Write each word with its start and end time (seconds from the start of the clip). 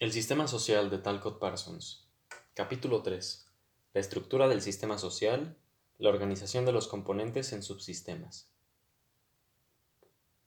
El 0.00 0.10
sistema 0.10 0.48
social 0.48 0.90
de 0.90 0.98
Talcott 0.98 1.38
Parsons. 1.38 2.08
Capítulo 2.54 3.02
3. 3.02 3.46
La 3.94 4.00
estructura 4.00 4.48
del 4.48 4.60
sistema 4.60 4.98
social, 4.98 5.56
la 5.98 6.10
organización 6.10 6.66
de 6.66 6.72
los 6.72 6.88
componentes 6.88 7.52
en 7.52 7.62
subsistemas. 7.62 8.50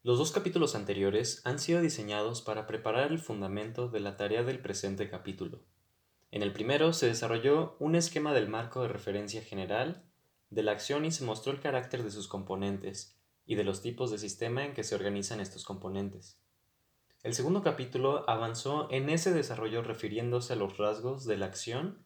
Los 0.03 0.17
dos 0.17 0.33
capítulos 0.33 0.75
anteriores 0.75 1.41
han 1.45 1.59
sido 1.59 1.79
diseñados 1.79 2.41
para 2.41 2.67
preparar 2.67 3.09
el 3.09 3.19
fundamento 3.19 3.87
de 3.87 4.01
la 4.01 4.17
tarea 4.17 4.43
del 4.43 4.59
presente 4.59 5.09
capítulo. 5.09 5.63
En 6.29 6.43
el 6.43 6.51
primero 6.51 6.91
se 6.91 7.07
desarrolló 7.07 7.77
un 7.79 7.95
esquema 7.95 8.33
del 8.33 8.49
marco 8.49 8.81
de 8.81 8.89
referencia 8.89 9.41
general 9.41 10.03
de 10.49 10.63
la 10.63 10.73
acción 10.73 11.05
y 11.05 11.11
se 11.11 11.23
mostró 11.23 11.53
el 11.53 11.61
carácter 11.61 12.03
de 12.03 12.11
sus 12.11 12.27
componentes 12.27 13.17
y 13.45 13.55
de 13.55 13.63
los 13.63 13.81
tipos 13.81 14.11
de 14.11 14.17
sistema 14.17 14.65
en 14.65 14.73
que 14.73 14.83
se 14.83 14.95
organizan 14.95 15.39
estos 15.39 15.63
componentes. 15.63 16.37
El 17.27 17.33
segundo 17.33 17.61
capítulo 17.61 18.23
avanzó 18.29 18.87
en 18.89 19.09
ese 19.09 19.33
desarrollo 19.33 19.81
refiriéndose 19.81 20.53
a 20.53 20.55
los 20.55 20.77
rasgos 20.77 21.25
de 21.25 21.35
la 21.35 21.47
acción 21.47 22.05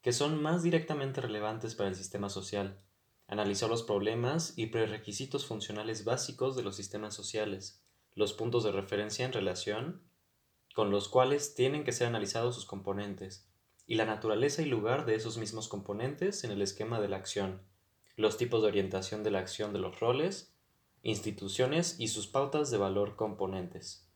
que 0.00 0.14
son 0.14 0.40
más 0.40 0.62
directamente 0.62 1.20
relevantes 1.20 1.74
para 1.74 1.90
el 1.90 1.94
sistema 1.94 2.30
social. 2.30 2.80
Analizó 3.28 3.68
los 3.68 3.82
problemas 3.82 4.54
y 4.56 4.68
prerequisitos 4.68 5.44
funcionales 5.44 6.06
básicos 6.06 6.56
de 6.56 6.62
los 6.62 6.74
sistemas 6.74 7.12
sociales, 7.12 7.82
los 8.14 8.32
puntos 8.32 8.64
de 8.64 8.72
referencia 8.72 9.26
en 9.26 9.34
relación 9.34 10.00
con 10.74 10.90
los 10.90 11.10
cuales 11.10 11.54
tienen 11.54 11.84
que 11.84 11.92
ser 11.92 12.06
analizados 12.06 12.54
sus 12.54 12.64
componentes, 12.64 13.46
y 13.86 13.96
la 13.96 14.06
naturaleza 14.06 14.62
y 14.62 14.64
lugar 14.64 15.04
de 15.04 15.16
esos 15.16 15.36
mismos 15.36 15.68
componentes 15.68 16.44
en 16.44 16.50
el 16.50 16.62
esquema 16.62 16.98
de 16.98 17.10
la 17.10 17.18
acción, 17.18 17.60
los 18.16 18.38
tipos 18.38 18.62
de 18.62 18.68
orientación 18.68 19.22
de 19.22 19.32
la 19.32 19.40
acción 19.40 19.74
de 19.74 19.80
los 19.80 20.00
roles, 20.00 20.54
instituciones 21.02 22.00
y 22.00 22.08
sus 22.08 22.26
pautas 22.26 22.70
de 22.70 22.78
valor 22.78 23.16
componentes. 23.16 24.08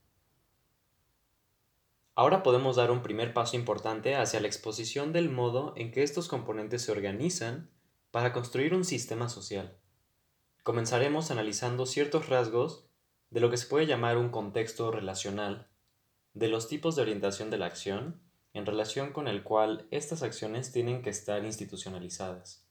Ahora 2.18 2.42
podemos 2.42 2.76
dar 2.76 2.90
un 2.90 3.02
primer 3.02 3.34
paso 3.34 3.56
importante 3.56 4.16
hacia 4.16 4.40
la 4.40 4.46
exposición 4.46 5.12
del 5.12 5.28
modo 5.28 5.74
en 5.76 5.92
que 5.92 6.02
estos 6.02 6.28
componentes 6.28 6.80
se 6.80 6.90
organizan 6.90 7.68
para 8.10 8.32
construir 8.32 8.72
un 8.72 8.86
sistema 8.86 9.28
social. 9.28 9.76
Comenzaremos 10.62 11.30
analizando 11.30 11.84
ciertos 11.84 12.30
rasgos 12.30 12.86
de 13.28 13.40
lo 13.40 13.50
que 13.50 13.58
se 13.58 13.66
puede 13.66 13.84
llamar 13.84 14.16
un 14.16 14.30
contexto 14.30 14.90
relacional, 14.90 15.68
de 16.32 16.48
los 16.48 16.68
tipos 16.68 16.96
de 16.96 17.02
orientación 17.02 17.50
de 17.50 17.58
la 17.58 17.66
acción, 17.66 18.22
en 18.54 18.64
relación 18.64 19.12
con 19.12 19.28
el 19.28 19.42
cual 19.42 19.86
estas 19.90 20.22
acciones 20.22 20.72
tienen 20.72 21.02
que 21.02 21.10
estar 21.10 21.44
institucionalizadas. 21.44 22.66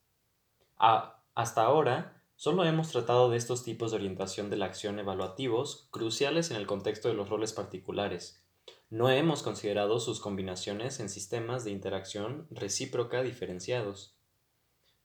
hasta 0.79 1.61
ahora, 1.61 2.23
solo 2.35 2.66
hemos 2.66 2.89
tratado 2.89 3.29
de 3.29 3.38
estos 3.38 3.63
tipos 3.63 3.91
de 3.91 3.97
orientación 3.97 4.49
de 4.49 4.57
la 4.57 4.66
acción 4.66 4.97
evaluativos 4.97 5.88
cruciales 5.91 6.49
en 6.49 6.57
el 6.57 6.66
contexto 6.66 7.09
de 7.09 7.13
los 7.13 7.29
roles 7.29 7.53
particulares, 7.53 8.44
no 8.89 9.09
hemos 9.09 9.44
considerado 9.44 10.00
sus 10.00 10.19
combinaciones 10.19 11.00
en 11.00 11.09
sistemas 11.09 11.64
de 11.64 11.72
interacción 11.72 12.47
recíproca 12.52 13.23
diferenciados. 13.23 14.16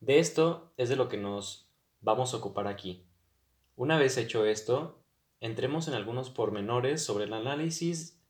De 0.01 0.19
esto 0.19 0.73
es 0.77 0.89
de 0.89 0.97
lo 0.97 1.09
que 1.09 1.17
nos 1.17 1.69
vamos 2.01 2.35
a 2.35 2.39
ocupar 2.39 2.67
aquí. 2.67 3.05
Una 3.77 3.99
vez 3.99 4.17
hecho 4.17 4.45
esto, 4.45 5.03
entremos 5.41 5.89
en 5.89 5.95
algunos 5.95 6.31
pormenores 6.31 7.03
sobre 7.03 7.25
el 7.25 7.33
análisis 7.33 8.21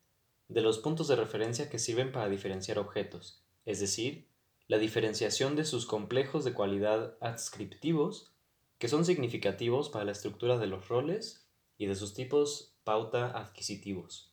de 0.49 0.61
los 0.61 0.79
puntos 0.79 1.09
de 1.09 1.17
referencia 1.17 1.69
que 1.69 1.79
sirven 1.79 2.13
para 2.13 2.29
diferenciar 2.29 2.79
objetos, 2.79 3.43
es 3.67 3.81
decir, 3.81 4.29
la 4.69 4.79
diferenciación 4.79 5.57
de 5.57 5.65
sus 5.65 5.87
complejos 5.87 6.45
de 6.45 6.55
cualidad 6.55 7.17
adscriptivos 7.21 8.33
que 8.79 8.89
son 8.89 9.05
significativos 9.05 9.91
para 9.91 10.05
la 10.05 10.13
estructura 10.13 10.59
de 10.59 10.67
los 10.67 10.89
roles 10.89 11.47
y 11.77 11.87
de 11.87 11.95
sus 11.95 12.15
tipos 12.15 12.77
pauta 12.85 13.37
adquisitivos. 13.37 14.30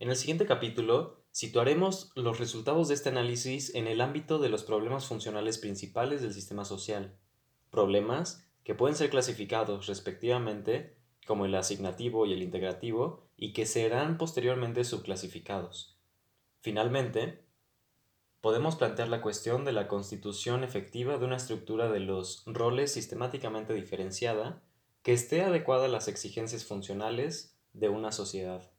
En 0.00 0.10
el 0.10 0.16
siguiente 0.16 0.44
capítulo 0.44 1.22
situaremos 1.30 2.10
los 2.16 2.38
resultados 2.38 2.88
de 2.88 2.94
este 2.94 3.10
análisis 3.10 3.74
en 3.74 3.86
el 3.86 4.00
ámbito 4.00 4.38
de 4.38 4.48
los 4.48 4.64
problemas 4.64 5.06
funcionales 5.06 5.58
principales 5.58 6.20
del 6.20 6.34
sistema 6.34 6.64
social, 6.64 7.16
problemas 7.70 8.44
que 8.64 8.74
pueden 8.74 8.96
ser 8.96 9.10
clasificados 9.10 9.86
respectivamente 9.86 10.96
como 11.26 11.44
el 11.44 11.54
asignativo 11.54 12.26
y 12.26 12.32
el 12.32 12.42
integrativo 12.42 13.22
y 13.36 13.52
que 13.52 13.66
serán 13.66 14.18
posteriormente 14.18 14.84
subclasificados. 14.84 15.96
Finalmente, 16.60 17.44
podemos 18.40 18.76
plantear 18.76 19.08
la 19.08 19.22
cuestión 19.22 19.64
de 19.64 19.72
la 19.72 19.86
constitución 19.86 20.64
efectiva 20.64 21.18
de 21.18 21.24
una 21.24 21.36
estructura 21.36 21.90
de 21.90 22.00
los 22.00 22.42
roles 22.46 22.92
sistemáticamente 22.92 23.74
diferenciada 23.74 24.62
que 25.02 25.12
esté 25.12 25.42
adecuada 25.42 25.86
a 25.86 25.88
las 25.88 26.08
exigencias 26.08 26.64
funcionales 26.64 27.56
de 27.72 27.88
una 27.90 28.10
sociedad. 28.10 28.73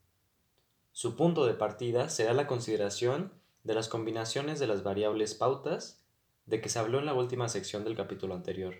Su 0.96 1.14
punto 1.14 1.44
de 1.44 1.52
partida 1.52 2.08
será 2.08 2.32
la 2.32 2.46
consideración 2.46 3.30
de 3.64 3.74
las 3.74 3.90
combinaciones 3.90 4.58
de 4.58 4.66
las 4.66 4.82
variables 4.82 5.34
pautas 5.34 6.02
de 6.46 6.62
que 6.62 6.70
se 6.70 6.78
habló 6.78 6.98
en 7.00 7.04
la 7.04 7.12
última 7.12 7.50
sección 7.50 7.84
del 7.84 7.94
capítulo 7.94 8.34
anterior. 8.34 8.76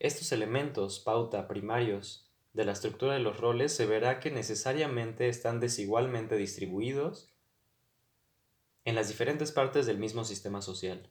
Estos 0.00 0.32
elementos 0.32 0.98
pauta 0.98 1.46
primarios 1.46 2.28
de 2.54 2.64
la 2.64 2.72
estructura 2.72 3.14
de 3.14 3.20
los 3.20 3.38
roles 3.38 3.72
se 3.72 3.86
verá 3.86 4.18
que 4.18 4.32
necesariamente 4.32 5.28
están 5.28 5.60
desigualmente 5.60 6.36
distribuidos 6.36 7.30
en 8.84 8.96
las 8.96 9.06
diferentes 9.06 9.52
partes 9.52 9.86
del 9.86 9.98
mismo 9.98 10.24
sistema 10.24 10.60
social. 10.60 11.08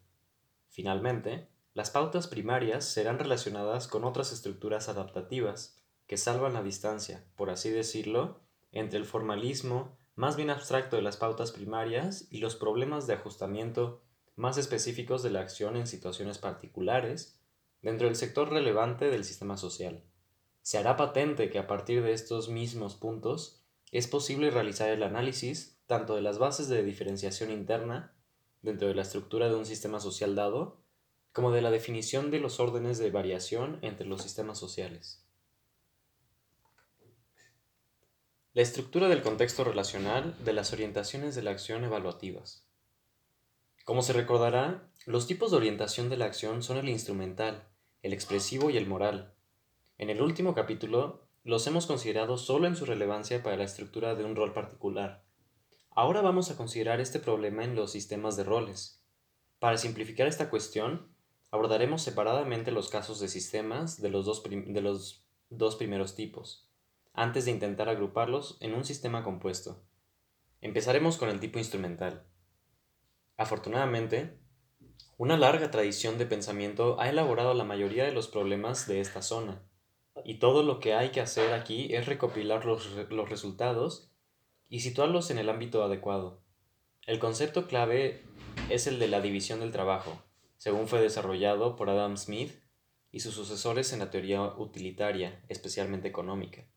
Finalmente, 0.68 1.48
las 1.74 1.90
pautas 1.90 2.28
primarias 2.28 2.84
serán 2.84 3.18
relacionadas 3.18 3.88
con 3.88 4.04
otras 4.04 4.34
estructuras 4.34 4.90
adaptativas 4.90 5.82
que 6.06 6.18
salvan 6.18 6.52
la 6.52 6.64
distancia, 6.64 7.24
por 7.38 7.50
así 7.50 7.70
decirlo, 7.70 8.42
entre 8.74 9.00
el 9.00 9.06
formalismo 9.06 9.96
más 10.18 10.36
bien 10.36 10.50
abstracto 10.50 10.96
de 10.96 11.04
las 11.04 11.16
pautas 11.16 11.52
primarias 11.52 12.28
y 12.32 12.40
los 12.40 12.56
problemas 12.56 13.06
de 13.06 13.14
ajustamiento 13.14 14.02
más 14.36 14.58
específicos 14.58 15.22
de 15.22 15.30
la 15.30 15.42
acción 15.42 15.78
en 15.78 15.86
situaciones 15.86 16.40
particulares 16.40 17.40
dentro 17.84 18.08
del 18.08 18.16
sector 18.16 18.50
relevante 18.50 19.12
del 19.12 19.24
sistema 19.24 19.58
social. 19.58 20.04
Se 20.64 20.80
hará 20.80 20.98
patente 20.98 21.52
que 21.52 21.60
a 21.60 21.68
partir 21.68 22.02
de 22.02 22.14
estos 22.14 22.50
mismos 22.50 22.96
puntos 22.96 23.62
es 23.92 24.08
posible 24.08 24.50
realizar 24.50 24.90
el 24.90 25.04
análisis 25.04 25.80
tanto 25.86 26.16
de 26.16 26.24
las 26.24 26.40
bases 26.40 26.68
de 26.68 26.84
diferenciación 26.84 27.52
interna 27.52 28.16
dentro 28.64 28.88
de 28.88 28.96
la 28.96 29.04
estructura 29.04 29.50
de 29.50 29.56
un 29.56 29.68
sistema 29.68 30.00
social 30.00 30.34
dado, 30.36 30.82
como 31.32 31.52
de 31.52 31.62
la 31.62 31.70
definición 31.70 32.32
de 32.32 32.40
los 32.40 32.60
órdenes 32.60 32.98
de 32.98 33.12
variación 33.12 33.78
entre 33.84 34.08
los 34.08 34.24
sistemas 34.24 34.58
sociales. 34.58 35.27
La 38.58 38.64
estructura 38.64 39.08
del 39.08 39.22
contexto 39.22 39.64
relacional 39.64 40.36
de 40.44 40.52
las 40.52 40.74
orientaciones 40.74 41.36
de 41.36 41.44
la 41.44 41.52
acción 41.52 41.84
evaluativas. 41.84 42.66
Como 43.86 44.02
se 44.02 44.14
recordará, 44.14 44.90
los 45.06 45.28
tipos 45.28 45.52
de 45.52 45.58
orientación 45.58 46.10
de 46.10 46.18
la 46.18 46.26
acción 46.26 46.64
son 46.64 46.78
el 46.78 46.90
instrumental, 46.90 47.68
el 48.02 48.14
expresivo 48.14 48.72
y 48.72 48.78
el 48.78 48.88
moral. 48.88 49.36
En 50.00 50.10
el 50.10 50.24
último 50.24 50.56
capítulo 50.56 51.28
los 51.44 51.68
hemos 51.68 51.86
considerado 51.86 52.40
solo 52.40 52.66
en 52.66 52.76
su 52.76 52.86
relevancia 52.86 53.44
para 53.44 53.58
la 53.58 53.64
estructura 53.64 54.16
de 54.16 54.24
un 54.24 54.36
rol 54.36 54.54
particular. 54.54 55.24
Ahora 55.92 56.22
vamos 56.22 56.50
a 56.50 56.58
considerar 56.58 57.00
este 57.00 57.20
problema 57.20 57.64
en 57.64 57.76
los 57.76 57.92
sistemas 57.92 58.38
de 58.38 58.44
roles. 58.44 59.04
Para 59.60 59.78
simplificar 59.78 60.26
esta 60.26 60.50
cuestión, 60.50 61.10
abordaremos 61.52 62.02
separadamente 62.02 62.72
los 62.72 62.90
casos 62.90 63.20
de 63.20 63.28
sistemas 63.28 64.02
de 64.02 64.10
los 64.10 64.26
dos, 64.26 64.42
de 64.50 64.82
los 64.82 65.28
dos 65.52 65.76
primeros 65.76 66.16
tipos 66.16 66.67
antes 67.18 67.46
de 67.46 67.52
intentar 67.52 67.90
agruparlos 67.90 68.58
en 68.62 68.76
un 68.76 68.86
sistema 68.86 69.24
compuesto. 69.24 69.84
Empezaremos 70.62 71.18
con 71.18 71.30
el 71.30 71.40
tipo 71.40 71.58
instrumental. 71.58 72.28
Afortunadamente, 73.38 74.38
una 75.18 75.36
larga 75.36 75.72
tradición 75.72 76.20
de 76.20 76.28
pensamiento 76.28 77.02
ha 77.02 77.10
elaborado 77.10 77.56
la 77.56 77.64
mayoría 77.64 78.06
de 78.06 78.12
los 78.12 78.28
problemas 78.28 78.88
de 78.88 79.02
esta 79.02 79.24
zona, 79.24 79.64
y 80.26 80.36
todo 80.36 80.62
lo 80.62 80.80
que 80.80 80.94
hay 80.94 81.10
que 81.10 81.20
hacer 81.20 81.54
aquí 81.54 81.96
es 81.96 82.06
recopilar 82.06 82.66
los, 82.66 82.88
los 83.10 83.30
resultados 83.30 84.12
y 84.70 84.82
situarlos 84.82 85.32
en 85.32 85.40
el 85.40 85.50
ámbito 85.50 85.84
adecuado. 85.84 86.44
El 87.08 87.18
concepto 87.18 87.68
clave 87.68 88.22
es 88.70 88.86
el 88.86 89.00
de 89.00 89.08
la 89.08 89.22
división 89.22 89.60
del 89.60 89.72
trabajo, 89.72 90.22
según 90.58 90.88
fue 90.88 91.02
desarrollado 91.02 91.76
por 91.78 91.90
Adam 91.90 92.16
Smith 92.16 92.62
y 93.12 93.22
sus 93.22 93.34
sucesores 93.34 93.92
en 93.92 94.00
la 94.00 94.12
teoría 94.12 94.44
utilitaria, 94.44 95.44
especialmente 95.48 96.08
económica. 96.08 96.68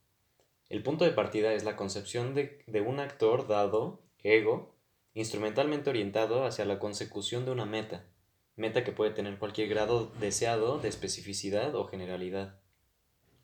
El 0.71 0.85
punto 0.85 1.05
de 1.05 1.11
partida 1.11 1.53
es 1.53 1.65
la 1.65 1.75
concepción 1.75 2.33
de, 2.33 2.63
un 2.87 3.01
actor 3.01 3.49
dado, 3.49 4.05
ego, 4.23 4.77
instrumentalmente 5.15 5.91
orientado 5.91 6.45
hacia 6.45 6.65
la 6.65 6.79
consecución 6.79 7.45
de 7.45 7.51
una 7.51 7.67
meta, 7.67 8.07
meta 8.55 8.85
que 8.85 8.93
puede 8.93 9.11
tener 9.11 9.37
cualquier 9.41 9.69
grado 9.69 10.13
deseado 10.21 10.79
de 10.79 10.89
especificidad 10.89 11.75
o 11.75 11.89
generalidad. 11.89 12.61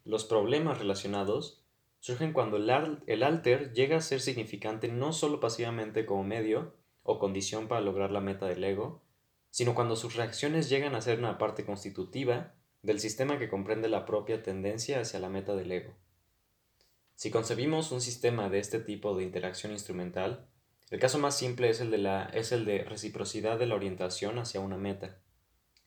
Los 0.05 0.25
problemas 0.25 0.79
relacionados 0.79 1.65
surgen 1.99 2.33
cuando 2.33 2.59
el, 2.59 3.23
alter 3.25 3.73
llega 3.73 3.97
a 3.97 4.03
ser 4.03 4.21
significante 4.21 4.87
no 4.87 5.13
solo 5.13 5.41
pasivamente 5.41 6.07
como 6.07 6.23
medio 6.23 6.77
o 7.03 7.19
condición 7.19 7.67
para 7.67 7.81
lograr 7.81 8.13
la 8.13 8.21
meta 8.21 8.47
del 8.47 8.63
ego, 8.63 9.03
sino 9.51 9.75
cuando 9.75 9.97
sus 9.97 10.15
reacciones 10.15 10.69
llegan 10.71 10.95
a 10.95 11.01
ser 11.01 11.19
una 11.19 11.39
parte 11.39 11.65
constitutiva 11.65 12.55
del 12.83 13.01
sistema 13.01 13.41
que 13.41 13.49
comprende 13.49 13.89
la 13.89 14.07
propia 14.07 14.45
tendencia 14.45 15.01
hacia 15.01 15.19
la 15.19 15.29
meta 15.29 15.57
del 15.57 15.73
ego. 15.73 16.06
Si 17.17 17.31
concebimos 17.31 17.93
un 17.93 18.03
sistema 18.03 18.51
de 18.51 18.59
este 18.59 18.79
tipo 18.79 19.17
de 19.17 19.25
interacción 19.25 19.73
instrumental, 19.73 20.51
El 20.91 21.01
caso 21.01 21.19
más 21.19 21.37
simple 21.37 21.71
es 21.71 21.81
el 21.81 21.91
de, 21.91 21.99
la, 21.99 22.27
es 22.27 22.53
el 22.53 22.65
de 22.65 22.85
reciprocidad 22.85 23.59
de 23.59 23.67
la 23.67 23.75
orientación 23.75 24.39
hacia 24.39 24.61
una 24.61 24.77
meta. 24.77 25.19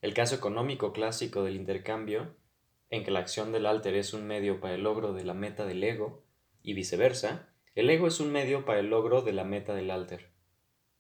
El 0.02 0.14
caso 0.14 0.36
económico 0.36 0.92
clásico 0.92 1.44
del 1.44 1.56
intercambio, 1.56 2.36
en 2.90 3.04
que 3.06 3.12
la 3.12 3.20
acción 3.20 3.52
del 3.52 3.66
alter 3.66 3.96
es 3.96 4.14
un 4.14 4.26
medio 4.26 4.60
para 4.60 4.74
el 4.74 4.84
logro 4.84 5.14
de 5.14 5.24
la 5.24 5.34
meta 5.34 5.66
del 5.66 5.84
ego, 5.84 6.26
y 6.64 6.74
viceversa, 6.74 7.48
el 7.76 7.90
ego 7.90 8.08
es 8.08 8.20
un 8.20 8.32
medio 8.32 8.66
para 8.66 8.80
el 8.80 8.90
logro 8.90 9.22
de 9.22 9.32
la 9.32 9.46
meta 9.46 9.74
del 9.74 9.92
alter. 9.92 10.32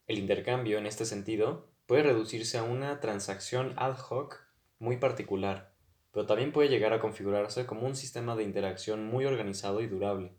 El 0.07 0.19
intercambio, 0.19 0.77
en 0.77 0.85
este 0.85 1.05
sentido, 1.05 1.69
puede 1.87 2.03
reducirse 2.03 2.57
a 2.57 2.63
una 2.63 3.01
transacción 3.01 3.73
ad 3.77 3.97
hoc 4.09 4.39
muy 4.77 4.95
particular, 4.95 5.69
pero 6.11 6.25
también 6.25 6.51
puede 6.51 6.69
llegar 6.69 6.94
a 6.94 7.00
configurarse 7.00 7.65
como 7.65 7.85
un 7.85 7.95
sistema 7.95 8.35
de 8.35 8.44
interacción 8.44 9.06
muy 9.06 9.25
organizado 9.25 9.81
y 9.81 9.88
durable. 9.88 10.33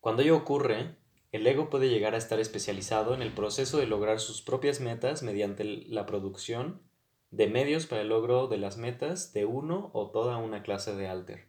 Cuando 0.00 0.22
ello 0.22 0.36
ocurre, 0.36 0.96
el 1.32 1.46
ego 1.46 1.68
puede 1.68 1.88
llegar 1.88 2.14
a 2.14 2.18
estar 2.18 2.40
especializado 2.40 3.14
en 3.14 3.22
el 3.22 3.34
proceso 3.34 3.78
de 3.78 3.86
lograr 3.86 4.20
sus 4.20 4.42
propias 4.42 4.80
metas 4.80 5.22
mediante 5.22 5.64
la 5.64 6.06
producción 6.06 6.82
de 7.30 7.48
medios 7.48 7.86
para 7.86 8.02
el 8.02 8.08
logro 8.08 8.46
de 8.46 8.56
las 8.56 8.76
metas 8.76 9.32
de 9.32 9.44
uno 9.44 9.90
o 9.92 10.10
toda 10.10 10.38
una 10.38 10.62
clase 10.62 10.94
de 10.94 11.08
alter. 11.08 11.48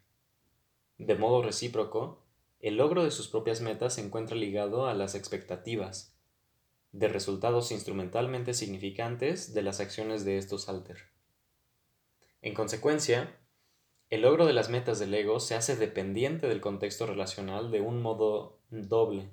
De 0.97 1.15
modo 1.15 1.43
recíproco, 1.43 2.25
el 2.59 2.77
logro 2.77 3.03
de 3.03 3.11
sus 3.11 3.27
propias 3.27 3.61
metas 3.61 3.93
se 3.93 4.01
encuentra 4.01 4.35
ligado 4.35 4.87
a 4.87 4.95
las 4.95 5.13
expectativas 5.13 6.17
de 6.91 7.07
resultados 7.07 7.71
instrumentalmente 7.71 8.55
significantes 8.55 9.53
de 9.53 9.61
las 9.61 9.79
acciones 9.79 10.25
de 10.25 10.39
estos 10.39 10.67
alter. 10.67 10.97
En 12.47 12.53
consecuencia, 12.53 13.37
el 14.09 14.21
logro 14.21 14.45
de 14.45 14.53
las 14.53 14.69
metas 14.69 14.99
del 14.99 15.13
ego 15.13 15.41
se 15.41 15.53
hace 15.53 15.75
dependiente 15.75 16.47
del 16.47 16.61
contexto 16.61 17.05
relacional 17.05 17.71
de 17.71 17.81
un 17.81 18.01
modo 18.01 18.61
doble. 18.69 19.29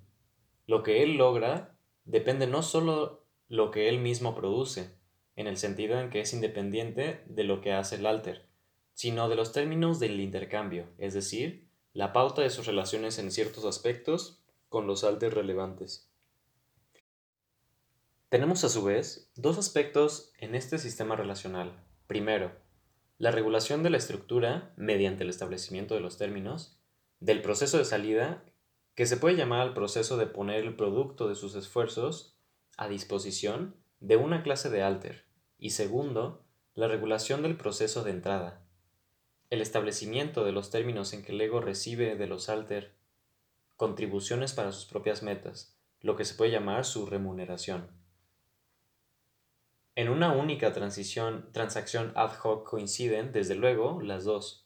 Lo 0.67 0.83
que 0.83 1.05
él 1.05 1.17
logra 1.17 1.79
depende 2.05 2.49
no 2.49 2.65
solo 2.65 3.25
lo 3.47 3.71
que 3.71 3.89
él 3.89 4.01
mismo 4.01 4.35
produce, 4.35 4.97
en 5.37 5.47
el 5.47 5.59
sentido 5.59 6.01
en 6.01 6.11
que 6.11 6.23
es 6.23 6.35
independiente 6.35 7.23
de 7.27 7.45
lo 7.45 7.61
que 7.61 7.73
hace 7.73 7.95
el 7.95 8.07
alter, 8.07 8.49
sino 8.95 9.29
de 9.29 9.37
los 9.37 9.53
términos 9.53 10.01
del 10.01 10.19
intercambio, 10.19 10.89
es 10.99 11.15
decir, 11.15 11.69
la 11.93 12.13
pauta 12.13 12.43
de 12.43 12.51
sus 12.51 12.67
relaciones 12.67 13.21
en 13.21 13.31
ciertos 13.31 13.65
aspectos 13.65 14.43
con 14.69 14.89
los 14.89 15.05
alters 15.05 15.35
relevantes. 15.35 16.11
Tenemos 18.29 18.65
a 18.65 18.69
su 18.69 18.83
vez 18.83 19.31
dos 19.37 19.57
aspectos 19.57 20.33
en 20.39 20.57
este 20.57 20.79
sistema 20.79 21.15
relacional. 21.15 21.81
Primero, 22.09 22.64
la 23.19 23.31
regulación 23.31 23.83
de 23.83 23.91
la 23.91 23.97
estructura 23.97 24.73
mediante 24.77 25.23
el 25.23 25.31
establecimiento 25.31 25.95
de 25.95 26.01
los 26.01 26.19
términos, 26.19 26.81
del 27.21 27.43
proceso 27.43 27.79
de 27.79 27.85
salida, 27.85 28.45
que 28.95 29.07
se 29.07 29.17
puede 29.17 29.37
llamar 29.37 29.61
al 29.61 29.75
proceso 29.75 30.17
de 30.17 30.27
poner 30.27 30.65
el 30.65 30.77
producto 30.77 31.29
de 31.29 31.35
sus 31.35 31.55
esfuerzos 31.55 32.37
a 32.77 32.89
disposición 32.89 33.77
de 34.01 34.17
una 34.17 34.43
clase 34.43 34.71
de 34.71 34.83
alter, 34.83 35.27
y 35.59 35.71
segundo, 35.71 36.45
la 36.75 36.89
regulación 36.89 37.43
del 37.43 37.57
proceso 37.57 38.03
de 38.03 38.11
entrada, 38.11 38.65
el 39.51 39.61
establecimiento 39.61 40.45
de 40.45 40.53
los 40.53 40.71
términos 40.71 41.13
en 41.13 41.23
que 41.23 41.33
el 41.33 41.41
ego 41.41 41.61
recibe 41.61 42.17
de 42.17 42.27
los 42.27 42.49
alter 42.49 42.97
contribuciones 43.77 44.53
para 44.53 44.73
sus 44.73 44.87
propias 44.87 45.23
metas, 45.23 45.79
lo 46.01 46.17
que 46.17 46.25
se 46.25 46.35
puede 46.35 46.51
llamar 46.51 46.85
su 46.85 47.07
remuneración. 47.07 48.04
En 49.97 50.09
una 50.09 50.33
única 50.33 50.73
transición, 50.73 51.51
transacción 51.53 52.13
ad 52.17 52.33
hoc 52.43 52.69
coinciden, 52.69 53.33
desde 53.33 53.55
luego, 53.55 54.01
las 54.03 54.25
dos. 54.25 54.65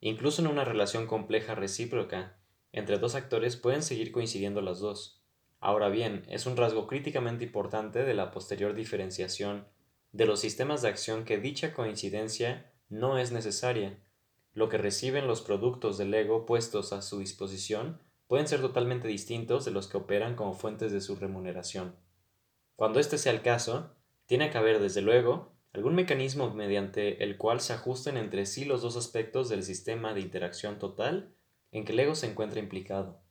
Incluso 0.00 0.42
en 0.42 0.48
una 0.48 0.64
relación 0.64 1.06
compleja 1.06 1.54
recíproca, 1.54 2.38
entre 2.72 2.98
dos 2.98 3.16
actores 3.16 3.56
pueden 3.56 3.82
seguir 3.82 4.12
coincidiendo 4.12 4.62
las 4.62 4.78
dos. 4.78 5.24
Ahora 5.58 5.88
bien, 5.88 6.24
es 6.28 6.46
un 6.46 6.56
rasgo 6.56 6.86
críticamente 6.86 7.44
importante 7.44 8.04
de 8.04 8.14
la 8.14 8.30
posterior 8.30 8.74
diferenciación 8.74 9.66
de 10.12 10.26
los 10.26 10.40
sistemas 10.40 10.82
de 10.82 10.88
acción 10.88 11.24
que 11.24 11.38
dicha 11.38 11.72
coincidencia 11.72 12.72
no 12.88 13.18
es 13.18 13.30
necesaria. 13.30 13.98
Lo 14.52 14.68
que 14.68 14.78
reciben 14.78 15.26
los 15.26 15.42
productos 15.42 15.98
del 15.98 16.12
ego 16.14 16.46
puestos 16.46 16.92
a 16.92 17.02
su 17.02 17.20
disposición 17.20 18.00
pueden 18.26 18.48
ser 18.48 18.60
totalmente 18.60 19.06
distintos 19.06 19.64
de 19.64 19.70
los 19.70 19.86
que 19.86 19.98
operan 19.98 20.34
como 20.34 20.54
fuentes 20.54 20.92
de 20.92 21.00
su 21.00 21.16
remuneración. 21.16 21.96
Cuando 22.74 22.98
este 22.98 23.18
sea 23.18 23.32
el 23.32 23.42
caso, 23.42 23.94
tiene 24.30 24.50
que 24.50 24.58
haber, 24.58 24.78
desde 24.78 25.02
luego, 25.02 25.56
algún 25.72 25.96
mecanismo 25.96 26.54
mediante 26.54 27.24
el 27.24 27.36
cual 27.36 27.60
se 27.60 27.72
ajusten 27.72 28.16
entre 28.16 28.46
sí 28.46 28.64
los 28.64 28.80
dos 28.80 28.96
aspectos 28.96 29.48
del 29.48 29.64
sistema 29.64 30.14
de 30.14 30.20
interacción 30.20 30.78
total 30.78 31.34
en 31.72 31.84
que 31.84 31.90
el 31.90 31.98
ego 31.98 32.14
se 32.14 32.30
encuentra 32.30 32.60
implicado. 32.60 33.24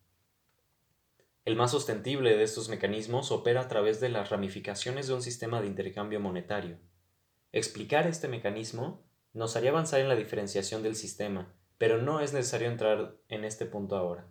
El 1.46 1.56
más 1.56 1.72
sostenible 1.72 2.36
de 2.36 2.44
estos 2.44 2.68
mecanismos 2.68 3.32
opera 3.32 3.62
a 3.62 3.68
través 3.70 4.02
de 4.02 4.10
las 4.10 4.30
ramificaciones 4.30 5.08
de 5.08 5.14
un 5.14 5.22
sistema 5.22 5.62
de 5.62 5.68
intercambio 5.68 6.20
monetario. 6.20 6.80
Explicar 7.54 8.06
este 8.06 8.28
mecanismo 8.28 9.10
nos 9.32 9.56
haría 9.56 9.70
avanzar 9.70 10.02
en 10.02 10.10
la 10.10 10.18
diferenciación 10.18 10.84
del 10.84 10.98
sistema, 10.98 11.56
pero 11.78 12.02
no 12.02 12.20
es 12.20 12.34
necesario 12.34 12.68
entrar 12.68 13.16
en 13.30 13.46
este 13.46 13.66
punto 13.66 13.96
ahora. 13.96 14.28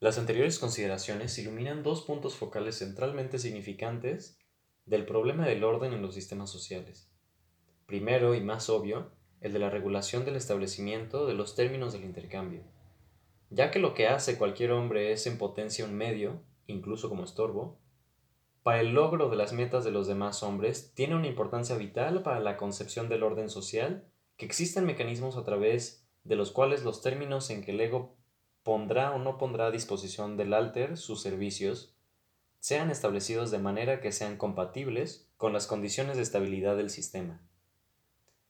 Las 0.00 0.16
anteriores 0.16 0.60
consideraciones 0.60 1.36
iluminan 1.38 1.82
dos 1.82 2.02
puntos 2.02 2.36
focales 2.36 2.78
centralmente 2.78 3.40
significantes 3.40 4.38
del 4.86 5.04
problema 5.04 5.44
del 5.44 5.64
orden 5.64 5.92
en 5.92 6.02
los 6.02 6.14
sistemas 6.14 6.50
sociales. 6.50 7.10
Primero 7.86 8.36
y 8.36 8.40
más 8.40 8.70
obvio, 8.70 9.10
el 9.40 9.52
de 9.52 9.58
la 9.58 9.70
regulación 9.70 10.24
del 10.24 10.36
establecimiento 10.36 11.26
de 11.26 11.34
los 11.34 11.56
términos 11.56 11.92
del 11.92 12.04
intercambio. 12.04 12.62
Ya 13.50 13.72
que 13.72 13.80
lo 13.80 13.94
que 13.94 14.06
hace 14.06 14.38
cualquier 14.38 14.70
hombre 14.70 15.10
es 15.10 15.26
en 15.26 15.36
potencia 15.36 15.84
un 15.84 15.96
medio, 15.96 16.42
incluso 16.68 17.08
como 17.08 17.24
estorbo, 17.24 17.80
para 18.62 18.80
el 18.80 18.92
logro 18.92 19.30
de 19.30 19.36
las 19.36 19.52
metas 19.52 19.84
de 19.84 19.90
los 19.90 20.06
demás 20.06 20.44
hombres 20.44 20.92
tiene 20.94 21.16
una 21.16 21.26
importancia 21.26 21.76
vital 21.76 22.22
para 22.22 22.38
la 22.38 22.56
concepción 22.56 23.08
del 23.08 23.24
orden 23.24 23.48
social 23.48 24.06
que 24.36 24.46
existen 24.46 24.84
mecanismos 24.84 25.36
a 25.36 25.44
través 25.44 26.06
de 26.22 26.36
los 26.36 26.52
cuales 26.52 26.84
los 26.84 27.02
términos 27.02 27.50
en 27.50 27.62
que 27.62 27.72
el 27.72 27.80
ego 27.80 28.17
pondrá 28.62 29.12
o 29.12 29.18
no 29.18 29.38
pondrá 29.38 29.66
a 29.66 29.70
disposición 29.70 30.36
del 30.36 30.54
alter 30.54 30.96
sus 30.96 31.22
servicios, 31.22 31.94
sean 32.60 32.90
establecidos 32.90 33.50
de 33.50 33.58
manera 33.58 34.00
que 34.00 34.12
sean 34.12 34.36
compatibles 34.36 35.28
con 35.36 35.52
las 35.52 35.66
condiciones 35.66 36.16
de 36.16 36.22
estabilidad 36.22 36.76
del 36.76 36.90
sistema. 36.90 37.40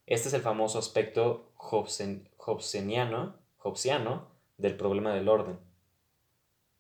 Este 0.06 0.28
es 0.28 0.34
el 0.34 0.40
famoso 0.40 0.78
aspecto 0.78 1.52
hobbesiano 1.58 3.34
del 4.56 4.76
problema 4.76 5.14
del 5.14 5.28
orden. 5.28 5.58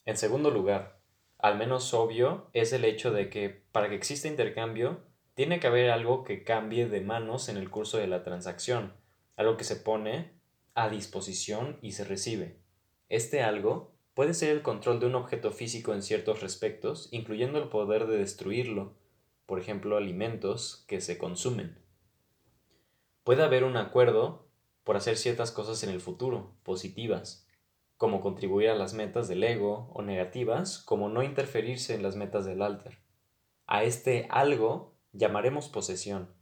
En 0.06 0.16
segundo 0.16 0.50
lugar, 0.50 0.98
al 1.38 1.58
menos 1.58 1.92
obvio 1.94 2.48
es 2.54 2.72
el 2.72 2.84
hecho 2.84 3.12
de 3.12 3.28
que 3.28 3.50
para 3.50 3.88
que 3.88 3.94
exista 3.94 4.28
intercambio, 4.28 5.02
tiene 5.34 5.60
que 5.60 5.68
haber 5.68 5.90
algo 5.90 6.24
que 6.24 6.42
cambie 6.42 6.88
de 6.88 7.00
manos 7.00 7.48
en 7.48 7.56
el 7.56 7.70
curso 7.70 7.98
de 7.98 8.08
la 8.08 8.24
transacción, 8.24 8.94
algo 9.36 9.56
que 9.56 9.62
se 9.62 9.76
pone 9.76 10.32
a 10.74 10.88
disposición 10.88 11.78
y 11.80 11.92
se 11.92 12.04
recibe. 12.04 12.58
Este 13.08 13.42
algo 13.42 13.92
puede 14.14 14.34
ser 14.34 14.50
el 14.50 14.62
control 14.62 15.00
de 15.00 15.06
un 15.06 15.14
objeto 15.14 15.52
físico 15.52 15.94
en 15.94 16.02
ciertos 16.02 16.40
respectos, 16.40 17.08
incluyendo 17.12 17.58
el 17.58 17.68
poder 17.68 18.06
de 18.06 18.18
destruirlo, 18.18 18.96
por 19.46 19.58
ejemplo, 19.58 19.96
alimentos 19.96 20.84
que 20.88 21.00
se 21.00 21.16
consumen. 21.16 21.78
Puede 23.24 23.42
haber 23.42 23.64
un 23.64 23.76
acuerdo 23.76 24.48
por 24.84 24.96
hacer 24.96 25.16
ciertas 25.16 25.52
cosas 25.52 25.82
en 25.82 25.90
el 25.90 26.00
futuro, 26.00 26.54
positivas, 26.62 27.46
como 27.96 28.20
contribuir 28.20 28.70
a 28.70 28.74
las 28.74 28.94
metas 28.94 29.28
del 29.28 29.42
ego, 29.42 29.90
o 29.92 30.02
negativas, 30.02 30.78
como 30.78 31.08
no 31.08 31.22
interferirse 31.22 31.94
en 31.94 32.02
las 32.02 32.16
metas 32.16 32.44
del 32.44 32.62
alter. 32.62 32.98
A 33.66 33.84
este 33.84 34.26
algo 34.30 34.96
llamaremos 35.12 35.68
posesión. 35.68 36.34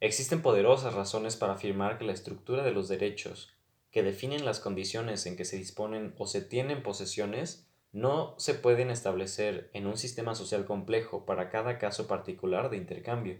Existen 0.00 0.42
poderosas 0.42 0.94
razones 0.94 1.36
para 1.36 1.52
afirmar 1.52 1.98
que 1.98 2.04
la 2.04 2.12
estructura 2.12 2.62
de 2.62 2.72
los 2.72 2.88
derechos, 2.88 3.59
que 3.90 4.02
definen 4.02 4.44
las 4.44 4.60
condiciones 4.60 5.26
en 5.26 5.36
que 5.36 5.44
se 5.44 5.56
disponen 5.56 6.14
o 6.18 6.26
se 6.26 6.40
tienen 6.40 6.82
posesiones 6.82 7.66
no 7.92 8.34
se 8.38 8.54
pueden 8.54 8.90
establecer 8.90 9.70
en 9.72 9.86
un 9.86 9.96
sistema 9.96 10.34
social 10.34 10.64
complejo 10.64 11.26
para 11.26 11.50
cada 11.50 11.78
caso 11.78 12.06
particular 12.06 12.70
de 12.70 12.76
intercambio. 12.76 13.38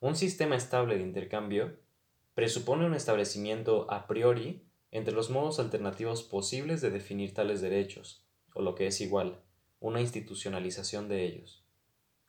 Un 0.00 0.16
sistema 0.16 0.54
estable 0.54 0.96
de 0.96 1.02
intercambio 1.02 1.78
presupone 2.34 2.84
un 2.84 2.94
establecimiento 2.94 3.90
a 3.90 4.06
priori 4.06 4.62
entre 4.90 5.14
los 5.14 5.30
modos 5.30 5.58
alternativos 5.60 6.22
posibles 6.22 6.82
de 6.82 6.90
definir 6.90 7.32
tales 7.32 7.60
derechos, 7.60 8.22
o 8.54 8.60
lo 8.60 8.74
que 8.74 8.86
es 8.86 9.00
igual, 9.00 9.40
una 9.80 10.00
institucionalización 10.00 11.08
de 11.08 11.24
ellos. 11.24 11.64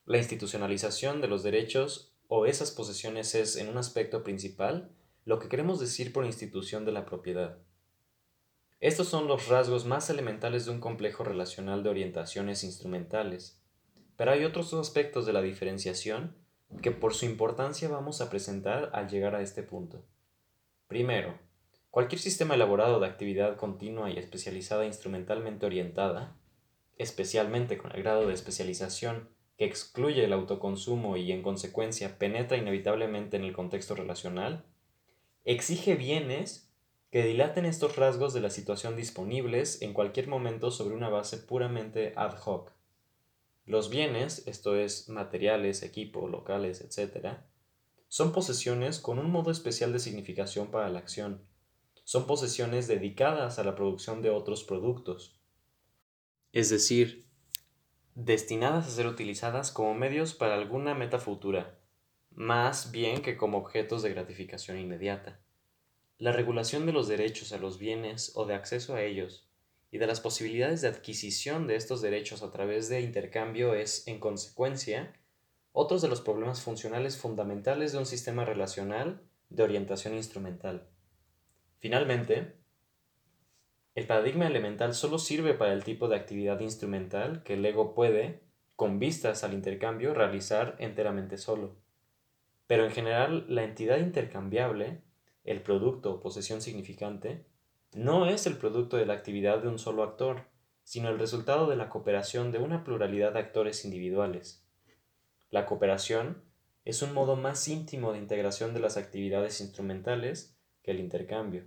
La 0.05 0.17
institucionalización 0.17 1.19
de 1.19 1.27
los 1.27 1.43
derechos 1.43 2.13
o 2.27 2.45
esas 2.45 2.71
posesiones 2.71 3.35
es, 3.35 3.55
en 3.57 3.67
un 3.69 3.77
aspecto 3.77 4.23
principal, 4.23 4.94
lo 5.25 5.39
que 5.39 5.49
queremos 5.49 5.79
decir 5.79 6.13
por 6.13 6.25
institución 6.25 6.85
de 6.85 6.93
la 6.93 7.05
propiedad. 7.05 7.57
Estos 8.79 9.07
son 9.07 9.27
los 9.27 9.47
rasgos 9.47 9.85
más 9.85 10.09
elementales 10.09 10.65
de 10.65 10.71
un 10.71 10.79
complejo 10.79 11.23
relacional 11.23 11.83
de 11.83 11.89
orientaciones 11.89 12.63
instrumentales, 12.63 13.61
pero 14.15 14.31
hay 14.31 14.45
otros 14.45 14.73
aspectos 14.73 15.25
de 15.25 15.33
la 15.33 15.41
diferenciación 15.41 16.37
que 16.81 16.91
por 16.91 17.13
su 17.13 17.25
importancia 17.25 17.89
vamos 17.89 18.21
a 18.21 18.29
presentar 18.29 18.91
al 18.93 19.09
llegar 19.09 19.35
a 19.35 19.41
este 19.41 19.63
punto. 19.63 20.05
Primero, 20.87 21.37
cualquier 21.89 22.21
sistema 22.21 22.55
elaborado 22.55 22.99
de 22.99 23.07
actividad 23.07 23.57
continua 23.57 24.09
y 24.09 24.17
especializada 24.17 24.85
instrumentalmente 24.85 25.65
orientada 25.65 26.37
especialmente 26.97 27.77
con 27.77 27.91
el 27.93 28.03
grado 28.03 28.27
de 28.27 28.33
especialización 28.33 29.29
que 29.57 29.65
excluye 29.65 30.23
el 30.23 30.33
autoconsumo 30.33 31.17
y 31.17 31.31
en 31.31 31.41
consecuencia 31.41 32.17
penetra 32.17 32.57
inevitablemente 32.57 33.37
en 33.37 33.43
el 33.43 33.53
contexto 33.53 33.95
relacional, 33.95 34.65
exige 35.45 35.95
bienes 35.95 36.69
que 37.11 37.23
dilaten 37.23 37.65
estos 37.65 37.95
rasgos 37.95 38.33
de 38.33 38.41
la 38.41 38.49
situación 38.49 38.95
disponibles 38.95 39.81
en 39.81 39.93
cualquier 39.93 40.27
momento 40.27 40.71
sobre 40.71 40.95
una 40.95 41.07
base 41.07 41.37
puramente 41.37 42.13
ad 42.17 42.37
hoc. 42.45 42.71
Los 43.65 43.89
bienes, 43.89 44.45
esto 44.47 44.75
es 44.75 45.07
materiales, 45.07 45.81
equipo, 45.81 46.27
locales, 46.27 46.81
etc., 46.81 47.37
son 48.07 48.31
posesiones 48.31 48.99
con 48.99 49.19
un 49.19 49.31
modo 49.31 49.51
especial 49.51 49.91
de 49.93 49.99
significación 49.99 50.67
para 50.67 50.89
la 50.89 50.99
acción. 50.99 51.41
Son 52.03 52.27
posesiones 52.27 52.87
dedicadas 52.87 53.57
a 53.57 53.63
la 53.63 53.75
producción 53.75 54.21
de 54.21 54.29
otros 54.29 54.63
productos. 54.63 55.39
Es 56.53 56.69
decir, 56.69 57.27
destinadas 58.13 58.87
a 58.87 58.91
ser 58.91 59.07
utilizadas 59.07 59.71
como 59.71 59.93
medios 59.95 60.33
para 60.33 60.55
alguna 60.55 60.93
meta 60.95 61.19
futura, 61.19 61.74
más 62.35 62.91
bien 62.91 63.21
que 63.21 63.37
como 63.37 63.57
objetos 63.57 64.03
de 64.03 64.09
gratificación 64.09 64.77
inmediata. 64.77 65.39
La 66.17 66.33
regulación 66.33 66.85
de 66.85 66.91
los 66.91 67.07
derechos 67.07 67.53
a 67.53 67.57
los 67.57 67.79
bienes 67.79 68.33
o 68.35 68.45
de 68.45 68.53
acceso 68.53 68.95
a 68.95 69.01
ellos 69.01 69.49
y 69.89 69.97
de 69.97 70.07
las 70.07 70.19
posibilidades 70.19 70.81
de 70.81 70.89
adquisición 70.89 71.65
de 71.65 71.77
estos 71.77 72.01
derechos 72.01 72.43
a 72.43 72.51
través 72.51 72.89
de 72.89 72.99
intercambio 72.99 73.73
es, 73.73 74.05
en 74.07 74.19
consecuencia, 74.19 75.13
otro 75.71 75.97
de 75.97 76.09
los 76.09 76.19
problemas 76.19 76.61
funcionales 76.61 77.17
fundamentales 77.17 77.93
de 77.93 77.99
un 77.99 78.05
sistema 78.05 78.43
relacional 78.43 79.21
de 79.49 79.63
orientación 79.63 80.13
instrumental. 80.13 80.89
Finalmente, 81.79 82.57
el 83.93 84.07
paradigma 84.07 84.47
elemental 84.47 84.93
solo 84.93 85.19
sirve 85.19 85.53
para 85.53 85.71
el 85.71 85.85
tipo 85.85 86.09
de 86.09 86.17
actividad 86.17 86.59
instrumental 86.59 87.43
que 87.43 87.53
el 87.53 87.65
ego 87.65 87.93
puede, 87.93 88.41
con 88.75 88.99
vistas 88.99 89.45
al 89.45 89.53
intercambio, 89.53 90.13
realizar 90.13 90.75
enteramente 90.79 91.37
solo. 91.37 91.84
Pero 92.67 92.85
en 92.85 92.91
general, 92.91 93.45
la 93.47 93.63
entidad 93.63 93.97
intercambiable, 93.97 95.01
el 95.43 95.61
producto 95.61 96.13
o 96.13 96.19
posesión 96.19 96.61
significante, 96.61 97.45
no 97.93 98.25
es 98.25 98.47
el 98.47 98.57
producto 98.57 98.97
de 98.97 99.05
la 99.05 99.13
actividad 99.13 99.61
de 99.61 99.69
un 99.69 99.79
solo 99.79 100.03
actor, 100.03 100.43
sino 100.83 101.09
el 101.09 101.19
resultado 101.19 101.67
de 101.67 101.75
la 101.75 101.89
cooperación 101.89 102.51
de 102.51 102.59
una 102.59 102.83
pluralidad 102.83 103.33
de 103.33 103.39
actores 103.39 103.85
individuales. 103.85 104.65
La 105.49 105.65
cooperación 105.65 106.43
es 106.83 107.01
un 107.01 107.13
modo 107.13 107.35
más 107.35 107.67
íntimo 107.67 108.11
de 108.11 108.19
integración 108.19 108.73
de 108.73 108.79
las 108.79 108.97
actividades 108.97 109.61
instrumentales 109.61 110.57
que 110.83 110.91
el 110.91 110.99
intercambio. 110.99 111.65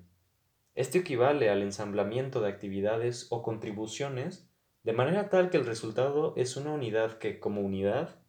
Esto 0.74 0.98
equivale 0.98 1.50
al 1.50 1.62
ensamblamiento 1.62 2.40
de 2.40 2.48
actividades 2.48 3.26
o 3.30 3.42
contribuciones 3.42 4.48
de 4.84 4.92
manera 4.92 5.28
tal 5.28 5.50
que 5.50 5.56
el 5.56 5.66
resultado 5.66 6.34
es 6.36 6.56
una 6.56 6.72
unidad 6.72 7.18
que, 7.18 7.40
como 7.40 7.62
unidad, 7.62 8.20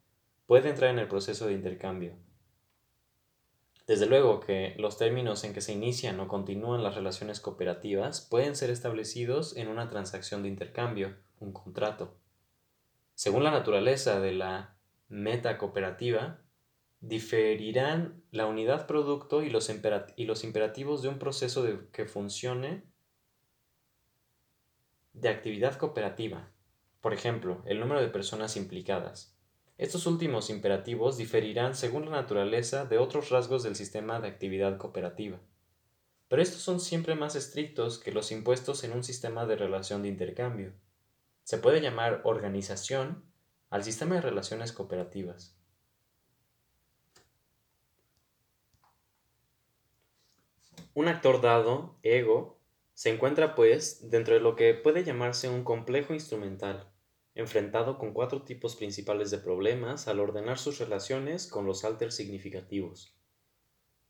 puede 0.48 0.70
entrar 0.70 0.90
en 0.90 1.00
el 1.00 1.08
proceso 1.08 1.46
de 1.46 1.54
intercambio. 1.54 2.18
Desde 3.90 4.06
luego 4.06 4.40
que 4.40 4.76
los 4.78 5.00
términos 5.00 5.44
en 5.44 5.52
que 5.52 5.62
se 5.62 5.74
inician 5.74 6.20
o 6.20 6.28
continúan 6.28 6.84
las 6.84 6.94
relaciones 6.94 7.40
cooperativas 7.40 8.22
pueden 8.22 8.56
ser 8.56 8.70
establecidos 8.70 9.58
en 9.58 9.68
una 9.68 9.90
transacción 9.90 10.44
de 10.44 10.50
intercambio, 10.50 11.18
un 11.40 11.54
contrato. 11.54 12.16
Según 13.16 13.44
la 13.44 13.50
naturaleza 13.50 14.20
de 14.20 14.34
la 14.34 14.76
meta 15.08 15.58
cooperativa, 15.58 16.40
diferirán 17.02 18.22
la 18.30 18.46
unidad 18.46 18.86
producto 18.86 19.42
y 19.42 19.50
los, 19.50 19.70
imperativos 19.70 21.02
de 21.02 21.10
un 21.10 21.18
proceso 21.18 21.66
que 21.92 22.06
funcione 22.06 22.84
de 25.14 25.30
actividad 25.30 25.78
cooperativa. 25.78 26.52
Por 27.02 27.16
ejemplo, 27.16 27.64
el 27.66 27.80
número 27.80 28.02
de 28.02 28.10
personas 28.10 28.56
implicadas. 28.56 29.39
Estos 29.80 30.08
últimos 30.08 30.50
imperativos 30.50 31.16
diferirán 31.16 31.74
según 31.74 32.04
la 32.04 32.12
naturaleza 32.12 32.84
de 32.84 32.98
otros 32.98 33.30
rasgos 33.30 33.64
del 33.64 33.78
sistema 33.78 34.20
de 34.20 34.28
actividad 34.28 34.78
cooperativa. 34.78 35.40
Pero 36.28 36.42
estos 36.42 36.62
son 36.62 36.82
siempre 36.82 37.16
más 37.16 37.38
estrictos 37.38 37.98
que 37.98 38.12
los 38.12 38.34
impuestos 38.34 38.84
en 38.84 38.92
un 38.92 39.06
sistema 39.06 39.46
de 39.46 39.56
relación 39.56 40.02
de 40.02 40.10
intercambio. 40.10 40.74
Se 41.46 41.60
puede 41.60 41.80
llamar 41.80 42.20
organización 42.26 43.24
al 43.70 43.86
sistema 43.86 44.16
de 44.16 44.22
relaciones 44.22 44.74
cooperativas. 44.74 45.56
Un 50.94 51.08
actor 51.08 51.40
dado, 51.40 51.96
ego, 52.04 52.60
se 52.96 53.12
encuentra 53.12 53.56
pues 53.56 54.10
dentro 54.10 54.34
de 54.34 54.42
lo 54.42 54.58
que 54.58 54.74
puede 54.74 55.06
llamarse 55.06 55.48
un 55.48 55.64
complejo 55.64 56.14
instrumental, 56.14 56.92
enfrentado 57.40 57.98
con 57.98 58.14
cuatro 58.14 58.44
tipos 58.44 58.76
principales 58.76 59.32
de 59.32 59.40
problemas 59.40 60.08
al 60.08 60.20
ordenar 60.20 60.60
sus 60.60 60.80
relaciones 60.80 61.48
con 61.48 61.66
los 61.66 61.84
alters 61.84 62.16
significativos. 62.16 63.16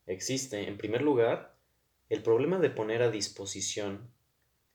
Existe, 0.05 0.67
en 0.67 0.77
primer 0.77 1.01
lugar, 1.01 1.57
el 2.09 2.23
problema 2.23 2.59
de 2.59 2.69
poner 2.69 3.01
a 3.01 3.11
disposición 3.11 4.11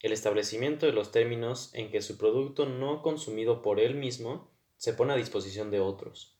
el 0.04 0.12
establecimiento 0.12 0.84
de 0.84 0.92
los 0.92 1.12
términos 1.12 1.70
en 1.72 1.90
que 1.90 2.02
su 2.02 2.18
producto 2.18 2.66
no 2.66 3.00
consumido 3.00 3.62
por 3.62 3.80
él 3.80 3.94
mismo 3.94 4.50
se 4.76 4.92
pone 4.92 5.14
a 5.14 5.16
disposición 5.16 5.70
de 5.70 5.80
otros. 5.80 6.38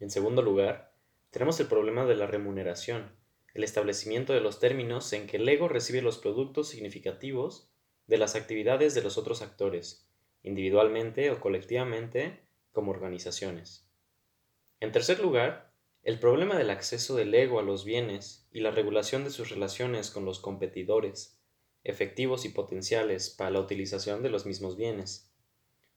En 0.00 0.10
segundo 0.10 0.42
lugar, 0.42 0.92
tenemos 1.30 1.60
el 1.60 1.68
problema 1.68 2.04
de 2.04 2.16
la 2.16 2.26
remuneración, 2.26 3.14
el 3.54 3.62
establecimiento 3.62 4.32
de 4.32 4.40
los 4.40 4.58
términos 4.58 5.12
en 5.12 5.28
que 5.28 5.36
el 5.36 5.48
ego 5.48 5.68
recibe 5.68 6.02
los 6.02 6.18
productos 6.18 6.68
significativos 6.68 7.70
de 8.08 8.18
las 8.18 8.34
actividades 8.34 8.94
de 8.94 9.02
los 9.02 9.18
otros 9.18 9.40
actores, 9.40 10.05
individualmente 10.46 11.30
o 11.30 11.40
colectivamente 11.40 12.40
como 12.72 12.92
organizaciones. 12.92 13.86
En 14.80 14.92
tercer 14.92 15.20
lugar, 15.20 15.72
el 16.02 16.18
problema 16.18 16.56
del 16.56 16.70
acceso 16.70 17.16
del 17.16 17.34
ego 17.34 17.58
a 17.58 17.62
los 17.62 17.84
bienes 17.84 18.46
y 18.50 18.60
la 18.60 18.70
regulación 18.70 19.24
de 19.24 19.30
sus 19.30 19.50
relaciones 19.50 20.10
con 20.10 20.24
los 20.24 20.38
competidores, 20.38 21.38
efectivos 21.84 22.44
y 22.44 22.50
potenciales 22.50 23.28
para 23.28 23.50
la 23.50 23.60
utilización 23.60 24.22
de 24.22 24.30
los 24.30 24.46
mismos 24.46 24.76
bienes. 24.76 25.30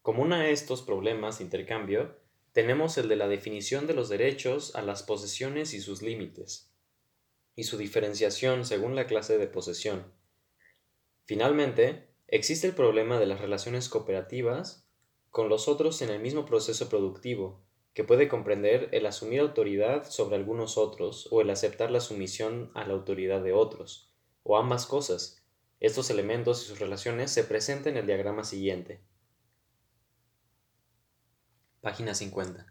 Uno 0.04 0.38
de 0.38 0.52
estos 0.52 0.82
problemas 0.82 1.38
de 1.38 1.44
intercambio, 1.44 2.18
tenemos 2.52 2.98
el 2.98 3.08
de 3.08 3.16
la 3.16 3.28
definición 3.28 3.86
de 3.86 3.94
los 3.94 4.10
derechos 4.10 4.76
a 4.76 4.82
las 4.82 5.04
posesiones 5.04 5.74
y 5.76 5.80
sus 5.80 6.02
límites 6.02 6.74
y 7.56 7.66
su 7.66 7.78
diferenciación 7.78 8.66
según 8.66 8.96
la 8.96 9.06
clase 9.06 9.38
de 9.38 9.48
posesión. 9.48 10.12
Finalmente, 11.26 12.09
existe 12.32 12.68
el 12.68 12.74
problema 12.74 13.20
de 13.20 13.26
las 13.26 13.42
relaciones 13.42 13.90
cooperativas 13.90 14.88
con 15.30 15.50
los 15.50 15.68
otros 15.68 16.02
en 16.02 16.10
el 16.10 16.20
mismo 16.20 16.46
proceso 16.46 16.90
productivo, 16.90 17.62
que 17.94 18.04
puede 18.04 18.28
comprender 18.28 18.90
el 18.92 19.06
asumir 19.06 19.42
autoridad 19.42 20.10
sobre 20.10 20.36
algunos 20.36 20.78
otros 20.78 21.28
o 21.32 21.42
el 21.42 21.50
aceptar 21.50 21.92
la 21.92 22.00
sumisión 22.00 22.72
a 22.74 22.86
la 22.86 22.94
autoridad 22.94 23.42
de 23.44 23.54
otros, 23.54 24.14
o 24.44 24.58
ambas 24.58 24.86
cosas. 24.86 25.44
Estos 25.80 26.10
elementos 26.10 26.64
y 26.64 26.68
sus 26.68 26.80
relaciones 26.80 27.32
se 27.32 27.44
presentan 27.44 27.94
en 27.94 28.00
el 28.00 28.06
diagrama 28.06 28.44
siguiente. 28.44 29.02
Página 31.82 32.14
50. 32.14 32.66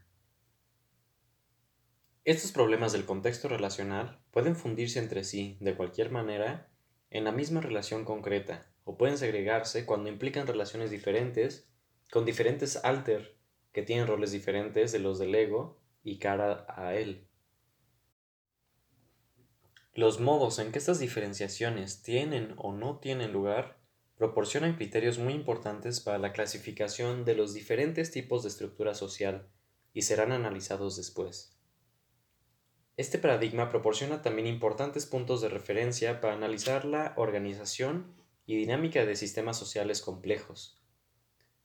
Estos 2.25 2.53
problemas 2.53 2.93
del 2.93 3.07
contexto 3.07 3.49
relacional 3.49 4.21
pueden 4.31 4.55
fundirse 4.55 4.99
entre 4.99 5.25
sí, 5.25 5.57
de 5.61 5.75
cualquier 5.75 6.11
manera, 6.11 6.71
en 7.11 7.25
la 7.25 7.33
misma 7.33 7.61
relación 7.61 8.05
concreta, 8.05 8.67
o 8.85 8.97
pueden 8.97 9.19
segregarse 9.19 9.87
cuando 9.87 10.09
implican 10.09 10.47
relaciones 10.47 10.91
diferentes, 10.91 11.69
con 12.11 12.25
diferentes 12.25 12.77
alter 12.85 13.37
que 13.73 13.83
tienen 13.83 14.07
roles 14.07 14.33
diferentes 14.33 14.93
de 14.93 14.99
los 14.99 15.19
del 15.19 15.35
ego 15.35 15.79
y 16.03 16.19
cara 16.19 16.67
a 16.69 16.95
él. 16.95 17.29
Los 19.93 20.21
modos 20.21 20.59
en 20.59 20.71
que 20.71 20.79
estas 20.79 21.01
diferenciaciones 21.01 22.03
tienen 22.03 22.55
o 22.57 22.73
no 22.73 22.99
tienen 22.99 23.33
lugar 23.33 23.79
proporcionan 24.17 24.77
criterios 24.77 25.19
muy 25.19 25.33
importantes 25.33 26.01
para 26.01 26.19
la 26.19 26.33
clasificación 26.33 27.25
de 27.25 27.35
los 27.35 27.55
diferentes 27.55 28.11
tipos 28.11 28.43
de 28.43 28.49
estructura 28.49 28.95
social 28.95 29.49
y 29.93 30.03
serán 30.03 30.33
analizados 30.33 30.97
después. 30.97 31.58
Este 32.99 33.17
paradigma 33.19 33.69
proporciona 33.69 34.23
también 34.23 34.49
importantes 34.49 35.07
puntos 35.07 35.41
de 35.41 35.49
referencia 35.49 36.21
para 36.21 36.35
analizar 36.35 36.85
la 36.85 37.15
organización 37.17 38.13
y 38.45 38.57
dinámica 38.57 39.07
de 39.07 39.15
sistemas 39.15 39.57
sociales 39.57 40.01
complejos. 40.01 40.83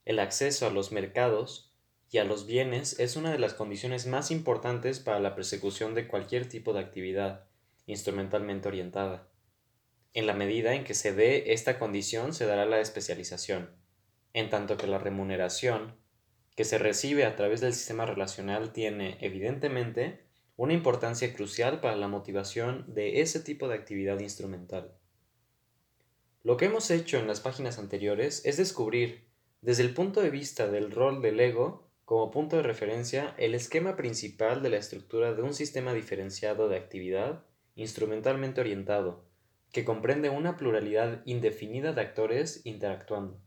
El 0.04 0.20
acceso 0.20 0.64
a 0.64 0.70
los 0.70 0.92
mercados 0.92 1.74
y 2.08 2.18
a 2.18 2.24
los 2.24 2.46
bienes 2.46 3.00
es 3.00 3.16
una 3.16 3.32
de 3.32 3.40
las 3.40 3.52
condiciones 3.52 4.06
más 4.06 4.30
importantes 4.30 5.00
para 5.00 5.18
la 5.18 5.34
persecución 5.34 5.96
de 5.96 6.06
cualquier 6.06 6.48
tipo 6.48 6.72
de 6.72 6.78
actividad 6.78 7.48
instrumentalmente 7.86 8.68
orientada. 8.68 9.28
En 10.12 10.28
la 10.28 10.34
medida 10.34 10.74
en 10.74 10.84
que 10.84 10.94
se 10.94 11.12
dé 11.12 11.52
esta 11.52 11.80
condición 11.80 12.32
se 12.32 12.46
dará 12.46 12.64
la 12.64 12.78
especialización, 12.78 13.74
en 14.34 14.50
tanto 14.50 14.76
que 14.76 14.86
la 14.86 14.98
remuneración 14.98 15.96
que 16.54 16.62
se 16.62 16.78
recibe 16.78 17.24
a 17.24 17.34
través 17.34 17.60
del 17.60 17.74
sistema 17.74 18.06
relacional 18.06 18.72
tiene, 18.72 19.18
evidentemente, 19.20 20.23
una 20.56 20.72
importancia 20.72 21.34
crucial 21.34 21.80
para 21.80 21.96
la 21.96 22.08
motivación 22.08 22.84
de 22.86 23.20
ese 23.20 23.40
tipo 23.40 23.66
de 23.66 23.74
actividad 23.74 24.20
instrumental. 24.20 24.96
Lo 26.42 26.56
que 26.56 26.66
hemos 26.66 26.90
hecho 26.90 27.18
en 27.18 27.26
las 27.26 27.40
páginas 27.40 27.78
anteriores 27.78 28.44
es 28.44 28.56
descubrir, 28.56 29.24
Desde 29.62 29.82
el 29.82 29.94
punto 29.94 30.20
de 30.20 30.28
vista 30.28 30.68
del 30.68 30.90
rol 30.90 31.22
del 31.22 31.40
ego, 31.40 31.88
como 32.04 32.30
punto 32.30 32.56
de 32.56 32.62
referencia, 32.62 33.34
el 33.38 33.54
esquema 33.54 33.96
principal 33.96 34.62
de 34.62 34.68
la 34.68 34.76
estructura 34.76 35.32
de 35.32 35.40
un 35.40 35.54
sistema 35.54 35.94
diferenciado 35.94 36.68
de 36.68 36.76
actividad, 36.76 37.46
instrumentalmente 37.74 38.60
orientado, 38.60 39.24
que 39.72 39.86
comprende 39.86 40.28
una 40.28 40.58
pluralidad 40.58 41.22
indefinida 41.24 41.94
de 41.94 42.02
actores 42.02 42.60
interactuando. 42.64 43.40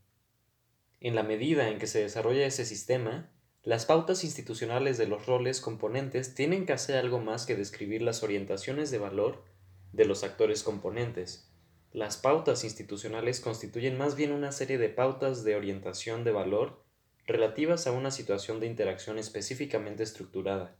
En 1.00 1.14
la 1.14 1.22
medida 1.22 1.68
en 1.68 1.78
que 1.78 1.86
se 1.86 2.02
desarrolla 2.02 2.44
ese 2.44 2.64
sistema, 2.64 3.30
las 3.68 3.84
pautas 3.84 4.24
institucionales 4.24 4.96
de 4.96 5.06
los 5.06 5.26
roles 5.26 5.60
componentes 5.60 6.34
tienen 6.34 6.64
que 6.64 6.72
hacer 6.72 6.96
algo 6.96 7.20
más 7.20 7.44
que 7.44 7.54
describir 7.54 8.00
las 8.00 8.22
orientaciones 8.22 8.90
de 8.90 8.96
valor 8.96 9.44
de 9.92 10.06
los 10.06 10.24
actores 10.24 10.62
componentes. 10.62 11.52
Las 11.92 12.16
pautas 12.16 12.64
institucionales 12.64 13.40
constituyen 13.40 13.98
más 13.98 14.16
bien 14.16 14.32
una 14.32 14.52
serie 14.52 14.78
de 14.78 14.88
pautas 14.88 15.44
de 15.44 15.54
orientación 15.54 16.24
de 16.24 16.32
valor 16.32 16.82
relativas 17.26 17.86
a 17.86 17.92
una 17.92 18.10
situación 18.10 18.58
de 18.58 18.68
interacción 18.68 19.18
específicamente 19.18 20.02
estructurada. 20.02 20.74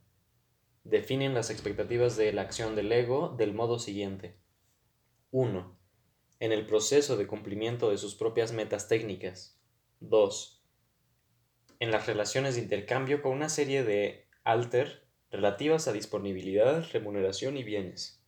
Definen 0.85 1.35
las 1.35 1.51
expectativas 1.51 2.17
de 2.17 2.33
la 2.33 2.41
acción 2.41 2.75
del 2.75 2.91
ego 2.91 3.35
del 3.37 3.53
modo 3.53 3.79
siguiente. 3.79 4.39
1. 5.31 5.79
En 6.41 6.53
el 6.53 6.65
proceso 6.65 7.19
de 7.19 7.27
cumplimiento 7.27 7.91
de 7.91 7.99
sus 7.99 8.15
propias 8.15 8.53
metas 8.53 8.89
técnicas. 8.89 9.61
2. 10.01 10.58
En 11.81 11.91
las 11.91 12.07
relaciones 12.07 12.55
de 12.55 12.63
intercambio 12.63 13.23
con 13.23 13.33
una 13.33 13.49
serie 13.49 13.85
de 13.85 14.27
alter 14.45 15.07
relativas 15.31 15.89
a 15.89 15.93
disponibilidad, 15.93 16.85
remuneración 16.93 17.57
y 17.57 17.65
bienes. 17.65 18.23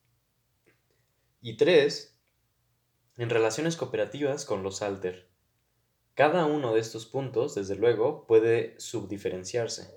Y 1.41 1.57
3. 1.57 2.17
En 3.17 3.31
relaciones 3.31 3.77
cooperativas 3.77 4.45
con 4.45 4.63
los 4.63 4.83
alter 4.83 5.31
cada 6.21 6.45
uno 6.45 6.75
de 6.75 6.81
estos 6.81 7.07
puntos, 7.07 7.55
desde 7.55 7.77
luego, 7.77 8.27
puede 8.27 8.79
subdiferenciarse. 8.79 9.91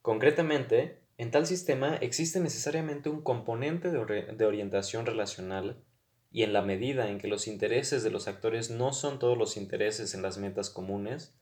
Concretamente, 0.00 1.02
en 1.18 1.30
tal 1.30 1.46
sistema 1.46 1.96
existe 1.96 2.40
necesariamente 2.40 3.10
un 3.10 3.20
componente 3.20 3.90
de, 3.90 4.46
orientación 4.46 5.04
relacional 5.04 5.84
y 6.30 6.44
en 6.44 6.54
la 6.54 6.62
medida 6.62 7.10
en 7.10 7.18
que 7.18 7.28
los 7.28 7.46
intereses 7.46 8.02
de 8.02 8.10
los 8.10 8.26
actores 8.26 8.70
no 8.70 8.94
son 8.94 9.18
todos 9.18 9.36
los 9.36 9.58
intereses 9.58 10.14
en 10.14 10.22
las 10.22 10.38
metas 10.38 10.70
comunes, 10.70 11.37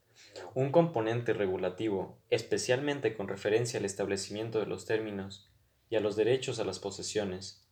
un 0.54 0.72
componente 0.72 1.32
regulativo, 1.32 2.18
especialmente 2.30 3.14
con 3.14 3.28
referencia 3.28 3.78
al 3.78 3.84
establecimiento 3.84 4.58
de 4.58 4.66
los 4.66 4.86
términos 4.86 5.50
y 5.88 5.96
a 5.96 6.00
los 6.00 6.16
derechos 6.16 6.58
a 6.58 6.64
las 6.64 6.78
posesiones. 6.78 7.66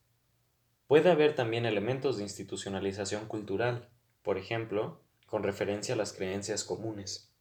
Puede 0.87 1.11
haber 1.11 1.35
también 1.35 1.67
elementos 1.67 2.17
de 2.17 2.23
institucionalización 2.25 3.27
cultural, 3.27 3.91
por 4.23 4.39
ejemplo, 4.39 5.03
con 5.27 5.43
referencia 5.43 5.95
a 5.95 5.99
las 5.99 6.13
creencias 6.13 6.65
comunes. 6.65 7.35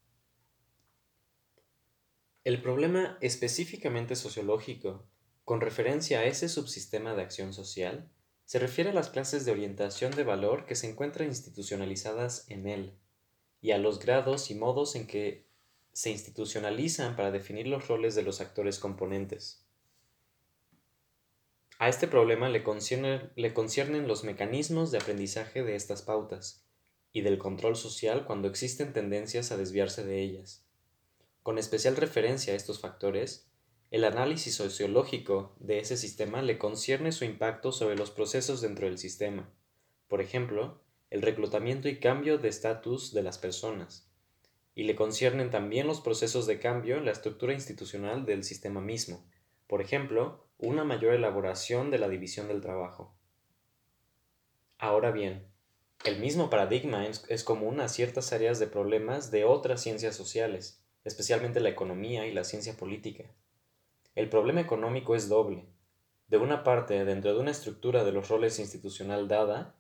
El 2.43 2.61
problema 2.61 3.17
específicamente 3.21 4.15
sociológico, 4.15 5.07
con 5.45 5.61
referencia 5.61 6.19
a 6.19 6.25
ese 6.25 6.49
subsistema 6.49 7.13
de 7.13 7.21
acción 7.21 7.53
social, 7.53 8.09
se 8.45 8.59
refiere 8.59 8.89
a 8.89 8.93
las 8.93 9.09
clases 9.09 9.45
de 9.45 9.51
orientación 9.51 10.11
de 10.11 10.23
valor 10.23 10.65
que 10.65 10.75
se 10.75 10.89
encuentran 10.89 11.29
institucionalizadas 11.29 12.49
en 12.49 12.67
él, 12.67 12.97
y 13.63 13.71
a 13.71 13.79
los 13.79 13.97
grados 13.97 14.51
y 14.51 14.55
modos 14.55 14.95
en 14.95 15.07
que 15.07 15.47
se 15.93 16.11
institucionalizan 16.11 17.15
para 17.15 17.31
definir 17.31 17.65
los 17.65 17.87
roles 17.87 18.13
de 18.13 18.21
los 18.21 18.41
actores 18.41 18.77
componentes. 18.77 19.65
A 21.79 21.89
este 21.89 22.07
problema 22.07 22.49
le, 22.49 22.63
le 23.35 23.53
conciernen 23.53 24.07
los 24.07 24.23
mecanismos 24.23 24.91
de 24.91 24.99
aprendizaje 24.99 25.63
de 25.63 25.75
estas 25.75 26.03
pautas, 26.03 26.63
y 27.13 27.21
del 27.21 27.37
control 27.37 27.75
social 27.75 28.25
cuando 28.25 28.47
existen 28.47 28.91
tendencias 28.91 29.51
a 29.51 29.57
desviarse 29.57 30.03
de 30.03 30.21
ellas. 30.21 30.65
Con 31.43 31.59
especial 31.59 31.95
referencia 31.95 32.53
a 32.53 32.55
estos 32.55 32.79
factores, 32.79 33.47
el 33.91 34.03
análisis 34.03 34.55
sociológico 34.55 35.55
de 35.59 35.79
ese 35.79 35.95
sistema 35.95 36.41
le 36.41 36.57
concierne 36.57 37.11
su 37.11 37.23
impacto 37.23 37.71
sobre 37.71 37.95
los 37.95 38.09
procesos 38.09 38.61
dentro 38.61 38.87
del 38.87 38.97
sistema, 38.97 39.53
por 40.07 40.21
ejemplo, 40.21 40.82
el 41.13 41.21
reclutamiento 41.21 41.87
y 41.87 41.99
cambio 41.99 42.39
de 42.39 42.49
estatus 42.49 43.13
de 43.13 43.21
las 43.21 43.37
personas, 43.37 44.09
y 44.73 44.85
le 44.85 44.95
conciernen 44.95 45.51
también 45.51 45.85
los 45.85 46.01
procesos 46.01 46.47
de 46.47 46.57
cambio 46.57 46.97
en 46.97 47.05
la 47.05 47.11
estructura 47.11 47.53
institucional 47.53 48.25
del 48.25 48.43
sistema 48.43 48.81
mismo, 48.81 49.23
por 49.67 49.79
ejemplo, 49.79 50.47
una 50.57 50.83
mayor 50.83 51.13
elaboración 51.13 51.91
de 51.91 51.99
la 51.99 52.09
división 52.09 52.47
del 52.47 52.61
trabajo. 52.61 53.13
Ahora 54.79 55.11
bien, 55.11 55.45
el 56.03 56.19
mismo 56.19 56.49
paradigma 56.49 57.05
es, 57.05 57.43
común 57.43 57.79
a 57.79 57.89
ciertas 57.89 58.33
áreas 58.33 58.57
de 58.57 58.65
problemas 58.65 59.29
de 59.29 59.45
otras 59.45 59.83
ciencias 59.83 60.15
sociales, 60.15 60.83
especialmente 61.03 61.59
la 61.59 61.69
economía 61.69 62.25
y 62.25 62.33
la 62.33 62.43
ciencia 62.43 62.75
política. 62.75 63.25
El 64.15 64.29
problema 64.29 64.61
económico 64.61 65.15
es 65.15 65.29
doble. 65.29 65.67
De 66.27 66.39
una 66.39 66.63
parte, 66.63 67.05
dentro 67.05 67.35
de 67.35 67.39
una 67.39 67.51
estructura 67.51 68.03
de 68.03 68.13
los 68.13 68.29
roles 68.29 68.57
institucional 68.57 69.27
dada, 69.27 69.75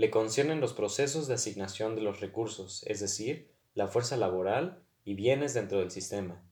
le 0.00 0.10
conciernen 0.10 0.62
los 0.62 0.72
procesos 0.72 1.28
de 1.28 1.34
asignación 1.34 1.94
de 1.94 2.00
los 2.00 2.20
recursos, 2.20 2.82
es 2.86 3.00
decir, 3.00 3.50
la 3.74 3.86
fuerza 3.86 4.16
laboral 4.16 4.82
y 5.04 5.12
bienes 5.12 5.52
dentro 5.52 5.80
del 5.80 5.90
sistema. 5.90 6.42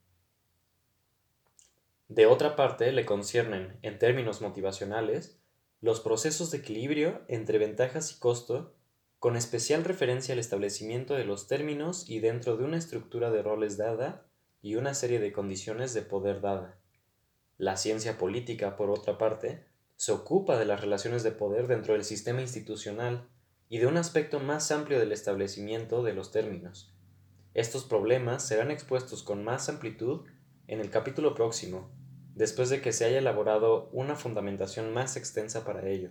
De 2.09 2.27
otra 2.27 2.57
parte, 2.57 2.93
le 2.93 3.07
conciernen, 3.07 3.79
en 3.81 3.99
términos 3.99 4.43
motivacionales, 4.43 5.41
los 5.81 6.01
procesos 6.01 6.51
de 6.51 6.59
equilibrio 6.59 7.23
entre 7.29 7.57
ventajas 7.57 8.13
y 8.13 8.19
costo 8.19 8.75
con 9.19 9.35
especial 9.35 9.83
referencia 9.83 10.35
al 10.35 10.41
establecimiento 10.41 11.15
de 11.15 11.25
los 11.25 11.49
términos 11.49 12.07
y 12.07 12.21
dentro 12.21 12.59
de 12.59 12.65
una 12.65 12.77
estructura 12.77 13.31
de 13.31 13.43
roles 13.43 13.79
dada 13.79 14.27
y 14.61 14.75
una 14.75 14.93
serie 14.93 15.21
de 15.21 15.33
condiciones 15.33 15.95
de 15.95 16.03
poder 16.03 16.43
dada. 16.43 16.77
La 17.57 17.79
ciencia 17.79 18.19
política, 18.19 18.77
por 18.77 18.91
otra 18.91 19.17
parte, 19.17 19.65
se 19.97 20.13
ocupa 20.13 20.59
de 20.59 20.67
las 20.67 20.83
relaciones 20.83 21.23
de 21.23 21.33
poder 21.33 21.67
dentro 21.67 21.95
del 21.95 22.05
sistema 22.05 22.43
institucional 22.43 23.27
y 23.69 23.79
de 23.79 23.87
un 23.87 23.97
aspecto 23.97 24.41
más 24.41 24.71
amplio 24.71 24.99
del 24.99 25.13
establecimiento 25.13 26.03
de 26.03 26.15
los 26.15 26.31
términos. 26.31 26.95
Estos 27.55 27.85
problemas 27.85 28.47
serán 28.47 28.71
expuestos 28.71 29.23
con 29.23 29.45
más 29.45 29.69
amplitud 29.69 30.27
en 30.67 30.81
el 30.81 30.91
capítulo 30.91 31.35
próximo, 31.35 31.91
después 32.35 32.71
de 32.71 32.81
que 32.81 32.93
se 32.93 33.05
haya 33.05 33.19
elaborado 33.19 33.89
una 33.93 34.15
fundamentación 34.15 34.93
más 34.93 35.17
extensa 35.17 35.65
para 35.65 35.89
ello. 35.89 36.11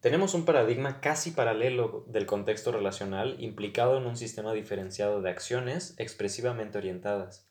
Tenemos 0.00 0.34
un 0.34 0.44
paradigma 0.44 1.00
casi 1.00 1.32
paralelo 1.32 2.04
del 2.06 2.26
contexto 2.26 2.70
relacional 2.70 3.36
implicado 3.40 3.98
en 3.98 4.06
un 4.06 4.16
sistema 4.16 4.52
diferenciado 4.52 5.22
de 5.22 5.30
acciones 5.30 5.94
expresivamente 5.98 6.78
orientadas. 6.78 7.48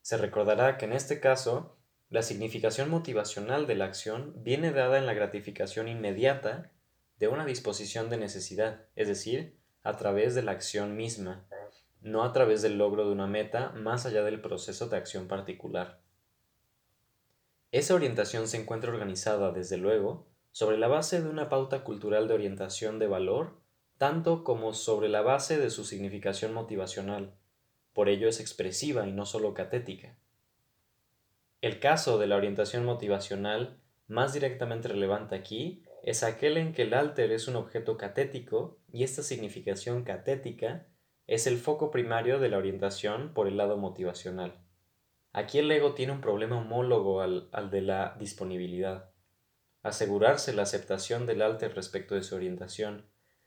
Se 0.00 0.16
recordará 0.16 0.78
que 0.78 0.86
en 0.86 0.92
este 0.92 1.20
caso, 1.20 1.76
la 2.08 2.22
significación 2.22 2.88
motivacional 2.88 3.66
de 3.66 3.74
la 3.74 3.84
acción 3.84 4.32
viene 4.36 4.72
dada 4.72 4.98
en 4.98 5.06
la 5.06 5.14
gratificación 5.14 5.88
inmediata 5.88 6.70
de 7.20 7.28
una 7.28 7.44
disposición 7.44 8.08
de 8.08 8.16
necesidad, 8.16 8.86
es 8.96 9.06
decir, 9.06 9.54
a 9.82 9.96
través 9.96 10.34
de 10.34 10.42
la 10.42 10.52
acción 10.52 10.96
misma, 10.96 11.46
no 12.00 12.24
a 12.24 12.32
través 12.32 12.62
del 12.62 12.78
logro 12.78 13.06
de 13.06 13.12
una 13.12 13.26
meta 13.26 13.72
más 13.72 14.06
allá 14.06 14.24
del 14.24 14.40
proceso 14.40 14.88
de 14.88 14.96
acción 14.96 15.28
particular. 15.28 16.00
Esa 17.72 17.94
orientación 17.94 18.48
se 18.48 18.56
encuentra 18.56 18.90
organizada, 18.90 19.52
desde 19.52 19.76
luego, 19.76 20.26
sobre 20.50 20.78
la 20.78 20.88
base 20.88 21.22
de 21.22 21.28
una 21.28 21.50
pauta 21.50 21.84
cultural 21.84 22.26
de 22.26 22.34
orientación 22.34 22.98
de 22.98 23.06
valor, 23.06 23.60
tanto 23.98 24.42
como 24.42 24.72
sobre 24.72 25.10
la 25.10 25.20
base 25.20 25.58
de 25.58 25.68
su 25.68 25.84
significación 25.84 26.54
motivacional. 26.54 27.34
Por 27.92 28.08
ello 28.08 28.28
es 28.28 28.40
expresiva 28.40 29.06
y 29.06 29.12
no 29.12 29.26
solo 29.26 29.52
catética. 29.52 30.16
El 31.60 31.80
caso 31.80 32.18
de 32.18 32.26
la 32.26 32.36
orientación 32.36 32.86
motivacional 32.86 33.78
más 34.08 34.32
directamente 34.32 34.88
relevante 34.88 35.34
aquí 35.34 35.84
es 36.02 36.22
aquel 36.22 36.56
en 36.56 36.72
que 36.72 36.82
el 36.82 36.94
alter 36.94 37.32
es 37.32 37.48
un 37.48 37.56
objeto 37.56 37.96
catético 37.96 38.78
y 38.92 39.04
esta 39.04 39.22
significación 39.22 40.04
catética 40.04 40.86
es 41.26 41.46
el 41.46 41.58
foco 41.58 41.90
primario 41.90 42.38
de 42.38 42.48
la 42.48 42.58
orientación 42.58 43.32
por 43.34 43.46
el 43.46 43.56
lado 43.56 43.76
motivacional. 43.76 44.60
Aquí 45.32 45.58
el 45.58 45.70
ego 45.70 45.94
tiene 45.94 46.12
un 46.12 46.20
problema 46.20 46.58
homólogo 46.58 47.20
al, 47.20 47.48
al 47.52 47.70
de 47.70 47.82
la 47.82 48.16
disponibilidad 48.18 49.10
asegurarse 49.82 50.52
la 50.52 50.62
aceptación 50.62 51.26
del 51.26 51.42
alter 51.42 51.74
respecto 51.74 52.14
de 52.14 52.22
su 52.22 52.34
orientación, 52.34 53.06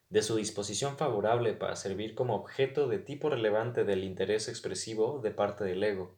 de 0.09 0.21
su 0.21 0.35
disposición 0.35 0.97
favorable 0.97 1.53
para 1.53 1.75
servir 1.75 2.15
como 2.15 2.35
objeto 2.35 2.87
de 2.87 2.99
tipo 2.99 3.29
relevante 3.29 3.83
del 3.83 4.03
interés 4.03 4.47
expresivo 4.47 5.19
de 5.19 5.31
parte 5.31 5.63
del 5.63 5.83
ego. 5.83 6.17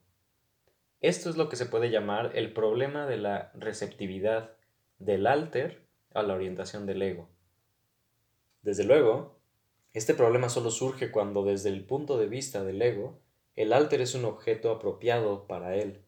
Esto 1.00 1.28
es 1.28 1.36
lo 1.36 1.48
que 1.48 1.56
se 1.56 1.66
puede 1.66 1.90
llamar 1.90 2.32
el 2.34 2.52
problema 2.52 3.06
de 3.06 3.18
la 3.18 3.52
receptividad 3.54 4.56
del 4.98 5.26
alter 5.26 5.85
a 6.16 6.22
la 6.22 6.34
orientación 6.34 6.86
del 6.86 7.02
ego. 7.02 7.28
Desde 8.62 8.84
luego, 8.84 9.38
este 9.92 10.14
problema 10.14 10.48
solo 10.48 10.70
surge 10.70 11.10
cuando 11.10 11.44
desde 11.44 11.68
el 11.68 11.84
punto 11.84 12.18
de 12.18 12.26
vista 12.26 12.64
del 12.64 12.82
ego, 12.82 13.20
el 13.54 13.72
alter 13.72 14.00
es 14.00 14.14
un 14.14 14.24
objeto 14.24 14.70
apropiado 14.70 15.46
para 15.46 15.76
él. 15.76 16.02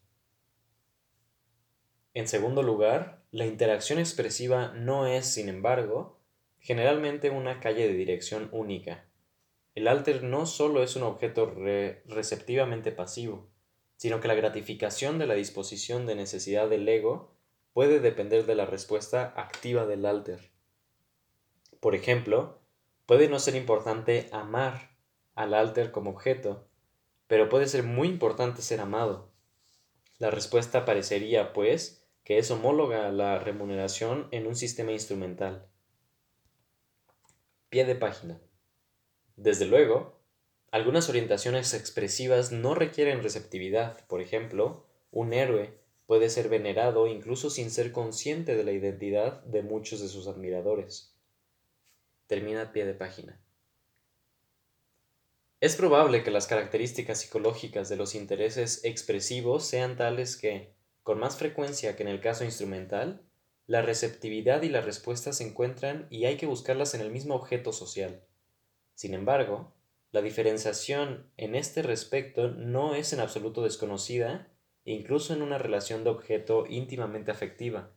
En 2.14 2.26
segundo 2.28 2.62
lugar, 2.62 3.22
la 3.30 3.46
interacción 3.46 3.98
expresiva 3.98 4.72
no 4.74 5.06
es, 5.06 5.26
sin 5.26 5.48
embargo, 5.48 6.18
generalmente 6.58 7.30
una 7.30 7.60
calle 7.60 7.86
de 7.86 7.94
dirección 7.94 8.48
única. 8.52 9.04
el 9.74 9.86
alter 9.86 10.24
no 10.24 10.44
solo 10.44 10.82
es 10.82 10.96
un 10.96 11.04
objeto 11.04 11.54
receptivamente 12.06 12.90
pasivo, 12.90 13.48
sino 13.96 14.20
que 14.20 14.26
la 14.26 14.34
gratificación 14.34 15.18
de 15.18 15.26
la 15.26 15.34
disposición 15.34 16.04
de 16.04 16.16
necesidad 16.16 16.68
del 16.68 16.88
ego 16.88 17.37
puede 17.78 18.00
depender 18.00 18.44
de 18.44 18.56
la 18.56 18.66
respuesta 18.66 19.32
activa 19.36 19.86
del 19.86 20.04
alter. 20.04 20.50
Por 21.78 21.94
ejemplo, 21.94 22.58
puede 23.06 23.28
no 23.28 23.38
ser 23.38 23.54
importante 23.54 24.28
amar 24.32 24.96
al 25.36 25.54
alter 25.54 25.92
como 25.92 26.10
objeto, 26.10 26.66
pero 27.28 27.48
puede 27.48 27.68
ser 27.68 27.84
muy 27.84 28.08
importante 28.08 28.62
ser 28.62 28.80
amado. 28.80 29.30
La 30.18 30.32
respuesta 30.32 30.84
parecería, 30.84 31.52
pues, 31.52 32.04
que 32.24 32.38
es 32.38 32.50
homóloga 32.50 33.06
a 33.06 33.12
la 33.12 33.38
remuneración 33.38 34.26
en 34.32 34.48
un 34.48 34.56
sistema 34.56 34.90
instrumental. 34.90 35.68
Pie 37.68 37.84
de 37.84 37.94
página. 37.94 38.40
Desde 39.36 39.66
luego, 39.66 40.20
algunas 40.72 41.08
orientaciones 41.08 41.72
expresivas 41.74 42.50
no 42.50 42.74
requieren 42.74 43.22
receptividad. 43.22 44.04
Por 44.08 44.20
ejemplo, 44.20 44.84
un 45.12 45.32
héroe 45.32 45.78
puede 46.08 46.30
ser 46.30 46.48
venerado 46.48 47.06
incluso 47.06 47.50
sin 47.50 47.70
ser 47.70 47.92
consciente 47.92 48.56
de 48.56 48.64
la 48.64 48.72
identidad 48.72 49.44
de 49.44 49.62
muchos 49.62 50.00
de 50.00 50.08
sus 50.08 50.26
admiradores. 50.26 51.14
Termina 52.26 52.72
pie 52.72 52.86
de 52.86 52.94
página. 52.94 53.38
Es 55.60 55.76
probable 55.76 56.22
que 56.24 56.30
las 56.30 56.46
características 56.46 57.20
psicológicas 57.20 57.90
de 57.90 57.96
los 57.96 58.14
intereses 58.14 58.82
expresivos 58.84 59.66
sean 59.66 59.98
tales 59.98 60.38
que, 60.38 60.72
con 61.02 61.18
más 61.18 61.36
frecuencia 61.36 61.94
que 61.94 62.04
en 62.04 62.08
el 62.08 62.22
caso 62.22 62.42
instrumental, 62.42 63.20
la 63.66 63.82
receptividad 63.82 64.62
y 64.62 64.70
la 64.70 64.80
respuesta 64.80 65.34
se 65.34 65.46
encuentran 65.46 66.06
y 66.08 66.24
hay 66.24 66.38
que 66.38 66.46
buscarlas 66.46 66.94
en 66.94 67.02
el 67.02 67.10
mismo 67.10 67.34
objeto 67.34 67.74
social. 67.74 68.22
Sin 68.94 69.12
embargo, 69.12 69.74
la 70.10 70.22
diferenciación 70.22 71.30
en 71.36 71.54
este 71.54 71.82
respecto 71.82 72.48
no 72.48 72.94
es 72.94 73.12
en 73.12 73.20
absoluto 73.20 73.62
desconocida, 73.62 74.48
incluso 74.92 75.34
en 75.34 75.42
una 75.42 75.58
relación 75.58 76.04
de 76.04 76.10
objeto 76.10 76.64
íntimamente 76.68 77.30
afectiva. 77.30 77.90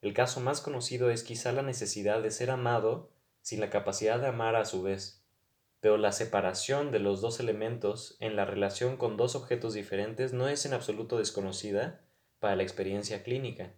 El 0.00 0.14
caso 0.14 0.40
más 0.40 0.60
conocido 0.60 1.10
es 1.10 1.22
quizá 1.22 1.52
la 1.52 1.62
necesidad 1.62 2.22
de 2.22 2.30
ser 2.30 2.50
amado 2.50 3.10
sin 3.42 3.60
la 3.60 3.70
capacidad 3.70 4.20
de 4.20 4.28
amar 4.28 4.54
a 4.54 4.64
su 4.64 4.82
vez. 4.82 5.24
Pero 5.80 5.96
la 5.96 6.12
separación 6.12 6.92
de 6.92 6.98
los 6.98 7.20
dos 7.20 7.40
elementos 7.40 8.16
en 8.20 8.36
la 8.36 8.44
relación 8.44 8.96
con 8.96 9.16
dos 9.16 9.34
objetos 9.34 9.74
diferentes 9.74 10.32
no 10.32 10.48
es 10.48 10.64
en 10.66 10.74
absoluto 10.74 11.18
desconocida 11.18 12.00
para 12.38 12.56
la 12.56 12.62
experiencia 12.62 13.22
clínica. 13.22 13.72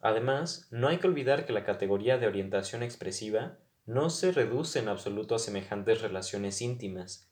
Además, 0.00 0.68
no 0.70 0.88
hay 0.88 0.98
que 0.98 1.06
olvidar 1.06 1.46
que 1.46 1.52
la 1.52 1.64
categoría 1.64 2.18
de 2.18 2.26
orientación 2.26 2.82
expresiva 2.82 3.58
no 3.86 4.10
se 4.10 4.32
reduce 4.32 4.78
en 4.78 4.88
absoluto 4.88 5.34
a 5.34 5.38
semejantes 5.38 6.00
relaciones 6.00 6.60
íntimas. 6.60 7.30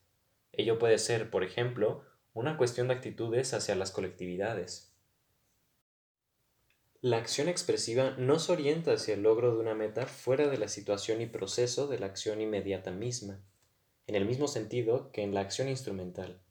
Ello 0.53 0.79
puede 0.79 0.97
ser, 0.99 1.29
por 1.29 1.43
ejemplo, 1.43 2.03
una 2.33 2.57
cuestión 2.57 2.87
de 2.87 2.93
actitudes 2.93 3.53
hacia 3.53 3.75
las 3.75 3.91
colectividades. 3.91 4.93
La 7.01 7.17
acción 7.17 7.49
expresiva 7.49 8.11
no 8.17 8.39
se 8.39 8.51
orienta 8.51 8.93
hacia 8.93 9.15
el 9.15 9.23
logro 9.23 9.55
de 9.55 9.59
una 9.59 9.73
meta 9.73 10.05
fuera 10.05 10.47
de 10.47 10.57
la 10.57 10.67
situación 10.67 11.19
y 11.21 11.25
proceso 11.25 11.87
de 11.87 11.99
la 11.99 12.05
acción 12.05 12.39
inmediata 12.39 12.91
misma, 12.91 13.41
en 14.07 14.15
el 14.15 14.25
mismo 14.25 14.47
sentido 14.47 15.11
que 15.11 15.23
en 15.23 15.33
la 15.33 15.41
acción 15.41 15.67
instrumental. 15.67 16.41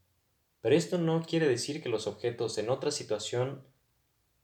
Pero 0.61 0.75
esto 0.75 0.99
no 0.99 1.23
quiere 1.23 1.49
decir 1.49 1.83
que 1.83 1.89
los 1.89 2.07
objetos 2.07 2.59
en 2.59 2.69
otra 2.69 2.91
situación 2.91 3.65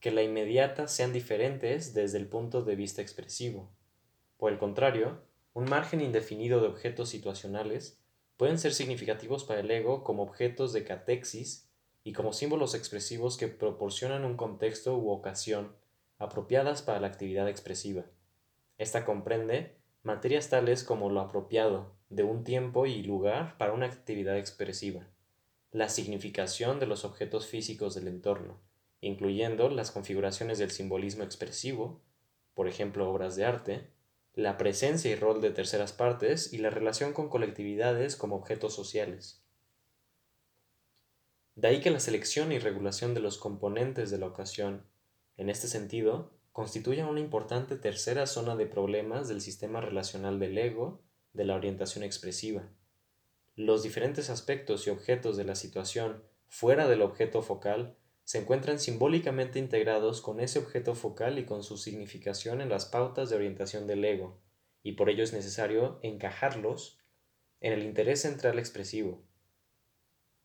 que 0.01 0.11
la 0.11 0.23
inmediata 0.23 0.89
sean 0.89 1.13
diferentes 1.13 1.93
desde 1.93 2.19
el 2.19 2.29
punto 2.29 2.63
de 2.63 2.77
vista 2.77 3.03
expresivo. 3.03 3.71
Por 4.39 4.53
el 4.53 4.59
contrario, 4.59 5.23
un 5.53 5.65
margen 5.65 6.01
indefinido 6.01 6.61
de 6.61 6.69
objetos 6.69 7.09
situacionales 7.09 8.01
pueden 8.37 8.59
ser 8.59 8.73
significativos 8.73 9.45
para 9.45 9.61
el 9.61 9.71
ego 9.71 10.05
como 10.05 10.23
objetos 10.23 10.73
de 10.73 10.85
catexis 10.85 11.69
y 12.05 12.13
como 12.13 12.33
símbolos 12.33 12.75
expresivos 12.75 13.37
que 13.37 13.49
proporcionan 13.49 14.25
un 14.25 14.37
contexto 14.37 14.97
u 14.97 15.11
ocasión 15.11 15.75
apropiadas 16.19 16.83
para 16.83 17.01
la 17.01 17.09
actividad 17.09 17.49
expresiva. 17.49 18.05
Esta 18.79 19.05
comprende 19.05 19.77
materias 20.03 20.49
tales 20.49 20.85
como 20.85 21.11
lo 21.11 21.21
apropiado 21.21 21.95
de 22.11 22.23
un 22.23 22.45
tiempo 22.45 22.87
y 22.87 23.03
lugar 23.03 23.57
para 23.59 23.73
una 23.73 23.87
actividad 23.87 24.39
expresiva, 24.39 25.09
la 25.73 25.89
significación 25.89 26.79
de 26.79 26.87
los 26.87 27.05
objetos 27.05 27.47
físicos 27.47 27.95
del 27.95 28.07
entorno, 28.09 28.61
incluyendo 29.01 29.69
las 29.69 29.91
configuraciones 29.91 30.59
del 30.59 30.71
simbolismo 30.71 31.25
expresivo, 31.25 32.01
por 32.55 32.69
ejemplo 32.69 33.11
obras 33.11 33.35
de 33.37 33.45
arte, 33.45 33.91
la 34.37 34.57
presencia 34.57 35.11
y 35.11 35.17
rol 35.17 35.41
de 35.41 35.51
terceras 35.51 35.93
partes 35.93 36.53
y 36.53 36.59
la 36.59 36.71
relación 36.71 37.13
con 37.13 37.29
colectividades 37.29 38.15
como 38.15 38.37
objetos 38.37 38.73
sociales. 38.75 39.43
De 41.57 41.67
ahí 41.67 41.81
que 41.81 41.91
la 41.91 41.99
selección 41.99 42.53
y 42.53 42.61
regulación 42.61 43.15
de 43.15 43.21
los 43.21 43.39
componentes 43.39 44.13
de 44.13 44.19
la 44.19 44.27
ocasión 44.29 44.87
en 45.37 45.51
este 45.51 45.69
sentido, 45.69 46.33
constituye 46.53 47.05
una 47.05 47.21
importante 47.21 47.77
tercera 47.77 48.27
zona 48.27 48.57
de 48.57 48.67
problemas 48.67 49.29
del 49.29 49.41
sistema 49.41 49.81
relacional 49.81 50.39
del 50.39 50.57
ego 50.57 51.03
de 51.35 51.45
la 51.45 51.55
orientación 51.55 52.03
expresiva. 52.05 52.69
Los 53.55 53.83
diferentes 53.83 54.31
aspectos 54.31 54.87
y 54.87 54.91
objetos 54.91 55.37
de 55.37 55.45
la 55.45 55.55
situación 55.55 56.23
fuera 56.49 56.89
del 56.89 57.03
objeto 57.03 57.43
focal 57.43 57.97
se 58.27 58.39
encuentran 58.39 58.81
simbólicamente 58.81 59.61
integrados 59.61 60.21
con 60.21 60.41
ese 60.41 60.59
objeto 60.59 60.97
focal 60.97 61.39
y 61.39 61.47
con 61.47 61.63
su 61.63 61.77
significación 61.77 62.61
en 62.61 62.69
las 62.69 62.85
pautas 62.85 63.31
de 63.31 63.37
orientación 63.37 63.87
del 63.87 64.05
ego, 64.05 64.43
y 64.83 64.93
por 64.93 65.09
ello 65.09 65.23
es 65.23 65.33
necesario 65.33 66.01
encajarlos 66.03 66.99
en 67.61 67.73
el 67.73 67.85
interés 67.85 68.23
central 68.23 68.59
expresivo. 68.59 69.23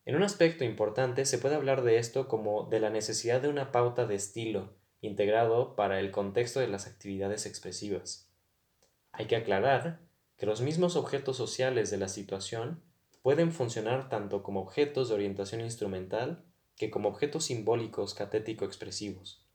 En 0.05 0.15
un 0.15 0.21
aspecto 0.21 0.63
importante 0.63 1.25
se 1.25 1.39
puede 1.39 1.55
hablar 1.55 1.81
de 1.81 1.97
esto 1.97 2.27
como 2.27 2.69
de 2.69 2.79
la 2.79 2.91
necesidad 2.91 3.41
de 3.41 3.49
una 3.49 3.71
pauta 3.71 4.05
de 4.05 4.13
estilo, 4.13 4.75
integrado 5.01 5.75
para 5.75 5.99
el 5.99 6.11
contexto 6.11 6.59
de 6.59 6.67
las 6.67 6.85
actividades 6.85 7.47
expresivas. 7.47 8.31
Hay 9.11 9.25
que 9.25 9.35
aclarar 9.35 10.01
que 10.37 10.45
los 10.45 10.61
mismos 10.61 10.95
objetos 10.95 11.35
sociales 11.35 11.89
de 11.89 11.97
la 11.97 12.09
situación 12.09 12.83
pueden 13.23 13.51
funcionar 13.51 14.07
tanto 14.07 14.43
como 14.43 14.61
objetos 14.61 15.09
de 15.09 15.15
orientación 15.15 15.61
instrumental 15.61 16.45
que 16.75 16.89
como 16.89 17.09
objetos 17.09 17.45
simbólicos 17.45 18.13
catético-expresivos. 18.13 19.45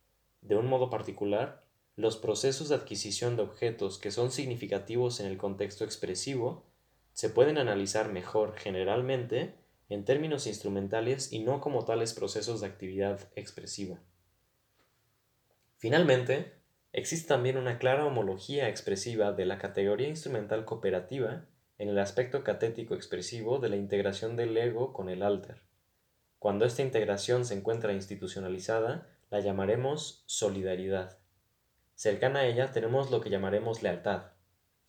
De 0.42 0.56
un 0.56 0.66
modo 0.66 0.90
particular, 0.90 1.64
los 1.96 2.16
procesos 2.16 2.68
de 2.68 2.74
adquisición 2.74 3.36
de 3.36 3.42
objetos 3.42 3.98
que 3.98 4.10
son 4.10 4.30
significativos 4.30 5.18
en 5.20 5.26
el 5.26 5.38
contexto 5.38 5.84
expresivo 5.84 6.64
se 7.14 7.30
pueden 7.30 7.56
analizar 7.56 8.12
mejor 8.12 8.56
generalmente 8.56 9.54
en 9.88 10.04
términos 10.04 10.46
instrumentales 10.46 11.32
y 11.32 11.38
no 11.38 11.60
como 11.60 11.84
tales 11.84 12.12
procesos 12.12 12.60
de 12.60 12.66
actividad 12.66 13.20
expresiva. 13.34 13.98
Finalmente, 15.78 16.52
existe 16.92 17.28
también 17.28 17.56
una 17.56 17.78
clara 17.78 18.04
homología 18.04 18.68
expresiva 18.68 19.32
de 19.32 19.46
la 19.46 19.58
categoría 19.58 20.08
instrumental 20.08 20.64
cooperativa 20.64 21.46
en 21.78 21.88
el 21.88 21.98
aspecto 21.98 22.42
catético 22.42 22.94
expresivo 22.94 23.58
de 23.58 23.68
la 23.68 23.76
integración 23.76 24.36
del 24.36 24.56
ego 24.56 24.92
con 24.92 25.08
el 25.08 25.22
alter. 25.22 25.62
Cuando 26.46 26.64
esta 26.64 26.82
integración 26.82 27.44
se 27.44 27.54
encuentra 27.54 27.92
institucionalizada, 27.92 29.08
la 29.30 29.40
llamaremos 29.40 30.22
solidaridad. 30.26 31.18
Cercana 31.96 32.38
a 32.38 32.46
ella 32.46 32.70
tenemos 32.70 33.10
lo 33.10 33.20
que 33.20 33.30
llamaremos 33.30 33.82
lealtad. 33.82 34.30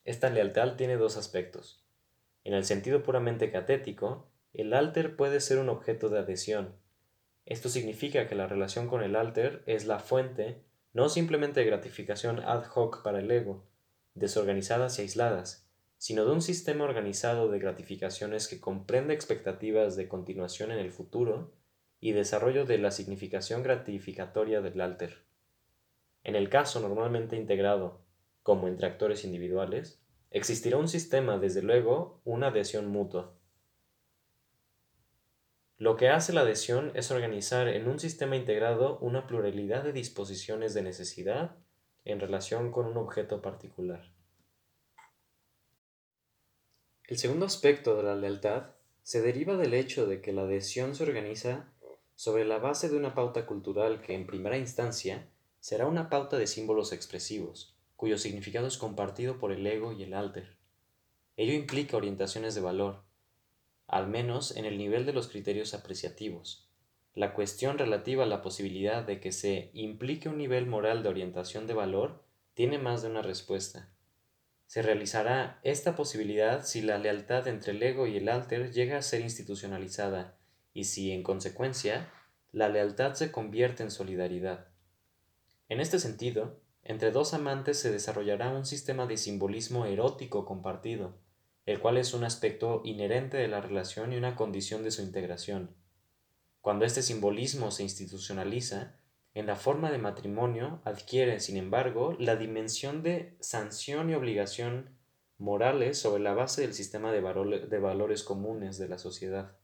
Esta 0.05 0.29
lealtad 0.29 0.75
tiene 0.75 0.97
dos 0.97 1.17
aspectos. 1.17 1.83
En 2.43 2.53
el 2.53 2.63
sentido 2.63 3.01
puramente 3.01 3.49
catético, 3.49 4.29
el 4.53 4.71
alter 4.71 5.15
puede 5.15 5.39
ser 5.39 5.57
un 5.57 5.69
objeto 5.69 6.09
de 6.09 6.19
adhesión. 6.19 6.75
Esto 7.47 7.69
significa 7.69 8.27
que 8.27 8.35
la 8.35 8.45
relación 8.45 8.87
con 8.87 9.01
el 9.01 9.15
alter 9.15 9.63
es 9.65 9.87
la 9.87 9.97
fuente 9.97 10.63
no 10.93 11.09
simplemente 11.09 11.61
de 11.61 11.65
gratificación 11.65 12.39
ad 12.41 12.65
hoc 12.75 13.01
para 13.01 13.17
el 13.17 13.31
ego, 13.31 13.65
desorganizadas 14.13 14.99
y 14.99 15.01
aisladas, 15.01 15.66
sino 15.97 16.25
de 16.25 16.31
un 16.31 16.41
sistema 16.41 16.83
organizado 16.83 17.49
de 17.49 17.59
gratificaciones 17.59 18.47
que 18.47 18.59
comprende 18.59 19.13
expectativas 19.13 19.95
de 19.95 20.07
continuación 20.07 20.71
en 20.71 20.79
el 20.79 20.91
futuro 20.91 21.53
y 21.99 22.11
desarrollo 22.11 22.65
de 22.65 22.77
la 22.77 22.91
significación 22.91 23.63
gratificatoria 23.63 24.61
del 24.61 24.79
alter. 24.81 25.25
En 26.23 26.35
el 26.35 26.49
caso 26.49 26.79
normalmente 26.79 27.35
integrado, 27.35 28.01
como 28.43 28.67
entre 28.67 28.87
actores 28.87 29.25
individuales, 29.25 30.01
existirá 30.29 30.77
un 30.77 30.87
sistema, 30.87 31.37
desde 31.37 31.61
luego, 31.61 32.21
una 32.23 32.47
adhesión 32.47 32.87
mutua. 32.87 33.33
Lo 35.77 35.95
que 35.95 36.09
hace 36.09 36.33
la 36.33 36.41
adhesión 36.41 36.91
es 36.95 37.11
organizar 37.11 37.67
en 37.67 37.87
un 37.87 37.99
sistema 37.99 38.35
integrado 38.35 38.97
una 38.99 39.27
pluralidad 39.27 39.83
de 39.83 39.93
disposiciones 39.93 40.73
de 40.73 40.81
necesidad 40.81 41.55
en 42.03 42.19
relación 42.19 42.71
con 42.71 42.87
un 42.87 42.97
objeto 42.97 43.41
particular. 43.41 44.16
El 47.07 47.17
segundo 47.17 47.45
aspecto 47.45 47.95
de 47.95 48.03
la 48.03 48.15
lealtad 48.15 48.71
se 49.01 49.21
deriva 49.21 49.55
del 49.55 49.73
hecho 49.73 50.07
de 50.07 50.19
que 50.19 50.33
la 50.33 50.41
adhesión 50.41 50.93
se 50.93 51.03
organiza 51.03 51.71
sobre 52.15 52.43
la 52.43 52.57
base 52.57 52.89
de 52.89 52.97
una 52.97 53.15
pauta 53.15 53.45
cultural 53.45 54.01
que 54.01 54.13
en 54.13 54.27
primera 54.27 54.57
instancia 54.57 55.29
será 55.61 55.87
una 55.87 56.09
pauta 56.09 56.37
de 56.37 56.47
símbolos 56.47 56.91
expresivos, 56.91 57.77
cuyo 57.95 58.17
significado 58.17 58.67
es 58.67 58.77
compartido 58.77 59.39
por 59.39 59.53
el 59.53 59.65
ego 59.65 59.93
y 59.93 60.03
el 60.03 60.13
alter. 60.13 60.57
Ello 61.37 61.53
implica 61.53 61.95
orientaciones 61.95 62.55
de 62.55 62.61
valor, 62.61 63.03
al 63.87 64.09
menos 64.09 64.57
en 64.57 64.65
el 64.65 64.77
nivel 64.77 65.05
de 65.05 65.13
los 65.13 65.29
criterios 65.29 65.73
apreciativos. 65.73 66.67
La 67.15 67.33
cuestión 67.33 67.77
relativa 67.77 68.25
a 68.25 68.27
la 68.27 68.41
posibilidad 68.41 69.05
de 69.05 69.21
que 69.21 69.31
se 69.31 69.71
implique 69.73 70.27
un 70.27 70.37
nivel 70.37 70.65
moral 70.65 71.03
de 71.03 71.09
orientación 71.09 71.67
de 71.67 71.73
valor 71.73 72.21
tiene 72.53 72.79
más 72.79 73.01
de 73.01 73.09
una 73.09 73.21
respuesta. 73.21 73.89
Se 74.67 74.81
realizará 74.81 75.59
esta 75.63 75.95
posibilidad 75.95 76.65
si 76.65 76.81
la 76.81 76.97
lealtad 76.97 77.47
entre 77.47 77.71
el 77.71 77.81
ego 77.81 78.05
y 78.05 78.17
el 78.17 78.27
alter 78.27 78.71
llega 78.71 78.97
a 78.97 79.01
ser 79.01 79.21
institucionalizada 79.21 80.37
y 80.73 80.83
si, 80.83 81.11
en 81.11 81.23
consecuencia, 81.23 82.11
la 82.51 82.67
lealtad 82.67 83.13
se 83.13 83.31
convierte 83.31 83.83
en 83.83 83.91
solidaridad. 83.91 84.67
En 85.69 85.79
este 85.79 85.99
sentido, 85.99 86.59
entre 86.83 87.11
dos 87.11 87.33
amantes 87.33 87.79
se 87.79 87.91
desarrollará 87.91 88.49
un 88.49 88.65
sistema 88.65 89.07
de 89.07 89.17
simbolismo 89.17 89.85
erótico 89.85 90.45
compartido, 90.45 91.17
el 91.65 91.79
cual 91.79 91.97
es 91.97 92.13
un 92.13 92.25
aspecto 92.25 92.81
inherente 92.83 93.37
de 93.37 93.47
la 93.47 93.61
relación 93.61 94.11
y 94.11 94.17
una 94.17 94.35
condición 94.35 94.83
de 94.83 94.91
su 94.91 95.01
integración. 95.01 95.75
Cuando 96.59 96.83
este 96.83 97.01
simbolismo 97.01 97.71
se 97.71 97.83
institucionaliza, 97.83 98.96
en 99.37 99.45
la 99.45 99.55
forma 99.55 99.91
de 99.91 99.99
matrimonio 99.99 100.81
adquiere, 100.83 101.39
sin 101.39 101.57
embargo, 101.57 102.15
la 102.17 102.37
dimensión 102.37 103.03
de 103.03 103.37
sanción 103.39 104.09
y 104.09 104.15
obligación 104.15 104.97
morales 105.37 105.99
sobre 105.99 106.23
la 106.23 106.33
base 106.33 106.63
del 106.63 106.73
sistema 106.73 107.11
de, 107.11 107.21
de 107.21 107.79
valores 107.79 108.23
comunes 108.23 108.79
de 108.79 108.87
la 108.87 108.97
sociedad. 108.97 109.55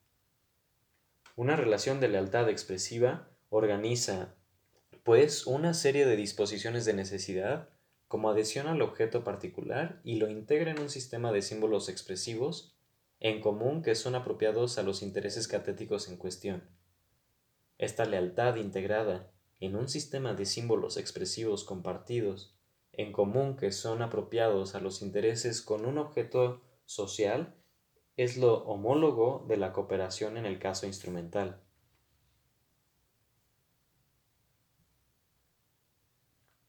Una 1.36 1.56
relación 1.56 2.00
de 2.00 2.08
lealtad 2.08 2.50
expresiva 2.50 3.32
organiza 3.50 4.36
pues 5.02 5.48
una 5.48 5.74
serie 5.74 6.06
de 6.06 6.18
disposiciones 6.18 6.86
de 6.86 6.94
necesidad 6.94 7.70
como 8.08 8.30
adhesión 8.30 8.68
al 8.68 8.84
objeto 8.84 9.24
particular 9.24 10.02
y 10.04 10.18
lo 10.18 10.30
integra 10.30 10.70
en 10.70 10.82
un 10.82 10.92
sistema 10.92 11.32
de 11.32 11.42
símbolos 11.42 11.90
expresivos 11.90 12.78
en 13.20 13.42
común 13.42 13.82
que 13.82 13.96
son 13.96 14.14
apropiados 14.14 14.78
a 14.78 14.84
los 14.84 15.02
intereses 15.02 15.48
catéticos 15.48 16.10
en 16.10 16.18
cuestión. 16.18 16.64
Esta 17.80 18.06
lealtad 18.06 18.58
integrada 18.58 19.33
en 19.66 19.78
un 19.78 19.88
sistema 19.88 20.34
de 20.34 20.46
símbolos 20.46 20.98
expresivos 20.98 21.64
compartidos 21.64 22.54
en 22.92 23.14
común 23.14 23.56
que 23.56 23.72
son 23.72 24.02
apropiados 24.02 24.76
a 24.76 24.82
los 24.82 25.02
intereses 25.02 25.62
con 25.62 25.86
un 25.86 25.98
objeto 25.98 26.62
social 26.86 27.56
es 28.18 28.36
lo 28.36 28.66
homólogo 28.66 29.46
de 29.48 29.56
la 29.56 29.72
cooperación 29.72 30.36
en 30.38 30.46
el 30.46 30.60
caso 30.60 30.86
instrumental. 30.86 31.62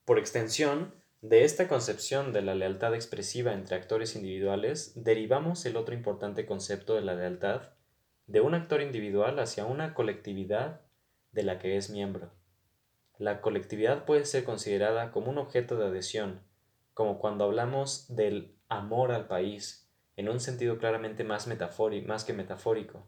Por 0.04 0.18
extensión, 0.18 0.94
de 1.20 1.44
esta 1.44 1.66
concepción 1.66 2.32
de 2.32 2.42
la 2.42 2.54
lealtad 2.54 2.94
expresiva 2.94 3.54
entre 3.54 3.76
actores 3.76 4.14
individuales 4.14 4.92
derivamos 4.94 5.64
el 5.66 5.76
otro 5.76 5.94
importante 5.94 6.46
concepto 6.46 6.94
de 6.94 7.00
la 7.00 7.14
lealtad 7.14 7.70
de 8.26 8.40
un 8.40 8.54
actor 8.54 8.82
individual 8.82 9.38
hacia 9.40 9.64
una 9.64 9.94
colectividad 9.94 10.82
de 11.32 11.42
la 11.42 11.58
que 11.58 11.76
es 11.76 11.90
miembro. 11.90 12.43
La 13.18 13.40
colectividad 13.40 14.04
puede 14.04 14.24
ser 14.24 14.44
considerada 14.44 15.12
como 15.12 15.30
un 15.30 15.38
objeto 15.38 15.76
de 15.76 15.86
adhesión, 15.86 16.42
como 16.94 17.18
cuando 17.18 17.44
hablamos 17.44 18.14
del 18.14 18.56
amor 18.68 19.12
al 19.12 19.26
país, 19.26 19.88
en 20.16 20.28
un 20.28 20.40
sentido 20.40 20.78
claramente 20.78 21.24
más, 21.24 21.48
más 22.06 22.24
que 22.24 22.32
metafórico. 22.32 23.06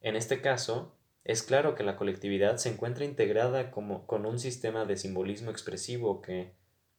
En 0.00 0.16
este 0.16 0.40
caso, 0.40 0.96
es 1.24 1.42
claro 1.42 1.74
que 1.74 1.82
la 1.82 1.96
colectividad 1.96 2.56
se 2.56 2.70
encuentra 2.70 3.04
integrada 3.04 3.70
como, 3.70 4.06
con 4.06 4.26
un 4.26 4.38
sistema 4.38 4.84
de 4.84 4.96
simbolismo 4.96 5.50
expresivo 5.50 6.22
que, 6.22 6.54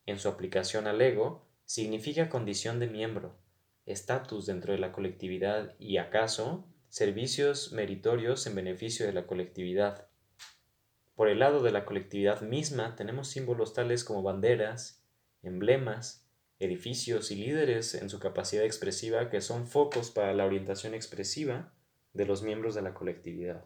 en 0.06 0.20
su 0.20 0.28
aplicación 0.28 0.86
al 0.88 1.02
ego, 1.02 1.48
significa 1.66 2.30
condición 2.30 2.80
de 2.80 2.88
miembro, 2.88 3.38
estatus 3.86 4.46
dentro 4.46 4.74
de 4.74 4.80
la 4.80 4.92
colectividad 4.92 5.76
y, 5.80 5.98
acaso, 5.98 6.68
servicios 6.90 7.72
meritorios 7.72 8.46
en 8.48 8.56
beneficio 8.56 9.06
de 9.06 9.14
la 9.14 9.26
colectividad. 9.26 10.09
Por 11.20 11.28
el 11.28 11.40
lado 11.40 11.62
de 11.62 11.72
la 11.72 11.84
colectividad 11.84 12.40
misma 12.40 12.96
tenemos 12.96 13.28
símbolos 13.28 13.74
tales 13.74 14.06
como 14.06 14.24
banderas, 14.24 15.04
emblemas, 15.44 16.26
edificios 16.60 17.30
y 17.32 17.36
líderes 17.36 17.94
en 17.94 18.10
su 18.10 18.22
capacidad 18.22 18.64
expresiva 18.64 19.30
que 19.30 19.42
son 19.42 19.68
focos 19.68 20.12
para 20.12 20.34
la 20.34 20.46
orientación 20.46 20.94
expresiva 20.94 21.74
de 22.14 22.26
los 22.26 22.42
miembros 22.42 22.74
de 22.74 22.84
la 22.84 22.94
colectividad. 22.94 23.66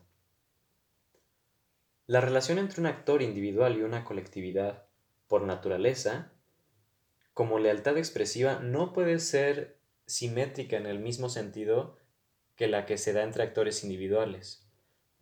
La 2.08 2.22
relación 2.22 2.58
entre 2.58 2.82
un 2.82 2.88
actor 2.88 3.22
individual 3.22 3.78
y 3.78 3.84
una 3.84 4.04
colectividad, 4.04 4.88
por 5.28 5.44
naturaleza, 5.44 6.32
como 7.36 7.60
lealtad 7.60 8.00
expresiva, 8.00 8.62
no 8.62 8.94
puede 8.94 9.20
ser 9.20 9.78
simétrica 10.08 10.78
en 10.78 10.88
el 10.88 10.98
mismo 10.98 11.30
sentido 11.30 12.00
que 12.56 12.68
la 12.68 12.88
que 12.88 12.98
se 12.98 13.14
da 13.14 13.22
entre 13.22 13.44
actores 13.44 13.84
individuales. 13.84 14.63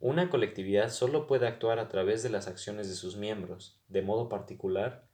Una 0.01 0.31
colectividad 0.31 0.89
solo 0.89 1.27
puede 1.27 1.45
actuar 1.45 1.77
a 1.77 1.87
través 1.87 2.23
de 2.23 2.29
las 2.29 2.47
acciones 2.47 2.89
de 2.89 2.95
sus 2.95 3.17
miembros, 3.17 3.79
de 3.87 4.01
modo 4.01 4.29
particular, 4.29 5.07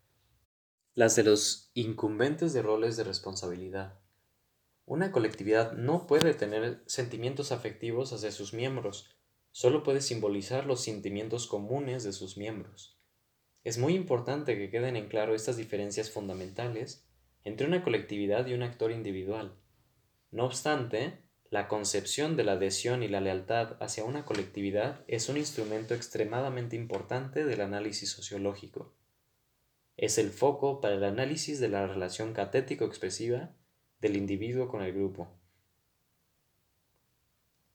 las 0.96 1.18
de 1.18 1.24
los 1.24 1.72
incumbentes 1.74 2.54
de 2.54 2.62
roles 2.62 2.96
de 2.96 3.04
responsabilidad. 3.04 4.00
Una 4.86 5.12
colectividad 5.12 5.74
no 5.74 6.08
puede 6.08 6.34
tener 6.34 6.84
sentimientos 6.86 7.52
afectivos 7.52 8.14
hacia 8.14 8.32
sus 8.32 8.54
miembros, 8.54 9.14
solo 9.52 9.84
puede 9.84 10.00
simbolizar 10.00 10.66
los 10.66 10.80
sentimientos 10.80 11.48
comunes 11.48 12.06
de 12.06 12.14
sus 12.14 12.38
miembros. 12.38 12.98
Es 13.66 13.78
muy 13.78 13.94
importante 13.94 14.58
que 14.58 14.70
queden 14.70 14.96
en 14.96 15.10
claro 15.10 15.36
estas 15.36 15.58
diferencias 15.58 16.12
fundamentales 16.12 17.06
entre 17.44 17.68
una 17.68 17.84
colectividad 17.84 18.48
y 18.48 18.54
un 18.54 18.64
actor 18.64 18.94
individual. 18.94 19.60
No 20.32 20.46
obstante, 20.46 21.27
la 21.50 21.68
concepción 21.68 22.36
de 22.36 22.44
la 22.44 22.54
adhesión 22.54 23.04
y 23.04 23.08
la 23.08 23.22
lealtad 23.22 23.78
hacia 23.82 24.04
una 24.04 24.26
colectividad 24.26 25.04
es 25.08 25.30
un 25.30 25.38
instrumento 25.38 25.94
extremadamente 25.94 26.76
importante 26.76 27.46
del 27.46 27.62
análisis 27.62 28.10
sociológico. 28.10 28.94
Es 29.96 30.18
el 30.18 30.30
foco 30.32 30.82
para 30.82 30.96
el 30.96 31.04
análisis 31.04 31.60
de 31.60 31.70
la 31.70 31.88
relación 31.88 32.34
catético-expresiva 32.34 33.52
del 34.02 34.18
individuo 34.18 34.68
con 34.68 34.82
el 34.82 34.94
grupo. 34.94 35.30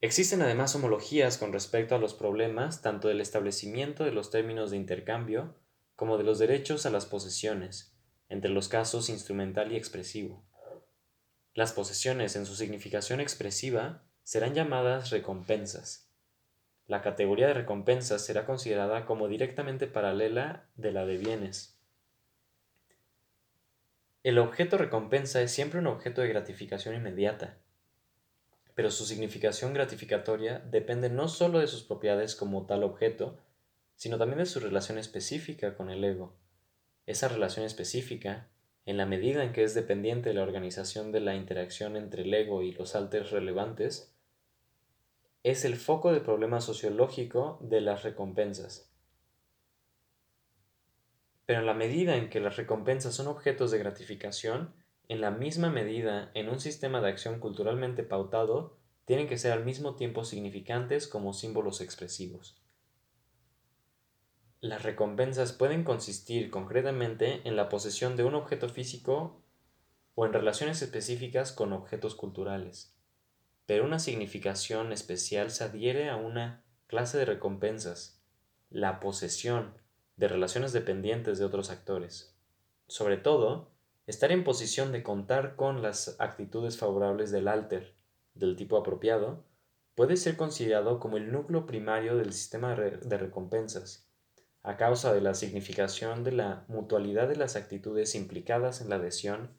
Existen 0.01 0.41
además 0.41 0.75
homologías 0.75 1.37
con 1.37 1.51
respecto 1.51 1.95
a 1.95 1.97
los 1.97 2.13
problemas 2.13 2.81
tanto 2.81 3.07
del 3.07 3.21
establecimiento 3.21 4.03
de 4.03 4.11
los 4.11 4.29
términos 4.29 4.69
de 4.69 4.77
intercambio 4.77 5.55
como 5.95 6.17
de 6.17 6.23
los 6.23 6.39
derechos 6.39 6.85
a 6.85 6.89
las 6.89 7.05
posesiones, 7.05 7.95
entre 8.29 8.51
los 8.51 8.67
casos 8.67 9.09
instrumental 9.09 9.71
y 9.71 9.77
expresivo. 9.77 10.45
Las 11.55 11.71
posesiones 11.71 12.35
en 12.35 12.45
su 12.45 12.55
significación 12.55 13.19
expresiva 13.19 14.01
serán 14.23 14.55
llamadas 14.55 15.11
recompensas. 15.11 16.09
La 16.87 17.01
categoría 17.01 17.47
de 17.47 17.53
recompensas 17.53 18.25
será 18.25 18.45
considerada 18.45 19.05
como 19.05 19.27
directamente 19.27 19.85
paralela 19.85 20.65
de 20.75 20.91
la 20.91 21.05
de 21.05 21.17
bienes. 21.17 21.77
El 24.23 24.39
objeto 24.39 24.77
recompensa 24.77 25.41
es 25.41 25.51
siempre 25.51 25.79
un 25.79 25.87
objeto 25.87 26.21
de 26.21 26.29
gratificación 26.29 26.95
inmediata, 26.95 27.57
pero 28.73 28.89
su 28.89 29.05
significación 29.05 29.73
gratificatoria 29.73 30.59
depende 30.59 31.09
no 31.09 31.27
sólo 31.27 31.59
de 31.59 31.67
sus 31.67 31.83
propiedades 31.83 32.35
como 32.35 32.65
tal 32.65 32.83
objeto, 32.83 33.37
sino 33.95 34.17
también 34.17 34.39
de 34.39 34.45
su 34.45 34.59
relación 34.59 34.97
específica 34.97 35.75
con 35.75 35.89
el 35.89 36.03
ego. 36.03 36.35
Esa 37.05 37.27
relación 37.27 37.65
específica, 37.65 38.47
en 38.85 38.97
la 38.97 39.05
medida 39.05 39.43
en 39.43 39.53
que 39.53 39.63
es 39.63 39.73
dependiente 39.73 40.29
de 40.29 40.35
la 40.35 40.43
organización 40.43 41.11
de 41.11 41.21
la 41.21 41.35
interacción 41.35 41.95
entre 41.95 42.23
el 42.23 42.33
ego 42.33 42.61
y 42.61 42.73
los 42.73 42.95
alters 42.95 43.31
relevantes, 43.31 44.13
es 45.43 45.65
el 45.65 45.75
foco 45.75 46.11
del 46.11 46.21
problema 46.21 46.61
sociológico 46.61 47.59
de 47.61 47.81
las 47.81 48.03
recompensas. 48.03 48.89
Pero 51.45 51.59
en 51.59 51.65
la 51.65 51.73
medida 51.73 52.15
en 52.15 52.29
que 52.29 52.39
las 52.39 52.55
recompensas 52.55 53.13
son 53.15 53.27
objetos 53.27 53.71
de 53.71 53.77
gratificación, 53.77 54.73
en 55.09 55.19
la 55.19 55.31
misma 55.31 55.69
medida, 55.69 56.31
en 56.33 56.49
un 56.49 56.59
sistema 56.59 57.01
de 57.01 57.09
acción 57.09 57.39
culturalmente 57.39 58.03
pautado, 58.03 58.77
tienen 59.05 59.27
que 59.27 59.37
ser 59.37 59.51
al 59.51 59.65
mismo 59.65 59.95
tiempo 59.95 60.23
significantes 60.23 61.07
como 61.07 61.33
símbolos 61.33 61.81
expresivos. 61.81 62.62
Las 64.63 64.83
recompensas 64.83 65.51
pueden 65.51 65.83
consistir 65.83 66.49
concretamente 66.49 67.41
en 67.43 67.57
la 67.57 67.67
posesión 67.67 68.15
de 68.15 68.23
un 68.23 68.33
objeto 68.33 68.69
físico 68.69 69.41
o 70.15 70.25
en 70.25 70.31
relaciones 70.31 70.81
específicas 70.81 71.51
con 71.51 71.73
objetos 71.73 72.15
culturales, 72.15 72.95
pero 73.65 73.83
una 73.83 73.99
significación 73.99 74.93
especial 74.93 75.51
se 75.51 75.65
adhiere 75.65 76.09
a 76.09 76.15
una 76.15 76.63
clase 76.87 77.17
de 77.17 77.25
recompensas, 77.25 78.21
la 78.69 79.01
posesión 79.01 79.73
de 80.15 80.29
relaciones 80.29 80.71
dependientes 80.71 81.39
de 81.39 81.43
otros 81.43 81.69
actores. 81.69 82.33
Sobre 82.87 83.17
todo, 83.17 83.69
estar 84.07 84.31
en 84.31 84.45
posición 84.45 84.93
de 84.93 85.03
contar 85.03 85.57
con 85.57 85.81
las 85.81 86.15
actitudes 86.21 86.77
favorables 86.77 87.31
del 87.31 87.49
alter, 87.49 87.95
del 88.33 88.55
tipo 88.55 88.77
apropiado, 88.77 89.43
puede 89.93 90.15
ser 90.15 90.37
considerado 90.37 91.01
como 91.01 91.17
el 91.17 91.33
núcleo 91.33 91.65
primario 91.65 92.15
del 92.15 92.31
sistema 92.31 92.75
de 92.75 93.17
recompensas, 93.17 94.07
a 94.63 94.77
causa 94.77 95.13
de 95.13 95.19
la 95.19 95.33
significación 95.33 96.23
de 96.23 96.31
la 96.31 96.63
mutualidad 96.69 97.27
de 97.27 97.35
las 97.35 97.57
actitudes 97.57 98.15
implicadas 98.15 98.79
en 98.79 98.89
la 98.89 98.95
adhesión 98.95 99.51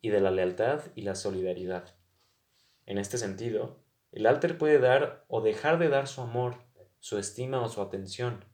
y 0.00 0.08
de 0.08 0.20
la 0.20 0.30
lealtad 0.30 0.80
y 0.94 1.02
la 1.02 1.14
solidaridad. 1.14 1.94
En 2.86 2.98
este 2.98 3.18
sentido, 3.18 3.84
El 4.12 4.26
alter 4.26 4.56
puede 4.56 4.78
dar 4.78 5.26
o 5.28 5.42
dejar 5.42 5.78
de 5.78 5.90
dar 5.90 6.08
su 6.08 6.22
amor, 6.22 6.54
su 7.00 7.18
estima 7.18 7.60
o 7.60 7.68
su 7.68 7.82
atención. 7.82 8.46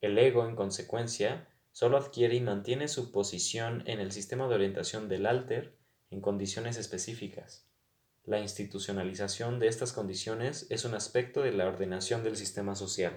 El 0.00 0.18
ego, 0.18 0.48
en 0.48 0.56
consecuencia, 0.56 1.46
solo 1.70 1.96
adquiere 1.96 2.34
y 2.34 2.40
mantiene 2.40 2.88
su 2.88 3.12
posición 3.12 3.84
en 3.86 4.00
el 4.00 4.10
sistema 4.10 4.48
de 4.48 4.56
orientación 4.56 5.08
del 5.08 5.26
alter 5.26 5.76
en 6.10 6.20
condiciones 6.20 6.76
específicas. 6.76 7.68
La 8.24 8.40
institucionalización 8.40 9.60
de 9.60 9.68
estas 9.68 9.92
condiciones 9.92 10.66
es 10.70 10.84
un 10.84 10.94
aspecto 10.94 11.42
de 11.42 11.52
la 11.52 11.68
ordenación 11.68 12.24
del 12.24 12.36
sistema 12.36 12.74
social. 12.74 13.12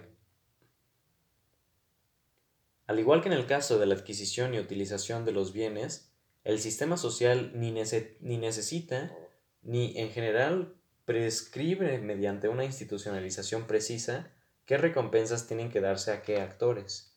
Al 2.89 2.97
igual 2.97 3.21
que 3.21 3.27
en 3.27 3.33
el 3.33 3.45
caso 3.45 3.77
de 3.77 3.85
la 3.85 3.93
adquisición 3.93 4.55
y 4.55 4.59
utilización 4.59 5.23
de 5.23 5.31
los 5.31 5.53
bienes, 5.53 6.11
el 6.43 6.57
sistema 6.57 6.97
social 6.97 7.51
ni, 7.53 7.71
necesita 7.71 9.15
ni 9.61 9.95
en 9.95 10.09
general 10.09 10.73
prescribe 11.05 11.99
mediante 11.99 12.47
una 12.47 12.65
institucionalización 12.65 13.67
precisa 13.67 14.31
qué 14.65 14.79
recompensas 14.79 15.45
tienen 15.45 15.69
que 15.69 15.81
darse 15.81 16.11
a 16.11 16.23
qué 16.23 16.41
actores. 16.41 17.15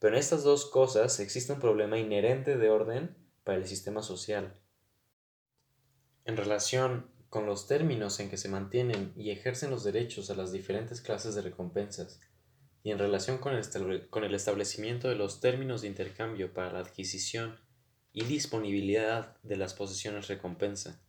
Pero 0.00 0.16
en 0.16 0.20
estas 0.20 0.44
dos 0.44 0.66
cosas 0.66 1.18
existe 1.18 1.54
un 1.54 1.60
problema 1.60 1.96
inherente 1.96 2.58
de 2.58 2.68
orden 2.68 3.16
para 3.42 3.56
el 3.56 3.66
sistema 3.66 4.02
social. 4.02 4.60
En 6.26 6.36
relación 6.36 7.10
con 7.30 7.46
los 7.46 7.66
términos 7.66 8.20
en 8.20 8.28
que 8.28 8.36
se 8.36 8.50
mantienen 8.50 9.14
y 9.16 9.30
ejercen 9.30 9.70
los 9.70 9.82
derechos 9.82 10.28
a 10.28 10.34
las 10.34 10.52
diferentes 10.52 11.00
clases 11.00 11.34
de 11.34 11.40
recompensas, 11.40 12.20
y 12.82 12.90
en 12.90 12.98
relación 12.98 13.38
con 13.38 13.54
el, 13.54 14.34
establecimiento 14.34 15.08
de 15.08 15.14
los 15.14 15.40
términos 15.40 15.82
de 15.82 15.88
intercambio 15.88 16.52
para 16.54 16.72
la 16.72 16.78
adquisición 16.78 17.58
y 18.12 18.24
disponibilidad 18.24 19.36
de 19.42 19.56
las 19.56 19.74
posesiones 19.74 20.28
recompensa. 20.28 21.00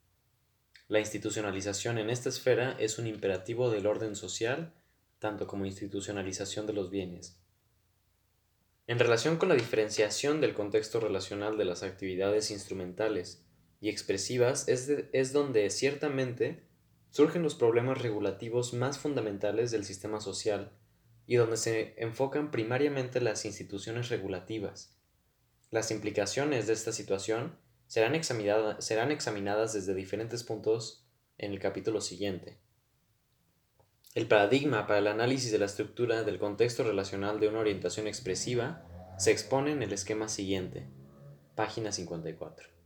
La 0.88 1.00
institucionalización 1.00 1.98
en 1.98 2.10
esta 2.10 2.30
esfera 2.30 2.76
es 2.78 3.00
un 3.00 3.08
imperativo 3.08 3.70
del 3.70 3.88
orden 3.88 4.16
social, 4.16 4.74
tanto 5.20 5.48
como 5.48 5.66
institucionalización 5.66 6.68
de 6.68 6.74
los 6.74 6.90
bienes. 6.90 7.38
En 8.88 9.00
relación 9.00 9.38
con 9.38 9.48
la 9.48 9.56
diferenciación 9.56 10.42
del 10.42 10.54
contexto 10.54 11.00
relacional 11.00 11.58
de 11.58 11.64
las 11.64 11.84
actividades 11.84 12.52
instrumentales 12.52 13.46
y 13.80 13.88
expresivas 13.88 14.68
es, 14.68 14.90
es 15.14 15.32
donde 15.32 15.70
ciertamente 15.70 16.64
surgen 17.12 17.44
los 17.44 17.56
problemas 17.56 18.02
regulativos 18.02 18.74
más 18.74 19.00
fundamentales 19.00 19.72
del 19.72 19.86
sistema 19.86 20.20
social 20.20 20.72
y 21.32 21.38
donde 21.38 21.56
se 21.56 21.94
enfocan 21.96 22.52
primariamente 22.52 23.22
las 23.22 23.46
instituciones 23.46 24.10
regulativas. 24.10 24.98
Las 25.70 25.90
implicaciones 25.90 26.68
de 26.68 26.74
esta 26.74 26.92
situación 26.92 27.58
serán, 27.88 28.22
serán 28.80 29.12
examinadas 29.14 29.72
desde 29.72 29.94
diferentes 29.94 30.44
puntos 30.44 31.08
en 31.38 31.54
el 31.54 31.60
capítulo 31.60 32.02
siguiente. 32.02 32.60
El 34.14 34.28
paradigma 34.28 34.88
para 34.88 35.00
el 35.00 35.08
análisis 35.08 35.54
de 35.54 35.60
la 35.60 35.68
estructura 35.68 36.24
del 36.24 36.38
contexto 36.38 36.84
relacional 36.84 37.40
de 37.40 37.48
una 37.48 37.60
orientación 37.60 38.08
expresiva 38.08 38.86
se 39.18 39.32
expone 39.32 39.72
en 39.72 39.84
el 39.84 39.94
esquema 39.94 40.28
siguiente, 40.28 40.90
página 41.56 41.94
54. 41.94 42.81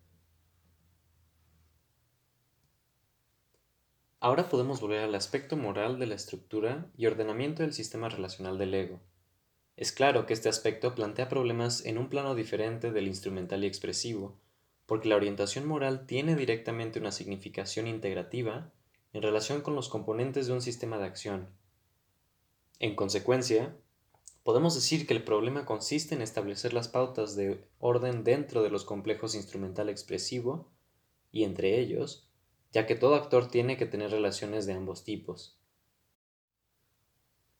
Ahora 4.26 4.50
podemos 4.50 4.82
volver 4.82 5.02
al 5.02 5.14
aspecto 5.14 5.56
moral 5.56 6.00
de 6.00 6.08
la 6.08 6.16
estructura 6.16 6.90
y 6.98 7.06
ordenamiento 7.06 7.62
del 7.62 7.74
sistema 7.74 8.10
relacional 8.10 8.58
del 8.58 8.74
ego. 8.74 9.00
Es 9.78 9.92
claro 9.92 10.26
que 10.26 10.34
este 10.34 10.50
aspecto 10.50 10.96
plantea 10.96 11.30
problemas 11.30 11.86
en 11.86 12.00
un 12.00 12.10
plano 12.10 12.34
diferente 12.34 12.92
del 12.92 13.06
instrumental 13.06 13.64
y 13.64 13.68
expresivo, 13.68 14.36
porque 14.88 15.10
la 15.10 15.16
orientación 15.16 15.68
moral 15.68 16.08
tiene 16.08 16.36
directamente 16.36 16.98
una 16.98 17.12
significación 17.12 17.86
integrativa 17.86 18.74
en 19.14 19.22
relación 19.22 19.62
con 19.62 19.76
los 19.76 19.90
componentes 19.90 20.48
de 20.48 20.54
un 20.54 20.62
sistema 20.64 20.98
de 20.98 21.06
acción. 21.06 21.48
En 22.80 22.96
consecuencia, 22.96 23.78
podemos 24.42 24.74
decir 24.74 25.06
que 25.06 25.14
el 25.14 25.24
problema 25.24 25.66
consiste 25.66 26.16
en 26.16 26.24
establecer 26.24 26.74
las 26.74 26.88
pautas 26.88 27.36
de 27.36 27.64
orden 27.78 28.24
dentro 28.24 28.64
de 28.64 28.72
los 28.72 28.86
complejos 28.86 29.36
instrumental 29.36 29.88
expresivo 29.88 30.72
y 31.32 31.44
entre 31.44 31.80
ellos, 31.80 32.25
ya 32.76 32.86
que 32.86 32.96
todo 32.96 33.16
actor 33.16 33.48
tiene 33.48 33.78
que 33.78 33.86
tener 33.86 34.12
relaciones 34.12 34.66
de 34.66 34.74
ambos 34.74 35.06
tipos. 35.06 35.58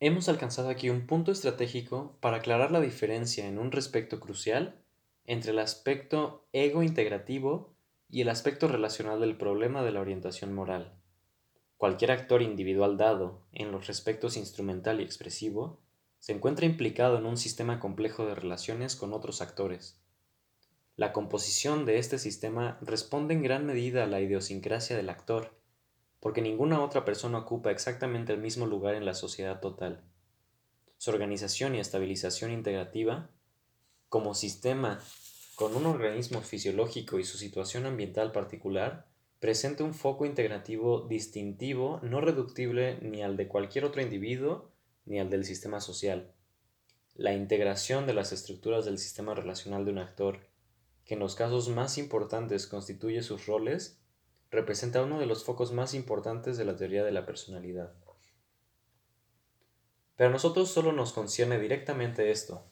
Hemos 0.02 0.28
alcanzado 0.28 0.68
aquí 0.68 0.90
un 0.90 1.08
punto 1.08 1.32
estratégico 1.32 2.18
para 2.20 2.38
aclarar 2.38 2.72
la 2.72 2.82
diferencia 2.82 3.48
en 3.48 3.58
un 3.58 3.72
respecto 3.72 4.20
crucial 4.20 4.84
entre 5.24 5.52
el 5.52 5.60
aspecto 5.60 6.46
ego 6.52 6.84
integrativo 6.84 7.74
y 8.10 8.20
el 8.24 8.28
aspecto 8.28 8.68
relacional 8.68 9.22
del 9.22 9.38
problema 9.38 9.84
de 9.84 9.94
la 9.94 10.02
orientación 10.02 10.54
moral. 10.54 11.00
Cualquier 11.78 12.12
actor 12.12 12.42
individual 12.42 12.98
dado, 12.98 13.48
en 13.54 13.72
los 13.72 13.88
respectos 13.88 14.36
instrumental 14.36 15.00
y 15.00 15.04
expresivo, 15.04 15.80
se 16.20 16.34
encuentra 16.34 16.66
implicado 16.66 17.20
en 17.20 17.26
un 17.26 17.38
sistema 17.38 17.80
complejo 17.80 18.26
de 18.26 18.36
relaciones 18.36 18.98
con 18.98 19.14
otros 19.14 19.42
actores. 19.42 19.98
La 20.98 21.12
composición 21.14 21.86
de 21.86 21.98
este 21.98 22.18
sistema 22.20 22.78
responde 22.82 23.34
en 23.34 23.44
gran 23.44 23.66
medida 23.66 24.04
a 24.04 24.08
la 24.08 24.22
idiosincrasia 24.22 24.96
del 24.96 25.10
actor, 25.10 25.54
porque 26.20 26.42
ninguna 26.42 26.82
otra 26.84 27.06
persona 27.06 27.40
ocupa 27.40 27.72
exactamente 27.72 28.34
el 28.34 28.40
mismo 28.40 28.66
lugar 28.66 28.96
en 28.96 29.06
la 29.06 29.14
sociedad 29.14 29.60
total. 29.60 30.02
Su 30.98 31.12
organización 31.12 31.76
y 31.76 31.80
estabilización 31.80 32.52
integrativa 32.52 33.30
como 34.10 34.34
sistema 34.34 35.02
con 35.56 35.76
un 35.76 35.86
organismo 35.86 36.42
fisiológico 36.42 37.18
y 37.18 37.24
su 37.24 37.38
situación 37.38 37.86
ambiental 37.86 38.32
particular, 38.32 39.06
presenta 39.40 39.84
un 39.84 39.94
foco 39.94 40.26
integrativo 40.26 41.02
distintivo 41.08 42.00
no 42.04 42.20
reductible 42.20 43.00
ni 43.02 43.22
al 43.24 43.38
de 43.38 43.48
cualquier 43.48 43.86
otro 43.86 44.02
individuo 44.02 44.70
ni 45.06 45.20
al 45.20 45.30
del 45.30 45.46
sistema 45.46 45.80
social. 45.80 46.32
La 47.16 47.34
integración 47.34 48.06
de 48.06 48.14
las 48.14 48.34
estructuras 48.34 48.84
del 48.84 48.98
sistema 48.98 49.34
relacional 49.34 49.86
de 49.86 49.92
un 49.92 50.00
actor, 50.00 50.40
que 51.06 51.14
en 51.14 51.20
los 51.20 51.36
casos 51.36 51.70
más 51.70 51.98
importantes 51.98 52.68
constituye 52.68 53.22
sus 53.22 53.46
roles, 53.46 54.02
representa 54.50 55.04
uno 55.04 55.20
de 55.20 55.26
los 55.26 55.44
focos 55.44 55.72
más 55.72 55.94
importantes 55.94 56.58
de 56.58 56.66
la 56.66 56.76
teoría 56.76 57.04
de 57.04 57.12
la 57.12 57.26
personalidad. 57.26 57.94
Pero 60.16 60.30
a 60.30 60.34
nosotros 60.34 60.70
solo 60.70 60.92
nos 60.92 61.14
concierne 61.14 61.60
directamente 61.60 62.32
esto, 62.32 62.66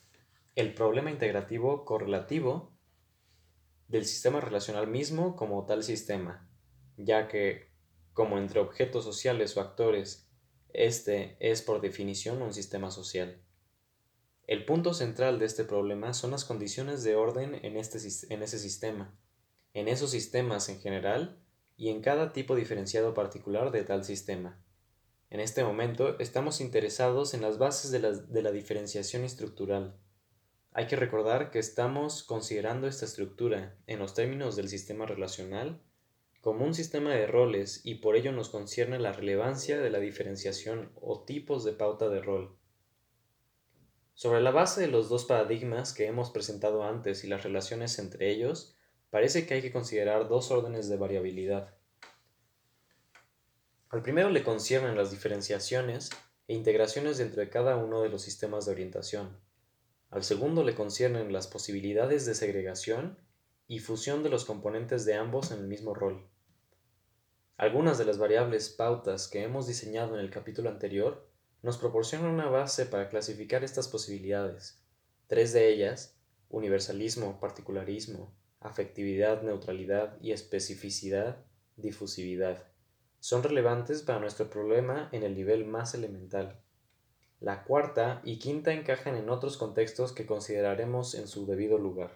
el 0.56 0.74
problema 0.74 1.12
integrativo 1.12 1.84
correlativo 1.84 2.74
del 3.88 4.06
sistema 4.06 4.40
relacional 4.40 4.88
mismo 4.88 5.36
como 5.36 5.66
tal 5.66 5.84
sistema, 5.84 6.50
ya 6.98 7.28
que, 7.28 7.72
como 8.14 8.38
entre 8.38 8.60
objetos 8.60 9.04
sociales 9.04 9.58
o 9.58 9.62
actores, 9.62 10.30
este 10.70 11.38
es 11.40 11.62
por 11.62 11.82
definición 11.82 12.42
un 12.42 12.54
sistema 12.54 12.92
social. 12.92 13.42
El 14.46 14.66
punto 14.66 14.94
central 14.94 15.40
de 15.40 15.46
este 15.46 15.64
problema 15.64 16.14
son 16.14 16.32
las 16.32 16.46
condiciones 16.46 17.04
de 17.04 17.16
orden 17.16 17.56
en, 17.64 17.78
este, 17.78 18.00
en 18.34 18.44
ese 18.44 18.60
sistema, 18.60 19.18
en 19.74 19.88
esos 19.88 20.12
sistemas 20.12 20.70
en 20.70 20.80
general 20.80 21.40
y 21.78 21.90
en 21.90 22.02
cada 22.02 22.34
tipo 22.34 22.56
diferenciado 22.56 23.14
particular 23.14 23.72
de 23.72 23.84
tal 23.84 24.04
sistema. 24.04 24.60
En 25.30 25.40
este 25.40 25.64
momento 25.64 26.20
estamos 26.20 26.62
interesados 26.62 27.34
en 27.34 27.42
las 27.42 27.58
bases 27.58 27.92
de 27.92 28.00
la, 28.00 28.12
de 28.12 28.42
la 28.42 28.52
diferenciación 28.52 29.24
estructural, 29.24 29.98
hay 30.76 30.88
que 30.88 30.96
recordar 30.96 31.52
que 31.52 31.60
estamos 31.60 32.24
considerando 32.24 32.88
esta 32.88 33.06
estructura, 33.06 33.78
en 33.86 34.00
los 34.00 34.16
términos 34.16 34.56
del 34.56 34.70
sistema 34.70 35.06
relacional, 35.06 35.80
como 36.42 36.66
un 36.66 36.74
sistema 36.74 37.12
de 37.12 37.28
roles 37.28 37.82
y 37.84 37.96
por 37.96 38.16
ello 38.16 38.32
nos 38.32 38.50
concierne 38.50 38.98
la 38.98 39.14
relevancia 39.14 39.80
de 39.80 39.92
la 39.92 40.00
diferenciación 40.00 40.92
o 41.00 41.24
tipos 41.26 41.64
de 41.64 41.74
pauta 41.74 42.10
de 42.10 42.22
rol. 42.22 42.58
Sobre 44.16 44.42
la 44.42 44.52
base 44.52 44.82
de 44.82 44.88
los 44.88 45.10
dos 45.10 45.26
paradigmas 45.26 45.94
que 45.94 46.06
hemos 46.06 46.30
presentado 46.30 46.84
antes 46.84 47.24
y 47.24 47.28
las 47.28 47.44
relaciones 47.44 47.98
entre 47.98 48.30
ellos, 48.30 48.76
parece 49.10 49.46
que 49.46 49.56
hay 49.56 49.62
que 49.62 49.72
considerar 49.72 50.28
dos 50.28 50.52
órdenes 50.52 50.88
de 50.88 50.98
variabilidad. 50.98 51.76
Al 53.90 54.02
primero 54.02 54.30
le 54.30 54.44
conciernen 54.44 54.98
las 54.98 55.12
diferenciaciones 55.12 56.10
e 56.48 56.54
integraciones 56.54 57.18
dentro 57.18 57.42
de 57.42 57.50
cada 57.50 57.78
uno 57.78 58.02
de 58.02 58.10
los 58.10 58.22
sistemas 58.22 58.66
de 58.66 58.72
orientación. 58.72 59.38
Al 60.10 60.24
segundo 60.24 60.64
le 60.64 60.76
conciernen 60.76 61.34
las 61.34 61.48
posibilidades 61.48 62.26
de 62.26 62.36
segregación 62.36 63.18
y 63.68 63.80
fusión 63.80 64.22
de 64.24 64.30
los 64.30 64.46
componentes 64.46 65.06
de 65.06 65.16
ambos 65.16 65.52
en 65.52 65.60
el 65.60 65.68
mismo 65.68 65.94
rol. 65.94 66.28
Algunas 67.58 67.98
de 67.98 68.06
las 68.06 68.18
variables 68.18 68.70
pautas 68.70 69.28
que 69.28 69.44
hemos 69.44 69.68
diseñado 69.68 70.16
en 70.16 70.22
el 70.22 70.30
capítulo 70.30 70.70
anterior 70.70 71.28
nos 71.64 71.78
proporcionan 71.78 72.30
una 72.30 72.50
base 72.50 72.86
para 72.86 73.10
clasificar 73.10 73.64
estas 73.64 73.88
posibilidades. 73.88 74.84
Tres 75.28 75.54
de 75.54 75.70
ellas, 75.70 76.16
universalismo, 76.50 77.40
particularismo, 77.40 78.36
afectividad, 78.60 79.42
neutralidad 79.42 80.18
y 80.22 80.34
especificidad, 80.34 81.38
difusividad, 81.78 82.68
son 83.20 83.42
relevantes 83.44 84.02
para 84.02 84.20
nuestro 84.20 84.50
problema 84.50 85.08
en 85.14 85.24
el 85.24 85.36
nivel 85.36 85.66
más 85.66 85.94
elemental. 85.96 86.60
La 87.40 87.64
cuarta 87.64 88.22
y 88.26 88.40
quinta 88.40 88.74
encajan 88.74 89.16
en 89.16 89.30
otros 89.30 89.56
contextos 89.56 90.12
que 90.12 90.26
consideraremos 90.26 91.16
en 91.16 91.30
su 91.30 91.46
debido 91.46 91.78
lugar. 91.78 92.12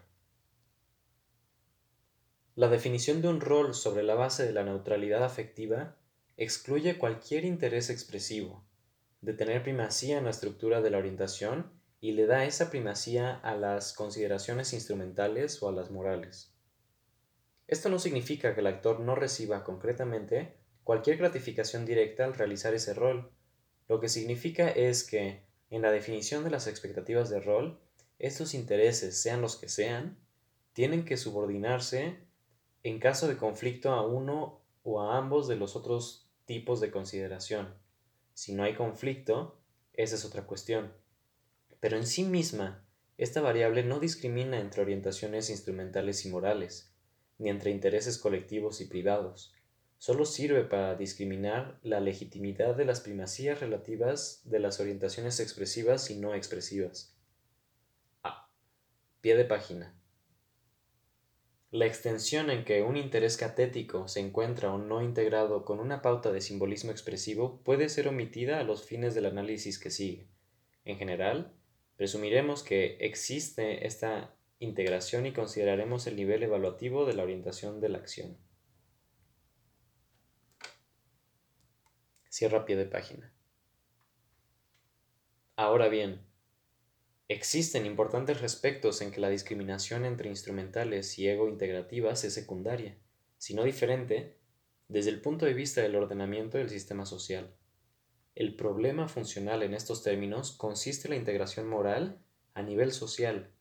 La 2.55 2.67
definición 2.67 3.21
de 3.21 3.29
un 3.29 3.39
rol 3.39 3.73
sobre 3.73 4.03
la 4.03 4.15
base 4.15 4.45
de 4.45 4.51
la 4.51 4.63
neutralidad 4.63 5.23
afectiva 5.23 5.95
excluye 6.35 6.97
cualquier 6.97 7.45
interés 7.45 7.89
expresivo, 7.89 8.66
de 9.21 9.33
tener 9.33 9.63
primacía 9.63 10.17
en 10.17 10.25
la 10.25 10.31
estructura 10.31 10.81
de 10.81 10.89
la 10.89 10.97
orientación 10.97 11.71
y 11.99 12.11
le 12.11 12.25
da 12.25 12.45
esa 12.45 12.69
primacía 12.69 13.35
a 13.35 13.55
las 13.55 13.93
consideraciones 13.93 14.73
instrumentales 14.73 15.61
o 15.63 15.69
a 15.69 15.71
las 15.71 15.89
morales. 15.89 16.53
Esto 17.67 17.89
no 17.89 17.99
significa 17.99 18.53
que 18.53 18.61
el 18.61 18.67
actor 18.67 18.99
no 18.99 19.15
reciba 19.15 19.63
concretamente 19.63 20.57
cualquier 20.83 21.17
gratificación 21.17 21.85
directa 21.85 22.23
al 22.23 22.33
realizar 22.33 22.73
ese 22.73 22.93
rol. 22.93 23.31
Lo 23.89 23.99
que 23.99 24.07
significa 24.07 24.69
es 24.69 25.03
que, 25.03 25.43
en 25.69 25.81
la 25.81 25.91
definición 25.91 26.43
de 26.43 26.49
las 26.49 26.67
expectativas 26.67 27.29
de 27.29 27.41
rol, 27.41 27.79
estos 28.19 28.53
intereses, 28.53 29.21
sean 29.21 29.41
los 29.41 29.57
que 29.57 29.67
sean, 29.67 30.17
tienen 30.71 31.03
que 31.03 31.17
subordinarse 31.17 32.19
en 32.83 32.99
caso 32.99 33.27
de 33.27 33.35
conflicto 33.35 33.91
a 33.91 34.05
uno 34.05 34.61
o 34.83 35.01
a 35.01 35.17
ambos 35.17 35.47
de 35.47 35.57
los 35.57 35.75
otros 35.75 36.29
tipos 36.45 36.79
de 36.79 36.91
consideración. 36.91 37.75
Si 38.37 38.53
no 38.53 38.61
hay 38.61 38.75
conflicto, 38.75 39.59
esa 39.93 40.13
es 40.13 40.23
otra 40.23 40.45
cuestión. 40.45 40.93
Pero 41.79 41.97
en 41.97 42.05
sí 42.05 42.23
misma, 42.23 42.87
esta 43.17 43.41
variable 43.41 43.83
no 43.83 43.99
discrimina 43.99 44.59
entre 44.59 44.83
orientaciones 44.83 45.49
instrumentales 45.49 46.23
y 46.23 46.29
morales, 46.29 46.93
ni 47.39 47.49
entre 47.49 47.71
intereses 47.71 48.19
colectivos 48.19 48.79
y 48.79 48.85
privados. 48.85 49.55
Solo 49.97 50.23
sirve 50.23 50.63
para 50.65 50.93
discriminar 50.93 51.79
la 51.81 51.99
legitimidad 51.99 52.75
de 52.75 52.85
las 52.85 53.01
primacías 53.01 53.59
relativas 53.59 54.41
de 54.43 54.59
las 54.59 54.79
orientaciones 54.79 55.39
expresivas 55.39 56.11
y 56.11 56.17
no 56.17 56.35
expresivas. 56.35 57.17
A. 58.21 58.51
Pie 59.19 59.35
de 59.35 59.45
página. 59.45 59.96
La 61.69 61.85
extensión 61.85 62.49
en 62.49 62.63
que 62.63 62.81
un 62.81 62.95
interés 62.95 63.35
catético 63.35 64.07
se 64.07 64.21
encuentra 64.21 64.73
o 64.73 64.77
no 64.77 65.01
integrado 65.01 65.65
con 65.65 65.81
una 65.81 66.01
pauta 66.01 66.31
de 66.31 66.39
simbolismo 66.39 66.91
expresivo 66.91 67.61
puede 67.63 67.89
ser 67.89 68.07
omitida 68.07 68.59
a 68.59 68.63
los 68.63 68.85
fines 68.85 69.13
del 69.13 69.25
análisis 69.25 69.77
que 69.77 69.91
sigue. 69.91 70.29
En 70.85 70.97
general, 70.97 71.53
presumiremos 71.97 72.63
que 72.63 72.95
existe 73.01 73.85
esta 73.85 74.33
integración 74.59 75.25
y 75.25 75.33
consideraremos 75.33 76.07
el 76.07 76.15
nivel 76.15 76.43
evaluativo 76.43 77.05
de 77.05 77.15
la 77.15 77.23
orientación 77.23 77.81
de 77.81 77.89
la 77.89 77.97
acción. 77.97 78.37
Cierra 82.29 82.63
pie 82.63 82.77
de 82.77 82.85
página. 82.85 83.33
Ahora 85.57 85.89
bien, 85.89 86.26
existen 87.29 87.85
importantes 87.85 88.39
respectos 88.39 89.01
en 89.01 89.11
que 89.11 89.19
la 89.19 89.29
discriminación 89.29 90.05
entre 90.05 90.29
instrumentales 90.29 91.19
y 91.19 91.27
ego 91.27 91.49
integrativas 91.49 92.23
es 92.23 92.33
secundaria, 92.33 92.97
si 93.37 93.53
no 93.53 93.63
diferente, 93.63 94.37
desde 94.87 95.09
el 95.09 95.21
punto 95.21 95.45
de 95.45 95.53
vista 95.53 95.81
del 95.81 95.95
ordenamiento 95.95 96.57
del 96.57 96.69
sistema 96.69 97.05
social. 97.05 97.53
El 98.35 98.55
problema 98.55 99.07
funcional 99.07 99.63
en 99.63 99.73
estos 99.73 100.03
términos 100.03 100.51
consiste 100.53 101.07
en 101.07 101.11
la 101.11 101.17
integración 101.17 101.67
moral 101.67 102.19
a 102.53 102.61
nivel 102.61 102.91
social, 102.91 103.51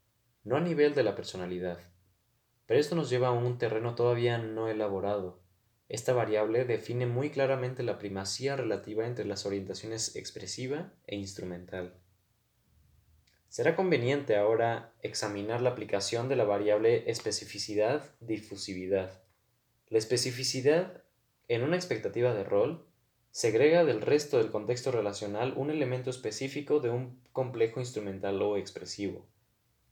no 0.45 0.57
a 0.57 0.61
nivel 0.61 0.95
de 0.95 1.03
la 1.03 1.17
personalidad. 1.17 1.81
Pero 2.67 2.79
esto 2.79 2.95
nos 2.95 3.11
lleva 3.11 3.29
a 3.29 3.33
un 3.33 3.59
terreno 3.59 3.95
todavía 3.95 4.39
no 4.39 4.69
elaborado. 4.69 5.41
Esta 5.89 6.13
variable 6.13 6.65
define 6.65 7.07
muy 7.07 7.31
claramente 7.31 7.83
la 7.83 7.99
primacía 7.99 8.57
relativa 8.57 9.07
entre 9.07 9.25
las 9.25 9.47
orientaciones 9.47 10.15
expresiva 10.15 10.93
e 11.07 11.17
instrumental. 11.17 12.01
Será 13.49 13.75
conveniente 13.75 14.37
ahora 14.37 14.93
examinar 15.03 15.63
la 15.63 15.71
aplicación 15.71 16.29
de 16.29 16.37
la 16.37 16.45
variable 16.45 17.11
especificidad-difusividad. 17.11 19.23
La 19.89 19.99
especificidad, 19.99 21.03
en 21.49 21.63
una 21.63 21.77
expectativa 21.77 22.35
de 22.35 22.45
rol, 22.45 22.87
segrega 23.31 23.85
del 23.85 24.03
resto 24.03 24.39
del 24.39 24.51
contexto 24.51 24.91
relacional 24.91 25.55
un 25.57 25.71
elemento 25.71 26.11
específico 26.11 26.81
de 26.81 26.91
un 26.91 27.21
complejo 27.33 27.81
instrumental 27.81 28.41
o 28.43 28.57
expresivo. 28.57 29.27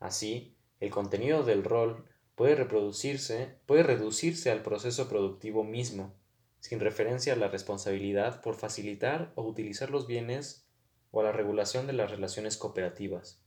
Así, 0.00 0.56
el 0.80 0.90
contenido 0.90 1.44
del 1.44 1.62
rol 1.62 2.04
puede 2.34 2.56
reproducirse, 2.56 3.58
puede 3.66 3.82
reducirse 3.82 4.50
al 4.50 4.62
proceso 4.62 5.08
productivo 5.08 5.62
mismo, 5.62 6.14
sin 6.60 6.80
referencia 6.80 7.34
a 7.34 7.36
la 7.36 7.48
responsabilidad 7.48 8.42
por 8.42 8.56
facilitar 8.56 9.32
o 9.36 9.42
utilizar 9.42 9.90
los 9.90 10.06
bienes 10.06 10.66
o 11.10 11.20
a 11.20 11.24
la 11.24 11.32
regulación 11.32 11.86
de 11.86 11.92
las 11.92 12.10
relaciones 12.10 12.56
cooperativas. 12.56 13.43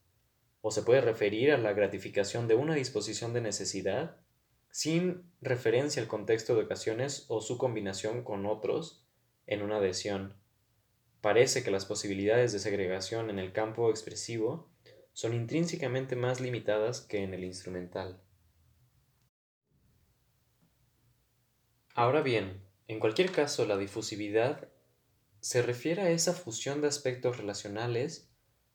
O 0.68 0.72
se 0.72 0.82
puede 0.82 1.00
referir 1.00 1.54
a 1.54 1.58
la 1.58 1.72
gratificación 1.72 2.50
de 2.50 2.56
una 2.56 2.76
disposición 2.76 3.32
de 3.32 3.40
necesidad 3.40 4.18
sin 4.70 5.32
referencia 5.40 6.02
al 6.02 6.10
contexto 6.10 6.56
de 6.56 6.64
ocasiones 6.64 7.24
o 7.30 7.40
su 7.40 7.58
combinación 7.58 8.26
con 8.26 8.46
otros 8.46 9.08
en 9.46 9.62
una 9.62 9.78
adhesión. 9.78 10.36
Parece 11.22 11.64
que 11.64 11.72
las 11.72 11.86
posibilidades 11.86 12.52
de 12.52 12.60
segregación 12.60 13.30
en 13.30 13.40
el 13.40 13.54
campo 13.54 13.90
expresivo 13.90 14.70
son 15.14 15.34
intrínsecamente 15.34 16.18
más 16.18 16.42
limitadas 16.42 17.00
que 17.00 17.24
en 17.24 17.34
el 17.34 17.46
instrumental. 17.46 18.22
Ahora 21.94 22.22
bien, 22.22 22.62
en 22.90 23.00
cualquier 23.00 23.32
caso, 23.32 23.66
la 23.66 23.78
difusividad 23.78 24.68
se 25.40 25.62
refiere 25.62 26.02
a 26.02 26.10
esa 26.10 26.34
fusión 26.34 26.82
de 26.82 26.90
aspectos 26.90 27.38
relacionales 27.38 28.27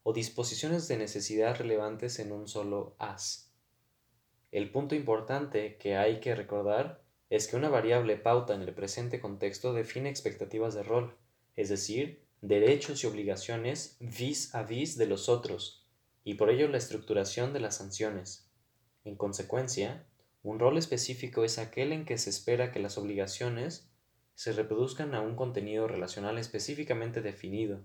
o 0.02 0.12
disposiciones 0.12 0.88
de 0.88 0.96
necesidad 0.96 1.56
relevantes 1.56 2.18
en 2.18 2.32
un 2.32 2.48
solo 2.48 2.96
as. 2.98 3.52
El 4.50 4.70
punto 4.70 4.94
importante 4.94 5.76
que 5.78 5.96
hay 5.96 6.20
que 6.20 6.34
recordar 6.34 7.02
es 7.30 7.48
que 7.48 7.56
una 7.56 7.70
variable 7.70 8.16
pauta 8.16 8.54
en 8.54 8.62
el 8.62 8.74
presente 8.74 9.20
contexto 9.20 9.72
define 9.72 10.10
expectativas 10.10 10.74
de 10.74 10.82
rol, 10.82 11.16
es 11.56 11.68
decir, 11.68 12.22
derechos 12.42 13.02
y 13.02 13.06
obligaciones 13.06 13.96
vis 14.00 14.54
a 14.54 14.64
vis 14.64 14.98
de 14.98 15.06
los 15.06 15.28
otros, 15.28 15.86
y 16.24 16.34
por 16.34 16.50
ello 16.50 16.68
la 16.68 16.78
estructuración 16.78 17.52
de 17.52 17.60
las 17.60 17.76
sanciones. 17.76 18.50
En 19.04 19.16
consecuencia, 19.16 20.06
un 20.42 20.58
rol 20.58 20.76
específico 20.76 21.44
es 21.44 21.58
aquel 21.58 21.92
en 21.92 22.04
que 22.04 22.18
se 22.18 22.30
espera 22.30 22.72
que 22.72 22.80
las 22.80 22.98
obligaciones 22.98 23.88
se 24.34 24.52
reproduzcan 24.52 25.14
a 25.14 25.20
un 25.20 25.36
contenido 25.36 25.86
relacional 25.86 26.36
específicamente 26.36 27.22
definido, 27.22 27.80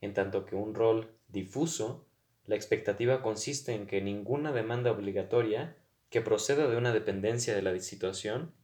en 0.00 0.14
tanto 0.14 0.44
que 0.44 0.56
un 0.56 0.74
rol 0.74 1.16
difuso, 1.28 2.06
la 2.44 2.54
expectativa 2.54 3.22
consiste 3.22 3.72
en 3.72 3.86
que 3.86 4.00
ninguna 4.00 4.52
demanda 4.52 4.92
obligatoria 4.92 5.76
que 6.10 6.20
proceda 6.20 6.68
de 6.68 6.76
una 6.76 6.92
dependencia 6.92 7.54
de 7.54 7.62
la 7.62 7.78
situación 7.80 8.54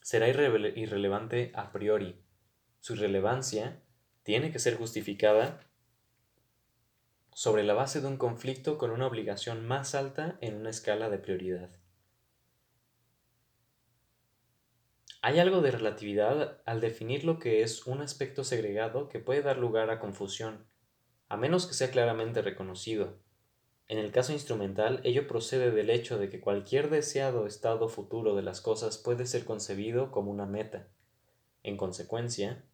será 0.00 0.28
irrelevante 0.28 1.52
a 1.54 1.72
priori. 1.72 2.20
Su 2.80 2.96
relevancia 2.96 3.82
tiene 4.22 4.50
que 4.50 4.58
ser 4.58 4.76
justificada 4.76 5.60
sobre 7.34 7.62
la 7.62 7.74
base 7.74 8.00
de 8.00 8.08
un 8.08 8.16
conflicto 8.16 8.78
con 8.78 8.90
una 8.90 9.06
obligación 9.06 9.66
más 9.66 9.94
alta 9.94 10.38
en 10.40 10.56
una 10.56 10.70
escala 10.70 11.08
de 11.08 11.18
prioridad. 11.18 11.70
Hay 15.24 15.38
algo 15.38 15.60
de 15.60 15.70
relatividad 15.70 16.60
al 16.66 16.80
definir 16.80 17.22
lo 17.22 17.38
que 17.38 17.62
es 17.62 17.86
un 17.86 18.00
aspecto 18.00 18.42
segregado 18.42 19.08
que 19.08 19.20
puede 19.20 19.40
dar 19.40 19.56
lugar 19.56 19.88
a 19.90 20.00
confusión, 20.00 20.66
a 21.28 21.36
menos 21.36 21.68
que 21.68 21.74
sea 21.74 21.92
claramente 21.92 22.42
reconocido. 22.42 23.20
En 23.86 23.98
el 23.98 24.10
caso 24.10 24.32
instrumental, 24.32 25.00
ello 25.04 25.28
procede 25.28 25.70
del 25.70 25.90
hecho 25.90 26.18
de 26.18 26.28
que 26.28 26.40
cualquier 26.40 26.90
deseado 26.90 27.46
estado 27.46 27.88
futuro 27.88 28.34
de 28.34 28.42
las 28.42 28.60
cosas 28.60 28.98
puede 28.98 29.26
ser 29.26 29.44
concebido 29.44 30.10
como 30.10 30.32
una 30.32 30.46
meta. 30.46 30.88
En 31.62 31.76
consecuencia, 31.76 32.64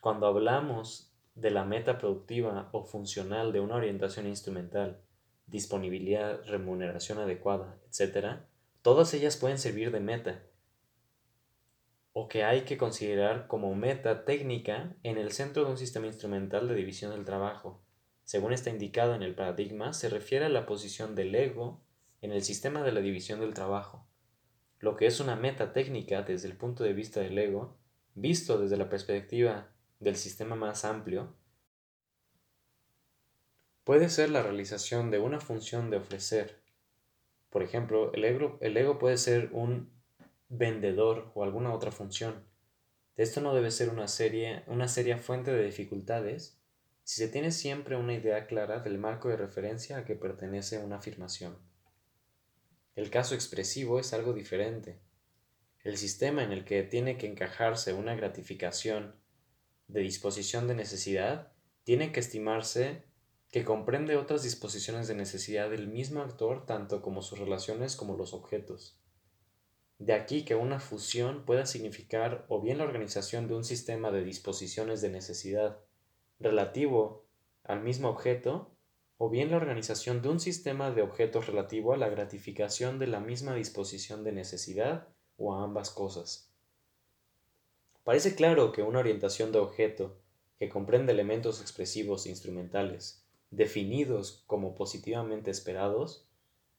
cuando 0.00 0.26
hablamos 0.26 1.12
de 1.34 1.50
la 1.50 1.66
meta 1.66 1.98
productiva 1.98 2.70
o 2.72 2.82
funcional 2.82 3.52
de 3.52 3.60
una 3.60 3.76
orientación 3.76 4.26
instrumental, 4.26 5.02
disponibilidad, 5.46 6.42
remuneración 6.46 7.18
adecuada, 7.18 7.76
etc., 7.88 8.38
todas 8.80 9.12
ellas 9.12 9.36
pueden 9.36 9.58
servir 9.58 9.92
de 9.92 10.00
meta, 10.00 10.42
o 12.12 12.28
que 12.28 12.44
hay 12.44 12.62
que 12.62 12.76
considerar 12.76 13.46
como 13.46 13.74
meta 13.74 14.24
técnica 14.24 14.96
en 15.02 15.16
el 15.16 15.32
centro 15.32 15.64
de 15.64 15.70
un 15.70 15.78
sistema 15.78 16.06
instrumental 16.06 16.68
de 16.68 16.74
división 16.74 17.12
del 17.12 17.24
trabajo. 17.24 17.82
Según 18.24 18.52
está 18.52 18.70
indicado 18.70 19.14
en 19.14 19.22
el 19.22 19.34
paradigma, 19.34 19.92
se 19.92 20.08
refiere 20.08 20.46
a 20.46 20.50
la 20.50 20.66
posición 20.66 21.14
del 21.14 21.34
ego 21.34 21.80
en 22.20 22.32
el 22.32 22.42
sistema 22.42 22.82
de 22.82 22.92
la 22.92 23.00
división 23.00 23.40
del 23.40 23.54
trabajo. 23.54 24.06
Lo 24.78 24.96
que 24.96 25.06
es 25.06 25.20
una 25.20 25.36
meta 25.36 25.72
técnica 25.72 26.22
desde 26.22 26.48
el 26.48 26.56
punto 26.56 26.84
de 26.84 26.92
vista 26.92 27.20
del 27.20 27.38
ego, 27.38 27.76
visto 28.14 28.58
desde 28.58 28.76
la 28.76 28.88
perspectiva 28.88 29.68
del 30.00 30.16
sistema 30.16 30.56
más 30.56 30.84
amplio, 30.84 31.34
puede 33.84 34.08
ser 34.08 34.30
la 34.30 34.42
realización 34.42 35.10
de 35.10 35.18
una 35.18 35.40
función 35.40 35.90
de 35.90 35.98
ofrecer. 35.98 36.62
Por 37.50 37.62
ejemplo, 37.62 38.12
el 38.14 38.24
ego, 38.24 38.58
el 38.60 38.76
ego 38.76 38.98
puede 38.98 39.16
ser 39.16 39.50
un 39.52 39.99
vendedor 40.50 41.30
o 41.34 41.44
alguna 41.44 41.72
otra 41.72 41.92
función. 41.92 42.44
Esto 43.16 43.40
no 43.40 43.54
debe 43.54 43.70
ser 43.70 43.88
una, 43.88 44.08
serie, 44.08 44.64
una 44.66 44.88
seria 44.88 45.16
fuente 45.16 45.52
de 45.52 45.64
dificultades 45.64 46.58
si 47.04 47.22
se 47.22 47.28
tiene 47.28 47.50
siempre 47.52 47.96
una 47.96 48.14
idea 48.14 48.46
clara 48.46 48.80
del 48.80 48.98
marco 48.98 49.28
de 49.28 49.36
referencia 49.36 49.98
a 49.98 50.04
que 50.04 50.16
pertenece 50.16 50.78
una 50.78 50.96
afirmación. 50.96 51.56
El 52.94 53.10
caso 53.10 53.34
expresivo 53.34 53.98
es 53.98 54.12
algo 54.12 54.32
diferente. 54.32 55.00
El 55.82 55.96
sistema 55.96 56.42
en 56.42 56.52
el 56.52 56.64
que 56.64 56.82
tiene 56.82 57.16
que 57.16 57.26
encajarse 57.26 57.94
una 57.94 58.14
gratificación 58.14 59.14
de 59.88 60.00
disposición 60.00 60.68
de 60.68 60.74
necesidad 60.74 61.52
tiene 61.84 62.12
que 62.12 62.20
estimarse 62.20 63.04
que 63.50 63.64
comprende 63.64 64.16
otras 64.16 64.42
disposiciones 64.42 65.08
de 65.08 65.14
necesidad 65.14 65.70
del 65.70 65.88
mismo 65.88 66.22
actor 66.22 66.66
tanto 66.66 67.02
como 67.02 67.22
sus 67.22 67.38
relaciones 67.38 67.96
como 67.96 68.16
los 68.16 68.34
objetos. 68.34 68.99
De 70.00 70.14
aquí 70.14 70.46
que 70.46 70.54
una 70.54 70.80
fusión 70.80 71.44
pueda 71.44 71.66
significar 71.66 72.46
o 72.48 72.62
bien 72.62 72.78
la 72.78 72.84
organización 72.84 73.48
de 73.48 73.54
un 73.54 73.64
sistema 73.64 74.10
de 74.10 74.24
disposiciones 74.24 75.02
de 75.02 75.10
necesidad 75.10 75.78
relativo 76.38 77.26
al 77.64 77.82
mismo 77.82 78.08
objeto, 78.08 78.74
o 79.18 79.28
bien 79.28 79.50
la 79.50 79.58
organización 79.58 80.22
de 80.22 80.30
un 80.30 80.40
sistema 80.40 80.90
de 80.90 81.02
objetos 81.02 81.46
relativo 81.46 81.92
a 81.92 81.98
la 81.98 82.08
gratificación 82.08 82.98
de 82.98 83.08
la 83.08 83.20
misma 83.20 83.54
disposición 83.54 84.24
de 84.24 84.32
necesidad 84.32 85.08
o 85.36 85.54
a 85.54 85.62
ambas 85.64 85.90
cosas. 85.90 86.50
Parece 88.02 88.34
claro 88.34 88.72
que 88.72 88.82
una 88.82 89.00
orientación 89.00 89.52
de 89.52 89.58
objeto 89.58 90.16
que 90.58 90.70
comprende 90.70 91.12
elementos 91.12 91.60
expresivos 91.60 92.24
e 92.24 92.30
instrumentales, 92.30 93.22
definidos 93.50 94.44
como 94.46 94.74
positivamente 94.74 95.50
esperados, 95.50 96.26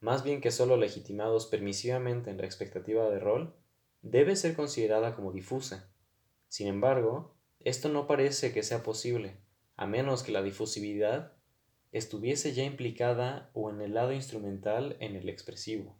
más 0.01 0.23
bien 0.23 0.41
que 0.41 0.49
sólo 0.49 0.77
legitimados 0.77 1.45
permisivamente 1.45 2.31
en 2.31 2.37
la 2.37 2.45
expectativa 2.45 3.07
de 3.09 3.19
rol, 3.19 3.55
debe 4.01 4.35
ser 4.35 4.55
considerada 4.55 5.15
como 5.15 5.31
difusa. 5.31 5.91
Sin 6.47 6.67
embargo, 6.67 7.35
esto 7.59 7.87
no 7.87 8.07
parece 8.07 8.51
que 8.51 8.63
sea 8.63 8.81
posible, 8.81 9.37
a 9.77 9.85
menos 9.85 10.23
que 10.23 10.31
la 10.31 10.41
difusividad 10.41 11.33
estuviese 11.91 12.53
ya 12.53 12.63
implicada 12.63 13.51
o 13.53 13.69
en 13.69 13.79
el 13.79 13.93
lado 13.93 14.11
instrumental 14.11 14.97
en 14.99 15.15
el 15.15 15.29
expresivo. 15.29 15.95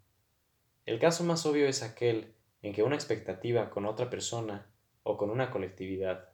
El 0.87 0.97
caso 0.97 1.23
más 1.23 1.45
obvio 1.45 1.67
es 1.67 1.83
aquel 1.83 2.33
en 2.63 2.73
que 2.73 2.81
una 2.81 2.95
expectativa 2.95 3.69
con 3.69 3.85
otra 3.85 4.09
persona 4.09 4.71
o 5.03 5.15
con 5.15 5.29
una 5.29 5.51
colectividad. 5.51 6.29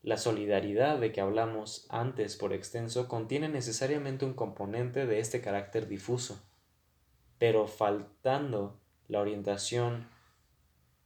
La 0.00 0.16
solidaridad 0.16 0.98
de 0.98 1.12
que 1.12 1.20
hablamos 1.20 1.86
antes 1.90 2.36
por 2.36 2.54
extenso 2.54 3.08
contiene 3.08 3.50
necesariamente 3.50 4.24
un 4.24 4.32
componente 4.32 5.06
de 5.06 5.18
este 5.20 5.42
carácter 5.42 5.86
difuso 5.86 6.42
pero 7.42 7.66
faltando 7.66 8.80
la 9.08 9.18
orientación 9.18 10.08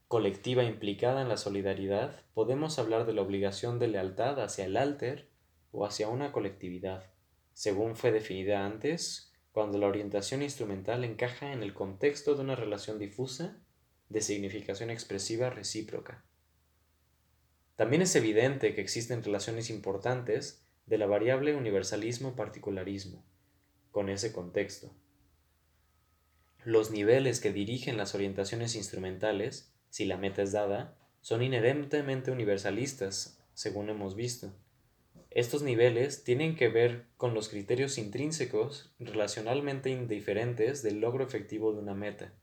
colectiva 0.07 0.63
implicada 0.63 1.23
en 1.23 1.29
la 1.29 1.37
solidaridad, 1.37 2.21
podemos 2.35 2.77
hablar 2.77 3.07
de 3.07 3.13
la 3.13 3.23
obligación 3.23 3.79
de 3.79 3.87
lealtad 3.87 4.39
hacia 4.39 4.65
el 4.65 4.77
alter 4.77 5.31
o 5.71 5.83
hacia 5.83 6.09
una 6.09 6.31
colectividad, 6.31 7.11
según 7.53 7.95
fue 7.95 8.11
definida 8.11 8.67
antes, 8.67 9.33
cuando 9.51 9.79
la 9.79 9.87
orientación 9.87 10.43
instrumental 10.43 11.03
encaja 11.03 11.53
en 11.53 11.63
el 11.63 11.73
contexto 11.73 12.35
de 12.35 12.41
una 12.41 12.55
relación 12.55 12.99
difusa 12.99 13.57
de 14.07 14.21
significación 14.21 14.91
expresiva 14.91 15.49
recíproca. 15.49 16.23
También 17.75 18.03
es 18.03 18.15
evidente 18.15 18.75
que 18.75 18.81
existen 18.81 19.23
relaciones 19.23 19.71
importantes 19.71 20.63
de 20.85 20.99
la 20.99 21.07
variable 21.07 21.55
universalismo-particularismo 21.55 23.25
con 23.89 24.09
ese 24.09 24.31
contexto. 24.31 24.93
Los 26.67 26.91
niveles 26.91 27.39
que 27.39 27.53
dirigen 27.53 27.95
las 27.95 28.13
orientaciones 28.13 28.75
instrumentales, 28.75 29.71
si 29.89 30.03
la 30.03 30.17
meta 30.17 30.41
es 30.41 30.51
dada, 30.51 30.97
son 31.21 31.41
inherentemente 31.41 32.29
universalistas, 32.29 33.41
según 33.53 33.87
hemos 33.89 34.17
visto. 34.17 34.53
Estos 35.29 35.61
niveles 35.61 36.25
tienen 36.25 36.57
que 36.57 36.67
ver 36.67 37.05
con 37.15 37.33
los 37.33 37.47
criterios 37.47 37.97
intrínsecos 37.97 38.93
relacionalmente 38.99 39.91
indiferentes 39.91 40.83
del 40.83 40.99
logro 40.99 41.23
efectivo 41.23 41.71
de 41.71 41.79
una 41.79 41.93
meta. 41.93 42.33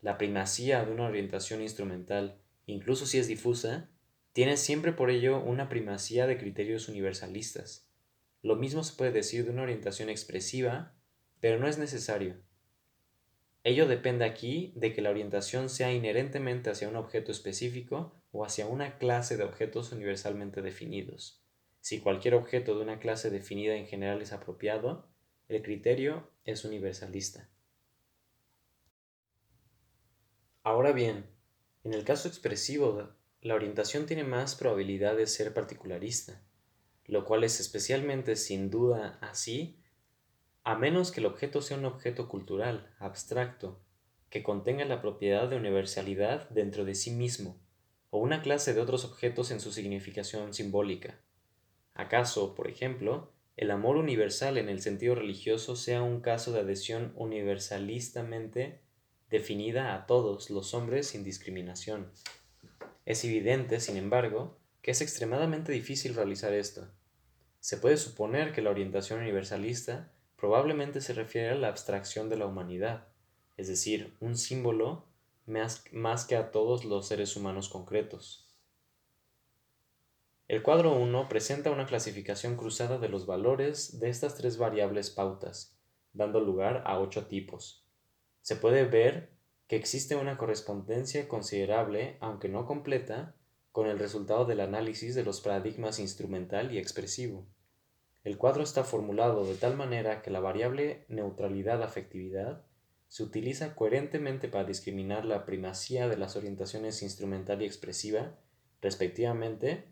La 0.00 0.16
primacía 0.16 0.82
de 0.82 0.92
una 0.92 1.04
orientación 1.04 1.60
instrumental, 1.60 2.40
incluso 2.64 3.04
si 3.04 3.18
es 3.18 3.28
difusa, 3.28 3.90
tiene 4.32 4.56
siempre 4.56 4.92
por 4.92 5.10
ello 5.10 5.38
una 5.38 5.68
primacía 5.68 6.26
de 6.26 6.38
criterios 6.38 6.88
universalistas. 6.88 7.90
Lo 8.40 8.56
mismo 8.56 8.82
se 8.84 8.96
puede 8.96 9.12
decir 9.12 9.44
de 9.44 9.50
una 9.50 9.64
orientación 9.64 10.08
expresiva, 10.08 10.94
pero 11.40 11.58
no 11.58 11.68
es 11.68 11.76
necesario. 11.76 12.36
Ello 13.66 13.88
depende 13.88 14.26
aquí 14.26 14.74
de 14.76 14.92
que 14.92 15.00
la 15.00 15.08
orientación 15.08 15.70
sea 15.70 15.90
inherentemente 15.90 16.68
hacia 16.68 16.86
un 16.86 16.96
objeto 16.96 17.32
específico 17.32 18.14
o 18.30 18.44
hacia 18.44 18.66
una 18.66 18.98
clase 18.98 19.38
de 19.38 19.44
objetos 19.44 19.90
universalmente 19.90 20.60
definidos. 20.60 21.42
Si 21.80 22.00
cualquier 22.00 22.34
objeto 22.34 22.76
de 22.76 22.82
una 22.82 22.98
clase 22.98 23.30
definida 23.30 23.74
en 23.74 23.86
general 23.86 24.20
es 24.20 24.34
apropiado, 24.34 25.08
el 25.48 25.62
criterio 25.62 26.30
es 26.44 26.66
universalista. 26.66 27.48
Ahora 30.62 30.92
bien, 30.92 31.24
en 31.84 31.94
el 31.94 32.04
caso 32.04 32.28
expresivo, 32.28 33.14
la 33.40 33.54
orientación 33.54 34.04
tiene 34.04 34.24
más 34.24 34.56
probabilidad 34.56 35.16
de 35.16 35.26
ser 35.26 35.54
particularista, 35.54 36.42
lo 37.06 37.24
cual 37.24 37.44
es 37.44 37.60
especialmente 37.60 38.36
sin 38.36 38.70
duda 38.70 39.18
así 39.22 39.80
a 40.64 40.76
menos 40.76 41.12
que 41.12 41.20
el 41.20 41.26
objeto 41.26 41.60
sea 41.60 41.76
un 41.76 41.84
objeto 41.84 42.26
cultural, 42.26 42.90
abstracto, 42.98 43.80
que 44.30 44.42
contenga 44.42 44.86
la 44.86 45.02
propiedad 45.02 45.46
de 45.48 45.56
universalidad 45.56 46.48
dentro 46.48 46.86
de 46.86 46.94
sí 46.94 47.10
mismo, 47.10 47.60
o 48.08 48.18
una 48.18 48.40
clase 48.40 48.72
de 48.72 48.80
otros 48.80 49.04
objetos 49.04 49.50
en 49.50 49.60
su 49.60 49.72
significación 49.72 50.54
simbólica. 50.54 51.20
¿Acaso, 51.92 52.54
por 52.54 52.68
ejemplo, 52.68 53.30
el 53.58 53.70
amor 53.70 53.98
universal 53.98 54.56
en 54.56 54.70
el 54.70 54.80
sentido 54.80 55.14
religioso 55.14 55.76
sea 55.76 56.02
un 56.02 56.20
caso 56.22 56.50
de 56.50 56.60
adhesión 56.60 57.12
universalistamente 57.14 58.80
definida 59.28 59.94
a 59.94 60.06
todos 60.06 60.48
los 60.48 60.72
hombres 60.72 61.08
sin 61.08 61.24
discriminación? 61.24 62.10
Es 63.04 63.22
evidente, 63.24 63.80
sin 63.80 63.98
embargo, 63.98 64.56
que 64.80 64.92
es 64.92 65.02
extremadamente 65.02 65.72
difícil 65.72 66.14
realizar 66.14 66.54
esto. 66.54 66.88
Se 67.60 67.76
puede 67.76 67.98
suponer 67.98 68.52
que 68.52 68.62
la 68.62 68.70
orientación 68.70 69.20
universalista 69.20 70.13
probablemente 70.44 71.00
se 71.00 71.14
refiere 71.14 71.48
a 71.48 71.54
la 71.54 71.68
abstracción 71.68 72.28
de 72.28 72.36
la 72.36 72.44
humanidad, 72.44 73.08
es 73.56 73.66
decir, 73.66 74.14
un 74.20 74.36
símbolo 74.36 75.06
más, 75.46 76.26
que 76.26 76.36
a 76.36 76.50
todos 76.50 76.84
los 76.84 77.08
seres 77.08 77.34
humanos 77.34 77.70
concretos. 77.70 78.54
El 80.46 80.62
cuadro 80.62 80.92
1 80.96 81.30
presenta 81.30 81.70
una 81.70 81.86
clasificación 81.86 82.56
cruzada 82.56 82.98
de 82.98 83.08
los 83.08 83.24
valores 83.24 83.98
de 84.00 84.10
estas 84.10 84.34
tres 84.34 84.58
variables 84.58 85.08
pautas, 85.08 85.78
dando 86.12 86.40
lugar 86.40 86.82
a 86.84 86.98
ocho 87.00 87.24
tipos. 87.24 87.88
Se 88.42 88.54
puede 88.54 88.84
ver 88.84 89.30
que 89.66 89.76
existe 89.76 90.14
una 90.14 90.36
correspondencia 90.36 91.26
considerable, 91.26 92.18
aunque 92.20 92.50
no 92.50 92.66
completa, 92.66 93.34
con 93.72 93.86
el 93.86 93.98
resultado 93.98 94.44
del 94.44 94.60
análisis 94.60 95.14
de 95.14 95.24
los 95.24 95.40
paradigmas 95.40 95.98
instrumental 95.98 96.70
y 96.70 96.76
expresivo. 96.76 97.46
El 98.24 98.38
cuadro 98.38 98.62
está 98.62 98.84
formulado 98.84 99.44
de 99.44 99.54
tal 99.54 99.76
manera 99.76 100.22
que 100.22 100.30
la 100.30 100.40
variable 100.40 101.04
neutralidad-afectividad 101.08 102.64
se 103.08 103.22
utiliza 103.22 103.76
coherentemente 103.76 104.48
para 104.48 104.64
discriminar 104.64 105.26
la 105.26 105.44
primacía 105.44 106.08
de 106.08 106.16
las 106.16 106.34
orientaciones 106.34 107.02
instrumental 107.02 107.60
y 107.60 107.66
expresiva, 107.66 108.38
respectivamente, 108.80 109.84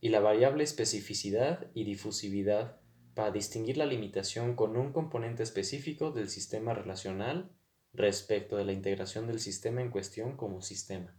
y 0.00 0.08
la 0.08 0.20
variable 0.20 0.62
especificidad 0.62 1.66
y 1.74 1.84
difusividad 1.84 2.80
para 3.14 3.32
distinguir 3.32 3.76
la 3.76 3.86
limitación 3.86 4.54
con 4.54 4.76
un 4.76 4.92
componente 4.92 5.42
específico 5.42 6.12
del 6.12 6.30
sistema 6.30 6.72
relacional 6.72 7.50
respecto 7.92 8.56
de 8.56 8.64
la 8.64 8.72
integración 8.72 9.26
del 9.26 9.40
sistema 9.40 9.82
en 9.82 9.90
cuestión 9.90 10.36
como 10.36 10.62
sistema. 10.62 11.14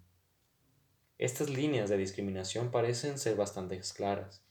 Estas 1.17 1.49
líneas 1.49 1.89
de 1.89 1.97
discriminación 1.97 2.72
parecen 2.72 3.19
ser 3.19 3.36
bastante 3.36 3.80
claras. 3.95 4.41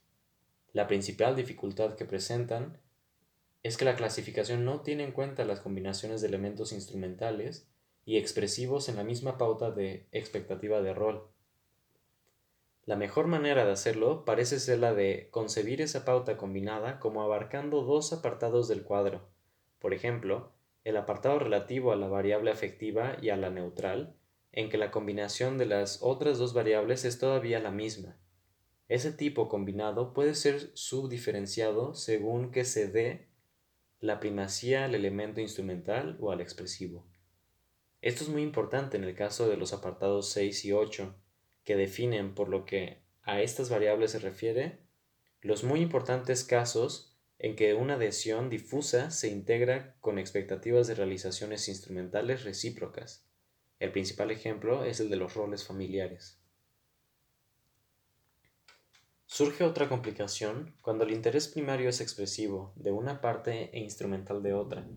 La 0.73 0.87
principal 0.87 1.35
dificultad 1.35 1.97
que 1.97 2.05
presentan 2.05 2.79
es 3.63 3.77
que 3.77 3.85
la 3.85 3.97
clasificación 3.97 4.65
no 4.65 4.81
tiene 4.81 5.05
en 5.05 5.13
cuenta 5.13 5.45
las 5.45 5.61
combinaciones 5.61 6.21
de 6.21 6.29
elementos 6.29 6.73
instrumentales 6.73 7.69
y 8.05 8.17
expresivos 8.17 8.89
en 8.89 8.97
la 8.97 9.05
misma 9.05 9.37
pauta 9.37 9.71
de 9.71 10.07
expectativa 10.13 10.81
de 10.81 10.95
rol. 10.95 11.29
La 12.87 12.97
mejor 12.97 13.27
manera 13.27 13.65
de 13.65 13.73
hacerlo 13.73 14.25
parece 14.25 14.59
ser 14.59 14.79
la 14.79 14.95
de 14.95 15.29
concebir 15.31 15.83
esa 15.83 16.05
pauta 16.05 16.37
combinada 16.37 16.99
como 16.99 17.23
abarcando 17.23 17.83
dos 17.83 18.13
apartados 18.13 18.69
del 18.69 18.83
cuadro, 18.83 19.29
por 19.81 19.93
ejemplo, 19.93 20.53
el 20.85 20.97
apartado 20.97 21.39
relativo 21.39 21.93
a 21.93 21.97
la 21.97 22.09
variable 22.09 22.51
afectiva 22.51 23.17
y 23.21 23.31
a 23.31 23.37
la 23.37 23.51
neutral, 23.51 24.15
en 24.53 24.71
que 24.71 24.79
la 24.79 24.91
combinación 24.91 25.59
de 25.59 25.67
las 25.67 26.03
otras 26.03 26.39
dos 26.39 26.55
variables 26.55 27.05
es 27.05 27.19
todavía 27.19 27.61
la 27.61 27.71
misma, 27.71 28.17
ese 28.91 29.13
tipo 29.13 29.49
combinado 29.49 30.13
puede 30.13 30.35
ser 30.35 30.73
subdiferenciado 30.75 31.95
según 31.95 32.51
que 32.51 32.65
se 32.65 32.89
dé 32.89 33.29
la 34.01 34.19
primacía 34.19 34.85
al 34.85 34.97
elemento 34.97 35.41
instrumental 35.41 36.19
o 36.21 36.33
al 36.33 36.41
expresivo. 36.41 37.07
Esto 38.03 38.25
es 38.25 38.31
muy 38.31 38.43
importante 38.43 38.97
en 38.97 39.05
el 39.05 39.15
caso 39.15 39.49
de 39.49 39.57
los 39.57 39.73
apartados 39.73 40.31
6 40.31 40.65
y 40.65 40.73
8, 40.73 41.15
que 41.63 41.77
definen 41.77 42.35
por 42.35 42.49
lo 42.49 42.65
que 42.65 43.05
a 43.23 43.41
estas 43.41 43.71
variables 43.71 44.11
se 44.11 44.19
refiere 44.19 44.81
los 45.41 45.63
muy 45.63 45.83
importantes 45.83 46.43
casos 46.43 47.17
en 47.39 47.55
que 47.55 47.75
una 47.75 47.95
adhesión 47.95 48.51
difusa 48.51 49.13
se 49.13 49.29
integra 49.29 49.95
con 50.01 50.19
expectativas 50.19 50.89
de 50.89 50.97
realizaciones 50.97 51.69
instrumentales 51.69 52.43
recíprocas. 52.43 53.25
El 53.79 53.93
principal 53.93 54.33
ejemplo 54.33 54.85
es 54.85 54.99
el 54.99 55.11
de 55.11 55.17
los 55.17 55.35
roles 55.35 55.65
familiares. 55.65 56.40
Surge 59.33 59.63
otra 59.63 59.89
complicación 59.89 60.75
cuando 60.83 61.05
el 61.05 61.13
interés 61.13 61.47
primario 61.47 61.89
es 61.89 62.01
expresivo 62.01 62.73
de 62.75 62.91
una 62.91 63.21
parte 63.21 63.71
e 63.73 63.79
instrumental 63.79 64.43
de 64.43 64.55
otra. 64.55 64.89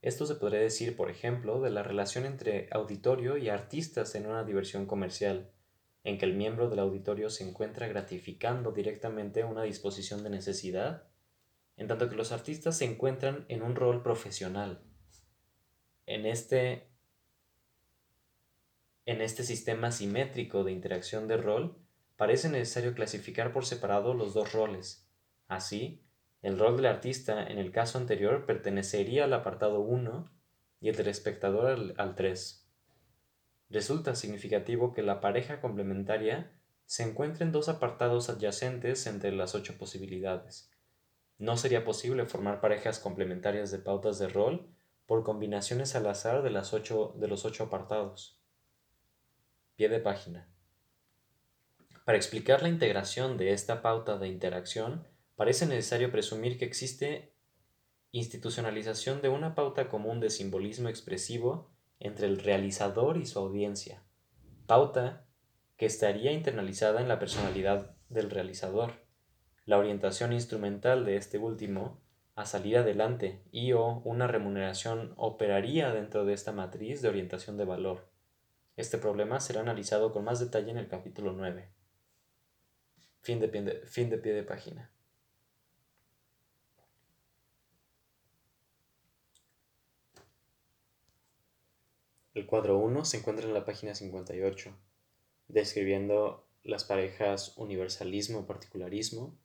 Esto 0.00 0.24
se 0.24 0.36
podría 0.36 0.60
decir, 0.60 0.96
por 0.96 1.10
ejemplo, 1.10 1.60
de 1.60 1.68
la 1.68 1.82
relación 1.82 2.24
entre 2.24 2.70
auditorio 2.72 3.36
y 3.36 3.50
artistas 3.50 4.14
en 4.14 4.26
una 4.26 4.44
diversión 4.44 4.86
comercial, 4.86 5.52
en 6.04 6.16
que 6.16 6.24
el 6.24 6.36
miembro 6.36 6.70
del 6.70 6.78
auditorio 6.78 7.28
se 7.28 7.46
encuentra 7.46 7.86
gratificando 7.86 8.72
directamente 8.72 9.44
una 9.44 9.64
disposición 9.64 10.22
de 10.22 10.30
necesidad, 10.30 11.10
en 11.76 11.86
tanto 11.86 12.08
que 12.08 12.16
los 12.16 12.32
artistas 12.32 12.78
se 12.78 12.86
encuentran 12.86 13.44
en 13.48 13.60
un 13.60 13.76
rol 13.76 14.02
profesional. 14.02 14.82
En 16.06 16.24
este, 16.24 16.88
en 19.04 19.20
este 19.20 19.44
sistema 19.44 19.92
simétrico 19.92 20.64
de 20.64 20.72
interacción 20.72 21.28
de 21.28 21.36
rol, 21.36 21.89
parece 22.20 22.50
necesario 22.50 22.92
clasificar 22.92 23.50
por 23.50 23.64
separado 23.64 24.12
los 24.12 24.34
dos 24.34 24.52
roles. 24.52 25.08
Así, 25.48 26.04
el 26.42 26.58
rol 26.58 26.76
del 26.76 26.84
artista 26.84 27.46
en 27.46 27.56
el 27.56 27.72
caso 27.72 27.96
anterior 27.96 28.44
pertenecería 28.44 29.24
al 29.24 29.32
apartado 29.32 29.80
1 29.80 30.30
y 30.82 30.90
el 30.90 30.96
del 30.96 31.08
espectador 31.08 31.94
al, 31.96 32.14
3. 32.14 32.68
Resulta 33.70 34.14
significativo 34.14 34.92
que 34.92 35.02
la 35.02 35.22
pareja 35.22 35.62
complementaria 35.62 36.52
se 36.84 37.04
encuentre 37.04 37.46
en 37.46 37.52
dos 37.52 37.70
apartados 37.70 38.28
adyacentes 38.28 39.06
entre 39.06 39.32
las 39.32 39.54
ocho 39.54 39.78
posibilidades. 39.78 40.70
No 41.38 41.56
sería 41.56 41.86
posible 41.86 42.26
formar 42.26 42.60
parejas 42.60 42.98
complementarias 42.98 43.70
de 43.70 43.78
pautas 43.78 44.18
de 44.18 44.28
rol 44.28 44.68
por 45.06 45.24
combinaciones 45.24 45.96
al 45.96 46.06
azar 46.06 46.42
de, 46.42 46.50
las 46.50 46.70
de 46.70 47.28
los 47.28 47.46
ocho 47.46 47.64
apartados. 47.64 48.42
Pie 49.74 49.88
de 49.88 50.00
página. 50.00 50.50
Para 52.10 52.18
explicar 52.18 52.60
la 52.60 52.68
integración 52.68 53.36
de 53.36 53.52
esta 53.52 53.82
pauta 53.82 54.18
de 54.18 54.26
interacción, 54.26 55.06
parece 55.36 55.64
necesario 55.64 56.10
presumir 56.10 56.58
que 56.58 56.64
existe 56.64 57.32
institucionalización 58.10 59.22
de 59.22 59.28
una 59.28 59.54
pauta 59.54 59.88
común 59.88 60.18
de 60.18 60.28
simbolismo 60.30 60.88
expresivo 60.88 61.70
entre 62.00 62.26
el 62.26 62.40
realizador 62.40 63.16
y 63.16 63.26
su 63.26 63.38
audiencia, 63.38 64.02
pauta 64.66 65.24
que 65.76 65.86
estaría 65.86 66.32
internalizada 66.32 67.00
en 67.00 67.06
la 67.06 67.20
personalidad 67.20 67.94
del 68.08 68.28
realizador, 68.28 68.90
la 69.64 69.78
orientación 69.78 70.32
instrumental 70.32 71.04
de 71.04 71.14
este 71.14 71.38
último 71.38 72.00
a 72.34 72.44
salir 72.44 72.76
adelante 72.76 73.44
y 73.52 73.70
o 73.70 74.02
una 74.04 74.26
remuneración 74.26 75.14
operaría 75.16 75.92
dentro 75.92 76.24
de 76.24 76.32
esta 76.32 76.50
matriz 76.50 77.02
de 77.02 77.08
orientación 77.08 77.56
de 77.56 77.66
valor. 77.66 78.10
Este 78.76 78.98
problema 78.98 79.38
será 79.38 79.60
analizado 79.60 80.10
con 80.10 80.24
más 80.24 80.40
detalle 80.40 80.72
en 80.72 80.78
el 80.78 80.88
capítulo 80.88 81.30
9. 81.30 81.70
Fin 83.22 83.38
de 83.38 83.48
pie 83.48 83.62
de, 83.62 83.86
fin 83.86 84.08
de, 84.10 84.18
pie 84.18 84.32
de 84.32 84.42
página. 84.42 84.90
El 92.34 92.46
cuadro 92.46 92.78
1 92.78 93.04
se 93.04 93.18
encuentra 93.18 93.46
en 93.46 93.52
la 93.52 93.64
página 93.64 93.94
58, 93.94 94.74
describiendo 95.48 96.46
las 96.62 96.84
parejas 96.84 97.56
universalismo-particularismo, 97.58 99.36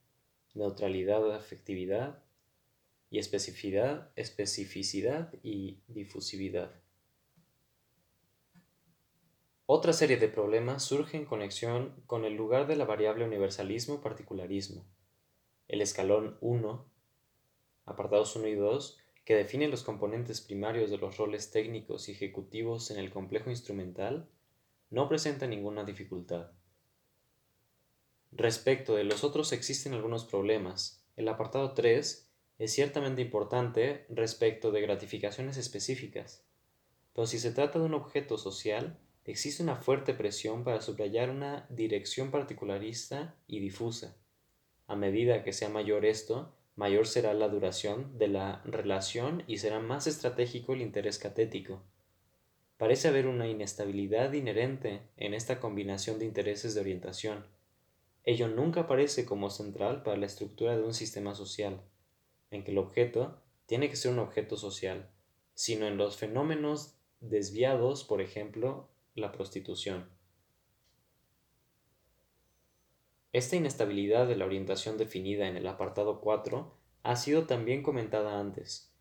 neutralidad-afectividad 0.53 2.23
y 3.09 3.19
especificidad, 3.19 4.11
especificidad 4.15 5.33
y 5.43 5.79
difusividad. 5.87 6.84
Otra 9.67 9.93
serie 9.93 10.17
de 10.17 10.27
problemas 10.27 10.83
surge 10.83 11.17
en 11.17 11.25
conexión 11.25 11.95
con 12.05 12.23
el 12.23 12.35
lugar 12.35 12.67
de 12.67 12.75
la 12.75 12.85
variable 12.85 13.25
universalismo-particularismo. 13.25 14.85
El 15.67 15.81
escalón 15.81 16.37
1, 16.41 16.85
apartados 17.85 18.35
1 18.35 18.47
y 18.47 18.53
2, 18.53 18.99
que 19.23 19.33
define 19.33 19.67
los 19.67 19.81
componentes 19.81 20.39
primarios 20.41 20.91
de 20.91 20.99
los 20.99 21.17
roles 21.17 21.49
técnicos 21.49 22.07
y 22.07 22.11
ejecutivos 22.11 22.91
en 22.91 22.99
el 22.99 23.09
complejo 23.09 23.49
instrumental, 23.49 24.29
no 24.91 25.09
presenta 25.09 25.47
ninguna 25.47 25.83
dificultad. 25.83 26.51
Respecto 28.31 28.93
de 28.93 29.03
los 29.03 29.23
otros 29.23 29.51
existen 29.51 29.95
algunos 29.95 30.25
problemas. 30.25 31.03
El 31.15 31.27
apartado 31.27 31.73
3 31.73 32.29
es 32.59 32.71
ciertamente 32.71 33.23
importante 33.23 34.05
respecto 34.09 34.71
de 34.71 34.81
gratificaciones 34.81 35.57
específicas, 35.57 36.45
pero 37.15 37.25
si 37.25 37.39
se 37.39 37.51
trata 37.51 37.79
de 37.79 37.85
un 37.85 37.95
objeto 37.95 38.37
social, 38.37 38.99
existe 39.31 39.63
una 39.63 39.75
fuerte 39.75 40.13
presión 40.13 40.63
para 40.63 40.81
subrayar 40.81 41.29
una 41.29 41.65
dirección 41.69 42.31
particularista 42.31 43.35
y 43.47 43.59
difusa. 43.59 44.15
A 44.87 44.95
medida 44.95 45.43
que 45.43 45.51
sea 45.51 45.69
mayor 45.69 46.05
esto, 46.05 46.53
mayor 46.75 47.07
será 47.07 47.33
la 47.33 47.47
duración 47.47 48.17
de 48.17 48.27
la 48.27 48.61
relación 48.65 49.43
y 49.47 49.57
será 49.57 49.79
más 49.79 50.07
estratégico 50.07 50.73
el 50.73 50.81
interés 50.81 51.17
catético. 51.17 51.81
Parece 52.77 53.07
haber 53.07 53.27
una 53.27 53.47
inestabilidad 53.47 54.33
inherente 54.33 55.01
en 55.17 55.33
esta 55.33 55.59
combinación 55.59 56.19
de 56.19 56.25
intereses 56.25 56.75
de 56.75 56.81
orientación. 56.81 57.45
Ello 58.25 58.47
nunca 58.47 58.81
aparece 58.81 59.25
como 59.25 59.49
central 59.49 60.03
para 60.03 60.17
la 60.17 60.25
estructura 60.25 60.75
de 60.75 60.83
un 60.83 60.93
sistema 60.93 61.35
social, 61.35 61.81
en 62.51 62.63
que 62.63 62.71
el 62.71 62.77
objeto 62.77 63.41
tiene 63.65 63.89
que 63.89 63.95
ser 63.95 64.11
un 64.11 64.19
objeto 64.19 64.57
social, 64.57 65.09
sino 65.53 65.87
en 65.87 65.97
los 65.97 66.17
fenómenos 66.17 66.97
desviados, 67.21 68.03
por 68.03 68.21
ejemplo, 68.21 68.89
la 69.15 69.31
prostitución. 69.31 70.09
Esta 73.31 73.55
inestabilidad 73.55 74.27
de 74.27 74.35
la 74.35 74.45
orientación 74.45 74.97
definida 74.97 75.47
en 75.47 75.57
el 75.57 75.67
apartado 75.67 76.19
4 76.19 76.77
ha 77.03 77.15
sido 77.15 77.45
también 77.47 77.81
comentada 77.81 78.39
antes. 78.39 78.93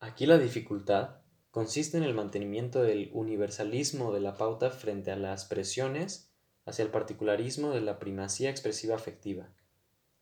Aquí 0.00 0.26
la 0.26 0.38
dificultad 0.38 1.22
consiste 1.50 1.96
en 1.96 2.02
el 2.02 2.14
mantenimiento 2.14 2.82
del 2.82 3.10
universalismo 3.12 4.12
de 4.12 4.20
la 4.20 4.36
pauta 4.36 4.70
frente 4.70 5.10
a 5.10 5.16
las 5.16 5.46
presiones 5.46 6.30
hacia 6.66 6.84
el 6.84 6.90
particularismo 6.90 7.70
de 7.70 7.80
la 7.80 7.98
primacía 7.98 8.50
expresiva 8.50 8.96
afectiva. 8.96 9.50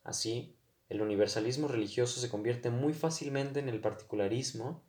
Así, 0.04 0.56
el 0.88 1.02
universalismo 1.02 1.66
religioso 1.66 2.20
se 2.20 2.28
convierte 2.28 2.70
muy 2.70 2.94
fácilmente 2.94 3.58
en 3.58 3.68
el 3.68 3.80
particularismo 3.80 4.85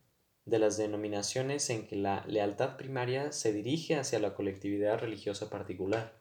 de 0.47 0.59
las 0.59 0.77
denominaciones 0.77 1.69
en 1.69 1.85
que 1.87 1.97
la 1.97 2.23
lealtad 2.25 2.77
primaria 2.77 3.33
se 3.33 3.51
dirige 3.51 3.97
hacia 3.97 4.17
la 4.19 4.33
colectividad 4.33 4.97
religiosa 4.97 5.49
particular, 5.49 6.13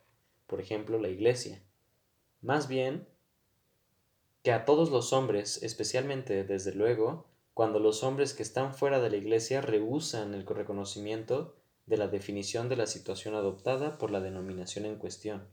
por 0.48 0.60
ejemplo 0.60 0.98
la 0.98 1.08
Iglesia, 1.08 1.62
más 2.42 2.66
bien 2.66 3.06
que 4.42 4.52
a 4.52 4.64
todos 4.64 4.90
los 4.90 5.12
hombres, 5.12 5.62
especialmente 5.62 6.42
desde 6.42 6.74
luego, 6.74 7.26
cuando 7.54 7.78
los 7.78 8.02
hombres 8.02 8.34
que 8.34 8.42
están 8.42 8.74
fuera 8.74 9.00
de 9.00 9.10
la 9.10 9.16
Iglesia 9.16 9.60
rehusan 9.60 10.34
el 10.34 10.44
reconocimiento 10.44 11.54
de 11.86 11.96
la 11.96 12.08
definición 12.08 12.68
de 12.68 12.76
la 12.76 12.86
situación 12.86 13.36
adoptada 13.36 13.96
por 13.96 14.10
la 14.10 14.20
denominación 14.20 14.86
en 14.86 14.96
cuestión. 14.96 15.46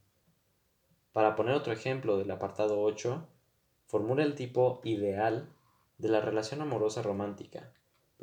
Para 1.12 1.36
poner 1.36 1.54
otro 1.54 1.74
ejemplo 1.74 2.18
del 2.18 2.32
apartado 2.32 2.82
8, 2.82 3.28
formula 3.86 4.24
el 4.24 4.34
tipo 4.34 4.82
ideal 4.84 5.48
de 6.00 6.10
la 6.10 6.22
relación 6.22 6.62
amorosa 6.62 7.04
romántica, 7.04 7.72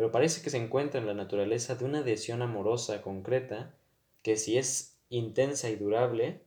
pero 0.01 0.13
parece 0.13 0.41
que 0.41 0.49
se 0.49 0.57
encuentra 0.57 0.99
en 0.99 1.07
la 1.07 1.13
naturaleza 1.13 1.75
de 1.75 1.85
una 1.85 1.99
adhesión 1.99 2.41
amorosa 2.41 3.03
concreta 3.03 3.75
que 4.23 4.39
si 4.39 4.57
es 4.57 4.97
intensa 5.11 5.69
y 5.69 5.77
durable, 5.77 6.41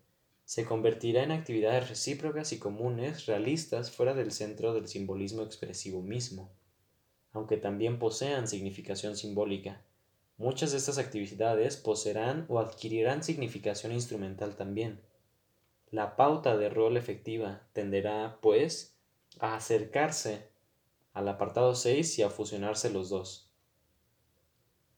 se 0.43 0.65
convertirá 0.65 1.21
en 1.21 1.31
actividades 1.31 1.87
recíprocas 1.87 2.51
y 2.51 2.57
comunes 2.57 3.27
realistas 3.27 3.91
fuera 3.91 4.15
del 4.15 4.31
centro 4.31 4.73
del 4.73 4.87
simbolismo 4.87 5.43
expresivo 5.43 6.01
mismo, 6.01 6.49
aunque 7.31 7.57
también 7.57 7.99
posean 7.99 8.47
significación 8.47 9.15
simbólica. 9.15 9.83
Muchas 10.37 10.71
de 10.71 10.79
estas 10.79 10.97
actividades 10.97 11.77
poseerán 11.77 12.47
o 12.49 12.57
adquirirán 12.57 13.23
significación 13.23 13.91
instrumental 13.91 14.55
también. 14.55 14.99
La 15.91 16.15
pauta 16.15 16.57
de 16.57 16.69
rol 16.69 16.97
efectiva 16.97 17.61
tenderá, 17.71 18.39
pues, 18.41 18.95
a 19.37 19.53
acercarse 19.53 20.52
al 21.13 21.27
apartado 21.27 21.75
6 21.75 22.19
y 22.19 22.23
a 22.23 22.29
fusionarse 22.29 22.89
los 22.89 23.09
dos. 23.09 23.49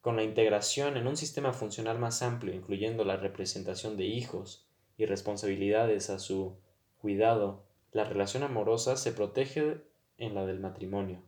Con 0.02 0.16
la 0.16 0.24
integración 0.24 0.98
en 0.98 1.08
un 1.08 1.18
sistema 1.18 1.52
funcional 1.52 2.00
más 2.00 2.22
amplio, 2.22 2.54
incluyendo 2.54 3.04
la 3.04 3.18
representación 3.18 3.98
de 3.98 4.06
hijos 4.06 4.66
y 4.98 5.06
responsabilidades 5.06 6.10
a 6.10 6.20
su 6.20 6.56
cuidado, 6.98 7.64
la 7.92 8.04
relación 8.04 8.44
amorosa 8.44 8.98
se 8.98 9.12
protege 9.12 9.82
en 10.18 10.36
la 10.36 10.46
del 10.46 10.60
matrimonio. 10.60 11.22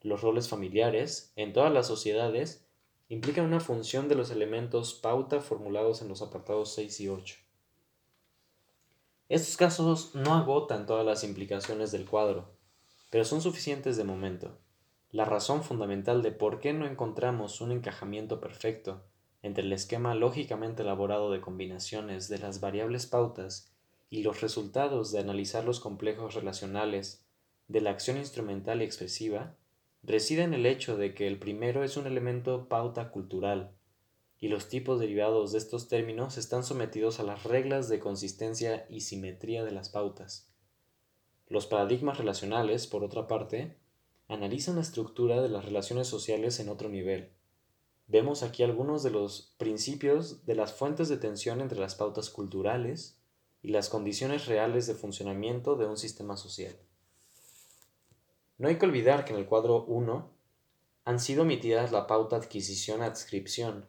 Los 0.00 0.22
roles 0.22 0.48
familiares, 0.48 1.32
en 1.36 1.52
todas 1.52 1.72
las 1.72 1.86
sociedades, 1.86 2.66
implican 3.08 3.44
una 3.44 3.60
función 3.60 4.08
de 4.08 4.14
los 4.14 4.30
elementos 4.30 4.94
pauta 4.94 5.40
formulados 5.40 6.00
en 6.02 6.08
los 6.08 6.22
apartados 6.22 6.72
6 6.74 7.00
y 7.00 7.08
8. 7.08 7.36
Estos 9.28 9.56
casos 9.56 10.14
no 10.14 10.34
agotan 10.34 10.86
todas 10.86 11.04
las 11.04 11.24
implicaciones 11.24 11.90
del 11.90 12.06
cuadro, 12.06 12.57
pero 13.10 13.24
son 13.24 13.40
suficientes 13.40 13.96
de 13.96 14.04
momento. 14.04 14.58
La 15.10 15.24
razón 15.24 15.62
fundamental 15.62 16.22
de 16.22 16.32
por 16.32 16.60
qué 16.60 16.72
no 16.72 16.86
encontramos 16.86 17.60
un 17.60 17.72
encajamiento 17.72 18.40
perfecto 18.40 19.04
entre 19.42 19.64
el 19.64 19.72
esquema 19.72 20.14
lógicamente 20.14 20.82
elaborado 20.82 21.30
de 21.30 21.40
combinaciones 21.40 22.28
de 22.28 22.38
las 22.38 22.60
variables 22.60 23.06
pautas 23.06 23.72
y 24.10 24.22
los 24.22 24.40
resultados 24.40 25.12
de 25.12 25.20
analizar 25.20 25.64
los 25.64 25.80
complejos 25.80 26.34
relacionales 26.34 27.24
de 27.68 27.80
la 27.80 27.90
acción 27.90 28.16
instrumental 28.16 28.82
y 28.82 28.84
expresiva 28.84 29.54
reside 30.02 30.42
en 30.42 30.54
el 30.54 30.66
hecho 30.66 30.96
de 30.96 31.14
que 31.14 31.26
el 31.26 31.38
primero 31.38 31.84
es 31.84 31.96
un 31.96 32.06
elemento 32.06 32.68
pauta 32.68 33.10
cultural, 33.10 33.72
y 34.40 34.48
los 34.48 34.68
tipos 34.68 35.00
derivados 35.00 35.52
de 35.52 35.58
estos 35.58 35.88
términos 35.88 36.38
están 36.38 36.62
sometidos 36.62 37.18
a 37.18 37.24
las 37.24 37.42
reglas 37.44 37.88
de 37.88 37.98
consistencia 37.98 38.86
y 38.88 39.00
simetría 39.00 39.64
de 39.64 39.72
las 39.72 39.88
pautas. 39.88 40.48
Los 41.48 41.66
paradigmas 41.66 42.18
relacionales, 42.18 42.86
por 42.86 43.04
otra 43.04 43.26
parte, 43.26 43.76
analizan 44.28 44.76
la 44.76 44.82
estructura 44.82 45.40
de 45.40 45.48
las 45.48 45.64
relaciones 45.64 46.06
sociales 46.06 46.60
en 46.60 46.68
otro 46.68 46.90
nivel. 46.90 47.30
Vemos 48.06 48.42
aquí 48.42 48.62
algunos 48.62 49.02
de 49.02 49.10
los 49.10 49.54
principios 49.56 50.44
de 50.44 50.54
las 50.54 50.74
fuentes 50.74 51.08
de 51.08 51.16
tensión 51.16 51.60
entre 51.60 51.80
las 51.80 51.94
pautas 51.94 52.28
culturales 52.28 53.18
y 53.62 53.68
las 53.68 53.88
condiciones 53.88 54.46
reales 54.46 54.86
de 54.86 54.94
funcionamiento 54.94 55.76
de 55.76 55.86
un 55.86 55.96
sistema 55.96 56.36
social. 56.36 56.76
No 58.58 58.68
hay 58.68 58.76
que 58.76 58.86
olvidar 58.86 59.24
que 59.24 59.32
en 59.32 59.38
el 59.38 59.46
cuadro 59.46 59.84
1 59.84 60.30
han 61.04 61.20
sido 61.20 61.42
omitidas 61.42 61.92
la 61.92 62.06
pauta 62.06 62.36
adquisición-adscripción 62.36 63.86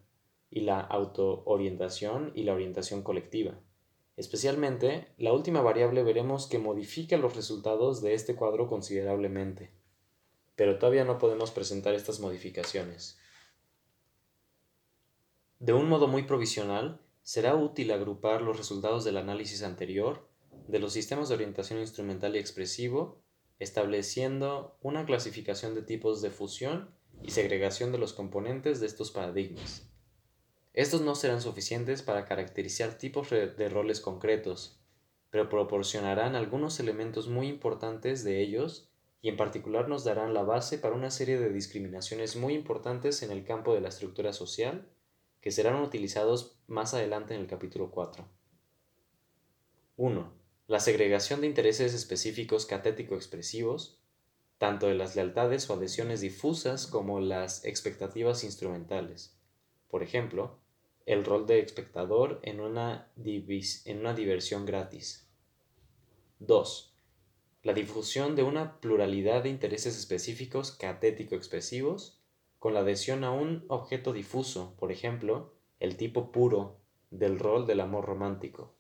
y 0.50 0.62
la 0.62 0.80
autoorientación 0.80 2.32
y 2.36 2.44
la 2.44 2.54
orientación 2.54 3.04
colectiva. 3.04 3.60
Especialmente, 4.20 5.08
la 5.18 5.32
última 5.32 5.62
variable 5.62 6.04
veremos 6.04 6.46
que 6.48 6.60
modifica 6.60 7.16
los 7.16 7.38
resultados 7.38 8.02
de 8.02 8.16
este 8.16 8.36
cuadro 8.36 8.68
considerablemente, 8.68 9.72
pero 10.58 10.78
todavía 10.78 11.06
no 11.06 11.18
podemos 11.18 11.52
presentar 11.52 11.94
estas 11.94 12.20
modificaciones. 12.20 13.18
De 15.60 15.72
un 15.72 15.88
modo 15.88 16.10
muy 16.10 16.24
provisional, 16.24 17.00
será 17.24 17.56
útil 17.56 17.92
agrupar 17.92 18.42
los 18.42 18.58
resultados 18.58 19.06
del 19.06 19.16
análisis 19.16 19.64
anterior 19.64 20.28
de 20.68 20.80
los 20.80 20.92
sistemas 20.92 21.30
de 21.30 21.36
orientación 21.36 21.80
instrumental 21.80 22.36
y 22.36 22.40
expresivo 22.40 23.22
estableciendo 23.58 24.78
una 24.82 25.06
clasificación 25.06 25.76
de 25.76 25.82
tipos 25.82 26.22
de 26.22 26.30
fusión 26.30 26.94
y 27.24 27.32
segregación 27.32 27.94
de 27.94 28.00
los 28.00 28.12
componentes 28.12 28.82
de 28.82 28.88
estos 28.88 29.12
paradigmas. 29.12 29.89
Estos 30.74 31.02
no 31.02 31.16
serán 31.16 31.42
suficientes 31.42 32.02
para 32.02 32.26
caracterizar 32.26 32.98
tipos 32.98 33.30
de 33.30 33.70
roles 33.70 34.02
concretos, 34.02 34.80
pero 35.30 35.50
proporcionarán 35.50 36.36
algunos 36.36 36.80
elementos 36.80 37.28
muy 37.28 37.48
importantes 37.48 38.24
de 38.24 38.42
ellos 38.42 38.90
y 39.22 39.30
en 39.30 39.38
particular 39.38 39.90
nos 39.90 40.04
darán 40.04 40.34
la 40.34 40.44
base 40.44 40.78
para 40.78 40.96
una 40.96 41.12
serie 41.12 41.38
de 41.38 41.52
discriminaciones 41.52 42.36
muy 42.36 42.54
importantes 42.54 43.22
en 43.24 43.32
el 43.32 43.44
campo 43.44 43.74
de 43.74 43.82
la 43.82 43.90
estructura 43.90 44.34
social 44.34 44.88
que 45.42 45.52
serán 45.52 45.82
utilizados 45.82 46.60
más 46.68 46.94
adelante 46.94 47.34
en 47.34 47.42
el 47.42 47.48
capítulo 47.48 47.92
4. 47.92 48.28
1 49.98 50.40
la 50.70 50.80
segregación 50.80 51.42
de 51.42 51.48
intereses 51.48 51.96
específicos 51.96 52.68
catético-expresivos, 52.68 53.98
tanto 54.60 54.86
de 54.86 54.94
las 54.94 55.16
lealtades 55.16 55.68
o 55.68 55.74
adhesiones 55.74 56.22
difusas 56.22 56.86
como 56.86 57.20
las 57.20 57.66
expectativas 57.66 58.44
instrumentales. 58.44 59.36
Por 59.90 60.04
ejemplo, 60.04 60.60
el 61.06 61.26
rol 61.26 61.46
de 61.48 61.60
espectador 61.60 62.40
en 62.44 62.60
una, 62.60 63.12
en 63.16 64.00
una 64.00 64.14
diversión 64.14 64.66
gratis. 64.66 65.28
2. 66.40 66.96
La 67.64 67.74
difusión 67.74 68.36
de 68.36 68.44
una 68.44 68.80
pluralidad 68.80 69.44
de 69.44 69.50
intereses 69.50 69.98
específicos 69.98 70.72
catético-expresivos 70.72 72.22
con 72.60 72.74
la 72.74 72.82
adhesión 72.82 73.24
a 73.24 73.32
un 73.32 73.66
objeto 73.68 74.14
difuso, 74.14 74.76
por 74.78 74.92
ejemplo, 74.92 75.54
el 75.80 75.98
tipo 75.98 76.32
puro 76.32 76.78
del 77.10 77.40
rol 77.40 77.66
del 77.66 77.82
amor 77.82 78.06
romántico. 78.06 78.76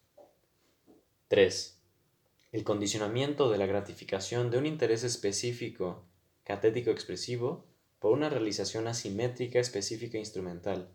3 1.28 1.80
el 2.51 2.64
condicionamiento 2.64 3.51
de 3.51 3.60
la 3.60 3.68
gratificación 3.68 4.49
de 4.49 4.57
un 4.57 4.66
interés 4.66 5.03
específico 5.03 6.03
catético 6.43 6.89
expresivo 6.89 7.68
por 7.99 8.12
una 8.12 8.30
realización 8.30 8.88
asimétrica 8.88 9.60
específica 9.60 10.18
instrumental, 10.18 10.89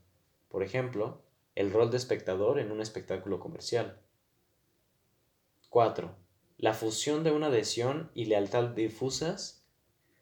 por 0.54 0.62
ejemplo, 0.62 1.20
el 1.56 1.72
rol 1.72 1.90
de 1.90 1.96
espectador 1.96 2.60
en 2.60 2.70
un 2.70 2.80
espectáculo 2.80 3.40
comercial. 3.40 4.00
4. 5.68 6.14
La 6.58 6.74
fusión 6.74 7.24
de 7.24 7.32
una 7.32 7.48
adhesión 7.48 8.12
y 8.14 8.26
lealtad 8.26 8.68
difusas 8.68 9.66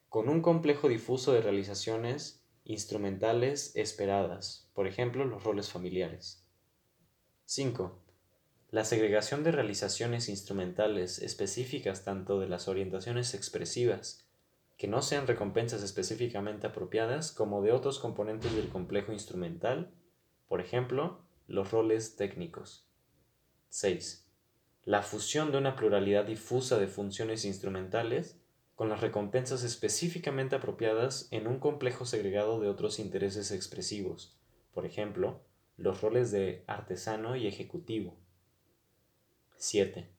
con 0.08 0.30
un 0.30 0.40
complejo 0.40 0.88
difuso 0.88 1.34
de 1.34 1.42
realizaciones 1.42 2.46
instrumentales 2.64 3.76
esperadas, 3.76 4.70
por 4.72 4.86
ejemplo, 4.86 5.26
los 5.26 5.44
roles 5.44 5.68
familiares. 5.68 6.48
5 7.44 8.00
la 8.70 8.86
segregación 8.86 9.44
de 9.44 9.52
realizaciones 9.52 10.30
instrumentales 10.30 11.18
específicas 11.18 12.04
tanto 12.04 12.40
de 12.40 12.48
las 12.48 12.68
orientaciones 12.68 13.34
expresivas, 13.34 14.26
que 14.78 14.88
no 14.88 15.02
sean 15.02 15.26
recompensas 15.26 15.82
específicamente 15.82 16.68
apropiadas, 16.68 17.32
como 17.32 17.60
de 17.60 17.72
otros 17.72 17.98
componentes 17.98 18.56
del 18.56 18.70
complejo 18.70 19.12
instrumental, 19.12 19.92
por 20.52 20.60
ejemplo, 20.60 21.18
los 21.46 21.70
roles 21.70 22.14
técnicos. 22.16 22.86
6. 23.70 24.28
La 24.84 25.00
fusión 25.00 25.50
de 25.50 25.56
una 25.56 25.76
pluralidad 25.76 26.26
difusa 26.26 26.78
de 26.78 26.88
funciones 26.88 27.46
instrumentales 27.46 28.38
con 28.74 28.90
las 28.90 29.00
recompensas 29.00 29.64
específicamente 29.64 30.54
apropiadas 30.54 31.26
en 31.30 31.46
un 31.46 31.58
complejo 31.58 32.04
segregado 32.04 32.60
de 32.60 32.68
otros 32.68 32.98
intereses 32.98 33.50
expresivos, 33.50 34.36
por 34.74 34.84
ejemplo, 34.84 35.40
los 35.78 36.02
roles 36.02 36.30
de 36.30 36.64
artesano 36.66 37.34
y 37.34 37.46
ejecutivo. 37.46 38.14
7. 39.56 40.10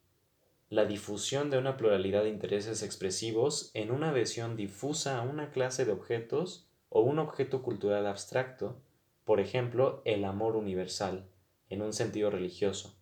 La 0.72 0.86
difusión 0.86 1.52
de 1.52 1.60
una 1.60 1.78
pluralidad 1.78 2.24
de 2.24 2.30
intereses 2.30 2.82
expresivos 2.82 3.70
en 3.76 3.92
una 3.92 4.10
adhesión 4.10 4.56
difusa 4.56 5.20
a 5.20 5.22
una 5.22 5.52
clase 5.52 5.86
de 5.86 5.92
objetos 5.92 6.68
o 6.90 7.02
un 7.02 7.20
objeto 7.20 7.62
cultural 7.62 8.08
abstracto, 8.08 8.82
por 9.26 9.40
ejemplo, 9.40 10.02
el 10.06 10.26
amor 10.26 10.56
universal, 10.56 11.30
en 11.70 11.82
un 11.82 11.94
sentido 11.94 12.30
religioso. 12.30 12.98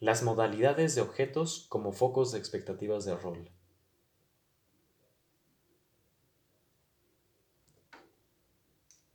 Las 0.00 0.22
modalidades 0.22 0.94
de 0.94 1.00
objetos 1.00 1.66
como 1.68 1.92
focos 1.92 2.32
de 2.32 2.38
expectativas 2.38 3.04
de 3.04 3.16
rol. 3.16 3.50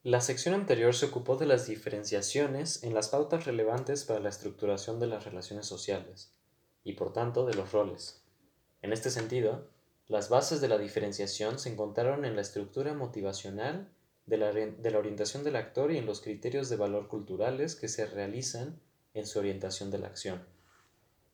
La 0.04 0.20
sección 0.20 0.56
anterior 0.56 0.96
se 0.96 1.06
ocupó 1.06 1.36
de 1.36 1.46
las 1.46 1.68
diferenciaciones 1.68 2.84
en 2.84 2.96
las 2.96 3.10
pautas 3.10 3.46
relevantes 3.46 4.04
para 4.04 4.20
la 4.20 4.30
estructuración 4.30 5.00
de 5.00 5.06
las 5.06 5.26
relaciones 5.26 5.68
sociales, 5.68 6.34
y 6.84 6.94
por 6.94 7.14
tanto 7.14 7.46
de 7.46 7.54
los 7.54 7.72
roles. 7.72 8.24
En 8.82 8.94
este 8.94 9.12
sentido, 9.12 9.70
las 10.12 10.28
bases 10.28 10.60
de 10.60 10.68
la 10.68 10.78
diferenciación 10.78 11.58
se 11.58 11.70
encontraron 11.70 12.26
en 12.26 12.36
la 12.36 12.42
estructura 12.42 12.94
motivacional 12.94 13.90
de 14.26 14.36
la, 14.36 14.52
de 14.52 14.92
la, 14.92 15.00
orientación 15.00 15.46
del 15.46 15.56
actor 15.56 15.90
y 15.90 15.98
en 15.98 16.06
los 16.06 16.20
criterios 16.20 16.68
de 16.68 16.76
valor 16.76 17.08
culturales 17.08 17.78
que 17.78 17.88
se 17.88 18.06
realizan 18.06 18.82
en 19.14 19.26
su 19.26 19.40
orientación 19.40 19.90
de 19.90 20.00
la 20.00 20.08
acción. 20.08 20.46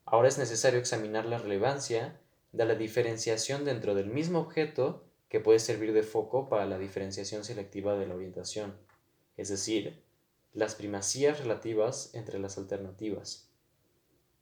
Ahora 0.06 0.28
es 0.28 0.38
necesario 0.38 0.80
examinar 0.80 1.26
la 1.26 1.40
relevancia 1.40 2.22
de 2.52 2.66
la 2.66 2.76
diferenciación 2.76 3.66
dentro 3.66 3.96
del 3.96 4.12
mismo 4.12 4.38
objeto 4.42 5.08
que 5.28 5.40
puede 5.40 5.58
servir 5.58 5.92
de 5.92 6.04
foco 6.04 6.48
para 6.48 6.68
la 6.68 6.78
diferenciación 6.78 7.44
selectiva 7.44 7.96
de 7.96 8.06
la 8.06 8.14
orientación, 8.14 8.78
es 9.38 9.50
decir, 9.50 10.04
las 10.54 10.76
primacías 10.76 11.40
relativas 11.40 12.14
entre 12.14 12.38
las 12.38 12.60
alternativas. 12.60 13.50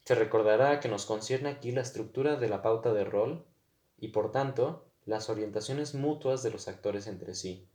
Se 0.04 0.14
recordará 0.14 0.82
que 0.82 0.90
nos 0.90 1.06
concierne 1.06 1.48
aquí 1.48 1.72
la 1.72 1.84
estructura 1.84 2.36
de 2.36 2.50
la 2.50 2.62
pauta 2.62 2.94
de 2.94 3.06
rol 3.06 3.46
y 4.06 4.10
por 4.10 4.32
tanto 4.32 4.86
las 5.08 5.32
orientaciones 5.32 5.96
mutuas 5.96 6.44
de 6.44 6.52
los 6.52 6.68
actores 6.68 7.08
entre 7.08 7.34
sí. 7.34 7.68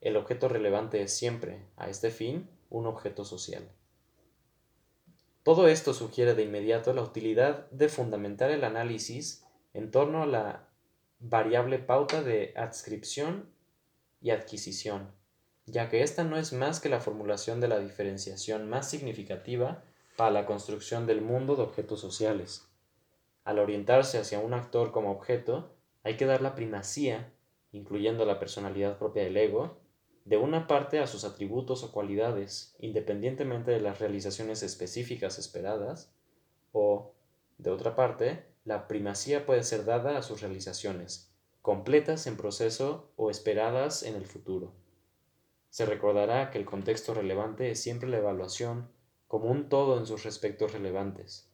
El 0.00 0.16
objeto 0.16 0.48
relevante 0.48 1.00
es 1.00 1.16
siempre, 1.16 1.68
a 1.76 1.88
este 1.88 2.10
fin, 2.10 2.50
un 2.68 2.86
objeto 2.86 3.24
social. 3.24 3.70
Todo 5.44 5.68
esto 5.68 5.94
sugiere 5.94 6.34
de 6.34 6.42
inmediato 6.42 6.92
la 6.92 7.02
utilidad 7.02 7.70
de 7.70 7.88
fundamentar 7.88 8.50
el 8.50 8.64
análisis 8.64 9.44
en 9.72 9.92
torno 9.92 10.24
a 10.24 10.26
la 10.26 10.68
variable 11.20 11.78
pauta 11.78 12.24
de 12.24 12.52
adscripción 12.56 13.48
y 14.20 14.30
adquisición, 14.30 15.12
ya 15.66 15.88
que 15.88 16.02
esta 16.02 16.24
no 16.24 16.36
es 16.38 16.52
más 16.52 16.80
que 16.80 16.88
la 16.88 16.98
formulación 16.98 17.60
de 17.60 17.68
la 17.68 17.78
diferenciación 17.78 18.68
más 18.68 18.90
significativa 18.90 19.84
para 20.16 20.32
la 20.32 20.44
construcción 20.44 21.06
del 21.06 21.20
mundo 21.20 21.54
de 21.54 21.62
objetos 21.62 22.00
sociales. 22.00 22.71
Al 23.44 23.58
orientarse 23.58 24.18
hacia 24.18 24.38
un 24.38 24.54
actor 24.54 24.92
como 24.92 25.10
objeto, 25.10 25.74
hay 26.04 26.16
que 26.16 26.26
dar 26.26 26.42
la 26.42 26.54
primacía, 26.54 27.32
incluyendo 27.72 28.24
la 28.24 28.38
personalidad 28.38 28.98
propia 28.98 29.24
del 29.24 29.36
ego, 29.36 29.78
de 30.24 30.36
una 30.36 30.68
parte 30.68 31.00
a 31.00 31.06
sus 31.06 31.24
atributos 31.24 31.82
o 31.82 31.90
cualidades, 31.90 32.76
independientemente 32.78 33.72
de 33.72 33.80
las 33.80 33.98
realizaciones 33.98 34.62
específicas 34.62 35.38
esperadas, 35.38 36.12
o, 36.70 37.14
de 37.58 37.70
otra 37.70 37.96
parte, 37.96 38.46
la 38.64 38.86
primacía 38.86 39.44
puede 39.44 39.64
ser 39.64 39.84
dada 39.84 40.16
a 40.16 40.22
sus 40.22 40.40
realizaciones, 40.40 41.32
completas 41.60 42.26
en 42.28 42.36
proceso 42.36 43.10
o 43.16 43.30
esperadas 43.30 44.04
en 44.04 44.14
el 44.14 44.26
futuro. 44.26 44.72
Se 45.70 45.86
recordará 45.86 46.50
que 46.50 46.58
el 46.58 46.64
contexto 46.64 47.14
relevante 47.14 47.70
es 47.70 47.82
siempre 47.82 48.08
la 48.08 48.18
evaluación 48.18 48.90
como 49.26 49.50
un 49.50 49.68
todo 49.68 49.98
en 49.98 50.06
sus 50.06 50.22
respectos 50.22 50.72
relevantes. 50.72 51.51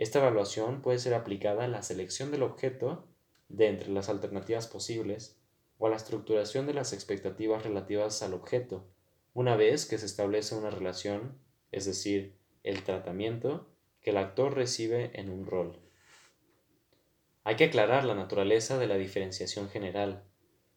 Esta 0.00 0.18
evaluación 0.18 0.80
puede 0.80 0.98
ser 0.98 1.12
aplicada 1.12 1.64
a 1.64 1.68
la 1.68 1.82
selección 1.82 2.30
del 2.30 2.42
objeto 2.42 3.06
de 3.50 3.66
entre 3.66 3.90
las 3.90 4.08
alternativas 4.08 4.66
posibles 4.66 5.36
o 5.76 5.86
a 5.86 5.90
la 5.90 5.96
estructuración 5.96 6.66
de 6.66 6.72
las 6.72 6.94
expectativas 6.94 7.64
relativas 7.64 8.22
al 8.22 8.32
objeto, 8.32 8.88
una 9.34 9.56
vez 9.56 9.84
que 9.84 9.98
se 9.98 10.06
establece 10.06 10.54
una 10.54 10.70
relación, 10.70 11.38
es 11.70 11.84
decir, 11.84 12.34
el 12.62 12.82
tratamiento 12.82 13.68
que 14.00 14.08
el 14.08 14.16
actor 14.16 14.54
recibe 14.54 15.10
en 15.20 15.28
un 15.28 15.44
rol. 15.44 15.78
Hay 17.44 17.56
que 17.56 17.64
aclarar 17.64 18.04
la 18.04 18.14
naturaleza 18.14 18.78
de 18.78 18.86
la 18.86 18.96
diferenciación 18.96 19.68
general. 19.68 20.24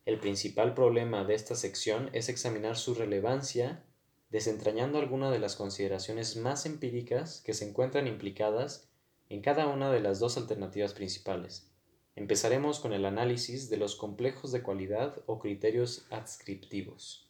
El 0.03 0.19
principal 0.19 0.73
problema 0.73 1.23
de 1.23 1.35
esta 1.35 1.55
sección 1.55 2.09
es 2.11 2.27
examinar 2.27 2.75
su 2.75 2.93
relevancia 2.93 3.85
desentrañando 4.31 4.99
algunas 4.99 5.31
de 5.31 5.39
las 5.39 5.55
consideraciones 5.55 6.35
más 6.35 6.65
empíricas 6.65 7.41
que 7.45 7.53
se 7.53 7.69
encuentran 7.69 8.07
implicadas 8.07 8.89
en 9.29 9.41
cada 9.41 9.67
una 9.67 9.91
de 9.91 9.99
las 9.99 10.19
dos 10.19 10.37
alternativas 10.37 10.93
principales. 10.93 11.71
Empezaremos 12.15 12.79
con 12.79 12.93
el 12.93 13.05
análisis 13.05 13.69
de 13.69 13.77
los 13.77 13.95
complejos 13.95 14.51
de 14.51 14.61
cualidad 14.61 15.23
o 15.25 15.39
criterios 15.39 16.05
adscriptivos. 16.11 17.27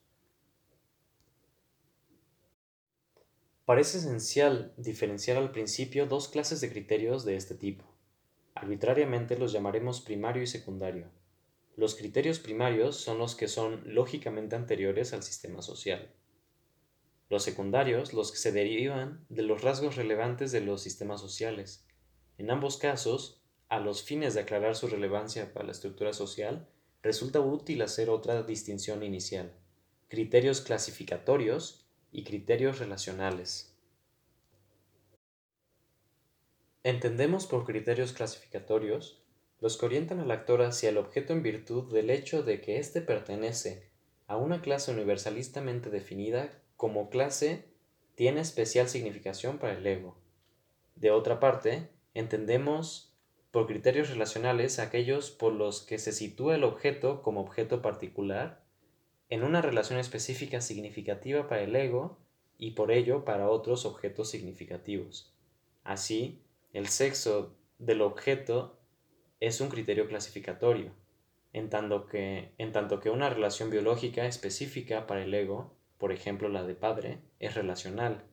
Parece 3.66 4.00
esencial 4.00 4.74
diferenciar 4.76 5.38
al 5.38 5.52
principio 5.52 6.06
dos 6.06 6.28
clases 6.28 6.60
de 6.60 6.70
criterios 6.70 7.24
de 7.24 7.38
este 7.38 7.56
tipo. 7.56 7.86
Arbitrariamente 8.56 9.38
los 9.38 9.54
llamaremos 9.54 10.02
primario 10.02 10.44
y 10.44 10.48
secundario. 10.48 11.10
Los 11.78 11.96
criterios 11.96 12.39
primarios 12.39 12.98
son 12.98 13.18
los 13.18 13.36
que 13.36 13.48
son 13.48 13.82
lógicamente 13.86 14.58
anteriores 14.58 15.14
al 15.14 15.24
sistema 15.24 15.62
social. 15.62 16.12
Los 17.34 17.42
secundarios, 17.42 18.14
los 18.14 18.32
que 18.32 18.38
se 18.38 18.52
derivan 18.52 19.26
de 19.28 19.42
los 19.42 19.64
rasgos 19.64 19.96
relevantes 19.96 20.52
de 20.52 20.62
los 20.62 20.84
sistemas 20.84 21.20
sociales. 21.20 21.84
En 22.38 22.52
ambos 22.52 22.78
casos, 22.78 23.42
a 23.70 23.80
los 23.80 24.04
fines 24.04 24.36
de 24.36 24.42
aclarar 24.42 24.76
su 24.76 24.86
relevancia 24.86 25.52
para 25.52 25.66
la 25.66 25.72
estructura 25.72 26.14
social, 26.14 26.70
resulta 27.02 27.40
útil 27.40 27.82
hacer 27.82 28.12
otra 28.12 28.44
distinción 28.44 29.02
inicial. 29.02 29.52
Criterios 30.10 30.62
clasificatorios 30.62 31.88
y 32.12 32.24
criterios 32.24 32.78
relacionales. 32.78 33.76
Entendemos 36.84 37.48
por 37.48 37.66
criterios 37.66 38.14
clasificatorios 38.14 39.24
los 39.60 39.78
que 39.78 39.88
orientan 39.88 40.20
al 40.20 40.30
actor 40.30 40.62
hacia 40.62 40.90
el 40.90 41.00
objeto 41.00 41.34
en 41.34 41.42
virtud 41.42 41.92
del 41.92 42.12
hecho 42.12 42.44
de 42.44 42.62
que 42.62 42.78
éste 42.78 43.02
pertenece 43.02 43.90
a 44.28 44.38
una 44.38 44.62
clase 44.62 44.92
universalistamente 44.92 45.90
definida 45.90 46.60
como 46.84 47.10
clase 47.10 47.64
tiene 48.16 48.42
especial 48.42 48.90
significación 48.90 49.58
para 49.58 49.72
el 49.72 49.88
ego. 49.88 50.18
De 50.98 51.12
otra 51.12 51.40
parte, 51.40 51.88
entendemos 52.14 53.16
por 53.52 53.68
criterios 53.68 54.10
relacionales 54.10 54.80
aquellos 54.80 55.32
por 55.32 55.54
los 55.54 55.84
que 55.84 55.98
se 55.98 56.12
sitúa 56.12 56.56
el 56.56 56.66
objeto 56.66 57.22
como 57.22 57.40
objeto 57.40 57.82
particular 57.82 58.66
en 59.30 59.44
una 59.44 59.62
relación 59.62 59.98
específica 59.98 60.60
significativa 60.60 61.48
para 61.48 61.62
el 61.62 61.74
ego 61.74 62.18
y 62.58 62.72
por 62.72 62.92
ello 62.92 63.24
para 63.24 63.50
otros 63.50 63.86
objetos 63.86 64.30
significativos. 64.30 65.34
Así, 65.86 66.42
el 66.74 66.90
sexo 66.90 67.56
del 67.80 68.02
objeto 68.02 68.78
es 69.40 69.62
un 69.62 69.70
criterio 69.70 70.06
clasificatorio, 70.10 70.92
en 71.54 71.70
tanto 71.70 72.08
que, 72.08 72.52
en 72.58 72.74
tanto 72.74 73.00
que 73.00 73.10
una 73.10 73.30
relación 73.30 73.70
biológica 73.70 74.26
específica 74.26 75.08
para 75.08 75.24
el 75.24 75.34
ego, 75.34 75.78
por 76.04 76.12
ejemplo 76.12 76.49
la 76.49 76.66
de 76.66 76.76
padre, 76.76 77.22
es 77.39 77.56
relacional. 77.56 78.26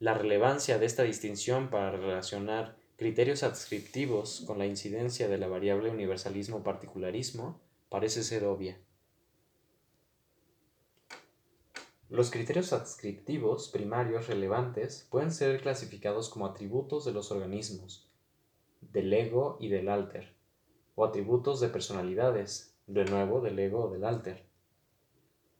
La 0.00 0.12
relevancia 0.12 0.78
de 0.78 0.84
esta 0.84 1.02
distinción 1.02 1.70
para 1.70 1.90
relacionar 1.90 2.76
criterios 2.98 3.42
adscriptivos 3.42 4.44
con 4.46 4.58
la 4.58 4.66
incidencia 4.66 5.26
de 5.26 5.38
la 5.38 5.48
variable 5.48 5.88
universalismo-particularismo 5.88 7.58
parece 7.88 8.22
ser 8.22 8.44
obvia. 8.44 8.78
Los 12.10 12.30
criterios 12.30 12.74
adscriptivos 12.74 13.70
primarios 13.70 14.26
relevantes 14.26 15.08
pueden 15.10 15.32
ser 15.32 15.62
clasificados 15.62 16.28
como 16.28 16.44
atributos 16.44 17.06
de 17.06 17.14
los 17.14 17.32
organismos, 17.32 18.10
del 18.82 19.10
ego 19.14 19.56
y 19.58 19.70
del 19.70 19.88
alter, 19.88 20.34
o 20.94 21.06
atributos 21.06 21.60
de 21.60 21.70
personalidades, 21.70 22.76
de 22.86 23.06
nuevo 23.06 23.40
del 23.40 23.58
ego 23.58 23.84
o 23.84 23.90
del 23.90 24.04
alter. 24.04 24.45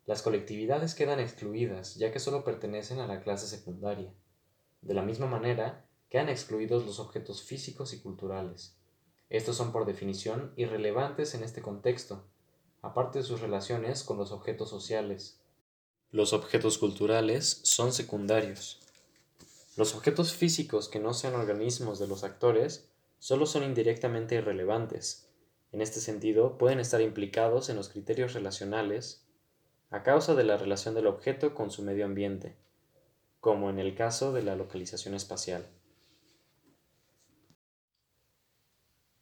Las 0.06 0.22
colectividades 0.22 0.94
quedan 0.94 1.20
excluidas 1.20 1.96
ya 1.96 2.12
que 2.12 2.20
solo 2.20 2.44
pertenecen 2.44 3.00
a 3.00 3.06
la 3.06 3.20
clase 3.20 3.46
secundaria. 3.46 4.12
De 4.80 4.94
la 4.94 5.02
misma 5.02 5.26
manera, 5.26 5.86
quedan 6.08 6.28
excluidos 6.28 6.86
los 6.86 7.00
objetos 7.00 7.42
físicos 7.42 7.92
y 7.92 8.00
culturales. 8.00 8.78
Estos 9.28 9.56
son 9.56 9.72
por 9.72 9.84
definición 9.84 10.52
irrelevantes 10.56 11.34
en 11.34 11.42
este 11.42 11.60
contexto, 11.60 12.24
aparte 12.80 13.18
de 13.18 13.24
sus 13.24 13.40
relaciones 13.40 14.04
con 14.04 14.16
los 14.16 14.30
objetos 14.30 14.70
sociales, 14.70 15.40
los 16.12 16.32
objetos 16.32 16.78
culturales 16.78 17.60
son 17.64 17.92
secundarios. 17.92 18.78
Los 19.76 19.94
objetos 19.94 20.32
físicos 20.32 20.88
que 20.88 21.00
no 21.00 21.12
sean 21.12 21.34
organismos 21.34 21.98
de 21.98 22.06
los 22.06 22.22
actores 22.22 22.88
solo 23.18 23.44
son 23.44 23.64
indirectamente 23.64 24.36
irrelevantes. 24.36 25.28
En 25.72 25.82
este 25.82 26.00
sentido, 26.00 26.58
pueden 26.58 26.78
estar 26.78 27.00
implicados 27.00 27.68
en 27.68 27.76
los 27.76 27.88
criterios 27.88 28.34
relacionales 28.34 29.25
a 29.90 30.02
causa 30.02 30.34
de 30.34 30.44
la 30.44 30.56
relación 30.56 30.94
del 30.94 31.06
objeto 31.06 31.54
con 31.54 31.70
su 31.70 31.82
medio 31.82 32.04
ambiente, 32.04 32.56
como 33.40 33.70
en 33.70 33.78
el 33.78 33.94
caso 33.94 34.32
de 34.32 34.42
la 34.42 34.56
localización 34.56 35.14
espacial. 35.14 35.66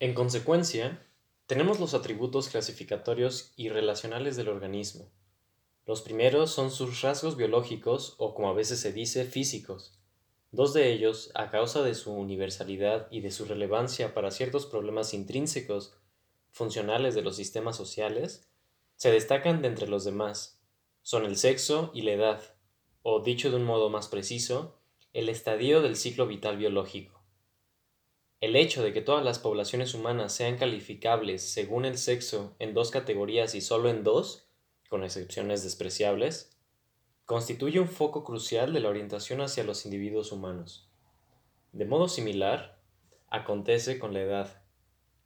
En 0.00 0.14
consecuencia, 0.14 1.06
tenemos 1.46 1.80
los 1.80 1.94
atributos 1.94 2.48
clasificatorios 2.48 3.52
y 3.56 3.68
relacionales 3.68 4.36
del 4.36 4.48
organismo, 4.48 5.10
los 5.86 6.00
primeros 6.00 6.50
son 6.50 6.70
sus 6.70 7.02
rasgos 7.02 7.36
biológicos 7.36 8.14
o 8.16 8.34
como 8.34 8.48
a 8.48 8.54
veces 8.54 8.80
se 8.80 8.92
dice 8.92 9.24
físicos. 9.26 9.92
Dos 10.50 10.72
de 10.72 10.90
ellos, 10.90 11.30
a 11.34 11.50
causa 11.50 11.82
de 11.82 11.94
su 11.94 12.12
universalidad 12.12 13.06
y 13.10 13.20
de 13.20 13.30
su 13.30 13.44
relevancia 13.44 14.14
para 14.14 14.30
ciertos 14.30 14.64
problemas 14.64 15.12
intrínsecos 15.12 15.92
funcionales 16.52 17.14
de 17.14 17.20
los 17.20 17.36
sistemas 17.36 17.76
sociales, 17.76 18.48
se 18.96 19.10
destacan 19.10 19.62
de 19.62 19.68
entre 19.68 19.88
los 19.88 20.04
demás. 20.04 20.60
Son 21.02 21.24
el 21.24 21.36
sexo 21.36 21.90
y 21.94 22.02
la 22.02 22.12
edad, 22.12 22.42
o 23.02 23.20
dicho 23.20 23.50
de 23.50 23.56
un 23.56 23.64
modo 23.64 23.90
más 23.90 24.08
preciso, 24.08 24.78
el 25.12 25.28
estadio 25.28 25.82
del 25.82 25.96
ciclo 25.96 26.26
vital 26.26 26.56
biológico. 26.56 27.22
El 28.40 28.56
hecho 28.56 28.82
de 28.82 28.92
que 28.92 29.00
todas 29.00 29.24
las 29.24 29.38
poblaciones 29.38 29.94
humanas 29.94 30.34
sean 30.34 30.58
calificables 30.58 31.42
según 31.42 31.84
el 31.84 31.96
sexo 31.96 32.56
en 32.58 32.74
dos 32.74 32.90
categorías 32.90 33.54
y 33.54 33.60
solo 33.60 33.88
en 33.88 34.04
dos, 34.04 34.48
con 34.88 35.04
excepciones 35.04 35.62
despreciables, 35.62 36.58
constituye 37.24 37.80
un 37.80 37.88
foco 37.88 38.22
crucial 38.22 38.72
de 38.72 38.80
la 38.80 38.90
orientación 38.90 39.40
hacia 39.40 39.64
los 39.64 39.84
individuos 39.86 40.30
humanos. 40.30 40.90
De 41.72 41.86
modo 41.86 42.08
similar, 42.08 42.82
acontece 43.28 43.98
con 43.98 44.12
la 44.12 44.20
edad. 44.20 44.63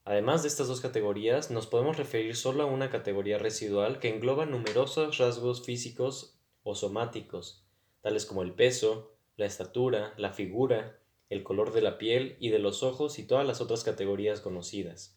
Además 0.09 0.41
de 0.41 0.49
estas 0.49 0.69
dos 0.69 0.81
categorías, 0.81 1.51
nos 1.51 1.67
podemos 1.67 1.99
referir 1.99 2.35
solo 2.35 2.63
a 2.63 2.67
una 2.67 2.89
categoría 2.89 3.37
residual 3.37 3.99
que 3.99 4.09
engloba 4.09 4.47
numerosos 4.47 5.19
rasgos 5.19 5.67
físicos 5.67 6.35
o 6.63 6.75
somáticos, 6.75 7.63
tales 8.01 8.25
como 8.25 8.41
el 8.41 8.55
peso, 8.55 9.13
la 9.37 9.45
estatura, 9.45 10.15
la 10.17 10.33
figura, 10.33 10.99
el 11.29 11.43
color 11.43 11.75
de 11.75 11.83
la 11.83 11.99
piel 11.99 12.39
y 12.41 12.49
de 12.49 12.59
los 12.59 12.83
ojos 12.83 13.19
y 13.19 13.25
todas 13.25 13.47
las 13.47 13.61
otras 13.61 13.85
categorías 13.85 14.41
conocidas. 14.41 15.15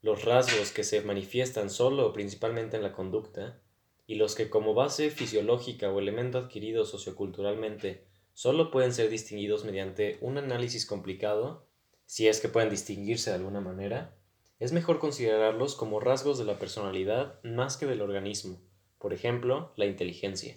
Los 0.00 0.24
rasgos 0.24 0.72
que 0.72 0.84
se 0.84 1.02
manifiestan 1.02 1.68
solo 1.68 2.06
o 2.06 2.14
principalmente 2.14 2.78
en 2.78 2.84
la 2.84 2.94
conducta, 2.94 3.60
y 4.06 4.14
los 4.14 4.34
que 4.34 4.48
como 4.48 4.72
base 4.72 5.10
fisiológica 5.10 5.90
o 5.90 5.98
elemento 5.98 6.38
adquirido 6.38 6.86
socioculturalmente 6.86 8.06
solo 8.32 8.70
pueden 8.70 8.94
ser 8.94 9.10
distinguidos 9.10 9.66
mediante 9.66 10.16
un 10.22 10.38
análisis 10.38 10.86
complicado, 10.86 11.67
si 12.08 12.26
es 12.26 12.40
que 12.40 12.48
pueden 12.48 12.70
distinguirse 12.70 13.28
de 13.28 13.36
alguna 13.36 13.60
manera, 13.60 14.16
es 14.58 14.72
mejor 14.72 14.98
considerarlos 14.98 15.76
como 15.76 16.00
rasgos 16.00 16.38
de 16.38 16.44
la 16.44 16.58
personalidad 16.58 17.38
más 17.44 17.76
que 17.76 17.84
del 17.84 18.00
organismo, 18.00 18.60
por 18.98 19.12
ejemplo, 19.12 19.72
la 19.76 19.84
inteligencia. 19.84 20.56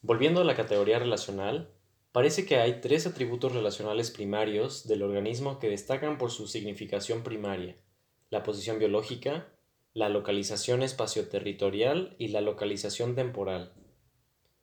Volviendo 0.00 0.40
a 0.40 0.44
la 0.44 0.54
categoría 0.54 0.98
relacional, 0.98 1.74
Parece 2.12 2.44
que 2.44 2.56
hay 2.56 2.82
tres 2.82 3.06
atributos 3.06 3.52
relacionales 3.52 4.10
primarios 4.10 4.86
del 4.86 5.02
organismo 5.02 5.58
que 5.58 5.70
destacan 5.70 6.18
por 6.18 6.30
su 6.30 6.46
significación 6.46 7.22
primaria, 7.22 7.74
la 8.28 8.42
posición 8.42 8.78
biológica, 8.78 9.48
la 9.94 10.10
localización 10.10 10.82
espacioterritorial 10.82 12.14
y 12.18 12.28
la 12.28 12.42
localización 12.42 13.14
temporal. 13.14 13.72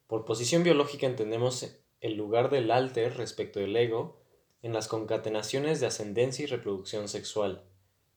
Por 0.05 0.25
posición 0.25 0.63
biológica 0.63 1.07
entendemos 1.07 1.75
el 2.01 2.13
lugar 2.13 2.51
del 2.51 2.69
alter 2.69 3.17
respecto 3.17 3.59
del 3.59 3.75
ego 3.75 4.18
en 4.61 4.73
las 4.73 4.87
concatenaciones 4.87 5.79
de 5.79 5.87
ascendencia 5.87 6.43
y 6.43 6.47
reproducción 6.47 7.07
sexual, 7.07 7.63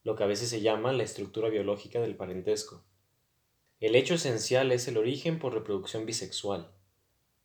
lo 0.03 0.17
que 0.17 0.25
a 0.25 0.27
veces 0.27 0.49
se 0.49 0.61
llama 0.61 0.93
la 0.93 1.05
estructura 1.05 1.49
biológica 1.49 2.01
del 2.01 2.17
parentesco. 2.17 2.85
El 3.79 3.95
hecho 3.95 4.15
esencial 4.15 4.73
es 4.73 4.89
el 4.89 4.97
origen 4.97 5.39
por 5.39 5.55
reproducción 5.55 6.07
bisexual. 6.07 6.73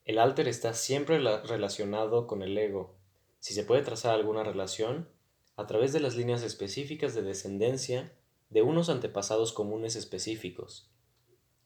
El 0.05 0.19
alter 0.19 0.47
está 0.47 0.73
siempre 0.73 1.19
relacionado 1.19 2.27
con 2.27 2.41
el 2.41 2.57
ego. 2.57 2.95
Si 3.39 3.53
se 3.53 3.63
puede 3.63 3.81
trazar 3.81 4.15
alguna 4.15 4.43
relación, 4.43 5.09
a 5.55 5.65
través 5.67 5.93
de 5.93 5.99
las 5.99 6.15
líneas 6.15 6.43
específicas 6.43 7.15
de 7.15 7.23
descendencia 7.23 8.13
de 8.49 8.61
unos 8.61 8.89
antepasados 8.89 9.51
comunes 9.51 9.95
específicos, 9.95 10.91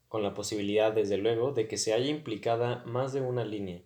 con 0.08 0.24
la 0.24 0.34
posibilidad, 0.34 0.92
desde 0.92 1.18
luego, 1.18 1.52
de 1.52 1.68
que 1.68 1.78
se 1.78 1.94
haya 1.94 2.10
implicada 2.10 2.84
más 2.86 3.14
de 3.14 3.22
una 3.22 3.46
línea. 3.46 3.82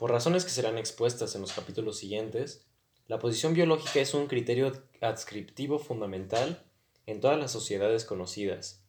Por 0.00 0.10
razones 0.10 0.44
que 0.44 0.50
serán 0.50 0.78
expuestas 0.78 1.34
en 1.34 1.42
los 1.42 1.52
capítulos 1.52 1.98
siguientes, 1.98 2.66
la 3.06 3.18
posición 3.18 3.52
biológica 3.52 4.00
es 4.00 4.14
un 4.14 4.28
criterio 4.28 4.72
adscriptivo 5.02 5.78
fundamental 5.78 6.64
en 7.04 7.20
todas 7.20 7.38
las 7.38 7.52
sociedades 7.52 8.06
conocidas, 8.06 8.82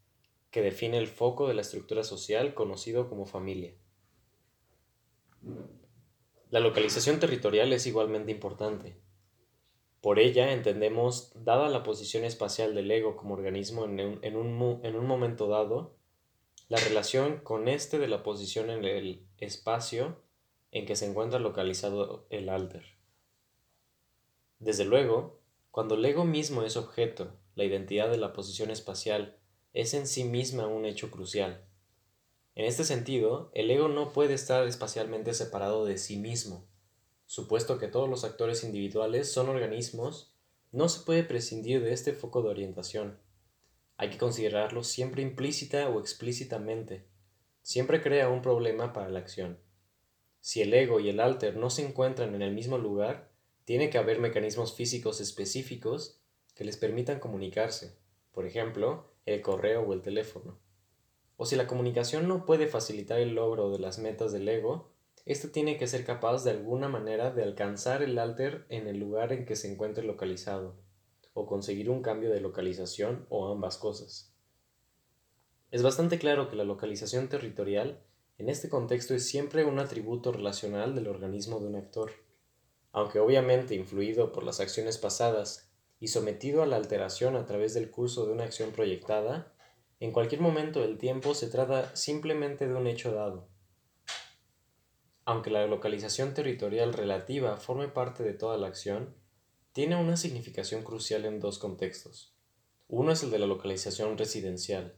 que 0.52 0.62
define 0.62 0.98
el 0.98 1.08
foco 1.08 1.50
de 1.50 1.54
la 1.54 1.64
estructura 1.64 2.06
social 2.06 2.54
conocido 2.54 3.10
como 3.10 3.26
familia. 3.26 3.74
La 6.50 6.62
localización 6.62 7.20
territorial 7.20 7.74
es 7.74 7.86
igualmente 7.88 8.32
importante. 8.32 8.96
Por 10.00 10.18
ella 10.18 10.54
entendemos, 10.54 11.34
dada 11.36 11.68
la 11.68 11.84
posición 11.84 12.24
espacial 12.24 12.74
del 12.74 12.90
ego 12.90 13.18
como 13.18 13.34
organismo 13.34 13.84
en 13.84 14.00
un, 14.00 14.24
en 14.24 14.96
un, 14.96 15.06
momento 15.06 15.50
dado, 15.50 15.98
la 16.70 16.78
relación 16.78 17.40
con 17.40 17.68
este 17.68 18.00
de 18.00 18.08
la 18.08 18.24
posición 18.24 18.70
en 18.70 18.86
el 18.86 19.28
espacio 19.40 20.31
en 20.72 20.86
que 20.86 20.96
se 20.96 21.06
encuentra 21.06 21.40
localizado 21.40 22.26
el 22.30 22.50
alter. 22.50 22.84
Desde 24.60 24.86
luego, 24.86 25.42
cuando 25.72 25.96
el 25.96 26.06
ego 26.06 26.26
mismo 26.26 26.64
es 26.64 26.78
objeto, 26.78 27.36
la 27.56 27.64
identidad 27.64 28.10
de 28.10 28.18
la 28.18 28.34
posición 28.34 28.72
espacial 28.72 29.38
es 29.74 29.94
en 29.94 30.08
sí 30.08 30.24
misma 30.24 30.68
un 30.68 30.86
hecho 30.86 31.12
crucial. 31.12 31.66
En 32.56 32.66
este 32.66 32.84
sentido, 32.84 33.52
el 33.54 33.72
ego 33.72 33.88
no 33.88 34.12
puede 34.12 34.34
estar 34.34 34.68
espacialmente 34.68 35.34
separado 35.34 35.86
de 35.86 35.98
sí 35.98 36.18
mismo. 36.18 36.68
Supuesto 37.26 37.78
que 37.78 37.88
todos 37.88 38.10
los 38.10 38.24
actores 38.24 38.64
individuales 38.64 39.32
son 39.32 39.48
organismos, 39.50 40.36
no 40.72 40.90
se 40.90 41.06
puede 41.06 41.24
prescindir 41.24 41.82
de 41.82 41.94
este 41.94 42.14
foco 42.14 42.42
de 42.42 42.50
orientación. 42.50 43.20
Hay 43.98 44.10
que 44.10 44.18
considerarlo 44.18 44.84
siempre 44.84 45.22
implícita 45.22 45.90
o 45.90 46.00
explícitamente. 46.00 47.08
Siempre 47.62 48.02
crea 48.02 48.30
un 48.30 48.42
problema 48.42 48.94
para 48.94 49.10
la 49.10 49.20
acción. 49.20 49.60
Si 50.42 50.62
el 50.62 50.74
ego 50.74 51.00
y 51.00 51.08
el 51.08 51.20
alter 51.20 51.56
no 51.56 51.70
se 51.70 51.86
encuentran 51.88 52.34
en 52.34 52.42
el 52.42 52.54
mismo 52.54 52.80
lugar, 52.80 53.32
tiene 53.64 53.92
que 53.92 54.00
haber 54.00 54.20
mecanismos 54.20 54.76
físicos 54.76 55.22
específicos 55.22 56.20
que 56.56 56.66
les 56.66 56.78
permitan 56.78 57.20
comunicarse, 57.20 57.96
por 58.32 58.46
ejemplo, 58.46 59.14
el 59.26 59.42
correo 59.42 59.84
o 59.84 59.94
el 59.94 60.02
teléfono. 60.02 60.60
O 61.38 61.46
si 61.46 61.56
la 61.56 61.68
comunicación 61.68 62.28
no 62.28 62.46
puede 62.46 62.68
facilitar 62.68 63.20
el 63.20 63.36
logro 63.36 63.72
de 63.72 63.80
las 63.80 64.00
metas 64.00 64.32
del 64.32 64.50
ego, 64.50 64.92
éste 65.26 65.48
tiene 65.48 65.78
que 65.78 65.88
ser 65.88 66.06
capaz 66.06 66.44
de 66.44 66.52
alguna 66.52 66.90
manera 66.90 67.32
de 67.32 67.44
alcanzar 67.44 68.02
el 68.02 68.18
alter 68.18 68.66
en 68.70 68.88
el 68.88 68.98
lugar 68.98 69.34
en 69.34 69.46
que 69.46 69.56
se 69.56 69.72
encuentre 69.72 70.04
localizado, 70.04 70.76
o 71.34 71.46
conseguir 71.46 71.90
un 71.90 72.02
cambio 72.02 72.32
de 72.32 72.42
localización 72.42 73.28
o 73.30 73.52
ambas 73.52 73.78
cosas. 73.78 74.34
Es 75.70 75.84
bastante 75.84 76.18
claro 76.20 76.50
que 76.50 76.56
la 76.56 76.64
localización 76.64 77.30
territorial 77.30 78.04
en 78.42 78.50
este 78.50 78.70
contexto 78.70 79.14
es 79.14 79.28
siempre 79.28 79.66
un 79.66 79.78
atributo 79.78 80.32
relacional 80.32 80.96
del 80.96 81.08
organismo 81.08 81.60
de 81.60 81.68
un 81.68 81.76
actor, 81.76 82.12
aunque 82.92 83.20
obviamente 83.20 83.76
influido 83.76 84.32
por 84.32 84.44
las 84.44 84.60
acciones 84.60 84.98
pasadas 84.98 85.72
y 86.00 86.08
sometido 86.08 86.64
a 86.64 86.66
la 86.66 86.78
alteración 86.78 87.36
a 87.36 87.46
través 87.46 87.76
del 87.76 87.92
curso 87.92 88.26
de 88.26 88.34
una 88.34 88.46
acción 88.46 88.72
proyectada, 88.72 89.54
en 90.00 90.12
cualquier 90.12 90.42
momento 90.42 90.82
del 90.82 90.98
tiempo 90.98 91.36
se 91.36 91.50
trata 91.50 91.96
simplemente 91.96 92.68
de 92.68 92.74
un 92.74 92.88
hecho 92.88 93.14
dado. 93.14 93.48
Aunque 95.24 95.52
la 95.52 95.68
localización 95.68 96.34
territorial 96.34 96.94
relativa 96.94 97.58
forme 97.58 97.90
parte 97.90 98.24
de 98.24 98.34
toda 98.34 98.58
la 98.58 98.66
acción, 98.66 99.16
tiene 99.72 99.98
una 99.98 100.18
significación 100.18 100.84
crucial 100.84 101.26
en 101.26 101.40
dos 101.40 101.60
contextos. 101.60 102.36
Uno 102.88 103.12
es 103.12 103.22
el 103.22 103.30
de 103.30 103.38
la 103.38 103.46
localización 103.46 104.18
residencial. 104.18 104.98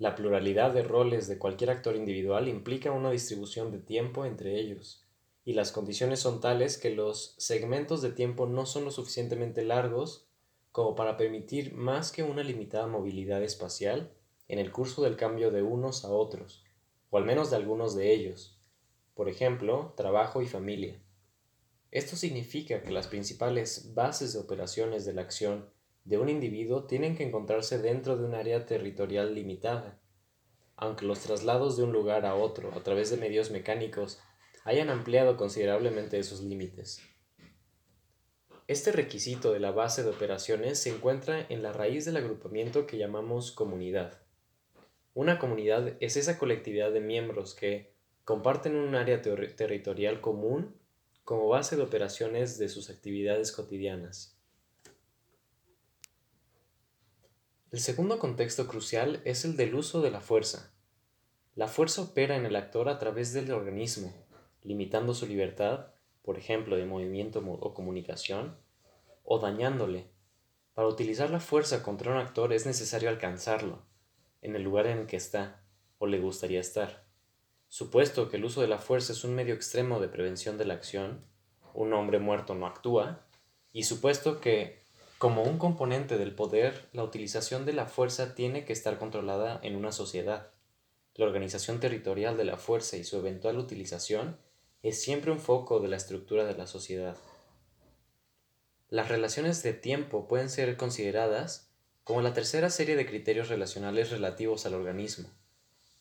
La 0.00 0.14
pluralidad 0.14 0.72
de 0.72 0.82
roles 0.82 1.28
de 1.28 1.36
cualquier 1.36 1.68
actor 1.68 1.94
individual 1.94 2.48
implica 2.48 2.90
una 2.90 3.10
distribución 3.10 3.70
de 3.70 3.80
tiempo 3.80 4.24
entre 4.24 4.58
ellos, 4.58 5.04
y 5.44 5.52
las 5.52 5.72
condiciones 5.72 6.20
son 6.20 6.40
tales 6.40 6.78
que 6.78 6.88
los 6.88 7.34
segmentos 7.36 8.00
de 8.00 8.10
tiempo 8.10 8.46
no 8.46 8.64
son 8.64 8.86
lo 8.86 8.92
suficientemente 8.92 9.62
largos 9.62 10.26
como 10.72 10.94
para 10.94 11.18
permitir 11.18 11.74
más 11.74 12.12
que 12.12 12.22
una 12.22 12.42
limitada 12.42 12.86
movilidad 12.86 13.42
espacial 13.42 14.10
en 14.48 14.58
el 14.58 14.72
curso 14.72 15.02
del 15.02 15.18
cambio 15.18 15.50
de 15.50 15.60
unos 15.62 16.06
a 16.06 16.08
otros, 16.08 16.64
o 17.10 17.18
al 17.18 17.26
menos 17.26 17.50
de 17.50 17.56
algunos 17.56 17.94
de 17.94 18.14
ellos, 18.14 18.58
por 19.12 19.28
ejemplo, 19.28 19.92
trabajo 19.98 20.40
y 20.40 20.46
familia. 20.46 20.98
Esto 21.90 22.16
significa 22.16 22.82
que 22.82 22.90
las 22.90 23.06
principales 23.06 23.92
bases 23.92 24.32
de 24.32 24.38
operaciones 24.38 25.04
de 25.04 25.12
la 25.12 25.20
acción 25.20 25.68
de 26.04 26.18
un 26.18 26.28
individuo 26.28 26.84
tienen 26.84 27.16
que 27.16 27.24
encontrarse 27.24 27.78
dentro 27.78 28.16
de 28.16 28.24
un 28.24 28.34
área 28.34 28.66
territorial 28.66 29.34
limitada, 29.34 30.00
aunque 30.76 31.06
los 31.06 31.20
traslados 31.20 31.76
de 31.76 31.84
un 31.84 31.92
lugar 31.92 32.26
a 32.26 32.34
otro 32.34 32.72
a 32.74 32.82
través 32.82 33.10
de 33.10 33.16
medios 33.16 33.50
mecánicos 33.50 34.18
hayan 34.64 34.90
ampliado 34.90 35.36
considerablemente 35.36 36.18
esos 36.18 36.40
límites. 36.40 37.02
Este 38.66 38.92
requisito 38.92 39.52
de 39.52 39.58
la 39.58 39.72
base 39.72 40.04
de 40.04 40.10
operaciones 40.10 40.78
se 40.78 40.90
encuentra 40.90 41.44
en 41.48 41.62
la 41.62 41.72
raíz 41.72 42.04
del 42.04 42.16
agrupamiento 42.16 42.86
que 42.86 42.98
llamamos 42.98 43.50
comunidad. 43.50 44.22
Una 45.12 45.40
comunidad 45.40 45.96
es 45.98 46.16
esa 46.16 46.38
colectividad 46.38 46.92
de 46.92 47.00
miembros 47.00 47.54
que 47.54 47.92
comparten 48.24 48.76
un 48.76 48.94
área 48.94 49.22
territorial 49.22 50.20
común 50.20 50.76
como 51.24 51.48
base 51.48 51.74
de 51.76 51.82
operaciones 51.82 52.58
de 52.58 52.68
sus 52.68 52.90
actividades 52.90 53.50
cotidianas. 53.50 54.39
El 57.72 57.78
segundo 57.78 58.18
contexto 58.18 58.66
crucial 58.66 59.22
es 59.24 59.44
el 59.44 59.56
del 59.56 59.76
uso 59.76 60.00
de 60.00 60.10
la 60.10 60.20
fuerza. 60.20 60.72
La 61.54 61.68
fuerza 61.68 62.02
opera 62.02 62.34
en 62.34 62.44
el 62.44 62.56
actor 62.56 62.88
a 62.88 62.98
través 62.98 63.32
del 63.32 63.52
organismo, 63.52 64.12
limitando 64.64 65.14
su 65.14 65.24
libertad, 65.24 65.86
por 66.22 66.36
ejemplo, 66.36 66.74
de 66.74 66.84
movimiento 66.84 67.38
o 67.38 67.72
comunicación, 67.72 68.56
o 69.22 69.38
dañándole. 69.38 70.10
Para 70.74 70.88
utilizar 70.88 71.30
la 71.30 71.38
fuerza 71.38 71.84
contra 71.84 72.10
un 72.10 72.18
actor 72.18 72.52
es 72.52 72.66
necesario 72.66 73.08
alcanzarlo, 73.08 73.84
en 74.42 74.56
el 74.56 74.62
lugar 74.62 74.88
en 74.88 75.06
que 75.06 75.16
está, 75.16 75.62
o 75.98 76.08
le 76.08 76.18
gustaría 76.18 76.58
estar. 76.58 77.06
Supuesto 77.68 78.28
que 78.28 78.38
el 78.38 78.46
uso 78.46 78.62
de 78.62 78.68
la 78.68 78.78
fuerza 78.78 79.12
es 79.12 79.22
un 79.22 79.36
medio 79.36 79.54
extremo 79.54 80.00
de 80.00 80.08
prevención 80.08 80.58
de 80.58 80.64
la 80.64 80.74
acción, 80.74 81.24
un 81.74 81.92
hombre 81.92 82.18
muerto 82.18 82.56
no 82.56 82.66
actúa, 82.66 83.28
y 83.72 83.84
supuesto 83.84 84.40
que, 84.40 84.79
como 85.20 85.42
un 85.42 85.58
componente 85.58 86.16
del 86.16 86.34
poder, 86.34 86.88
la 86.94 87.04
utilización 87.04 87.66
de 87.66 87.74
la 87.74 87.84
fuerza 87.84 88.34
tiene 88.34 88.64
que 88.64 88.72
estar 88.72 88.98
controlada 88.98 89.60
en 89.62 89.76
una 89.76 89.92
sociedad. 89.92 90.48
La 91.14 91.26
organización 91.26 91.78
territorial 91.78 92.38
de 92.38 92.46
la 92.46 92.56
fuerza 92.56 92.96
y 92.96 93.04
su 93.04 93.18
eventual 93.18 93.58
utilización 93.58 94.38
es 94.82 95.02
siempre 95.02 95.30
un 95.30 95.38
foco 95.38 95.78
de 95.80 95.88
la 95.88 95.98
estructura 95.98 96.46
de 96.46 96.54
la 96.54 96.66
sociedad. 96.66 97.18
Las 98.88 99.10
relaciones 99.10 99.62
de 99.62 99.74
tiempo 99.74 100.26
pueden 100.26 100.48
ser 100.48 100.78
consideradas 100.78 101.70
como 102.02 102.22
la 102.22 102.32
tercera 102.32 102.70
serie 102.70 102.96
de 102.96 103.04
criterios 103.04 103.50
relacionales 103.50 104.10
relativos 104.10 104.64
al 104.64 104.72
organismo. 104.72 105.28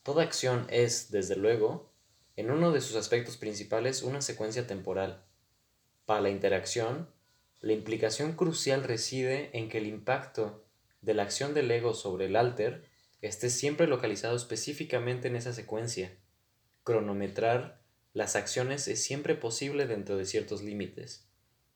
Toda 0.02 0.24
acción 0.24 0.66
es, 0.70 1.12
desde 1.12 1.36
luego, 1.36 1.92
en 2.38 2.52
uno 2.52 2.72
de 2.72 2.80
sus 2.80 2.96
aspectos 2.96 3.36
principales 3.36 4.02
una 4.02 4.22
secuencia 4.22 4.66
temporal. 4.66 5.26
Para 6.06 6.22
la 6.22 6.30
interacción, 6.30 7.10
la 7.62 7.74
implicación 7.74 8.34
crucial 8.34 8.84
reside 8.84 9.50
en 9.52 9.68
que 9.68 9.80
el 9.80 9.88
impacto 9.88 10.64
de 11.02 11.14
la 11.14 11.24
acción 11.24 11.54
del 11.54 11.70
ego 11.72 11.94
sobre 11.94 12.28
el 12.28 12.38
alter 12.38 12.86
esté 13.22 13.50
siempre 13.50 13.86
localizado 13.86 14.38
específicamente 14.38 15.28
en 15.28 15.36
esa 15.36 15.52
secuencia. 15.52 16.16
Cronometrar 16.84 17.82
las 18.14 18.38
acciones 18.38 18.88
es 18.88 19.04
siempre 19.04 19.36
posible 19.36 19.88
dentro 19.88 20.16
de 20.16 20.26
ciertos 20.26 20.64
límites, 20.64 21.28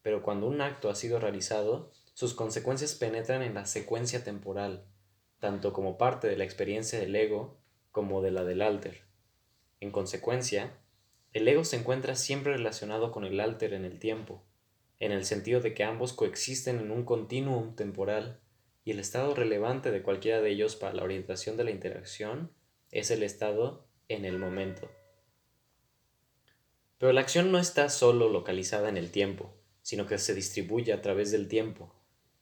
pero 0.02 0.24
cuando 0.24 0.48
un 0.48 0.62
acto 0.62 0.90
ha 0.90 0.96
sido 0.96 1.20
realizado, 1.20 1.92
sus 2.14 2.34
consecuencias 2.34 2.96
penetran 2.96 3.42
en 3.42 3.54
la 3.54 3.66
secuencia 3.66 4.24
temporal, 4.24 4.86
tanto 5.40 5.74
como 5.74 5.98
parte 5.98 6.28
de 6.28 6.38
la 6.38 6.46
experiencia 6.46 6.98
del 6.98 7.16
ego 7.16 7.58
como 7.92 8.22
de 8.22 8.32
la 8.32 8.46
del 8.46 8.62
alter. 8.62 9.02
En 9.82 9.92
consecuencia, 9.92 10.78
el 11.34 11.46
ego 11.46 11.66
se 11.66 11.76
encuentra 11.76 12.16
siempre 12.16 12.54
relacionado 12.54 13.12
con 13.12 13.26
el 13.26 13.42
alter 13.42 13.74
en 13.74 13.84
el 13.84 14.00
tiempo, 14.00 14.44
en 15.06 15.12
el 15.12 15.26
sentido 15.26 15.60
de 15.60 15.74
que 15.74 15.84
ambos 15.84 16.14
coexisten 16.14 16.80
en 16.80 16.89
un 16.89 17.04
continuum 17.04 17.76
temporal 17.76 18.39
y 18.86 18.91
el 18.91 18.99
estado 18.99 19.36
relevante 19.36 19.91
de 19.91 20.01
cualquiera 20.01 20.39
de 20.39 20.49
ellos 20.49 20.78
para 20.78 20.93
la 20.93 21.04
orientación 21.04 21.58
de 21.58 21.66
la 21.66 21.72
interacción 21.72 22.54
es 22.89 23.12
el 23.12 23.22
estado 23.22 23.86
en 24.08 24.24
el 24.24 24.39
momento. 24.39 24.89
Pero 26.99 27.12
la 27.12 27.20
acción 27.20 27.51
no 27.51 27.60
está 27.60 27.89
solo 27.89 28.30
localizada 28.30 28.88
en 28.88 28.95
el 28.95 29.12
tiempo, 29.12 29.54
sino 29.82 30.08
que 30.08 30.18
se 30.18 30.34
distribuye 30.34 30.93
a 30.93 31.01
través 31.01 31.32
del 31.32 31.49
tiempo. 31.49 31.93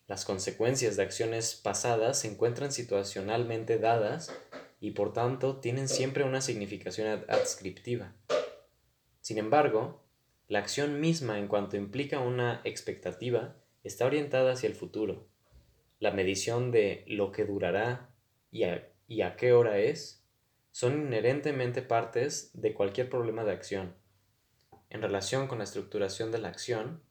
Las 0.05 0.23
consecuencias 0.23 0.97
de 0.97 1.03
acciones 1.03 1.55
pasadas 1.55 2.19
se 2.19 2.27
encuentran 2.27 2.71
situacionalmente 2.71 3.79
dadas 3.79 4.31
y 4.79 4.91
por 4.91 5.13
tanto 5.13 5.57
tienen 5.57 5.87
siempre 5.87 6.25
una 6.25 6.41
significación 6.41 7.25
adscriptiva. 7.27 8.13
Sin 9.21 9.39
embargo, 9.39 10.03
la 10.51 10.59
acción 10.59 10.99
misma 10.99 11.39
en 11.39 11.47
cuanto 11.47 11.77
implica 11.77 12.19
una 12.19 12.59
expectativa 12.65 13.55
está 13.85 14.05
orientada 14.05 14.51
hacia 14.51 14.67
el 14.67 14.75
futuro. 14.75 15.29
La 15.97 16.11
medición 16.11 16.71
de 16.71 17.05
lo 17.07 17.31
que 17.31 17.45
durará 17.45 18.09
y 18.51 18.63
a, 18.65 19.35
qué 19.37 19.53
hora 19.53 19.79
es 19.79 20.25
son 20.73 21.07
inherentemente 21.07 21.81
partes 21.81 22.51
de 22.53 22.73
cualquier 22.73 23.09
problema 23.09 23.45
de 23.45 23.53
acción. 23.53 23.95
En 24.89 25.01
relación 25.01 25.47
con 25.47 25.59
la 25.59 25.63
estructuración 25.63 26.33
de 26.33 26.39
la 26.39 26.49
acción, 26.49 27.01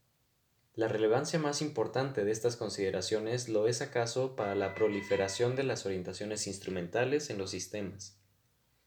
la 0.74 0.88
relevancia 0.88 1.38
más 1.38 1.62
importante 1.62 2.26
de 2.26 2.32
estas 2.32 2.56
consideraciones 2.56 3.48
lo 3.48 3.68
es 3.68 3.80
acaso 3.80 4.36
para 4.36 4.54
la 4.54 4.74
proliferación 4.74 5.56
de 5.56 5.62
las 5.62 5.86
orientaciones 5.86 6.46
instrumentales 6.46 7.30
en 7.30 7.38
los 7.38 7.52
sistemas. 7.52 8.20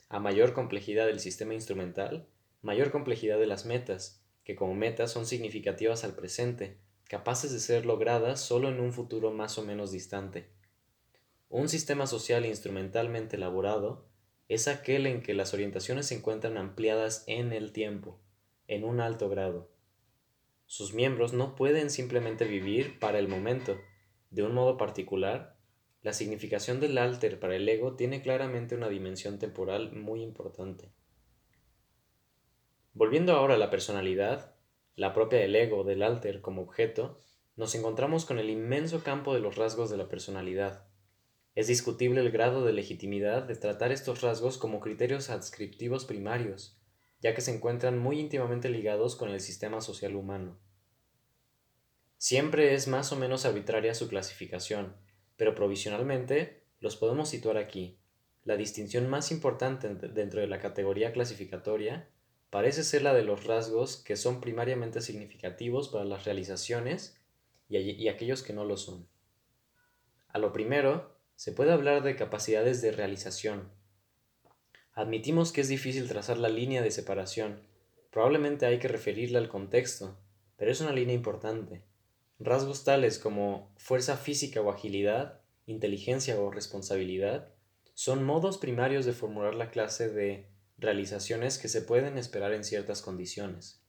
A 0.10 0.20
mayor 0.20 0.54
complejidad 0.54 1.08
del 1.08 1.20
sistema 1.20 1.56
instrumental, 1.56 2.28
mayor 2.62 2.91
complejidad 2.91 3.39
de 3.39 3.47
las 3.47 3.66
metas, 3.66 4.22
que 4.44 4.56
como 4.56 4.74
metas 4.74 5.12
son 5.12 5.26
significativas 5.26 6.04
al 6.04 6.16
presente, 6.16 6.78
capaces 7.10 7.52
de 7.52 7.60
ser 7.60 7.86
logradas 7.86 8.39
solo 8.39 8.70
en 8.70 8.80
un 8.80 8.94
futuro 8.94 9.32
más 9.32 9.58
o 9.58 9.64
menos 9.64 9.91
distante. 9.91 10.50
Un 11.50 11.70
sistema 11.70 12.08
social 12.08 12.46
instrumentalmente 12.46 13.36
elaborado 13.36 14.06
es 14.50 14.68
aquel 14.68 15.08
en 15.08 15.22
que 15.22 15.34
las 15.34 15.54
orientaciones 15.54 16.08
se 16.08 16.16
encuentran 16.16 16.58
ampliadas 16.58 17.24
en 17.28 17.54
el 17.54 17.72
tiempo, 17.72 18.20
en 18.68 18.84
un 18.84 19.00
alto 19.00 19.30
grado 19.30 19.74
sus 20.66 20.96
miembros 20.96 21.34
no 21.34 21.54
pueden 21.54 21.91
simplemente 21.91 22.46
vivir 22.46 22.98
para 22.98 23.20
el 23.20 23.28
momento. 23.28 23.80
De 24.32 24.41
un 24.41 24.56
modo 24.56 24.76
particular, 24.76 25.56
la 26.02 26.14
significación 26.14 26.80
del 26.80 26.98
alter 26.98 27.39
para 27.39 27.56
el 27.56 27.70
ego 27.70 27.96
tiene 27.96 28.24
claramente 28.24 28.76
una 28.76 28.89
dimensión 28.89 29.38
temporal 29.38 29.94
muy 29.94 30.24
importante. 30.24 30.89
Volviendo 32.94 33.34
ahora 33.34 33.56
a 33.56 33.58
la 33.58 33.72
personalidad, 33.72 34.54
la 34.96 35.16
propia 35.16 35.39
del 35.39 35.56
ego 35.56 35.84
del 35.84 36.04
alter 36.04 36.41
como 36.41 36.62
objeto, 36.62 37.18
nos 37.56 37.74
encontramos 37.74 38.26
con 38.26 38.38
el 38.38 38.52
inmenso 38.52 39.04
campo 39.04 39.34
de 39.34 39.39
los 39.39 39.56
rasgos 39.56 39.89
de 39.89 39.98
la 39.98 40.10
personalidad. 40.10 40.86
Es 41.56 41.66
discutible 41.66 42.22
el 42.22 42.30
grado 42.30 42.64
de 42.64 42.72
legitimidad 42.72 43.44
de 43.44 43.56
tratar 43.56 43.91
estos 43.91 44.22
rasgos 44.22 44.60
como 44.60 44.80
criterios 44.80 45.32
adscriptivos 45.32 46.06
primarios, 46.06 46.80
ya 47.20 47.34
que 47.34 47.41
se 47.41 47.56
encuentran 47.56 47.98
muy 47.98 48.20
íntimamente 48.20 48.70
ligados 48.70 49.16
con 49.16 49.30
el 49.30 49.39
sistema 49.39 49.82
social 49.82 50.16
humano. 50.16 50.60
Siempre 52.18 52.76
es 52.76 52.88
más 52.88 53.12
o 53.12 53.16
menos 53.16 53.44
arbitraria 53.46 53.96
su 53.96 54.08
clasificación, 54.08 54.96
pero 55.36 55.56
provisionalmente 55.56 56.64
los 56.80 56.96
podemos 56.96 57.28
situar 57.30 57.58
aquí. 57.58 58.00
La 58.44 58.56
distinción 58.56 59.10
más 59.10 59.32
importante 59.32 59.94
dentro 59.96 60.41
de 60.41 60.48
la 60.48 60.60
categoría 60.60 61.12
clasificatoria 61.12 62.08
parece 62.54 62.84
ser 62.84 63.01
la 63.01 63.16
de 63.16 63.24
los 63.24 63.45
rasgos 63.45 63.97
que 63.97 64.16
son 64.16 64.39
primariamente 64.39 65.01
significativos 65.01 65.89
para 65.89 66.06
las 66.06 66.24
realizaciones 66.24 67.20
y, 67.68 68.08
aquellos 68.10 68.43
que 68.43 68.54
no 68.54 68.64
lo 68.64 68.78
son. 68.78 69.08
A 70.28 70.38
lo 70.38 70.54
primero, 70.54 71.18
se 71.36 71.51
puede 71.51 71.72
hablar 71.72 72.04
de 72.04 72.16
capacidades 72.16 72.80
de 72.84 72.91
realización, 72.91 73.72
Admitimos 74.93 75.51
que 75.51 75.62
es 75.62 75.68
difícil 75.68 76.08
trazar 76.08 76.38
la 76.38 76.49
línea 76.49 76.84
de 76.84 76.91
separación. 76.91 77.60
Probablemente 78.12 78.68
hay 78.68 78.78
que 78.78 78.88
referirla 78.88 79.39
al 79.39 79.49
contexto, 79.49 80.16
pero 80.56 80.70
es 80.70 80.80
una 80.80 80.91
línea 80.91 81.16
importante. 81.16 81.82
Rasgos 82.38 82.84
tales 82.84 83.18
como 83.18 83.74
fuerza 83.76 84.16
física 84.16 84.62
o 84.62 84.70
agilidad, 84.70 85.41
inteligencia 85.66 86.39
o 86.39 86.51
responsabilidad, 86.51 87.49
son 87.95 88.24
modos 88.24 88.60
primarios 88.60 89.08
de 89.08 89.14
formular 89.14 89.56
la 89.56 89.72
clase 89.72 90.08
de 90.10 90.53
realizaciones 90.84 91.58
que 91.58 91.68
se 91.68 91.82
pueden 91.82 92.18
esperar 92.18 92.54
en 92.54 92.64
ciertas 92.64 93.02
condiciones. 93.02 93.82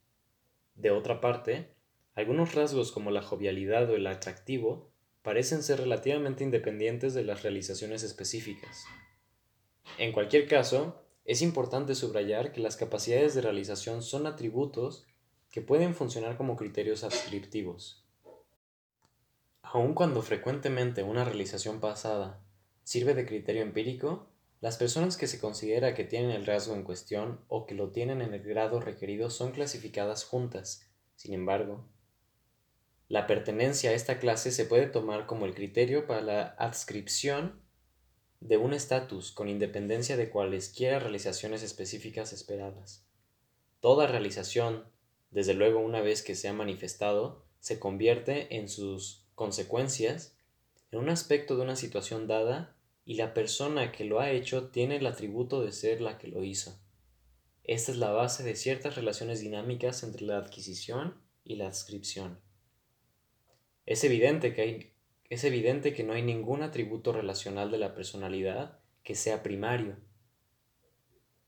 De 0.75 0.91
otra 0.91 1.21
parte, 1.21 1.75
algunos 2.15 2.55
rasgos 2.55 2.93
como 2.93 3.11
la 3.11 3.23
jovialidad 3.23 3.91
o 3.91 3.97
el 3.97 4.07
atractivo 4.07 4.91
parecen 5.23 5.63
ser 5.63 5.81
relativamente 5.81 6.45
independientes 6.45 7.15
de 7.15 7.25
las 7.25 7.43
realizaciones 7.43 8.03
específicas. 8.03 8.85
En 9.99 10.13
cualquier 10.13 10.49
caso, 10.49 11.03
es 11.25 11.43
importante 11.43 11.95
subrayar 11.95 12.53
que 12.53 12.61
las 12.61 12.77
capacidades 12.77 13.35
de 13.35 13.41
realización 13.41 14.03
son 14.03 14.27
atributos 14.27 15.07
que 15.51 15.63
pueden 15.63 15.95
funcionar 15.95 16.37
como 16.37 16.57
criterios 16.57 17.05
adscriptivos. 17.05 18.05
Aun 19.63 19.95
cuando 19.95 20.21
frecuentemente 20.21 21.03
una 21.03 21.25
realización 21.25 21.81
pasada 21.81 22.45
sirve 22.83 23.15
de 23.15 23.25
criterio 23.25 23.63
empírico, 23.63 24.29
las 24.65 24.79
personas 24.79 25.19
que 25.19 25.27
se 25.27 25.39
considera 25.39 25.93
que 25.93 26.05
tienen 26.05 26.31
el 26.31 26.47
rasgo 26.47 26.75
en 26.75 26.85
cuestión 26.85 27.39
o 27.49 27.67
que 27.67 27.75
lo 27.75 27.91
tienen 27.91 28.23
en 28.23 28.33
el 28.33 28.43
grado 28.43 28.81
requerido 28.81 29.29
son 29.29 29.53
clasificadas 29.53 30.25
juntas. 30.25 30.89
Sin 31.17 31.35
embargo, 31.35 31.87
la 33.09 33.27
pertenencia 33.27 33.91
a 33.91 33.93
esta 33.93 34.19
clase 34.19 34.51
se 34.53 34.65
puede 34.65 34.87
tomar 34.87 35.27
como 35.27 35.45
el 35.45 35.55
criterio 35.55 36.07
para 36.07 36.23
la 36.23 36.43
adscripción 36.59 37.61
de 38.41 38.57
un 38.57 38.73
estatus 38.73 39.33
con 39.33 39.51
independencia 39.51 40.17
de 40.17 40.31
cualesquiera 40.31 40.99
realizaciones 40.99 41.63
específicas 41.63 42.33
esperadas. 42.33 43.05
Toda 43.81 44.07
realización, 44.07 44.85
desde 45.31 45.53
luego 45.53 45.81
una 45.81 46.01
vez 46.01 46.23
que 46.23 46.35
se 46.35 46.49
ha 46.49 46.55
manifestado, 46.55 47.45
se 47.61 47.79
convierte 47.79 48.57
en 48.57 48.71
sus 48.71 49.27
consecuencias 49.35 50.39
en 50.91 51.01
un 51.01 51.11
aspecto 51.11 51.55
de 51.55 51.65
una 51.65 51.77
situación 51.77 52.27
dada 52.27 52.74
y 53.05 53.15
la 53.15 53.35
persona 53.35 53.93
que 53.93 54.05
lo 54.05 54.21
ha 54.21 54.31
hecho 54.31 54.69
tiene 54.69 54.97
el 54.97 55.07
atributo 55.07 55.63
de 55.63 55.73
ser 55.73 56.01
la 56.01 56.19
que 56.19 56.29
lo 56.29 56.43
hizo. 56.43 56.81
Esta 57.63 57.93
es 57.93 57.99
la 57.99 58.11
base 58.11 58.43
de 58.43 58.57
ciertas 58.57 58.97
relaciones 58.97 59.41
dinámicas 59.41 60.03
entre 60.03 60.27
la 60.27 60.39
adquisición 60.39 61.15
y 61.45 61.57
la 61.57 61.67
adscripción. 61.67 62.41
Es 63.87 64.05
evidente 64.05 64.55
que 64.55 64.95
es 65.31 65.45
evidente 65.45 65.95
que 65.95 66.05
no 66.05 66.13
hay 66.13 66.23
ningún 66.23 66.63
atributo 66.63 67.13
relacional 67.13 67.71
de 67.71 67.79
la 67.79 67.95
personalidad 67.95 68.79
que 69.03 69.15
sea 69.15 69.43
primario. 69.43 69.97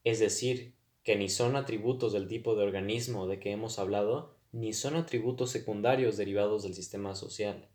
Es 0.02 0.18
decir, 0.18 0.74
que 1.02 1.16
ni 1.16 1.28
son 1.28 1.56
atributos 1.56 2.12
del 2.12 2.26
tipo 2.26 2.56
de 2.56 2.64
organismo 2.64 3.26
de 3.26 3.38
que 3.38 3.52
hemos 3.52 3.78
hablado, 3.78 4.36
ni 4.52 4.72
son 4.72 4.96
atributos 4.96 5.50
secundarios 5.50 6.16
derivados 6.16 6.62
del 6.62 6.74
sistema 6.74 7.14
social. 7.14 7.68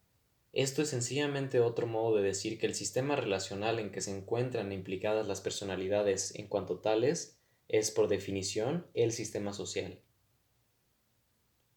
Esto 0.54 0.82
es 0.82 0.90
sencillamente 0.90 1.62
otro 1.62 1.88
modo 1.88 2.18
de 2.18 2.24
decir 2.24 2.60
que 2.60 2.66
el 2.66 2.76
sistema 2.76 3.16
relacional 3.16 3.80
en 3.80 3.92
que 3.92 4.02
se 4.02 4.16
encuentran 4.16 4.74
implicadas 4.74 5.26
las 5.26 5.40
personalidades 5.40 6.36
en 6.36 6.48
cuanto 6.48 6.80
tales 6.80 7.40
es 7.70 7.90
por 7.90 8.10
definición 8.10 8.86
el 8.94 9.14
sistema 9.14 9.54
social. 9.54 10.02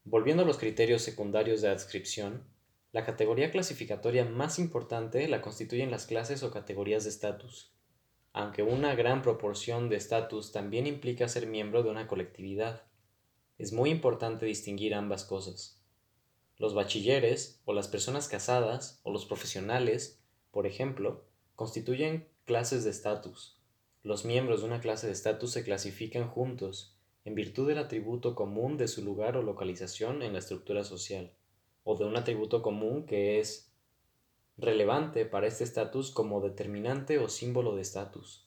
Volviendo 0.03 0.43
a 0.43 0.47
los 0.47 0.59
criterios 0.59 1.03
secundarios 1.03 1.63
de 1.63 1.69
adscripción, 1.69 2.49
la 2.91 3.05
categoría 3.05 3.53
clasificatoria 3.53 4.25
más 4.25 4.59
importante 4.59 5.29
la 5.29 5.41
constituyen 5.41 5.93
las 5.93 6.07
clases 6.07 6.43
o 6.43 6.51
categorías 6.51 7.05
de 7.05 7.11
estatus, 7.11 7.73
aunque 8.33 8.65
una 8.65 8.97
gran 8.97 9.23
proporción 9.23 9.89
de 9.89 9.97
estatus 9.97 10.51
también 10.51 10.89
implica 10.89 11.29
ser 11.29 11.47
miembro 11.47 11.85
de 11.85 11.91
una 11.91 12.09
colectividad. 12.09 12.83
Es 13.57 13.73
muy 13.73 13.91
importante 13.91 14.47
distinguir 14.47 14.95
ambas 14.95 15.25
cosas. 15.25 15.74
Los 16.59 16.75
bachilleres, 16.75 17.61
o 17.65 17.73
las 17.73 17.89
personas 17.89 18.29
casadas, 18.29 19.01
o 19.03 19.11
los 19.11 19.27
profesionales, 19.27 20.21
por 20.51 20.67
ejemplo, 20.67 21.25
constituyen 21.57 22.29
clases 22.45 22.85
de 22.85 22.91
estatus. 22.91 23.59
Los 24.03 24.25
miembros 24.25 24.61
de 24.61 24.67
una 24.67 24.81
clase 24.81 25.07
de 25.07 25.13
estatus 25.13 25.51
se 25.53 25.65
clasifican 25.65 26.29
juntos, 26.29 26.95
en 27.25 27.35
virtud 27.35 27.69
del 27.69 27.79
atributo 27.79 28.35
común 28.35 28.77
de 28.77 28.87
su 28.87 29.03
lugar 29.03 29.37
o 29.37 29.43
localización 29.43 30.23
en 30.23 30.35
la 30.35 30.41
estructura 30.41 30.85
social 30.85 31.33
o 31.85 31.97
de 31.97 32.05
un 32.05 32.17
atributo 32.17 32.63
común 32.63 33.07
que 33.07 33.41
es 33.41 33.73
relevante 34.57 35.27
para 35.27 35.47
este 35.47 35.65
estatus 35.65 36.11
como 36.11 36.41
determinante 36.41 37.19
o 37.19 37.29
símbolo 37.29 37.75
de 37.77 37.83
estatus. 37.83 38.47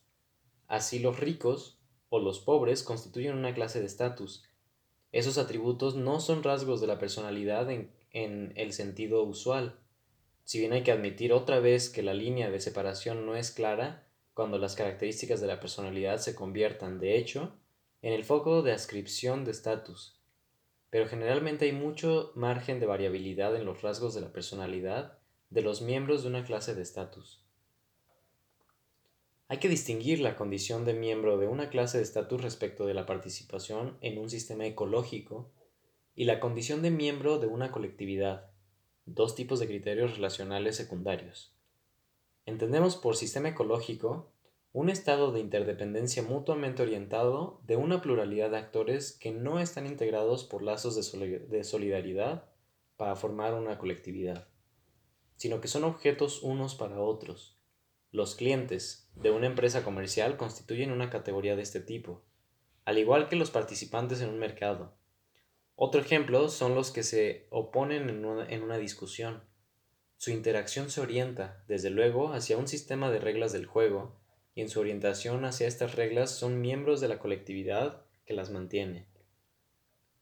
Así 0.68 1.00
los 1.00 1.20
ricos 1.20 1.80
o 2.10 2.20
los 2.20 2.40
pobres 2.40 2.84
constituyen 2.84 3.36
una 3.36 3.54
clase 3.54 3.80
de 3.80 3.86
estatus. 3.86 4.44
Esos 5.12 5.38
atributos 5.38 5.96
no 5.96 6.20
son 6.20 6.44
rasgos 6.44 6.82
de 6.82 6.88
la 6.88 7.00
personalidad 7.00 7.70
en, 7.70 7.92
en 8.24 8.54
el 8.56 8.74
sentido 8.74 9.24
usual, 9.24 9.80
si 10.44 10.60
bien 10.60 10.74
hay 10.74 10.84
que 10.84 10.92
admitir 10.92 11.34
otra 11.34 11.60
vez 11.60 11.90
que 11.90 12.04
la 12.04 12.14
línea 12.14 12.50
de 12.50 12.60
separación 12.60 13.26
no 13.26 13.36
es 13.36 13.52
clara 13.52 14.08
cuando 14.34 14.58
las 14.58 14.76
características 14.76 15.42
de 15.42 15.48
la 15.48 15.60
personalidad 15.60 16.18
se 16.20 16.36
conviertan, 16.36 17.00
de 17.00 17.18
hecho, 17.18 17.56
en 18.02 18.14
el 18.14 18.24
foco 18.24 18.62
de 18.62 18.72
ascripción 18.72 19.46
de 19.46 19.52
estatus 19.52 20.18
pero 20.90 21.08
generalmente 21.08 21.66
hay 21.66 21.74
mucho 21.74 22.32
margen 22.36 22.80
de 22.80 22.86
variabilidad 22.86 23.56
en 23.56 23.66
los 23.66 23.82
rasgos 23.82 24.14
de 24.16 24.22
la 24.22 24.32
personalidad 24.32 25.20
de 25.50 25.62
los 25.62 25.82
miembros 25.82 26.24
de 26.24 26.30
una 26.30 26.44
clase 26.44 26.76
de 26.76 26.82
estatus. 26.82 27.44
Hay 29.50 29.60
que 29.60 29.70
distinguir 29.70 30.20
la 30.20 30.36
condición 30.36 30.86
de 30.86 30.94
miembro 30.94 31.38
de 31.38 31.48
una 31.48 31.70
clase 31.70 31.98
de 31.98 32.04
estatus 32.04 32.42
respecto 32.42 32.86
de 32.86 32.94
la 32.94 33.06
participación 33.06 33.98
en 34.02 34.18
un 34.18 34.30
sistema 34.30 34.66
ecológico 34.66 35.52
y 36.18 36.26
la 36.26 36.40
condición 36.40 36.82
de 36.82 36.90
miembro 36.90 37.38
de 37.38 37.46
una 37.46 37.72
colectividad, 37.72 38.50
dos 39.06 39.36
tipos 39.36 39.60
de 39.60 39.68
criterios 39.68 40.16
relacionales 40.16 40.76
secundarios. 40.76 41.56
Entendemos 42.48 42.98
por 42.98 43.16
sistema 43.16 43.50
ecológico 43.50 44.32
un 44.74 44.90
estado 44.90 45.32
de 45.32 45.42
interdependencia 45.42 46.24
mutuamente 46.24 46.82
orientado 46.82 47.62
de 47.68 47.76
una 47.76 48.02
pluralidad 48.02 48.50
de 48.50 48.58
actores 48.58 49.12
que 49.14 49.30
no 49.30 49.60
están 49.60 49.86
integrados 49.86 50.44
por 50.44 50.64
lazos 50.64 50.96
de 50.96 51.64
solidaridad 51.64 52.50
para 52.96 53.16
formar 53.16 53.54
una 53.54 53.78
colectividad, 53.78 54.48
sino 55.36 55.62
que 55.62 55.68
son 55.68 55.84
objetos 55.84 56.42
unos 56.42 56.74
para 56.74 57.00
otros. 57.00 57.60
Los 58.10 58.34
clientes 58.34 59.12
de 59.14 59.30
una 59.30 59.46
empresa 59.46 59.84
comercial 59.84 60.36
constituyen 60.36 60.92
una 60.92 61.12
categoría 61.12 61.56
de 61.56 61.62
este 61.62 61.80
tipo, 61.80 62.24
al 62.86 62.98
igual 62.98 63.30
que 63.30 63.36
los 63.36 63.52
participantes 63.52 64.22
en 64.22 64.30
un 64.30 64.40
mercado. 64.40 64.98
Otro 65.80 66.02
ejemplo 66.02 66.50
son 66.50 66.74
los 66.74 66.90
que 66.90 67.04
se 67.04 67.46
oponen 67.52 68.10
en 68.10 68.26
una, 68.26 68.50
en 68.50 68.64
una 68.64 68.80
discusión. 68.80 69.44
Su 70.18 70.32
interacción 70.32 70.90
se 70.90 71.02
orienta, 71.02 71.64
desde 71.68 71.92
luego, 71.92 72.34
hacia 72.34 72.58
un 72.58 72.68
sistema 72.68 73.12
de 73.12 73.20
reglas 73.20 73.54
del 73.54 73.68
juego, 73.68 74.20
y 74.56 74.62
en 74.62 74.70
su 74.70 74.80
orientación 74.80 75.46
hacia 75.46 75.68
estas 75.68 75.94
reglas 75.94 76.32
son 76.32 76.62
miembros 76.62 77.00
de 77.00 77.08
la 77.08 77.20
colectividad 77.20 78.02
que 78.26 78.34
las 78.34 78.50
mantiene. 78.50 79.06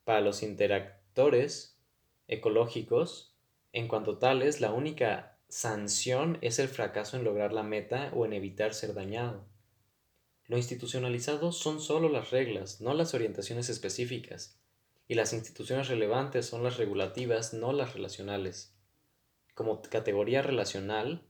Para 0.03 0.19
los 0.19 0.43
interactores 0.43 1.79
ecológicos, 2.27 3.33
en 3.71 3.87
cuanto 3.87 4.17
tales, 4.17 4.59
la 4.59 4.73
única 4.73 5.37
sanción 5.47 6.37
es 6.41 6.59
el 6.59 6.67
fracaso 6.67 7.15
en 7.15 7.23
lograr 7.23 7.53
la 7.53 7.63
meta 7.63 8.11
o 8.13 8.25
en 8.25 8.33
evitar 8.33 8.73
ser 8.73 8.93
dañado. 8.93 9.45
Lo 10.47 10.57
institucionalizado 10.57 11.53
son 11.53 11.79
solo 11.79 12.09
las 12.09 12.31
reglas, 12.31 12.81
no 12.81 12.93
las 12.93 13.13
orientaciones 13.13 13.69
específicas, 13.69 14.59
y 15.07 15.15
las 15.15 15.33
instituciones 15.33 15.87
relevantes 15.87 16.45
son 16.45 16.63
las 16.63 16.77
regulativas, 16.77 17.53
no 17.53 17.73
las 17.73 17.93
relacionales. 17.93 18.75
Como 19.53 19.81
categoría 19.81 20.41
relacional, 20.41 21.25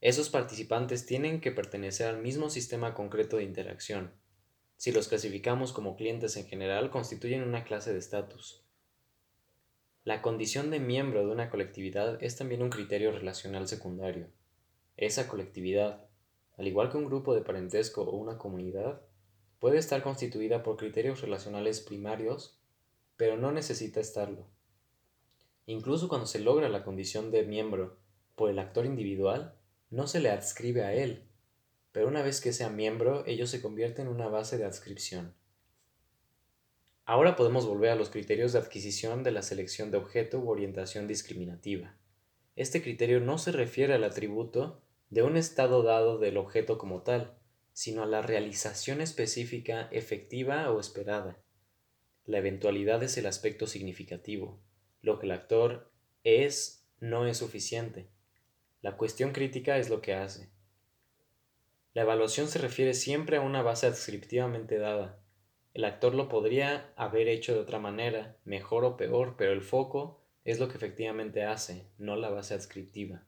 esos 0.00 0.30
participantes 0.30 1.06
tienen 1.06 1.40
que 1.40 1.50
pertenecer 1.50 2.06
al 2.06 2.18
mismo 2.18 2.50
sistema 2.50 2.94
concreto 2.94 3.38
de 3.38 3.44
interacción. 3.44 4.12
Si 4.76 4.92
los 4.92 5.08
clasificamos 5.08 5.72
como 5.72 5.96
clientes 5.96 6.36
en 6.36 6.46
general, 6.46 6.90
constituyen 6.90 7.42
una 7.42 7.64
clase 7.64 7.92
de 7.92 7.98
estatus. 7.98 8.62
La 10.04 10.22
condición 10.22 10.70
de 10.70 10.78
miembro 10.78 11.26
de 11.26 11.32
una 11.32 11.50
colectividad 11.50 12.22
es 12.22 12.36
también 12.36 12.62
un 12.62 12.70
criterio 12.70 13.10
relacional 13.10 13.66
secundario. 13.66 14.28
Esa 14.96 15.26
colectividad, 15.28 16.06
al 16.56 16.68
igual 16.68 16.90
que 16.90 16.96
un 16.96 17.06
grupo 17.06 17.34
de 17.34 17.42
parentesco 17.42 18.02
o 18.02 18.16
una 18.16 18.38
comunidad, 18.38 19.02
puede 19.58 19.78
estar 19.78 20.02
constituida 20.02 20.62
por 20.62 20.76
criterios 20.76 21.20
relacionales 21.20 21.80
primarios, 21.80 22.57
pero 23.18 23.36
no 23.36 23.52
necesita 23.52 24.00
estarlo. 24.00 24.46
Incluso 25.66 26.08
cuando 26.08 26.26
se 26.26 26.38
logra 26.38 26.70
la 26.70 26.84
condición 26.84 27.30
de 27.30 27.42
miembro 27.42 27.98
por 28.36 28.48
el 28.48 28.58
actor 28.58 28.86
individual, 28.86 29.54
no 29.90 30.06
se 30.06 30.20
le 30.20 30.30
adscribe 30.30 30.84
a 30.84 30.94
él, 30.94 31.28
pero 31.92 32.08
una 32.08 32.22
vez 32.22 32.40
que 32.40 32.54
sea 32.54 32.70
miembro, 32.70 33.26
ello 33.26 33.46
se 33.46 33.60
convierte 33.60 34.00
en 34.00 34.08
una 34.08 34.28
base 34.28 34.56
de 34.56 34.64
adscripción. 34.64 35.34
Ahora 37.04 37.36
podemos 37.36 37.66
volver 37.66 37.90
a 37.90 37.96
los 37.96 38.08
criterios 38.08 38.52
de 38.52 38.60
adquisición 38.60 39.24
de 39.24 39.32
la 39.32 39.42
selección 39.42 39.90
de 39.90 39.98
objeto 39.98 40.38
u 40.38 40.48
orientación 40.48 41.08
discriminativa. 41.08 41.96
Este 42.54 42.82
criterio 42.82 43.20
no 43.20 43.36
se 43.38 43.50
refiere 43.50 43.94
al 43.94 44.04
atributo 44.04 44.80
de 45.10 45.22
un 45.22 45.36
estado 45.36 45.82
dado 45.82 46.18
del 46.18 46.36
objeto 46.36 46.78
como 46.78 47.02
tal, 47.02 47.36
sino 47.72 48.02
a 48.04 48.06
la 48.06 48.22
realización 48.22 49.00
específica 49.00 49.88
efectiva 49.90 50.70
o 50.70 50.78
esperada. 50.78 51.42
La 52.28 52.36
eventualidad 52.36 53.02
es 53.02 53.16
el 53.16 53.24
aspecto 53.24 53.66
significativo. 53.66 54.60
Lo 55.00 55.18
que 55.18 55.24
el 55.24 55.32
actor 55.32 55.90
es 56.24 56.86
no 57.00 57.26
es 57.26 57.38
suficiente. 57.38 58.10
La 58.82 58.98
cuestión 58.98 59.32
crítica 59.32 59.78
es 59.78 59.88
lo 59.88 60.02
que 60.02 60.12
hace. 60.12 60.50
La 61.94 62.02
evaluación 62.02 62.48
se 62.48 62.58
refiere 62.58 62.92
siempre 62.92 63.38
a 63.38 63.40
una 63.40 63.62
base 63.62 63.86
adscriptivamente 63.86 64.76
dada. 64.76 65.18
El 65.72 65.86
actor 65.86 66.14
lo 66.14 66.28
podría 66.28 66.92
haber 66.96 67.28
hecho 67.28 67.54
de 67.54 67.60
otra 67.60 67.78
manera, 67.78 68.36
mejor 68.44 68.84
o 68.84 68.98
peor, 68.98 69.36
pero 69.38 69.52
el 69.52 69.62
foco 69.62 70.20
es 70.44 70.60
lo 70.60 70.68
que 70.68 70.76
efectivamente 70.76 71.44
hace, 71.44 71.86
no 71.96 72.14
la 72.14 72.28
base 72.28 72.52
adscriptiva. 72.52 73.22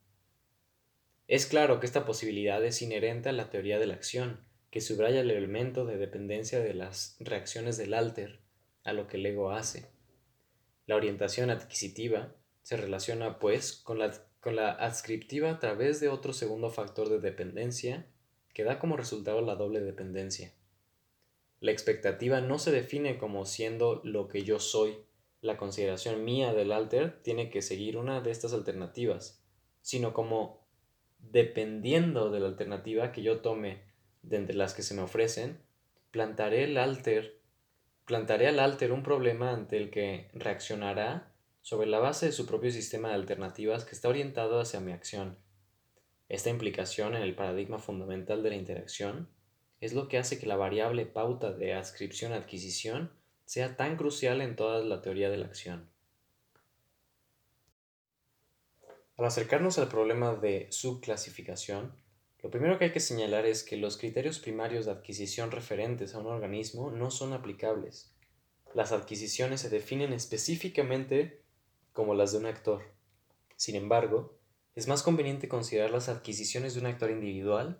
Es 1.27 1.47
claro 1.47 1.81
que 1.81 1.87
esta 1.87 2.05
posibilidad 2.05 2.63
es 2.63 2.83
inherente 2.83 3.31
a 3.31 3.33
la 3.33 3.49
teoría 3.49 3.79
de 3.79 3.87
la 3.87 3.95
acción, 3.95 4.45
que 4.71 4.83
subraya 4.83 5.23
el 5.23 5.31
elemento 5.31 5.87
de 5.87 5.97
dependencia 5.97 6.61
de 6.61 6.75
las 6.75 7.17
reacciones 7.19 7.79
del 7.79 7.95
alter 7.95 8.41
a 8.85 8.93
lo 8.93 9.07
que 9.07 9.17
el 9.17 9.27
ego 9.27 9.51
hace. 9.51 9.91
La 10.87 10.97
orientación 10.97 11.51
adquisitiva 11.51 12.35
se 12.63 12.77
relaciona, 12.77 13.39
pues, 13.39 13.73
con 13.73 13.99
la 13.99 14.11
con 14.41 14.57
la 14.57 14.73
adscriptiva 14.73 15.51
a 15.51 15.59
través 15.59 16.01
de 16.01 16.09
otro 16.09 16.33
segundo 16.33 16.71
factor 16.71 17.09
de 17.09 17.21
dependencia 17.21 18.07
que 18.55 18.65
da 18.65 18.79
como 18.79 18.97
resultado 18.97 19.43
la 19.43 19.55
doble 19.55 19.81
dependencia. 19.81 20.55
La 21.61 21.71
expectativa 21.71 22.41
no 22.41 22.59
se 22.59 22.73
define 22.73 23.19
como 23.19 23.45
siendo 23.45 24.01
lo 24.03 24.29
que 24.29 24.43
yo 24.43 24.59
soy. 24.59 24.97
La 25.43 25.59
consideración 25.59 26.25
mía 26.25 26.55
del 26.55 26.73
alter 26.73 27.23
tiene 27.23 27.51
que 27.51 27.63
seguir 27.63 27.99
una 27.99 28.23
de 28.23 28.31
estas 28.31 28.55
alternativas, 28.55 29.45
sino 29.83 30.15
como 30.15 30.67
dependiendo 31.19 32.31
de 32.31 32.41
la 32.41 32.49
alternativa 32.49 33.13
que 33.13 33.23
yo 33.23 33.41
tome 33.41 33.83
de 34.23 34.37
entre 34.39 34.57
las 34.57 34.73
que 34.75 34.83
se 34.83 34.95
me 34.95 35.03
ofrecen, 35.03 35.61
plantaré 36.11 36.65
el 36.65 36.79
alter, 36.79 37.40
plantaré 38.11 38.49
al 38.49 38.59
alter 38.59 38.91
un 38.91 39.05
problema 39.05 39.53
ante 39.53 39.77
el 39.77 39.89
que 39.89 40.29
reaccionará 40.35 41.33
sobre 41.63 41.87
la 41.87 42.01
base 42.01 42.27
de 42.27 42.33
su 42.33 42.45
propio 42.45 42.73
sistema 42.73 43.11
de 43.11 43.15
alternativas 43.15 43.85
que 43.85 43.95
está 43.95 44.09
orientado 44.09 44.59
hacia 44.59 44.81
mi 44.81 44.91
acción. 44.91 45.39
Esta 46.29 46.51
implicación 46.51 47.15
en 47.15 47.23
el 47.23 47.37
paradigma 47.37 47.79
fundamental 47.79 48.43
de 48.43 48.51
la 48.51 48.57
interacción 48.57 49.29
es 49.81 49.93
lo 49.93 50.09
que 50.09 50.19
hace 50.19 50.41
que 50.41 50.49
la 50.49 50.57
variable 50.57 51.07
pauta 51.07 51.53
de 51.53 51.75
adscripción-adquisición 51.75 53.13
sea 53.45 53.77
tan 53.77 53.97
crucial 53.97 54.41
en 54.41 54.57
toda 54.57 54.83
la 54.83 55.03
teoría 55.03 55.31
de 55.31 55.37
la 55.37 55.47
acción. 55.47 55.89
Al 59.19 59.25
acercarnos 59.25 59.79
al 59.79 59.87
problema 59.87 60.35
de 60.35 60.67
subclasificación, 60.73 61.95
lo 62.43 62.51
primero 62.51 62.79
que 62.79 62.87
hay 62.87 62.93
que 62.93 63.01
señalar 63.01 63.45
es 63.45 63.63
que 63.63 63.77
los 63.77 63.99
criterios 63.99 64.39
primarios 64.39 64.87
de 64.87 64.93
adquisición 64.93 65.51
referentes 65.51 66.15
a 66.15 66.21
un 66.21 66.27
organismo 66.27 66.91
no 66.91 67.11
son 67.11 67.33
aplicables. 67.35 68.15
Las 68.73 68.93
adquisiciones 68.93 69.61
se 69.61 69.69
definen 69.69 70.13
específicamente 70.13 71.43
como 71.93 72.15
las 72.15 72.33
de 72.33 72.39
un 72.39 72.47
actor. 72.47 72.83
Sin 73.57 73.75
embargo, 73.75 74.39
es 74.75 74.89
más 74.89 75.03
conveniente 75.03 75.49
considerar 75.49 75.91
las 75.91 76.09
adquisiciones 76.09 76.75
de 76.75 76.81
un 76.81 76.87
actor 76.87 77.11
individual 77.11 77.79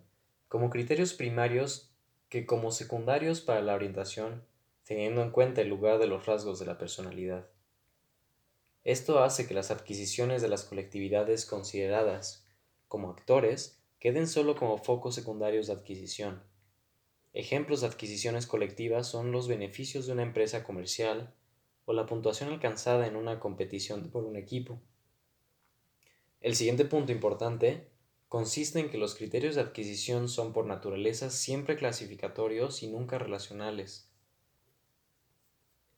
como 0.49 0.69
criterios 0.69 1.15
primarios 1.15 1.95
que 2.29 2.45
como 2.45 2.71
secundarios 2.71 3.41
para 3.41 3.63
la 3.63 3.75
orientación, 3.75 4.45
teniendo 4.85 5.23
en 5.23 5.31
cuenta 5.31 5.63
el 5.63 5.69
lugar 5.69 5.99
de 5.99 6.07
los 6.07 6.27
rasgos 6.27 6.59
de 6.59 6.67
la 6.67 6.77
personalidad. 6.77 7.49
Esto 8.85 9.23
hace 9.23 9.47
que 9.47 9.55
las 9.55 9.71
adquisiciones 9.71 10.43
de 10.43 10.49
las 10.49 10.65
colectividades 10.65 11.47
consideradas 11.47 12.47
como 12.89 13.11
actores 13.11 13.80
queden 14.01 14.27
solo 14.27 14.57
como 14.57 14.79
focos 14.79 15.15
secundarios 15.15 15.69
de 15.69 15.75
adquisición. 15.75 16.43
Ejemplos 17.33 17.83
de 17.83 17.87
adquisiciones 17.87 18.47
colectivas 18.47 19.07
son 19.07 19.31
los 19.31 19.47
beneficios 19.47 20.07
de 20.07 20.15
una 20.15 20.23
empresa 20.23 20.65
comercial, 20.65 21.35
o 21.85 21.93
la 21.93 22.07
puntuación 22.07 22.51
alcanzada 22.51 23.07
en 23.07 23.17
una 23.17 23.41
competición 23.41 24.11
por 24.11 24.25
un 24.25 24.37
equipo. 24.37 24.81
El 26.41 26.55
siguiente 26.55 26.85
punto 26.85 27.13
importante 27.13 27.91
consiste 28.29 28.79
en 28.81 28.91
que 28.91 28.99
los 28.99 29.15
criterios 29.15 29.57
de 29.57 29.61
adquisición 29.61 30.29
son 30.29 30.53
por 30.53 30.67
naturaleza 30.67 31.31
siempre 31.31 31.77
clasificatorios 31.77 32.83
y 32.83 32.89
nunca 32.89 33.19
relacionales. 33.19 34.09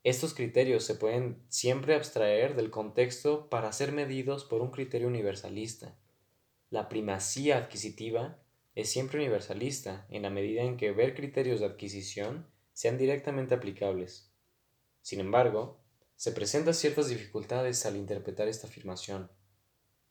Estos 0.03 0.35
criterios 0.35 0.83
se 0.83 0.97
pueden 0.97 1.41
siempre 1.49 1.95
abstraer 1.95 2.57
del 2.57 2.71
contexto 2.71 3.49
para 3.49 3.71
ser 3.73 3.93
medidos 3.93 4.45
por 4.45 4.61
un 4.61 4.71
criterio 4.71 5.07
universalista. 5.07 5.97
La 6.73 6.89
primacía 6.89 7.59
adquisitiva 7.59 8.39
es 8.75 8.91
siempre 8.91 9.19
universalista 9.19 10.07
en 10.09 10.23
la 10.23 10.31
medida 10.31 10.63
en 10.63 10.79
que 10.79 10.91
ver 10.91 11.15
criterios 11.15 11.61
de 11.61 11.67
adquisición 11.67 12.47
sean 12.73 12.97
directamente 12.97 13.55
aplicables. 13.55 14.33
Sin 15.03 15.21
embargo, 15.21 15.83
se 16.17 16.33
presentan 16.33 16.73
ciertas 16.73 17.09
dificultades 17.09 17.85
al 17.85 17.97
interpretar 17.97 18.49
esta 18.49 18.69
afirmación. 18.69 19.31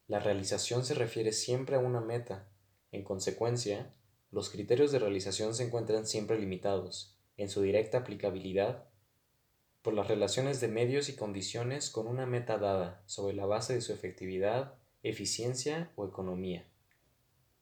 La 0.06 0.20
realización 0.20 0.86
se 0.86 0.94
refiere 0.94 1.32
siempre 1.32 1.78
a 1.78 1.80
una 1.80 2.00
meta. 2.00 2.48
En 2.92 3.04
consecuencia, 3.04 3.96
los 4.30 4.52
criterios 4.52 4.92
de 4.92 5.00
realización 5.00 5.56
se 5.56 5.64
encuentran 5.64 6.06
siempre 6.06 6.38
limitados, 6.38 7.18
en 7.38 7.50
su 7.50 7.64
directa 7.64 7.98
aplicabilidad, 7.98 8.86
por 9.82 9.96
las 9.96 10.08
relaciones 10.08 10.62
de 10.62 10.68
medios 10.68 11.10
y 11.10 11.16
condiciones 11.16 11.90
con 11.90 12.06
una 12.06 12.28
meta 12.28 12.60
dada 12.60 13.02
sobre 13.08 13.34
la 13.34 13.48
base 13.48 13.74
de 13.74 13.82
su 13.82 13.94
efectividad, 13.94 14.76
eficiencia 15.04 15.92
o 15.96 16.06
economía. 16.06 16.68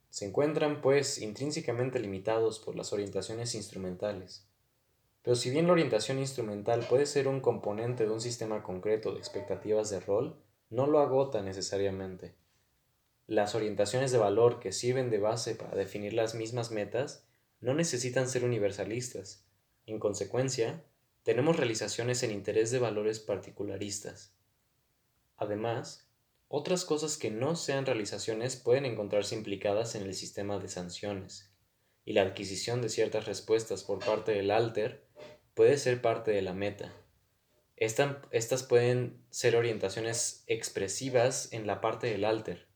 Se 0.09 0.25
encuentran, 0.25 0.81
pues, 0.81 1.19
intrínsecamente 1.21 1.99
limitados 1.99 2.59
por 2.59 2.75
las 2.75 2.93
orientaciones 2.93 3.55
instrumentales, 3.55 4.49
pero 5.21 5.35
si 5.35 5.49
bien 5.49 5.67
la 5.67 5.73
orientación 5.73 6.19
instrumental 6.19 6.85
puede 6.89 7.05
ser 7.05 7.27
un 7.27 7.41
componente 7.41 8.05
de 8.05 8.11
un 8.11 8.21
sistema 8.21 8.63
concreto 8.63 9.13
de 9.13 9.19
expectativas 9.19 9.89
de 9.89 9.99
rol, 9.99 10.41
no 10.69 10.87
lo 10.87 10.99
agota 10.99 11.41
necesariamente. 11.41 12.35
Las 13.27 13.53
orientaciones 13.53 14.11
de 14.11 14.17
valor 14.17 14.59
que 14.59 14.71
sirven 14.71 15.09
de 15.09 15.19
base 15.19 15.55
para 15.55 15.75
definir 15.75 16.13
las 16.13 16.35
mismas 16.35 16.71
metas 16.71 17.27
no 17.61 17.73
necesitan 17.73 18.27
ser 18.27 18.43
universalistas. 18.43 19.45
En 19.85 19.99
consecuencia, 19.99 20.83
tenemos 21.23 21.57
realizaciones 21.57 22.23
en 22.23 22.31
interés 22.31 22.71
de 22.71 22.79
valores 22.79 23.19
particularistas. 23.19 24.33
Además, 25.37 26.08
otras 26.49 26.83
cosas 26.83 27.15
que 27.17 27.29
no 27.29 27.55
sean 27.55 27.85
realizaciones 27.85 28.55
pueden 28.55 28.85
encontrarse 28.85 29.35
implicadas 29.35 29.93
en 29.93 30.01
el 30.01 30.15
sistema 30.15 30.57
de 30.57 30.67
sanciones, 30.67 31.53
y 32.05 32.13
la 32.13 32.23
adquisición 32.23 32.81
de 32.81 32.89
ciertas 32.89 33.27
respuestas 33.27 33.83
por 33.83 33.99
parte 34.03 34.31
del 34.31 34.49
alter 34.49 35.07
puede 35.53 35.77
ser 35.77 36.01
parte 36.01 36.31
de 36.31 36.41
la 36.41 36.53
meta. 36.53 36.91
estas 37.77 38.63
pueden 38.63 39.23
ser 39.29 39.55
orientaciones 39.55 40.43
expresivas 40.47 41.53
en 41.53 41.67
la 41.67 41.81
parte 41.81 42.07
del 42.07 42.25
alter. 42.25 42.67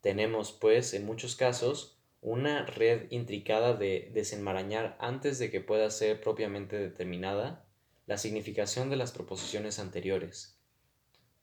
Tenemos, 0.00 0.52
pues, 0.52 0.94
en 0.94 1.04
muchos 1.04 1.36
casos, 1.36 2.02
una 2.22 2.64
red 2.64 3.10
intricada 3.10 3.74
de 3.74 4.10
desenmarañar 4.14 4.96
antes 5.00 5.38
de 5.38 5.50
que 5.50 5.60
pueda 5.60 5.90
ser 5.90 6.20
propiamente 6.22 6.78
determinada 6.78 7.66
la 8.06 8.16
significación 8.16 8.88
de 8.88 8.96
las 8.96 9.12
proposiciones 9.12 9.78
anteriores. 9.78 10.61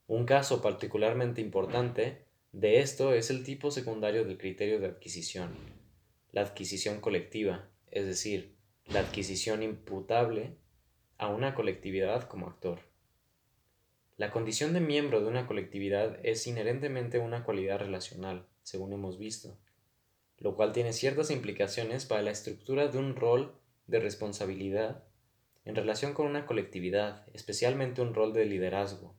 Un 0.10 0.26
caso 0.26 0.64
particularmente 0.64 1.40
importante 1.40 2.26
de 2.52 2.80
esto 2.80 3.14
es 3.14 3.30
el 3.30 3.44
tipo 3.44 3.69
secundario 3.69 4.26
del 4.26 4.40
criterio 4.40 4.80
de 4.80 4.88
adquisición, 4.88 5.52
la 6.31 6.41
adquisición 6.41 6.99
colectiva, 6.99 7.69
es 7.91 8.07
decir, 8.07 8.56
la 8.88 9.02
adquisición 9.02 9.61
imputable 9.61 10.56
a 11.19 11.27
una 11.27 11.53
colectividad 11.53 12.23
como 12.23 12.48
actor. 12.48 12.80
La 14.18 14.31
condición 14.31 14.73
de 14.73 14.80
miembro 14.80 15.22
de 15.22 15.27
una 15.27 15.45
colectividad 15.45 16.18
es 16.23 16.48
inherentemente 16.48 17.19
una 17.19 17.44
cualidad 17.44 17.77
relacional, 17.77 18.48
según 18.64 18.94
hemos 18.94 19.19
visto, 19.19 19.60
lo 20.40 20.56
cual 20.56 20.72
tiene 20.72 20.91
ciertas 20.91 21.30
implicaciones 21.30 22.07
para 22.07 22.23
la 22.23 22.31
estructura 22.31 22.88
de 22.88 22.98
un 22.98 23.15
rol 23.15 23.53
de 23.86 23.99
responsabilidad 23.99 25.03
en 25.65 25.76
relación 25.76 26.15
con 26.15 26.26
una 26.26 26.48
colectividad, 26.48 27.27
especialmente 27.36 28.02
un 28.02 28.15
rol 28.15 28.34
de 28.34 28.45
liderazgo, 28.45 29.19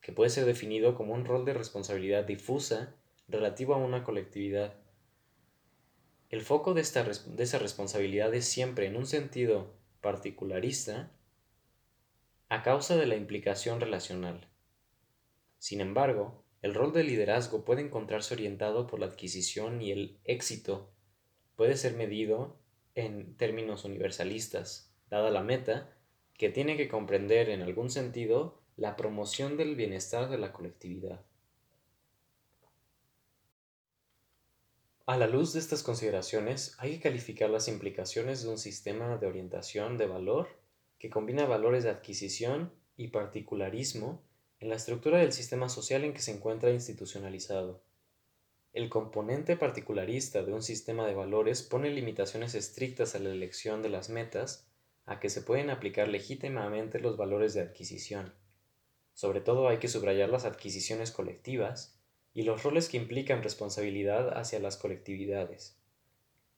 que 0.00 0.12
puede 0.12 0.30
ser 0.30 0.44
definido 0.44 0.94
como 0.94 1.14
un 1.14 1.24
rol 1.24 1.44
de 1.44 1.54
responsabilidad 1.54 2.24
difusa 2.24 2.96
relativo 3.28 3.74
a 3.74 3.78
una 3.78 4.02
colectividad. 4.02 4.74
El 6.30 6.42
foco 6.42 6.74
de, 6.74 6.80
esta, 6.80 7.04
de 7.04 7.42
esa 7.42 7.58
responsabilidad 7.58 8.32
es 8.34 8.44
siempre, 8.44 8.86
en 8.86 8.96
un 8.96 9.06
sentido 9.06 9.74
particularista, 10.00 11.10
a 12.48 12.62
causa 12.62 12.96
de 12.96 13.06
la 13.06 13.16
implicación 13.16 13.80
relacional. 13.80 14.48
Sin 15.58 15.80
embargo, 15.80 16.44
el 16.62 16.74
rol 16.74 16.92
de 16.92 17.04
liderazgo 17.04 17.64
puede 17.64 17.82
encontrarse 17.82 18.34
orientado 18.34 18.86
por 18.86 19.00
la 19.00 19.06
adquisición 19.06 19.80
y 19.80 19.92
el 19.92 20.18
éxito 20.24 20.92
puede 21.56 21.76
ser 21.76 21.94
medido 21.94 22.58
en 22.94 23.36
términos 23.36 23.84
universalistas, 23.84 24.94
dada 25.08 25.30
la 25.30 25.42
meta, 25.42 25.96
que 26.34 26.48
tiene 26.48 26.76
que 26.76 26.88
comprender 26.88 27.50
en 27.50 27.62
algún 27.62 27.90
sentido 27.90 28.59
la 28.80 28.96
promoción 28.96 29.58
del 29.58 29.76
bienestar 29.76 30.30
de 30.30 30.38
la 30.38 30.54
colectividad. 30.54 31.20
A 35.04 35.18
la 35.18 35.26
luz 35.26 35.52
de 35.52 35.58
estas 35.58 35.82
consideraciones, 35.82 36.76
hay 36.78 36.92
que 36.92 37.00
calificar 37.00 37.50
las 37.50 37.68
implicaciones 37.68 38.42
de 38.42 38.48
un 38.48 38.56
sistema 38.56 39.18
de 39.18 39.26
orientación 39.26 39.98
de 39.98 40.06
valor 40.06 40.48
que 40.98 41.10
combina 41.10 41.44
valores 41.44 41.84
de 41.84 41.90
adquisición 41.90 42.72
y 42.96 43.08
particularismo 43.08 44.22
en 44.60 44.70
la 44.70 44.76
estructura 44.76 45.18
del 45.18 45.34
sistema 45.34 45.68
social 45.68 46.02
en 46.04 46.14
que 46.14 46.22
se 46.22 46.32
encuentra 46.32 46.70
institucionalizado. 46.70 47.82
El 48.72 48.88
componente 48.88 49.58
particularista 49.58 50.42
de 50.42 50.54
un 50.54 50.62
sistema 50.62 51.06
de 51.06 51.14
valores 51.14 51.62
pone 51.62 51.90
limitaciones 51.90 52.54
estrictas 52.54 53.14
a 53.14 53.18
la 53.18 53.28
elección 53.28 53.82
de 53.82 53.90
las 53.90 54.08
metas 54.08 54.66
a 55.04 55.20
que 55.20 55.28
se 55.28 55.42
pueden 55.42 55.68
aplicar 55.68 56.08
legítimamente 56.08 56.98
los 56.98 57.18
valores 57.18 57.52
de 57.52 57.60
adquisición. 57.60 58.39
Sobre 59.20 59.42
todo 59.42 59.68
hay 59.68 59.76
que 59.76 59.88
subrayar 59.88 60.30
las 60.30 60.46
adquisiciones 60.46 61.10
colectivas 61.12 61.94
y 62.32 62.44
los 62.44 62.62
roles 62.62 62.88
que 62.88 62.96
implican 62.96 63.42
responsabilidad 63.42 64.38
hacia 64.38 64.60
las 64.60 64.78
colectividades. 64.78 65.76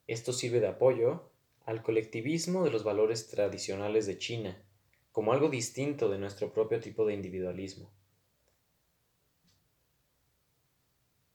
Esto 0.06 0.32
sirve 0.32 0.60
de 0.60 0.68
apoyo 0.68 1.28
al 1.66 1.82
colectivismo 1.82 2.62
de 2.62 2.70
los 2.70 2.84
valores 2.84 3.26
tradicionales 3.26 4.06
de 4.06 4.16
China, 4.16 4.62
como 5.10 5.32
algo 5.32 5.48
distinto 5.48 6.08
de 6.08 6.18
nuestro 6.18 6.52
propio 6.52 6.78
tipo 6.78 7.04
de 7.04 7.14
individualismo. 7.14 7.90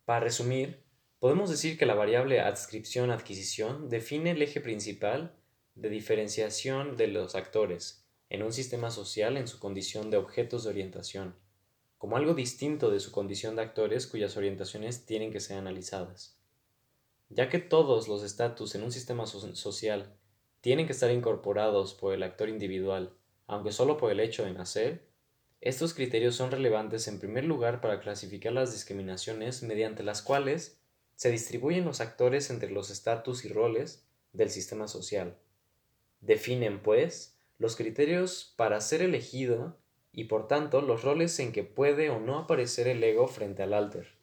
Para 0.06 0.22
resumir, 0.22 0.82
podemos 1.20 1.50
decir 1.50 1.78
que 1.78 1.86
la 1.86 1.96
variable 1.96 2.40
adscripción-adquisición 2.40 3.90
define 3.90 4.32
el 4.32 4.42
eje 4.42 4.62
principal 4.62 5.36
de 5.76 5.90
diferenciación 5.90 6.96
de 6.96 7.08
los 7.08 7.36
actores 7.36 8.07
en 8.30 8.44
un 8.44 8.52
sistema 8.52 8.92
social 8.92 9.38
en 9.38 9.48
su 9.48 9.60
condición 9.60 10.12
de 10.12 10.18
objetos 10.18 10.64
de 10.64 10.70
orientación, 10.70 11.36
como 11.98 12.18
algo 12.18 12.34
distinto 12.34 12.92
de 12.92 13.00
su 13.00 13.12
condición 13.12 13.56
de 13.56 13.64
actores 13.64 14.08
cuyas 14.08 14.38
orientaciones 14.38 15.06
tienen 15.06 15.32
que 15.32 15.40
ser 15.40 15.58
analizadas. 15.58 16.38
Ya 17.30 17.50
que 17.50 17.60
todos 17.60 18.08
los 18.08 18.24
estatus 18.24 18.76
en 18.76 18.84
un 18.84 18.92
sistema 18.92 19.26
social 19.26 20.16
tienen 20.62 20.86
que 20.86 20.94
estar 20.94 21.12
incorporados 21.12 21.94
por 21.94 22.14
el 22.14 22.24
actor 22.24 22.50
individual 22.50 23.18
aunque 23.48 23.72
solo 23.72 23.98
por 23.98 24.12
el 24.12 24.20
hecho 24.20 24.44
de 24.44 24.52
nacer, 24.52 25.08
estos 25.62 25.94
criterios 25.94 26.36
son 26.36 26.52
relevantes 26.52 27.08
en 27.08 27.20
primer 27.20 27.46
lugar 27.46 27.82
para 27.82 28.00
clasificar 28.00 28.54
las 28.54 28.74
discriminaciones 28.74 29.64
mediante 29.64 30.04
las 30.04 30.22
cuales 30.22 30.80
se 31.16 31.32
distribuyen 31.32 31.86
los 31.86 32.00
actores 32.02 32.50
entre 32.52 32.70
los 32.70 32.92
estatus 32.92 33.46
y 33.46 33.48
roles 33.48 34.06
del 34.34 34.52
sistema 34.52 34.88
social. 34.88 35.38
Definen, 36.22 36.84
pues, 36.84 37.37
los 37.60 37.76
criterios 37.76 38.54
para 38.56 38.82
ser 38.82 39.02
elegido 39.02 39.78
y 40.12 40.26
por 40.26 40.48
tanto 40.48 40.82
los 40.82 41.04
roles 41.04 41.40
en 41.40 41.52
que 41.52 41.64
puede 41.64 42.10
o 42.10 42.20
no 42.20 42.40
aparecer 42.40 42.88
el 42.88 43.04
ego 43.04 43.28
frente 43.28 43.64
al 43.64 43.74
alter. 43.74 44.16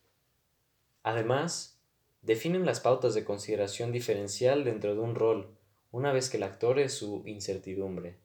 Además, 1.02 1.80
definen 2.22 2.66
las 2.66 2.80
pautas 2.80 3.14
de 3.14 3.24
consideración 3.24 3.92
diferencial 3.92 4.64
dentro 4.64 4.94
de 4.94 5.00
un 5.00 5.14
rol, 5.14 5.56
una 5.90 6.12
vez 6.12 6.30
que 6.30 6.38
el 6.38 6.42
actor 6.42 6.78
es 6.78 6.94
su 6.94 7.22
incertidumbre 7.26 8.18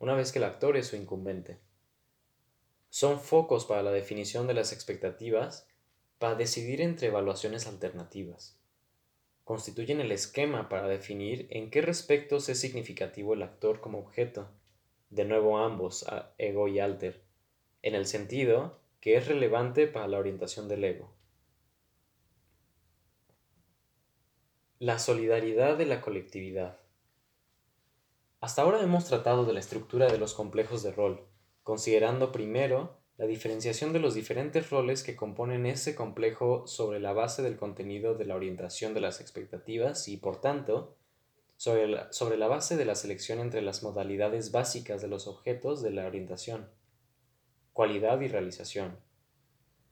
una 0.00 0.14
vez 0.14 0.32
que 0.32 0.38
el 0.38 0.46
actor 0.46 0.76
es 0.78 0.88
su 0.88 0.96
incumbente. 0.96 1.58
Son 2.88 3.20
focos 3.20 3.66
para 3.66 3.82
la 3.82 3.92
definición 3.92 4.46
de 4.46 4.54
las 4.54 4.72
expectativas 4.72 5.68
para 6.18 6.34
decidir 6.34 6.80
entre 6.80 7.08
evaluaciones 7.08 7.66
alternativas. 7.66 8.58
Constituyen 9.50 10.00
el 10.00 10.12
esquema 10.12 10.68
para 10.68 10.86
definir 10.86 11.48
en 11.50 11.72
qué 11.72 11.82
respectos 11.82 12.48
es 12.48 12.60
significativo 12.60 13.34
el 13.34 13.42
actor 13.42 13.80
como 13.80 13.98
objeto, 13.98 14.48
de 15.08 15.24
nuevo 15.24 15.58
ambos, 15.58 16.06
ego 16.38 16.68
y 16.68 16.78
alter, 16.78 17.24
en 17.82 17.96
el 17.96 18.06
sentido 18.06 18.78
que 19.00 19.16
es 19.16 19.26
relevante 19.26 19.88
para 19.88 20.06
la 20.06 20.18
orientación 20.18 20.68
del 20.68 20.84
ego. 20.84 21.12
La 24.78 25.00
solidaridad 25.00 25.76
de 25.76 25.86
la 25.86 26.00
colectividad. 26.00 26.78
Hasta 28.40 28.62
ahora 28.62 28.80
hemos 28.80 29.06
tratado 29.06 29.44
de 29.46 29.52
la 29.52 29.58
estructura 29.58 30.06
de 30.12 30.18
los 30.18 30.32
complejos 30.32 30.84
de 30.84 30.92
rol, 30.92 31.26
considerando 31.64 32.30
primero 32.30 32.99
la 33.20 33.26
diferenciación 33.26 33.92
de 33.92 33.98
los 33.98 34.14
diferentes 34.14 34.70
roles 34.70 35.02
que 35.02 35.14
componen 35.14 35.66
ese 35.66 35.94
complejo 35.94 36.66
sobre 36.66 37.00
la 37.00 37.12
base 37.12 37.42
del 37.42 37.58
contenido 37.58 38.14
de 38.14 38.24
la 38.24 38.34
orientación 38.34 38.94
de 38.94 39.02
las 39.02 39.20
expectativas 39.20 40.08
y, 40.08 40.16
por 40.16 40.40
tanto, 40.40 40.96
sobre 41.58 41.86
la, 41.86 42.10
sobre 42.14 42.38
la 42.38 42.48
base 42.48 42.78
de 42.78 42.86
la 42.86 42.94
selección 42.94 43.38
entre 43.38 43.60
las 43.60 43.82
modalidades 43.82 44.52
básicas 44.52 45.02
de 45.02 45.08
los 45.08 45.26
objetos 45.26 45.82
de 45.82 45.90
la 45.90 46.06
orientación, 46.06 46.70
cualidad 47.74 48.22
y 48.22 48.28
realización. 48.28 48.96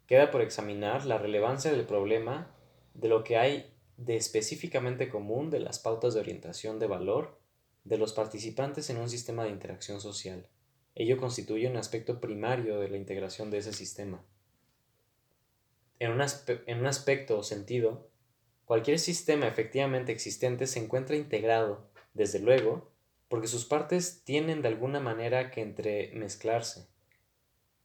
Queda 0.06 0.30
por 0.30 0.40
examinar 0.40 1.04
la 1.04 1.18
relevancia 1.18 1.70
del 1.70 1.84
problema 1.84 2.56
de 2.94 3.08
lo 3.08 3.24
que 3.24 3.36
hay 3.36 3.74
de 3.98 4.16
específicamente 4.16 5.10
común 5.10 5.50
de 5.50 5.60
las 5.60 5.78
pautas 5.78 6.14
de 6.14 6.20
orientación 6.20 6.78
de 6.78 6.86
valor 6.86 7.38
de 7.84 7.98
los 7.98 8.14
participantes 8.14 8.88
en 8.88 8.96
un 8.96 9.10
sistema 9.10 9.44
de 9.44 9.50
interacción 9.50 10.00
social. 10.00 10.48
Ello 10.98 11.16
constituye 11.16 11.70
un 11.70 11.76
aspecto 11.76 12.20
primario 12.20 12.80
de 12.80 12.88
la 12.88 12.96
integración 12.96 13.52
de 13.52 13.58
ese 13.58 13.72
sistema. 13.72 14.20
En 16.00 16.10
un, 16.10 16.20
en 16.66 16.80
un 16.80 16.86
aspecto 16.86 17.38
o 17.38 17.44
sentido, 17.44 18.10
cualquier 18.64 18.98
sistema 18.98 19.46
efectivamente 19.46 20.10
existente 20.10 20.66
se 20.66 20.80
encuentra 20.80 21.14
integrado, 21.14 21.88
desde 22.14 22.40
luego, 22.40 22.90
porque 23.28 23.46
sus 23.46 23.64
partes 23.64 24.24
tienen 24.24 24.60
de 24.60 24.66
alguna 24.66 24.98
manera 24.98 25.52
que 25.52 25.62
entremezclarse. 25.62 26.88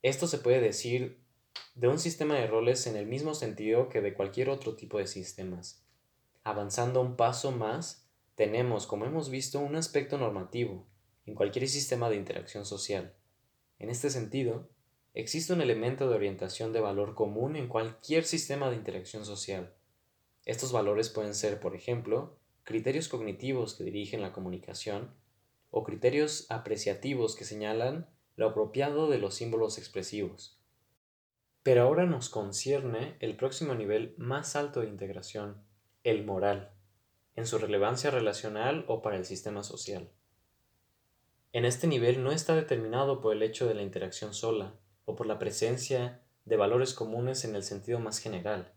Esto 0.02 0.26
se 0.26 0.40
puede 0.40 0.60
decir 0.60 1.23
de 1.76 1.90
un 1.90 1.99
sistema 1.99 2.34
de 2.34 2.48
roles 2.48 2.88
en 2.88 2.95
el 2.95 3.06
mismo 3.06 3.35
sentido 3.35 3.90
que 3.90 4.02
de 4.02 4.15
cualquier 4.15 4.49
otro 4.49 4.76
tipo 4.76 4.98
de 4.98 5.06
sistemas. 5.06 5.85
Avanzando 6.44 6.99
un 6.99 7.15
paso 7.15 7.52
más, 7.52 8.10
tenemos, 8.34 8.88
como 8.88 9.06
hemos 9.06 9.30
visto, 9.30 9.60
un 9.60 9.76
aspecto 9.76 10.18
normativo 10.18 10.88
en 11.25 11.35
cualquier 11.35 11.67
sistema 11.67 12.09
de 12.09 12.17
interacción 12.17 12.65
social. 12.65 13.13
En 13.79 13.89
este 13.89 14.09
sentido, 14.09 14.69
existe 15.13 15.53
un 15.53 15.61
elemento 15.61 16.09
de 16.09 16.15
orientación 16.15 16.73
de 16.73 16.79
valor 16.79 17.15
común 17.15 17.55
en 17.55 17.67
cualquier 17.67 18.25
sistema 18.25 18.69
de 18.69 18.75
interacción 18.75 19.25
social. 19.25 19.73
Estos 20.45 20.71
valores 20.71 21.09
pueden 21.09 21.35
ser, 21.35 21.59
por 21.59 21.75
ejemplo, 21.75 22.37
criterios 22.63 23.07
cognitivos 23.07 23.75
que 23.75 23.83
dirigen 23.83 24.21
la 24.21 24.33
comunicación 24.33 25.13
o 25.71 25.83
criterios 25.83 26.45
apreciativos 26.49 27.35
que 27.35 27.45
señalan 27.45 28.09
lo 28.35 28.49
apropiado 28.49 29.09
de 29.09 29.19
los 29.19 29.35
símbolos 29.35 29.77
expresivos. 29.77 30.59
Pero 31.61 31.83
ahora 31.83 32.05
nos 32.05 32.29
concierne 32.29 33.15
el 33.19 33.37
próximo 33.37 33.73
nivel 33.73 34.15
más 34.17 34.55
alto 34.55 34.81
de 34.81 34.89
integración, 34.89 35.63
el 36.03 36.25
moral, 36.25 36.73
en 37.35 37.47
su 37.47 37.57
relevancia 37.57 38.11
relacional 38.11 38.85
o 38.87 39.01
para 39.01 39.15
el 39.15 39.25
sistema 39.25 39.63
social. 39.63 40.11
En 41.53 41.65
este 41.65 41.85
nivel 41.85 42.23
no 42.23 42.31
está 42.31 42.55
determinado 42.55 43.21
por 43.21 43.31
el 43.31 43.43
hecho 43.43 43.67
de 43.67 43.75
la 43.75 43.84
interacción 43.84 44.34
sola 44.34 44.73
o 45.05 45.15
por 45.15 45.27
la 45.27 45.38
presencia 45.38 46.23
de 46.45 46.57
valores 46.57 46.95
comunes 46.95 47.45
en 47.45 47.55
el 47.55 47.61
sentido 47.61 47.99
más 47.99 48.17
general. 48.17 48.73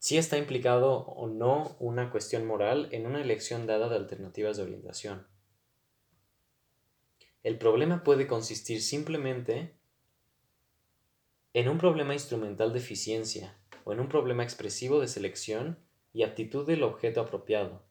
Si 0.00 0.18
está 0.18 0.36
implicado 0.36 1.04
o 1.06 1.28
no 1.28 1.76
una 1.78 2.10
cuestión 2.10 2.46
moral 2.46 2.88
en 2.90 3.06
una 3.06 3.20
elección 3.20 3.64
dada 3.64 3.88
de 3.88 3.94
alternativas 3.94 4.56
de 4.56 4.64
orientación. 4.64 5.28
El 7.44 7.58
problema 7.58 8.02
puede 8.02 8.26
consistir 8.26 8.82
simplemente 8.82 9.78
en 11.54 11.68
un 11.68 11.78
problema 11.78 12.12
instrumental 12.12 12.72
de 12.72 12.80
eficiencia 12.80 13.56
o 13.84 13.92
en 13.92 14.00
un 14.00 14.08
problema 14.08 14.42
expresivo 14.42 14.98
de 14.98 15.06
selección 15.06 15.78
y 16.12 16.24
aptitud 16.24 16.66
del 16.66 16.82
objeto 16.82 17.20
apropiado, 17.20 17.84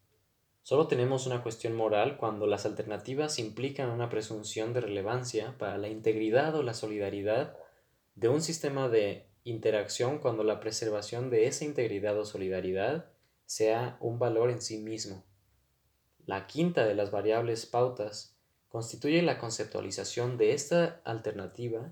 Solo 0.70 0.86
tenemos 0.86 1.26
una 1.26 1.42
cuestión 1.42 1.74
moral 1.74 2.16
cuando 2.18 2.46
las 2.46 2.68
alternativas 2.68 3.40
implican 3.40 3.90
una 3.90 4.08
presunción 4.08 4.72
de 4.72 4.82
relevancia 4.82 5.58
para 5.58 5.80
la 5.80 5.88
integridad 5.88 6.54
o 6.54 6.62
la 6.62 6.76
solidaridad 6.76 7.58
de 8.14 8.30
un 8.30 8.40
sistema 8.40 8.88
de 8.88 9.26
interacción 9.44 10.20
cuando 10.20 10.44
la 10.44 10.60
preservación 10.60 11.32
de 11.32 11.48
esa 11.48 11.66
integridad 11.66 12.20
o 12.20 12.24
solidaridad 12.24 13.08
sea 13.48 13.98
un 14.00 14.20
valor 14.20 14.52
en 14.52 14.62
sí 14.62 14.78
mismo. 14.78 15.24
La 16.28 16.46
quinta 16.46 16.86
de 16.86 16.94
las 16.94 17.10
variables 17.10 17.66
pautas 17.66 18.38
constituye 18.68 19.24
la 19.24 19.40
conceptualización 19.40 20.38
de 20.38 20.54
esta 20.54 21.02
alternativa 21.04 21.92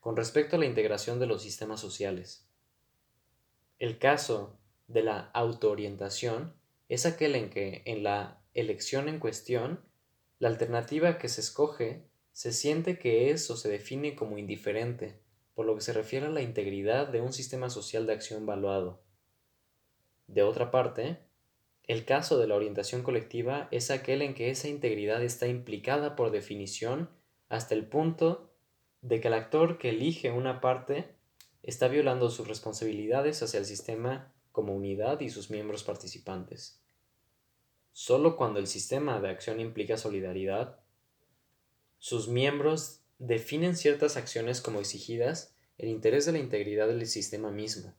con 0.00 0.16
respecto 0.16 0.56
a 0.56 0.58
la 0.58 0.64
integración 0.64 1.20
de 1.20 1.26
los 1.26 1.42
sistemas 1.42 1.78
sociales. 1.78 2.48
El 3.78 3.98
caso 3.98 4.56
de 4.88 5.02
la 5.02 5.28
autoorientación 5.34 6.54
es 6.88 7.06
aquel 7.06 7.34
en 7.34 7.50
que, 7.50 7.82
en 7.86 8.02
la 8.02 8.42
elección 8.52 9.08
en 9.08 9.18
cuestión, 9.18 9.80
la 10.38 10.48
alternativa 10.48 11.18
que 11.18 11.28
se 11.28 11.40
escoge 11.40 12.04
se 12.32 12.52
siente 12.52 12.98
que 12.98 13.30
es 13.30 13.48
o 13.50 13.56
se 13.56 13.68
define 13.68 14.16
como 14.16 14.38
indiferente, 14.38 15.20
por 15.54 15.66
lo 15.66 15.74
que 15.74 15.80
se 15.80 15.92
refiere 15.92 16.26
a 16.26 16.30
la 16.30 16.42
integridad 16.42 17.08
de 17.08 17.20
un 17.20 17.32
sistema 17.32 17.70
social 17.70 18.06
de 18.06 18.12
acción 18.12 18.44
valuado. 18.44 19.02
De 20.26 20.42
otra 20.42 20.70
parte, 20.70 21.18
el 21.84 22.04
caso 22.04 22.38
de 22.38 22.46
la 22.46 22.56
orientación 22.56 23.02
colectiva 23.02 23.68
es 23.70 23.90
aquel 23.90 24.22
en 24.22 24.34
que 24.34 24.50
esa 24.50 24.68
integridad 24.68 25.22
está 25.22 25.46
implicada 25.46 26.16
por 26.16 26.30
definición 26.30 27.10
hasta 27.48 27.74
el 27.74 27.86
punto 27.86 28.50
de 29.00 29.20
que 29.20 29.28
el 29.28 29.34
actor 29.34 29.78
que 29.78 29.90
elige 29.90 30.30
una 30.30 30.60
parte 30.60 31.14
está 31.62 31.88
violando 31.88 32.30
sus 32.30 32.48
responsabilidades 32.48 33.42
hacia 33.42 33.58
el 33.58 33.66
sistema 33.66 34.33
como 34.54 34.72
unidad 34.72 35.18
y 35.18 35.30
sus 35.30 35.50
miembros 35.50 35.82
participantes. 35.82 36.80
Solo 37.92 38.36
cuando 38.36 38.60
el 38.60 38.68
sistema 38.68 39.20
de 39.20 39.28
acción 39.28 39.58
implica 39.58 39.96
solidaridad, 39.96 40.78
sus 41.98 42.28
miembros 42.28 43.00
definen 43.18 43.76
ciertas 43.76 44.16
acciones 44.16 44.60
como 44.60 44.78
exigidas 44.78 45.56
el 45.76 45.88
interés 45.88 46.24
de 46.24 46.30
la 46.30 46.38
integridad 46.38 46.86
del 46.86 47.04
sistema 47.08 47.50
mismo 47.50 47.94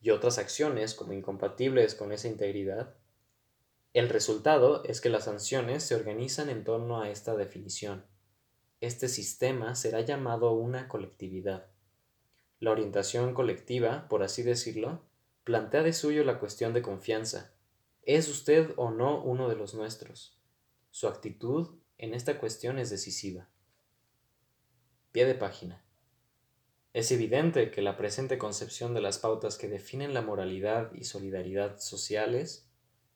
y 0.00 0.10
otras 0.10 0.38
acciones 0.38 0.94
como 0.94 1.12
incompatibles 1.12 1.94
con 1.94 2.10
esa 2.10 2.26
integridad. 2.26 2.96
El 3.94 4.08
resultado 4.08 4.82
es 4.82 5.00
que 5.00 5.08
las 5.08 5.26
sanciones 5.26 5.84
se 5.84 5.94
organizan 5.94 6.50
en 6.50 6.64
torno 6.64 7.00
a 7.00 7.10
esta 7.10 7.36
definición. 7.36 8.04
Este 8.80 9.06
sistema 9.06 9.76
será 9.76 10.00
llamado 10.00 10.50
una 10.50 10.88
colectividad. 10.88 11.68
La 12.58 12.72
orientación 12.72 13.34
colectiva, 13.34 14.08
por 14.08 14.24
así 14.24 14.42
decirlo, 14.42 15.11
plantea 15.44 15.82
de 15.82 15.92
suyo 15.92 16.24
la 16.24 16.38
cuestión 16.38 16.72
de 16.72 16.82
confianza. 16.82 17.54
¿Es 18.02 18.28
usted 18.28 18.72
o 18.76 18.90
no 18.90 19.22
uno 19.22 19.48
de 19.48 19.56
los 19.56 19.74
nuestros? 19.74 20.40
Su 20.90 21.08
actitud 21.08 21.78
en 21.98 22.14
esta 22.14 22.38
cuestión 22.38 22.78
es 22.78 22.90
decisiva. 22.90 23.48
Pie 25.12 25.26
de 25.26 25.34
página. 25.34 25.84
Es 26.92 27.10
evidente 27.10 27.70
que 27.70 27.82
la 27.82 27.96
presente 27.96 28.38
concepción 28.38 28.94
de 28.94 29.00
las 29.00 29.18
pautas 29.18 29.56
que 29.56 29.68
definen 29.68 30.14
la 30.14 30.22
moralidad 30.22 30.92
y 30.94 31.04
solidaridad 31.04 31.78
sociales, 31.78 32.68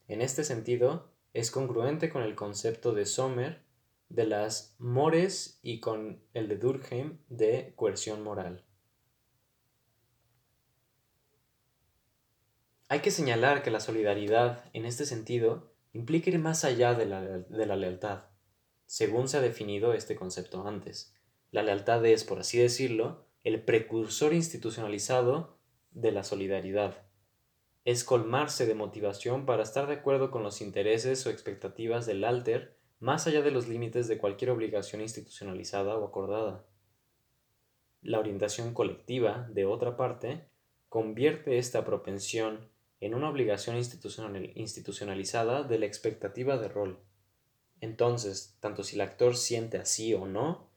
en 0.09 0.23
este 0.23 0.45
sentido, 0.45 1.13
es 1.33 1.51
congruente 1.51 2.09
con 2.09 2.23
el 2.23 2.35
concepto 2.35 2.93
de 2.93 3.07
Sommer 3.07 3.67
de 4.09 4.27
las 4.27 4.77
mores 4.79 5.59
y 5.63 5.81
con 5.81 6.23
el 6.33 6.49
de 6.49 6.57
Durkheim 6.57 7.19
de 7.29 7.73
coerción 7.77 8.23
moral. 8.23 8.66
Hay 12.89 13.01
que 13.01 13.11
señalar 13.11 13.65
que 13.65 13.73
la 13.73 13.81
solidaridad, 13.81 14.65
en 14.73 14.85
este 14.85 15.07
sentido, 15.07 15.73
implica 15.93 16.31
ir 16.31 16.39
más 16.39 16.65
allá 16.65 16.95
de 16.95 17.05
la, 17.05 17.77
lealtad, 17.77 18.27
según 18.87 19.27
se 19.27 19.39
ha 19.39 19.41
definido 19.41 19.93
este 19.93 20.15
concepto 20.15 20.69
antes. 20.69 21.13
La 21.51 21.65
lealtad 21.65 22.07
es, 22.07 22.23
por 22.23 22.39
así 22.39 22.59
decirlo, 22.59 23.27
el 23.43 23.61
precursor 23.65 24.35
institucionalizado 24.35 25.59
de 25.91 26.13
la 26.13 26.23
solidaridad. 26.23 27.09
Es 27.85 28.05
colmarse 28.05 28.67
de 28.67 28.77
motivación 28.77 29.47
para 29.47 29.65
estar 29.65 29.89
de 29.89 29.95
acuerdo 29.95 30.31
con 30.31 30.45
los 30.45 30.61
intereses 30.61 31.27
o 31.27 31.31
expectativas 31.31 32.07
del 32.07 32.23
alter 32.23 32.77
más 33.01 33.27
allá 33.27 33.43
de 33.43 33.51
los 33.51 33.67
límites 33.67 34.07
de 34.07 34.19
cualquier 34.19 34.51
obligación 34.51 35.03
institucionalizada 35.03 35.97
o 35.97 36.07
acordada. 36.07 36.65
La 38.01 38.21
orientación 38.21 38.75
colectiva, 38.75 39.49
de 39.53 39.65
otra 39.65 39.97
parte, 39.97 40.49
convierte 40.89 41.59
esta 41.59 41.85
propensión 41.85 42.76
en 43.07 43.15
una 43.15 43.31
obligación 43.31 43.77
institucionalizada 43.77 45.63
de 45.63 45.79
la 45.79 45.87
expectativa 45.87 46.59
de 46.59 46.69
rol. 46.69 46.99
Entonces, 47.81 48.57
tanto 48.59 48.83
si 48.83 48.97
el 48.97 49.03
actor 49.03 49.37
siente 49.37 49.79
así 49.79 50.13
o 50.13 50.27
no, 50.27 50.69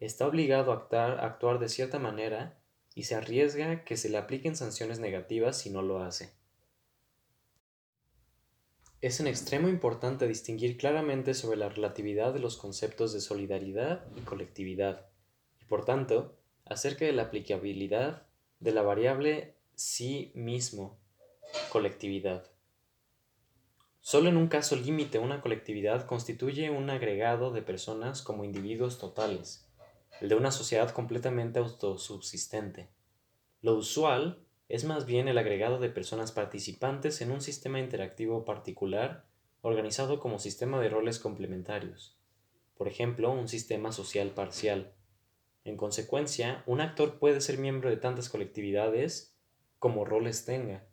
está 0.00 0.26
obligado 0.26 0.72
a 0.72 1.24
actuar, 1.24 1.58
de 1.60 1.68
cierta 1.68 2.00
manera 2.00 2.58
y 2.94 3.04
se 3.04 3.14
arriesga 3.14 3.84
que 3.84 3.96
se 3.96 4.08
le 4.08 4.18
apliquen 4.18 4.56
sanciones 4.56 4.98
negativas 4.98 5.58
si 5.58 5.70
no 5.70 5.80
lo 5.80 6.02
hace. 6.02 6.32
Es 9.00 9.20
en 9.20 9.28
extremo 9.28 9.68
importante 9.68 10.26
distinguir 10.26 10.78
claramente 10.78 11.34
sobre 11.34 11.58
la 11.58 11.68
relatividad 11.68 12.32
de 12.32 12.40
los 12.40 12.56
conceptos 12.56 13.12
de 13.12 13.20
solidaridad 13.20 14.04
y 14.16 14.22
colectividad, 14.22 15.06
y 15.60 15.66
por 15.66 15.84
tanto, 15.84 16.36
acerca 16.64 17.04
de 17.04 17.12
la 17.12 17.24
aplicabilidad 17.24 18.26
de 18.58 18.72
la 18.72 18.82
variable 18.82 19.54
sí 19.76 20.32
mismo 20.34 20.98
Colectividad. 21.70 22.44
Solo 24.00 24.28
en 24.28 24.36
un 24.36 24.48
caso 24.48 24.76
límite 24.76 25.18
una 25.18 25.40
colectividad 25.40 26.06
constituye 26.06 26.70
un 26.70 26.90
agregado 26.90 27.50
de 27.50 27.62
personas 27.62 28.22
como 28.22 28.44
individuos 28.44 28.98
totales, 28.98 29.68
el 30.20 30.28
de 30.28 30.36
una 30.36 30.52
sociedad 30.52 30.90
completamente 30.90 31.58
autosubsistente. 31.58 32.88
Lo 33.62 33.74
usual 33.74 34.44
es 34.68 34.84
más 34.84 35.06
bien 35.06 35.28
el 35.28 35.38
agregado 35.38 35.78
de 35.78 35.90
personas 35.90 36.32
participantes 36.32 37.20
en 37.20 37.30
un 37.30 37.40
sistema 37.40 37.80
interactivo 37.80 38.44
particular 38.44 39.26
organizado 39.60 40.20
como 40.20 40.38
sistema 40.38 40.80
de 40.80 40.88
roles 40.88 41.18
complementarios, 41.18 42.16
por 42.76 42.88
ejemplo, 42.88 43.32
un 43.32 43.48
sistema 43.48 43.92
social 43.92 44.30
parcial. 44.30 44.92
En 45.64 45.76
consecuencia, 45.76 46.62
un 46.66 46.80
actor 46.80 47.18
puede 47.18 47.40
ser 47.40 47.58
miembro 47.58 47.90
de 47.90 47.96
tantas 47.96 48.28
colectividades 48.28 49.36
como 49.78 50.04
roles 50.04 50.44
tenga, 50.44 50.86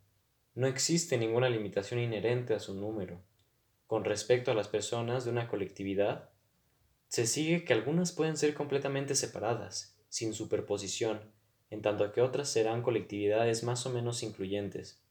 no 0.55 0.67
existe 0.67 1.17
ninguna 1.17 1.49
limitación 1.49 1.99
inherente 1.99 2.53
a 2.53 2.59
su 2.59 2.75
número. 2.75 3.19
Con 3.87 4.05
respecto 4.05 4.51
a 4.51 4.53
las 4.53 4.67
personas 4.67 5.25
de 5.25 5.31
una 5.31 5.47
colectividad, 5.47 6.29
se 7.07 7.25
sigue 7.25 7.65
que 7.65 7.73
algunas 7.73 8.11
pueden 8.11 8.37
ser 8.37 8.53
completamente 8.53 9.15
separadas, 9.15 9.97
sin 10.09 10.33
superposición, 10.35 11.21
en 11.71 11.81
tanto 11.81 12.11
que 12.11 12.21
otras 12.21 12.49
serán 12.49 12.83
colectividades 12.83 13.63
más 13.63 13.87
o 13.87 13.89
menos 13.89 14.21
incluyentes. 14.21 15.01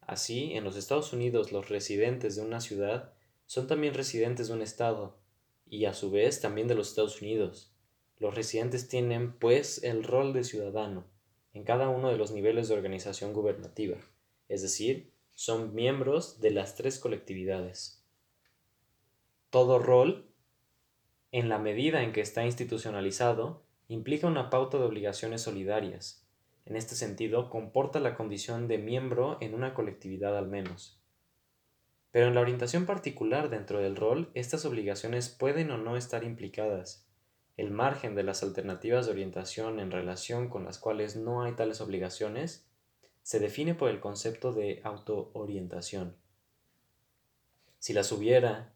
Así, 0.00 0.52
en 0.52 0.62
los 0.62 0.76
Estados 0.76 1.12
Unidos 1.12 1.50
los 1.50 1.68
residentes 1.68 2.36
de 2.36 2.42
una 2.42 2.60
ciudad 2.60 3.12
son 3.46 3.66
también 3.66 3.94
residentes 3.94 4.46
de 4.46 4.54
un 4.54 4.62
estado, 4.62 5.18
y 5.66 5.86
a 5.86 5.92
su 5.92 6.12
vez 6.12 6.40
también 6.40 6.68
de 6.68 6.76
los 6.76 6.90
Estados 6.90 7.20
Unidos. 7.20 7.74
Los 8.18 8.36
residentes 8.36 8.86
tienen, 8.86 9.32
pues, 9.32 9.82
el 9.82 10.04
rol 10.04 10.32
de 10.32 10.44
ciudadano, 10.44 11.04
en 11.52 11.64
cada 11.64 11.88
uno 11.88 12.10
de 12.10 12.16
los 12.16 12.30
niveles 12.30 12.68
de 12.68 12.74
organización 12.74 13.32
gubernativa 13.32 13.98
es 14.48 14.62
decir, 14.62 15.12
son 15.34 15.74
miembros 15.74 16.40
de 16.40 16.50
las 16.50 16.74
tres 16.74 16.98
colectividades. 16.98 18.04
Todo 19.50 19.78
rol, 19.78 20.30
en 21.32 21.48
la 21.48 21.58
medida 21.58 22.02
en 22.02 22.12
que 22.12 22.20
está 22.20 22.44
institucionalizado, 22.44 23.62
implica 23.86 24.26
una 24.26 24.50
pauta 24.50 24.78
de 24.78 24.84
obligaciones 24.84 25.42
solidarias. 25.42 26.26
En 26.66 26.76
este 26.76 26.94
sentido, 26.94 27.48
comporta 27.50 28.00
la 28.00 28.14
condición 28.14 28.68
de 28.68 28.78
miembro 28.78 29.38
en 29.40 29.54
una 29.54 29.74
colectividad 29.74 30.36
al 30.36 30.48
menos. 30.48 31.00
Pero 32.10 32.26
en 32.26 32.34
la 32.34 32.40
orientación 32.40 32.84
particular 32.84 33.48
dentro 33.48 33.78
del 33.78 33.96
rol, 33.96 34.30
estas 34.34 34.64
obligaciones 34.64 35.28
pueden 35.28 35.70
o 35.70 35.78
no 35.78 35.96
estar 35.96 36.24
implicadas. 36.24 37.06
El 37.56 37.70
margen 37.70 38.14
de 38.14 38.22
las 38.22 38.42
alternativas 38.42 39.06
de 39.06 39.12
orientación 39.12 39.80
en 39.80 39.90
relación 39.90 40.48
con 40.48 40.64
las 40.64 40.78
cuales 40.78 41.16
no 41.16 41.42
hay 41.42 41.52
tales 41.52 41.80
obligaciones 41.80 42.67
se 43.28 43.40
define 43.40 43.74
por 43.74 43.90
el 43.90 44.00
concepto 44.00 44.54
de 44.54 44.80
autoorientación. 44.84 46.16
Si 47.78 47.92
las 47.92 48.10
hubiera, 48.10 48.72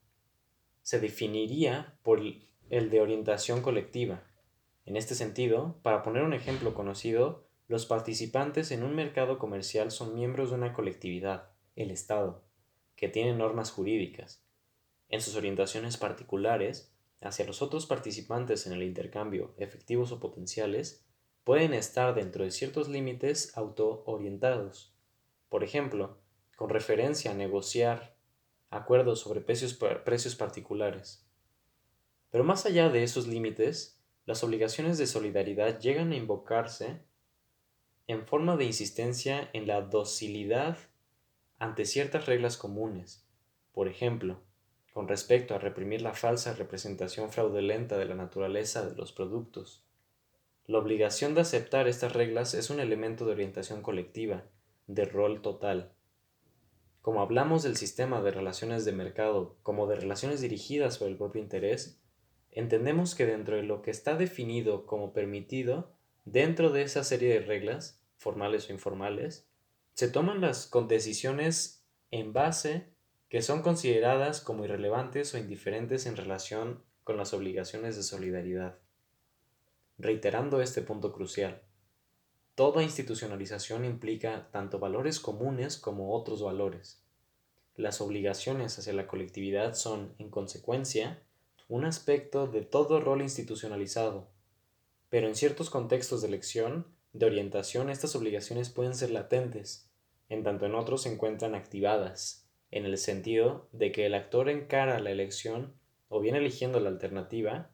se 0.82 1.00
definiría 1.00 1.98
por 2.02 2.20
el 2.68 2.90
de 2.90 3.00
orientación 3.00 3.62
colectiva. 3.62 4.24
En 4.84 4.98
este 4.98 5.14
sentido, 5.14 5.78
para 5.82 6.02
poner 6.02 6.22
un 6.22 6.34
ejemplo 6.34 6.74
conocido, 6.74 7.46
los 7.66 7.86
participantes 7.86 8.72
en 8.72 8.82
un 8.82 8.94
mercado 8.94 9.38
comercial 9.38 9.90
son 9.90 10.14
miembros 10.14 10.50
de 10.50 10.56
una 10.56 10.74
colectividad, 10.74 11.48
el 11.74 11.90
Estado, 11.90 12.44
que 12.94 13.08
tiene 13.08 13.34
normas 13.34 13.70
jurídicas. 13.70 14.44
En 15.08 15.22
sus 15.22 15.34
orientaciones 15.34 15.96
particulares, 15.96 16.92
hacia 17.22 17.46
los 17.46 17.62
otros 17.62 17.86
participantes 17.86 18.66
en 18.66 18.74
el 18.74 18.82
intercambio, 18.82 19.54
efectivos 19.56 20.12
o 20.12 20.20
potenciales, 20.20 21.06
pueden 21.44 21.74
estar 21.74 22.14
dentro 22.14 22.44
de 22.44 22.50
ciertos 22.50 22.88
límites 22.88 23.56
autoorientados. 23.56 24.94
Por 25.48 25.64
ejemplo, 25.64 26.18
con 26.56 26.70
referencia 26.70 27.32
a 27.32 27.34
negociar 27.34 28.16
acuerdos 28.70 29.20
sobre 29.20 29.40
precios, 29.40 29.74
precios 30.04 30.36
particulares. 30.36 31.26
Pero 32.30 32.44
más 32.44 32.64
allá 32.64 32.88
de 32.88 33.02
esos 33.02 33.26
límites, 33.26 34.00
las 34.24 34.42
obligaciones 34.44 34.98
de 34.98 35.06
solidaridad 35.06 35.80
llegan 35.80 36.12
a 36.12 36.16
invocarse 36.16 37.02
en 38.06 38.26
forma 38.26 38.56
de 38.56 38.64
insistencia 38.64 39.50
en 39.52 39.66
la 39.66 39.82
docilidad 39.82 40.78
ante 41.58 41.84
ciertas 41.84 42.26
reglas 42.26 42.56
comunes. 42.56 43.26
Por 43.72 43.88
ejemplo, 43.88 44.40
con 44.92 45.08
respecto 45.08 45.54
a 45.54 45.58
reprimir 45.58 46.02
la 46.02 46.14
falsa 46.14 46.54
representación 46.54 47.30
fraudulenta 47.30 47.96
de 47.98 48.04
la 48.04 48.14
naturaleza 48.14 48.86
de 48.86 48.94
los 48.94 49.12
productos. 49.12 49.84
La 50.66 50.78
obligación 50.78 51.34
de 51.34 51.40
aceptar 51.40 51.88
estas 51.88 52.12
reglas 52.12 52.54
es 52.54 52.70
un 52.70 52.78
elemento 52.78 53.26
de 53.26 53.32
orientación 53.32 53.82
colectiva, 53.82 54.44
de 54.86 55.04
rol 55.04 55.42
total. 55.42 55.92
Como 57.00 57.20
hablamos 57.20 57.64
del 57.64 57.76
sistema 57.76 58.22
de 58.22 58.30
relaciones 58.30 58.84
de 58.84 58.92
mercado 58.92 59.58
como 59.64 59.88
de 59.88 59.96
relaciones 59.96 60.40
dirigidas 60.40 60.98
por 60.98 61.08
el 61.08 61.16
propio 61.16 61.42
interés, 61.42 62.00
entendemos 62.52 63.16
que 63.16 63.26
dentro 63.26 63.56
de 63.56 63.64
lo 63.64 63.82
que 63.82 63.90
está 63.90 64.14
definido 64.14 64.86
como 64.86 65.12
permitido, 65.12 65.96
dentro 66.24 66.70
de 66.70 66.82
esa 66.82 67.02
serie 67.02 67.34
de 67.34 67.40
reglas, 67.40 68.00
formales 68.16 68.70
o 68.70 68.72
informales, 68.72 69.48
se 69.94 70.06
toman 70.06 70.40
las 70.40 70.70
decisiones 70.86 71.84
en 72.12 72.32
base 72.32 72.86
que 73.28 73.42
son 73.42 73.62
consideradas 73.62 74.40
como 74.40 74.64
irrelevantes 74.64 75.34
o 75.34 75.38
indiferentes 75.38 76.06
en 76.06 76.16
relación 76.16 76.84
con 77.02 77.16
las 77.16 77.34
obligaciones 77.34 77.96
de 77.96 78.04
solidaridad. 78.04 78.81
Reiterando 79.98 80.60
este 80.60 80.82
punto 80.82 81.12
crucial, 81.12 81.62
toda 82.54 82.82
institucionalización 82.82 83.84
implica 83.84 84.48
tanto 84.50 84.78
valores 84.78 85.20
comunes 85.20 85.76
como 85.76 86.14
otros 86.14 86.42
valores. 86.42 87.02
Las 87.76 88.00
obligaciones 88.00 88.78
hacia 88.78 88.92
la 88.92 89.06
colectividad 89.06 89.74
son, 89.74 90.14
en 90.18 90.30
consecuencia, 90.30 91.22
un 91.68 91.84
aspecto 91.84 92.46
de 92.46 92.62
todo 92.62 93.00
rol 93.00 93.22
institucionalizado, 93.22 94.28
pero 95.08 95.28
en 95.28 95.34
ciertos 95.34 95.70
contextos 95.70 96.22
de 96.22 96.28
elección, 96.28 96.86
de 97.12 97.26
orientación, 97.26 97.90
estas 97.90 98.16
obligaciones 98.16 98.70
pueden 98.70 98.94
ser 98.94 99.10
latentes, 99.10 99.90
en 100.28 100.42
tanto 100.42 100.66
en 100.66 100.74
otros 100.74 101.02
se 101.02 101.12
encuentran 101.12 101.54
activadas, 101.54 102.48
en 102.70 102.86
el 102.86 102.96
sentido 102.96 103.68
de 103.72 103.92
que 103.92 104.06
el 104.06 104.14
actor 104.14 104.48
encara 104.48 104.98
la 105.00 105.10
elección 105.10 105.74
o 106.08 106.20
bien 106.20 106.36
eligiendo 106.36 106.80
la 106.80 106.88
alternativa, 106.88 107.70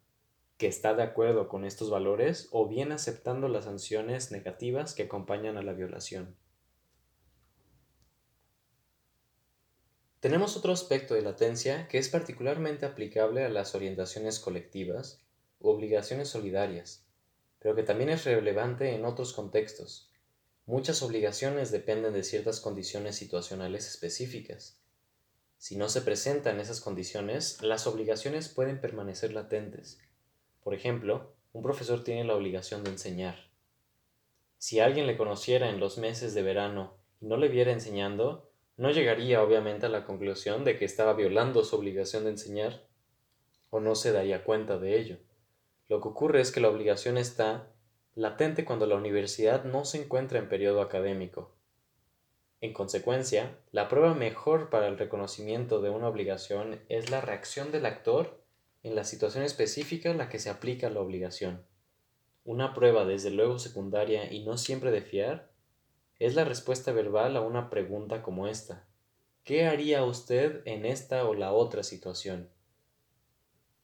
que 0.59 0.67
está 0.67 0.95
de 0.95 1.05
acuerdo 1.05 1.49
con 1.49 1.65
estos 1.65 1.89
valores, 1.89 2.49
o 2.51 2.69
bien 2.69 2.93
aceptando 2.93 3.49
las 3.49 3.65
sanciones 3.65 4.33
negativas 4.33 4.93
que 4.93 5.05
acompañan 5.05 5.57
a 5.57 5.63
la 5.63 5.73
violación. 5.73 6.37
Tenemos 10.21 10.57
otro 10.57 10.73
aspecto 10.73 11.15
de 11.15 11.23
latencia 11.23 11.87
que 11.87 11.99
es 11.99 12.09
particularmente 12.09 12.87
aplicable 12.87 13.45
a 13.45 13.49
las 13.49 13.77
orientaciones 13.77 14.41
colectivas 14.41 15.23
u 15.61 15.69
obligaciones 15.69 16.29
solidarias, 16.29 17.07
pero 17.61 17.77
que 17.77 17.85
también 17.85 18.11
es 18.11 18.25
relevante 18.25 18.97
en 18.97 19.05
otros 19.05 19.33
contextos. 19.33 20.11
Muchas 20.67 21.03
obligaciones 21.03 21.71
dependen 21.71 22.15
de 22.15 22.25
ciertas 22.25 22.61
condiciones 22.61 23.15
situacionales 23.15 23.87
específicas. 23.87 24.81
Si 25.57 25.77
no 25.77 25.89
se 25.89 26.03
presentan 26.03 26.59
esas 26.59 26.81
condiciones, 26.81 27.63
las 27.63 27.87
obligaciones 27.87 28.49
pueden 28.49 28.81
permanecer 28.81 29.33
latentes. 29.33 30.01
Por 30.69 30.75
ejemplo, 30.75 31.33
un 31.55 31.63
profesor 31.63 32.05
tiene 32.05 32.25
la 32.25 32.35
obligación 32.35 32.85
de 32.85 32.91
enseñar. 32.91 33.37
Si 34.59 34.81
alguien 34.81 35.07
le 35.07 35.17
conociera 35.17 35.71
en 35.71 35.81
los 35.81 35.97
meses 35.97 36.35
de 36.35 36.43
verano 36.43 36.99
y 37.23 37.27
no 37.27 37.39
le 37.39 37.49
viera 37.49 37.73
enseñando, 37.73 38.51
no 38.77 38.91
llegaría 38.91 39.43
obviamente 39.43 39.87
a 39.87 39.89
la 39.89 40.05
conclusión 40.05 40.65
de 40.65 40.77
que 40.77 40.85
estaba 40.85 41.15
violando 41.15 41.65
su 41.65 41.75
obligación 41.75 42.25
de 42.25 42.33
enseñar 42.33 42.87
o 43.71 43.81
no 43.81 43.95
se 43.95 44.13
daría 44.13 44.45
cuenta 44.45 44.77
de 44.77 44.99
ello. 45.01 45.17
Lo 45.89 46.03
que 46.03 46.09
ocurre 46.09 46.43
es 46.43 46.53
que 46.53 46.61
la 46.61 46.69
obligación 46.69 47.17
está 47.17 47.73
latente 48.15 48.67
cuando 48.67 48.85
la 48.85 48.97
universidad 48.97 49.65
no 49.65 49.87
se 49.87 50.03
encuentra 50.03 50.39
en 50.39 50.51
periodo 50.51 50.83
académico. 50.83 51.57
En 52.61 52.75
consecuencia, 52.75 53.57
la 53.73 53.89
prueba 53.89 54.13
mejor 54.13 54.69
para 54.69 54.87
el 54.89 54.99
reconocimiento 54.99 55.81
de 55.81 55.89
una 55.89 56.09
obligación 56.09 56.79
es 56.91 57.09
la 57.09 57.23
reacción 57.23 57.73
del 57.73 57.87
actor 57.87 58.38
en 58.83 58.95
la 58.95 59.05
situación 59.05 59.45
específica 59.45 60.11
en 60.11 60.19
la 60.19 60.29
que 60.29 60.39
se 60.39 60.51
aplica 60.51 60.91
la 60.91 61.01
obligación. 61.01 61.65
Una 62.45 62.75
prueba 62.75 63.05
desde 63.05 63.31
luego 63.31 63.59
secundaria 63.59 64.33
y 64.33 64.45
no 64.45 64.57
siempre 64.57 64.91
de 64.91 65.03
fiar 65.03 65.51
es 66.19 66.35
la 66.35 66.45
respuesta 66.45 66.93
verbal 66.93 67.37
a 67.37 67.41
una 67.41 67.71
pregunta 67.71 68.23
como 68.23 68.49
esta. 68.49 68.89
¿Qué 69.45 69.67
haría 69.67 70.05
usted 70.05 70.63
en 70.65 70.85
esta 70.85 71.25
o 71.27 71.35
la 71.35 71.53
otra 71.53 71.83
situación? 71.83 72.51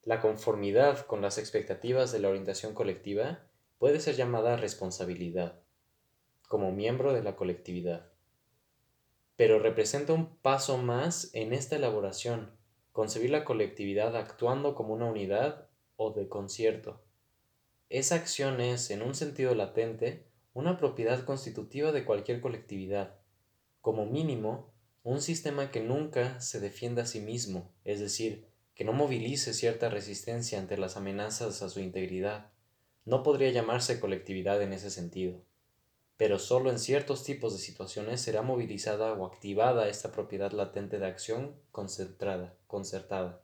La 0.03 0.21
conformidad 0.21 1.07
con 1.07 1.23
las 1.23 1.39
expectativas 1.39 2.12
de 2.12 2.19
la 2.19 2.29
orientación 2.29 2.75
colectiva 2.75 3.47
puede 3.79 4.01
ser 4.01 4.16
llamada 4.16 4.57
responsabilidad, 4.57 5.61
como 6.49 6.73
miembro 6.73 7.12
de 7.15 7.23
la 7.23 7.37
colectividad. 7.37 8.11
Pero 9.37 9.59
representa 9.59 10.12
un 10.12 10.37
paso 10.37 10.77
más 10.77 11.31
en 11.35 11.53
esta 11.53 11.77
elaboración, 11.77 12.51
concebir 12.95 13.31
la 13.31 13.45
colectividad 13.45 14.16
actuando 14.16 14.77
como 14.77 14.95
una 14.95 15.07
unidad 15.07 15.66
o 15.97 16.12
de 16.12 16.29
concierto. 16.29 17.03
Esa 17.89 18.15
acción 18.15 18.61
es, 18.61 18.89
en 18.91 19.03
un 19.03 19.16
sentido 19.16 19.57
latente, 19.57 20.29
una 20.53 20.77
propiedad 20.77 21.25
constitutiva 21.25 21.91
de 21.91 22.05
cualquier 22.05 22.41
colectividad, 22.41 23.16
como 23.81 24.07
mínimo, 24.07 24.73
un 25.03 25.21
sistema 25.21 25.73
que 25.73 25.81
nunca 25.81 26.41
se 26.41 26.61
defienda 26.61 27.03
a 27.03 27.07
sí 27.07 27.19
mismo, 27.19 27.75
es 27.83 27.99
decir, 27.99 28.47
que 28.77 28.85
no 28.85 28.93
movilice 28.93 29.55
cierta 29.55 29.89
resistencia 29.89 30.61
ante 30.61 30.77
las 30.79 30.97
amenazas 30.97 31.62
a 31.62 31.71
su 31.71 31.81
integridad, 31.81 32.53
no 33.05 33.25
podría 33.25 33.51
llamarse 33.51 33.99
colectividad 33.99 34.62
en 34.62 34.73
ese 34.73 34.91
sentido, 34.93 35.43
pero 36.16 36.39
solo 36.39 36.70
en 36.70 36.78
ciertos 36.78 37.24
tipos 37.24 37.53
de 37.53 37.59
situaciones 37.59 38.20
será 38.20 38.43
movilizada 38.43 39.12
o 39.12 39.27
activada 39.27 39.89
esta 39.89 40.12
propiedad 40.12 40.53
latente 40.53 40.99
de 40.99 41.07
acción 41.07 41.57
concentrada, 41.73 42.57
concertada. 42.66 43.43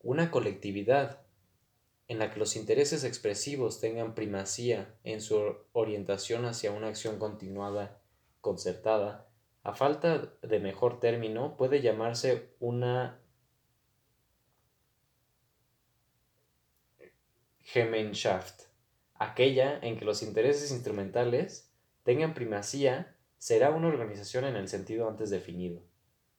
Una 0.00 0.30
colectividad 0.30 1.22
en 2.06 2.18
la 2.18 2.30
que 2.30 2.38
los 2.38 2.56
intereses 2.56 3.04
expresivos 3.04 3.80
tengan 3.80 4.14
primacía 4.14 4.98
en 5.04 5.20
su 5.20 5.56
orientación 5.72 6.46
hacia 6.46 6.72
una 6.72 6.88
acción 6.88 7.18
continuada, 7.18 8.00
concertada, 8.40 9.28
a 9.62 9.74
falta 9.74 10.32
de 10.40 10.60
mejor 10.60 10.98
término, 11.00 11.58
puede 11.58 11.82
llamarse 11.82 12.54
una 12.60 13.20
Gemeinschaft. 17.60 18.67
Aquella 19.18 19.78
en 19.82 19.98
que 19.98 20.04
los 20.04 20.22
intereses 20.22 20.70
instrumentales 20.70 21.72
tengan 22.04 22.34
primacía 22.34 23.16
será 23.36 23.70
una 23.70 23.88
organización 23.88 24.44
en 24.44 24.56
el 24.56 24.68
sentido 24.68 25.08
antes 25.08 25.30
definido, 25.30 25.82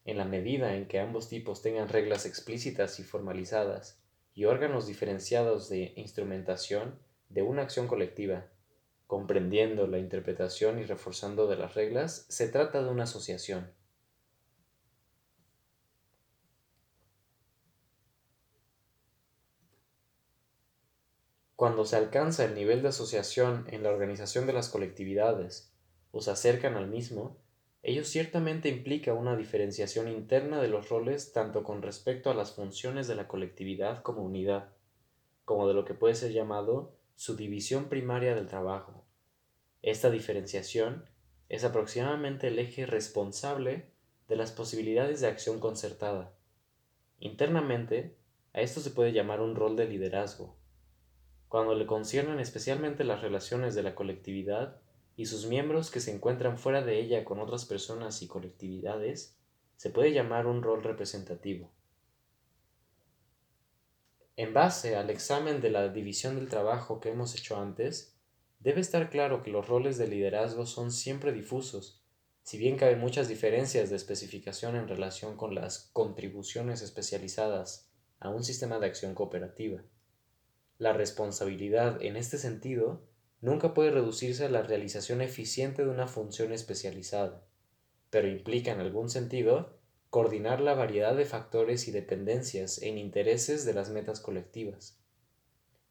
en 0.05 0.17
la 0.17 0.25
medida 0.25 0.75
en 0.75 0.87
que 0.87 0.99
ambos 0.99 1.27
tipos 1.27 1.61
tengan 1.61 1.89
reglas 1.89 2.25
explícitas 2.25 2.99
y 2.99 3.03
formalizadas, 3.03 4.01
y 4.33 4.45
órganos 4.45 4.87
diferenciados 4.87 5.67
de 5.67 5.93
instrumentación 5.97 6.97
de 7.27 7.41
una 7.41 7.63
acción 7.63 7.87
colectiva, 7.87 8.47
comprendiendo 9.07 9.87
la 9.87 9.99
interpretación 9.99 10.79
y 10.79 10.83
reforzando 10.83 11.47
de 11.47 11.57
las 11.57 11.73
reglas, 11.73 12.25
se 12.29 12.47
trata 12.47 12.81
de 12.81 12.89
una 12.89 13.03
asociación. 13.03 13.71
Cuando 21.59 21.83
se 21.83 21.97
alcanza 21.97 22.45
el 22.45 22.55
nivel 22.55 22.81
de 22.81 22.87
asociación 22.87 23.65
en 23.69 23.83
la 23.83 23.89
organización 23.89 24.47
de 24.47 24.53
las 24.53 24.69
colectividades 24.69 25.73
o 26.13 26.21
se 26.21 26.31
acercan 26.31 26.75
al 26.75 26.87
mismo, 26.87 27.35
Ello 27.83 28.05
ciertamente 28.05 28.69
implica 28.69 29.13
una 29.13 29.35
diferenciación 29.35 30.07
interna 30.07 30.61
de 30.61 30.69
los 30.69 30.87
roles 30.87 31.33
tanto 31.33 31.63
con 31.65 31.81
respecto 31.81 32.31
a 32.31 32.33
las 32.33 32.53
funciones 32.53 33.09
de 33.09 33.15
la 33.15 33.27
colectividad 33.27 34.03
como 34.03 34.23
unidad, 34.23 34.69
como 35.43 35.67
de 35.67 35.73
lo 35.73 35.83
que 35.83 35.93
puede 35.93 36.15
ser 36.15 36.31
llamado 36.31 36.95
su 37.17 37.35
división 37.35 37.89
primaria 37.89 38.35
del 38.35 38.47
trabajo. 38.47 39.03
Esta 39.81 40.09
diferenciación 40.09 41.09
es 41.49 41.65
aproximadamente 41.65 42.47
el 42.47 42.59
eje 42.59 42.85
responsable 42.85 43.89
de 44.29 44.37
las 44.37 44.53
posibilidades 44.53 45.19
de 45.19 45.27
acción 45.27 45.59
concertada. 45.59 46.31
Internamente, 47.19 48.15
a 48.53 48.61
esto 48.61 48.79
se 48.79 48.91
puede 48.91 49.11
llamar 49.11 49.41
un 49.41 49.55
rol 49.55 49.75
de 49.75 49.89
liderazgo. 49.89 50.58
Cuando 51.49 51.73
le 51.73 51.87
conciernen 51.87 52.39
especialmente 52.39 53.03
las 53.03 53.21
relaciones 53.21 53.73
de 53.73 53.81
la 53.81 53.95
colectividad 53.95 54.79
y 55.15 55.25
sus 55.25 55.47
miembros 55.47 55.89
que 55.89 55.99
se 55.99 56.13
encuentran 56.13 56.59
fuera 56.59 56.83
de 56.83 56.99
ella 56.99 57.25
con 57.25 57.39
otras 57.39 57.65
personas 57.65 58.21
y 58.21 58.27
colectividades, 58.27 59.35
se 59.75 59.89
puede 59.89 60.13
llamar 60.13 60.45
un 60.45 60.61
rol 60.61 60.83
representativo. 60.83 61.71
En 64.35 64.53
base 64.53 64.95
al 64.95 65.09
examen 65.09 65.59
de 65.59 65.71
la 65.71 65.89
división 65.89 66.35
del 66.35 66.49
trabajo 66.49 66.99
que 66.99 67.09
hemos 67.09 67.35
hecho 67.35 67.59
antes, 67.59 68.15
debe 68.59 68.79
estar 68.79 69.09
claro 69.09 69.41
que 69.41 69.49
los 69.49 69.67
roles 69.67 69.97
de 69.97 70.07
liderazgo 70.07 70.67
son 70.67 70.91
siempre 70.91 71.33
difusos, 71.33 72.03
si 72.43 72.59
bien 72.59 72.77
caben 72.77 72.99
muchas 72.99 73.27
diferencias 73.27 73.89
de 73.89 73.95
especificación 73.95 74.75
en 74.75 74.87
relación 74.87 75.35
con 75.35 75.55
las 75.55 75.89
contribuciones 75.93 76.83
especializadas 76.83 77.89
a 78.19 78.29
un 78.29 78.43
sistema 78.43 78.77
de 78.77 78.85
acción 78.85 79.15
cooperativa. 79.15 79.81
La 80.79 80.93
responsabilidad, 80.93 82.01
en 82.01 82.15
este 82.15 82.37
sentido, 82.37 83.05
nunca 83.41 83.73
puede 83.73 83.91
reducirse 83.91 84.45
a 84.45 84.49
la 84.49 84.61
realización 84.61 85.19
eficiente 85.21 85.83
de 85.83 85.91
una 85.91 86.07
función 86.07 86.53
especializada, 86.53 87.43
pero 88.09 88.29
implica 88.29 88.71
en 88.71 88.79
algún 88.79 89.09
sentido 89.09 89.77
coordinar 90.09 90.61
la 90.61 90.75
variedad 90.75 91.17
de 91.17 91.25
factores 91.25 91.89
y 91.89 91.91
dependencias 91.91 92.81
en 92.81 92.97
intereses 92.97 93.65
de 93.65 93.73
las 93.73 93.89
metas 93.89 94.21
colectivas. 94.21 94.97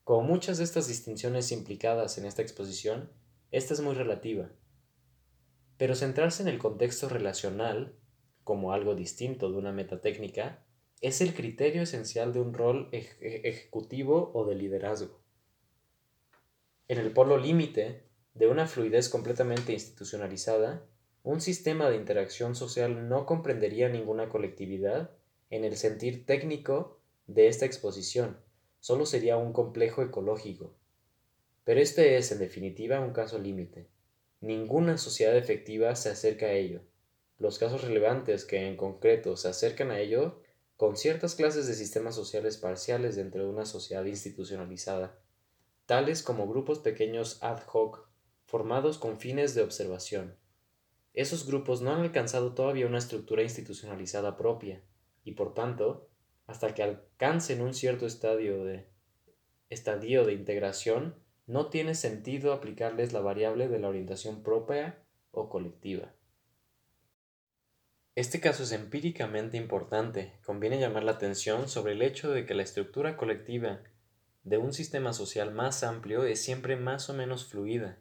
Como 0.04 0.22
muchas 0.22 0.56
de 0.56 0.64
estas 0.64 0.88
distinciones 0.88 1.52
implicadas 1.52 2.16
en 2.16 2.24
esta 2.24 2.40
exposición, 2.40 3.12
esta 3.50 3.74
es 3.74 3.82
muy 3.82 3.94
relativa. 3.94 4.50
Pero 5.76 5.96
centrarse 5.96 6.42
en 6.42 6.48
el 6.48 6.58
contexto 6.58 7.10
relacional, 7.10 7.94
como 8.42 8.72
algo 8.72 8.94
distinto 8.94 9.50
de 9.50 9.58
una 9.58 9.70
meta 9.70 10.00
técnica, 10.00 10.64
es 11.00 11.20
el 11.20 11.34
criterio 11.34 11.82
esencial 11.82 12.32
de 12.32 12.40
un 12.40 12.54
rol 12.54 12.88
ejecutivo 12.92 14.30
o 14.34 14.44
de 14.44 14.54
liderazgo. 14.54 15.20
En 16.88 16.98
el 16.98 17.12
polo 17.12 17.36
límite 17.36 18.02
de 18.34 18.48
una 18.48 18.66
fluidez 18.66 19.08
completamente 19.08 19.72
institucionalizada, 19.72 20.86
un 21.22 21.40
sistema 21.40 21.90
de 21.90 21.96
interacción 21.96 22.54
social 22.54 23.08
no 23.08 23.26
comprendería 23.26 23.88
ninguna 23.88 24.28
colectividad 24.28 25.10
en 25.50 25.64
el 25.64 25.76
sentir 25.76 26.24
técnico 26.24 27.00
de 27.26 27.48
esta 27.48 27.66
exposición, 27.66 28.38
solo 28.80 29.06
sería 29.06 29.36
un 29.36 29.52
complejo 29.52 30.02
ecológico. 30.02 30.74
Pero 31.64 31.80
este 31.80 32.16
es, 32.16 32.32
en 32.32 32.38
definitiva, 32.38 33.00
un 33.00 33.12
caso 33.12 33.38
límite. 33.38 33.88
Ninguna 34.40 34.96
sociedad 34.96 35.36
efectiva 35.36 35.94
se 35.96 36.08
acerca 36.08 36.46
a 36.46 36.52
ello. 36.52 36.80
Los 37.38 37.58
casos 37.58 37.82
relevantes 37.82 38.44
que 38.44 38.66
en 38.66 38.76
concreto 38.76 39.36
se 39.36 39.48
acercan 39.48 39.90
a 39.90 40.00
ello 40.00 40.40
con 40.78 40.96
ciertas 40.96 41.34
clases 41.34 41.66
de 41.66 41.74
sistemas 41.74 42.14
sociales 42.14 42.56
parciales 42.56 43.16
dentro 43.16 43.42
de 43.42 43.50
una 43.50 43.66
sociedad 43.66 44.04
institucionalizada, 44.04 45.18
tales 45.86 46.22
como 46.22 46.46
grupos 46.46 46.78
pequeños 46.78 47.42
ad 47.42 47.60
hoc 47.72 48.08
formados 48.46 48.96
con 48.96 49.18
fines 49.18 49.56
de 49.56 49.62
observación, 49.62 50.36
esos 51.14 51.48
grupos 51.48 51.82
no 51.82 51.90
han 51.90 52.02
alcanzado 52.02 52.54
todavía 52.54 52.86
una 52.86 52.98
estructura 52.98 53.42
institucionalizada 53.42 54.36
propia 54.36 54.80
y 55.24 55.32
por 55.32 55.52
tanto, 55.52 56.08
hasta 56.46 56.72
que 56.74 56.84
alcancen 56.84 57.60
un 57.60 57.74
cierto 57.74 58.06
estadio 58.06 58.64
de 58.64 58.86
integración, 60.32 61.16
no 61.48 61.70
tiene 61.70 61.96
sentido 61.96 62.52
aplicarles 62.52 63.12
la 63.12 63.18
variable 63.18 63.66
de 63.66 63.80
la 63.80 63.88
orientación 63.88 64.44
propia 64.44 65.02
o 65.32 65.48
colectiva. 65.48 66.14
Este 68.18 68.40
caso 68.40 68.64
es 68.64 68.72
empíricamente 68.72 69.56
importante. 69.56 70.32
Conviene 70.44 70.80
llamar 70.80 71.04
la 71.04 71.12
atención 71.12 71.68
sobre 71.68 71.92
el 71.92 72.02
hecho 72.02 72.32
de 72.32 72.46
que 72.46 72.54
la 72.54 72.64
estructura 72.64 73.16
colectiva 73.16 73.78
de 74.42 74.58
un 74.58 74.72
sistema 74.72 75.12
social 75.12 75.54
más 75.54 75.84
amplio 75.84 76.24
es 76.24 76.42
siempre 76.42 76.74
más 76.74 77.08
o 77.10 77.14
menos 77.14 77.46
fluida 77.46 78.00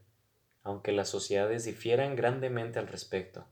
aunque 0.63 0.91
las 0.91 1.09
sociedades 1.09 1.65
difieran 1.65 2.15
grandemente 2.15 2.79
al 2.79 2.87
respecto. 2.87 3.45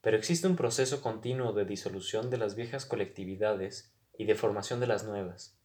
Pero 0.00 0.16
existe 0.16 0.46
un 0.46 0.56
proceso 0.56 1.02
continuo 1.02 1.52
de 1.52 1.66
disolución 1.66 2.30
de 2.30 2.38
las 2.38 2.54
viejas 2.54 2.86
colectividades 2.86 3.92
y 4.16 4.24
de 4.24 4.34
formación 4.34 4.80
de 4.80 4.86
las 4.86 5.04
nuevas, 5.04 5.58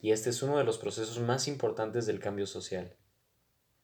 y 0.00 0.10
este 0.10 0.30
es 0.30 0.42
uno 0.42 0.58
de 0.58 0.64
los 0.64 0.76
procesos 0.78 1.20
más 1.20 1.46
importantes 1.46 2.04
del 2.04 2.18
cambio 2.18 2.46
social. 2.46 2.96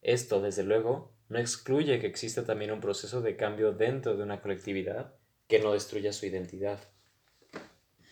Esto, 0.01 0.41
desde 0.41 0.63
luego, 0.63 1.15
no 1.29 1.39
excluye 1.39 1.99
que 1.99 2.07
exista 2.07 2.43
también 2.43 2.71
un 2.71 2.81
proceso 2.81 3.21
de 3.21 3.37
cambio 3.37 3.71
dentro 3.71 4.17
de 4.17 4.23
una 4.23 4.41
colectividad 4.41 5.15
que 5.47 5.59
no 5.59 5.73
destruya 5.73 6.13
su 6.13 6.25
identidad. 6.25 6.79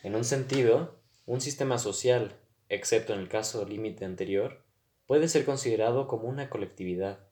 En 0.03 0.15
un 0.15 0.23
sentido, 0.23 0.99
un 1.25 1.41
sistema 1.41 1.77
social, 1.77 2.35
excepto 2.69 3.13
en 3.13 3.19
el 3.19 3.29
caso 3.29 3.65
límite 3.65 4.05
anterior, 4.05 4.63
puede 5.07 5.27
ser 5.27 5.45
considerado 5.45 6.07
como 6.07 6.27
una 6.27 6.49
colectividad, 6.49 7.27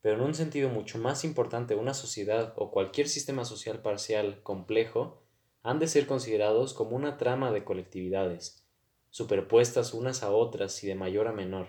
pero 0.00 0.16
en 0.16 0.22
un 0.22 0.34
sentido 0.34 0.68
mucho 0.68 0.98
más 0.98 1.24
importante 1.24 1.74
una 1.74 1.94
sociedad 1.94 2.54
o 2.56 2.70
cualquier 2.70 3.08
sistema 3.08 3.44
social 3.44 3.82
parcial 3.82 4.42
complejo 4.42 5.22
han 5.62 5.78
de 5.78 5.88
ser 5.88 6.06
considerados 6.06 6.72
como 6.72 6.96
una 6.96 7.18
trama 7.18 7.52
de 7.52 7.64
colectividades, 7.64 8.64
superpuestas 9.10 9.92
unas 9.92 10.22
a 10.22 10.30
otras 10.30 10.82
y 10.84 10.86
de 10.86 10.94
mayor 10.94 11.28
a 11.28 11.32
menor. 11.32 11.68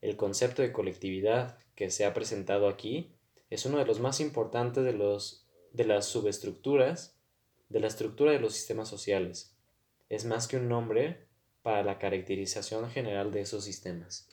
El 0.00 0.16
concepto 0.16 0.62
de 0.62 0.72
colectividad 0.72 1.58
que 1.74 1.90
se 1.90 2.04
ha 2.04 2.14
presentado 2.14 2.68
aquí 2.68 3.14
es 3.50 3.66
uno 3.66 3.78
de 3.78 3.86
los 3.86 4.00
más 4.00 4.20
importantes 4.20 4.84
de, 4.84 4.92
los, 4.92 5.45
de 5.76 5.84
las 5.84 6.06
subestructuras 6.06 7.18
de 7.68 7.80
la 7.80 7.88
estructura 7.88 8.32
de 8.32 8.40
los 8.40 8.54
sistemas 8.54 8.88
sociales. 8.88 9.54
Es 10.08 10.24
más 10.24 10.48
que 10.48 10.56
un 10.56 10.68
nombre 10.68 11.26
para 11.62 11.82
la 11.82 11.98
caracterización 11.98 12.88
general 12.90 13.30
de 13.30 13.42
esos 13.42 13.64
sistemas. 13.64 14.28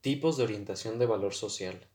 Tipos 0.00 0.36
de 0.36 0.44
orientación 0.44 0.98
de 0.98 1.06
valor 1.06 1.34
social. 1.34 1.88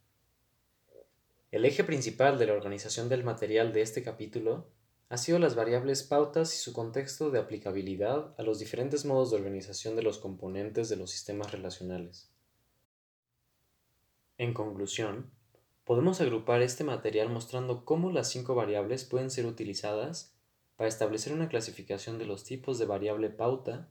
El 1.51 1.63
eje 1.63 1.83
principal 1.83 2.37
de 2.37 2.47
la 2.47 2.53
organización 2.53 3.07
del 3.07 3.23
material 3.23 3.71
de 3.71 3.81
este 3.81 4.03
capítulo 4.03 4.69
ha 5.09 5.17
sido 5.17 5.39
las 5.39 5.55
variables 5.55 6.03
pautas 6.03 6.53
y 6.53 6.57
su 6.57 6.73
contexto 6.73 7.31
de 7.31 7.39
aplicabilidad 7.39 8.35
a 8.37 8.43
los 8.43 8.59
diferentes 8.59 9.05
modos 9.05 9.31
de 9.31 9.37
organización 9.37 9.95
de 9.95 10.03
los 10.03 10.17
componentes 10.17 10.89
de 10.89 10.97
los 10.97 11.11
sistemas 11.11 11.51
relacionales. 11.53 12.29
En 14.37 14.53
conclusión, 14.53 15.31
podemos 15.87 16.19
agrupar 16.19 16.61
este 16.61 16.83
material 16.83 17.29
mostrando 17.29 17.85
cómo 17.85 18.11
las 18.11 18.29
cinco 18.29 18.55
variables 18.55 19.05
pueden 19.05 19.31
ser 19.31 19.45
utilizadas 19.45 20.35
para 20.75 20.89
establecer 20.89 21.31
una 21.31 21.47
clasificación 21.47 22.19
de 22.19 22.25
los 22.25 22.43
tipos 22.43 22.77
de 22.77 22.85
variable 22.85 23.29
pauta 23.29 23.89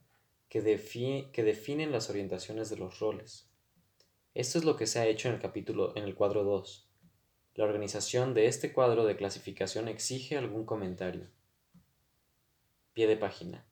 que, 0.51 0.61
definen 0.61 1.93
las 1.93 2.11
orientaciones 2.11 2.69
de 2.69 2.77
los 2.77 3.01
roles. 3.01 3.49
Esto 4.35 4.59
es 4.59 4.67
lo 4.67 4.77
que 4.77 4.87
se 4.87 4.99
ha 4.99 5.07
hecho 5.07 5.29
en 5.29 5.37
el 5.37 5.41
capítulo 5.41 5.97
en 5.97 6.05
el 6.05 6.15
cuadro 6.15 6.45
2. 6.45 6.87
La 7.55 7.65
organización 7.65 8.35
de 8.35 8.47
este 8.47 8.75
cuadro 8.75 9.07
de 9.07 9.17
clasificación 9.17 9.89
exige 9.89 10.37
algún 10.37 10.67
comentario. 10.67 11.31
Pie 12.93 13.07
de 13.07 13.17
página. 13.17 13.65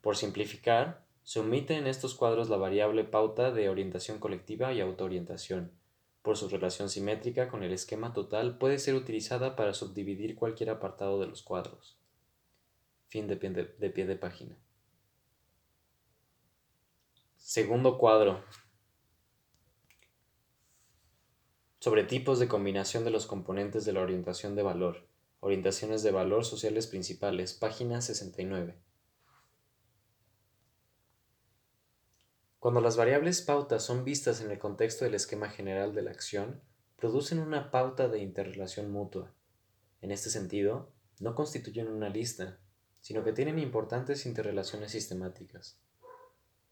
Por 0.00 0.16
simplificar, 0.16 1.06
se 1.22 1.38
omite 1.38 1.76
en 1.76 1.86
estos 1.86 2.16
cuadros 2.16 2.48
la 2.48 2.56
variable 2.56 3.04
pauta 3.04 3.52
de 3.52 3.68
orientación 3.68 4.18
colectiva 4.18 4.72
y 4.72 4.80
autoorientación. 4.80 5.79
Por 6.22 6.36
su 6.36 6.48
relación 6.48 6.90
simétrica 6.90 7.48
con 7.48 7.62
el 7.62 7.72
esquema 7.72 8.12
total 8.12 8.58
puede 8.58 8.78
ser 8.78 8.94
utilizada 8.94 9.56
para 9.56 9.72
subdividir 9.72 10.36
cualquier 10.36 10.70
apartado 10.70 11.18
de 11.18 11.26
los 11.26 11.42
cuadros. 11.42 11.98
Fin 13.08 13.26
de 13.26 13.36
pie 13.36 14.06
de, 14.06 14.16
página. 14.16 14.56
Segundo 17.36 17.98
cuadro, 17.98 18.44
sobre 21.80 22.04
tipos 22.04 22.38
de 22.38 22.48
combinación 22.48 23.04
de 23.04 23.10
los 23.10 23.26
componentes 23.26 23.86
de 23.86 23.94
la 23.94 24.02
orientación 24.02 24.54
de 24.54 24.62
valor, 24.62 25.08
orientaciones 25.40 26.02
de 26.02 26.10
valor 26.10 26.44
sociales 26.44 26.86
principales, 26.86 27.54
página 27.54 28.02
69. 28.02 28.76
Cuando 32.60 32.82
las 32.82 32.98
variables 32.98 33.40
pautas 33.40 33.82
son 33.82 34.04
vistas 34.04 34.42
en 34.42 34.50
el 34.50 34.58
contexto 34.58 35.06
del 35.06 35.14
esquema 35.14 35.48
general 35.48 35.94
de 35.94 36.02
la 36.02 36.10
acción, 36.10 36.60
producen 36.96 37.38
una 37.38 37.70
pauta 37.70 38.06
de 38.06 38.18
interrelación 38.18 38.92
mutua. 38.92 39.32
En 40.02 40.10
este 40.10 40.28
sentido, 40.28 40.92
no 41.20 41.34
constituyen 41.34 41.88
una 41.88 42.10
lista, 42.10 42.58
sino 43.00 43.24
que 43.24 43.32
tienen 43.32 43.58
importantes 43.58 44.26
interrelaciones 44.26 44.92
sistemáticas. 44.92 45.80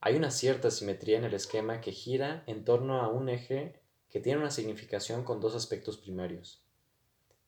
Hay 0.03 0.17
una 0.17 0.31
cierta 0.31 0.71
simetría 0.71 1.17
en 1.17 1.25
el 1.25 1.33
esquema 1.33 1.81
que 1.81 1.93
gira 1.93 2.45
en 2.47 2.67
torno 2.67 3.01
a 3.01 3.09
un 3.09 3.31
eje 3.31 3.81
que 4.11 4.21
tiene 4.21 4.41
una 4.41 4.51
significación 4.51 5.25
con 5.25 5.41
dos 5.41 5.55
aspectos 5.55 5.97
primarios. 5.97 6.63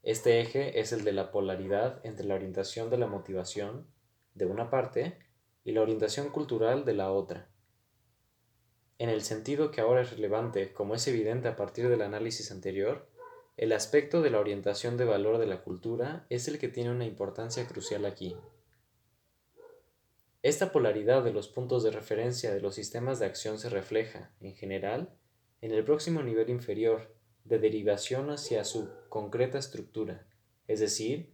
Este 0.02 0.40
eje 0.40 0.80
es 0.80 0.92
el 0.92 1.04
de 1.04 1.12
la 1.12 1.30
polaridad 1.30 2.00
entre 2.04 2.24
la 2.24 2.36
orientación 2.36 2.88
de 2.88 2.96
la 2.96 3.06
motivación, 3.06 3.86
de 4.34 4.46
una 4.46 4.70
parte, 4.70 5.18
y 5.62 5.72
la 5.72 5.82
orientación 5.82 6.30
cultural 6.30 6.86
de 6.86 6.94
la 6.94 7.12
otra. 7.12 7.49
En 9.00 9.08
el 9.08 9.22
sentido 9.22 9.70
que 9.70 9.80
ahora 9.80 10.02
es 10.02 10.10
relevante, 10.10 10.74
como 10.74 10.94
es 10.94 11.08
evidente 11.08 11.48
a 11.48 11.56
partir 11.56 11.88
del 11.88 12.02
análisis 12.02 12.52
anterior, 12.52 13.08
el 13.56 13.72
aspecto 13.72 14.20
de 14.20 14.28
la 14.28 14.38
orientación 14.38 14.98
de 14.98 15.06
valor 15.06 15.38
de 15.38 15.46
la 15.46 15.62
cultura 15.62 16.26
es 16.28 16.48
el 16.48 16.58
que 16.58 16.68
tiene 16.68 16.90
una 16.90 17.06
importancia 17.06 17.66
crucial 17.66 18.04
aquí. 18.04 18.36
Esta 20.42 20.70
polaridad 20.70 21.24
de 21.24 21.32
los 21.32 21.48
puntos 21.48 21.82
de 21.82 21.92
referencia 21.92 22.52
de 22.52 22.60
los 22.60 22.74
sistemas 22.74 23.18
de 23.18 23.24
acción 23.24 23.58
se 23.58 23.70
refleja, 23.70 24.32
en 24.38 24.54
general, 24.54 25.16
en 25.62 25.72
el 25.72 25.82
próximo 25.82 26.22
nivel 26.22 26.50
inferior, 26.50 27.16
de 27.44 27.58
derivación 27.58 28.28
hacia 28.28 28.64
su 28.64 28.90
concreta 29.08 29.56
estructura, 29.56 30.26
es 30.68 30.78
decir, 30.78 31.32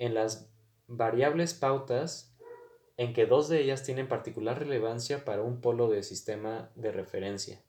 en 0.00 0.14
las 0.14 0.50
variables 0.88 1.54
pautas 1.54 2.35
en 2.96 3.12
que 3.12 3.26
dos 3.26 3.48
de 3.48 3.60
ellas 3.60 3.82
tienen 3.82 4.08
particular 4.08 4.58
relevancia 4.58 5.24
para 5.24 5.42
un 5.42 5.60
polo 5.60 5.88
de 5.88 6.02
sistema 6.02 6.70
de 6.74 6.92
referencia, 6.92 7.62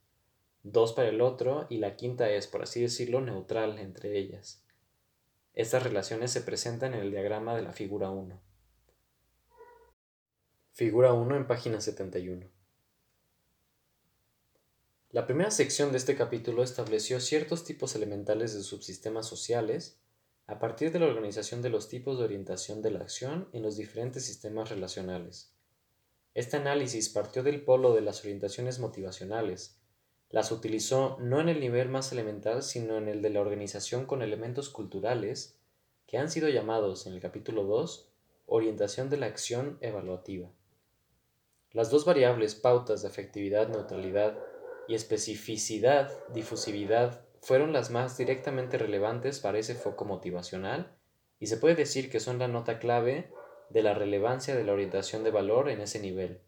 dos 0.64 0.94
para 0.94 1.10
el 1.10 1.22
otro 1.22 1.68
y 1.70 1.78
la 1.78 1.96
quinta 1.96 2.30
es, 2.30 2.48
por 2.48 2.64
así 2.64 2.82
decirlo, 2.82 3.22
neutral 3.22 3.78
entre 3.80 4.18
ellas. 4.18 4.64
Estas 5.54 5.84
relaciones 5.84 6.32
se 6.32 6.42
presentan 6.42 6.94
en 6.94 7.02
el 7.02 7.12
diagrama 7.12 7.56
de 7.56 7.64
la 7.64 7.74
figura 7.74 8.10
1. 8.10 8.40
Figura 10.74 11.14
1 11.14 11.36
en 11.36 11.48
página 11.48 11.82
71. 11.82 12.48
La 15.10 15.26
primera 15.26 15.50
sección 15.50 15.92
de 15.92 15.98
este 15.98 16.16
capítulo 16.16 16.64
estableció 16.64 17.20
ciertos 17.20 17.64
tipos 17.64 17.96
elementales 17.96 18.54
de 18.54 18.62
subsistemas 18.62 19.26
sociales 19.26 20.00
a 20.48 20.60
partir 20.60 20.92
de 20.92 21.00
la 21.00 21.06
organización 21.06 21.62
de 21.62 21.70
los 21.70 21.90
tipos 21.90 22.18
de 22.18 22.24
orientación 22.24 22.82
de 22.82 22.92
la 22.92 23.00
acción 23.00 23.50
en 23.52 23.62
los 23.64 23.76
diferentes 23.78 24.26
sistemas 24.26 24.70
relacionales. 24.70 25.54
Este 26.34 26.58
análisis 26.58 27.10
partió 27.10 27.44
del 27.44 27.64
polo 27.64 27.94
de 27.94 28.02
las 28.02 28.22
orientaciones 28.22 28.80
motivacionales, 28.80 29.78
las 30.30 30.52
utilizó 30.52 31.18
no 31.20 31.40
en 31.40 31.50
el 31.50 31.60
nivel 31.60 31.90
más 31.90 32.12
elemental, 32.12 32.64
sino 32.64 32.98
en 32.98 33.08
el 33.08 33.22
de 33.22 33.30
la 33.30 33.42
organización 33.42 34.06
con 34.06 34.22
elementos 34.22 34.70
culturales, 34.70 35.58
que 36.06 36.18
han 36.18 36.30
sido 36.30 36.50
llamados 36.50 37.08
en 37.08 37.14
el 37.14 37.22
capítulo 37.22 37.64
2 37.64 38.10
orientación 38.48 39.10
de 39.10 39.18
la 39.18 39.26
acción 39.26 39.78
evaluativa. 39.82 40.50
Las 41.72 41.92
dos 41.92 42.06
variables 42.06 42.56
pautas 42.56 43.02
de 43.02 43.10
afectividad, 43.10 43.68
neutralidad 43.68 44.38
y 44.88 44.96
especificidad, 44.96 46.12
difusividad, 46.34 47.27
fueron 47.42 47.74
las 47.74 47.92
más 47.92 48.18
directamente 48.18 48.78
relevantes 48.78 49.40
para 49.40 49.60
ese 49.60 49.76
foco 49.76 50.06
motivacional 50.06 50.96
y 51.40 51.48
se 51.48 51.58
puede 51.58 51.76
decir 51.76 52.10
que 52.10 52.20
son 52.20 52.40
la 52.40 52.48
nota 52.48 52.80
clave 52.80 53.32
de 53.70 53.84
la 53.84 53.94
relevancia 53.94 54.56
de 54.56 54.64
la 54.64 54.74
orientación 54.74 55.24
de 55.24 55.32
valor 55.32 55.70
en 55.70 55.82
ese 55.82 56.00
nivel. 56.00 56.42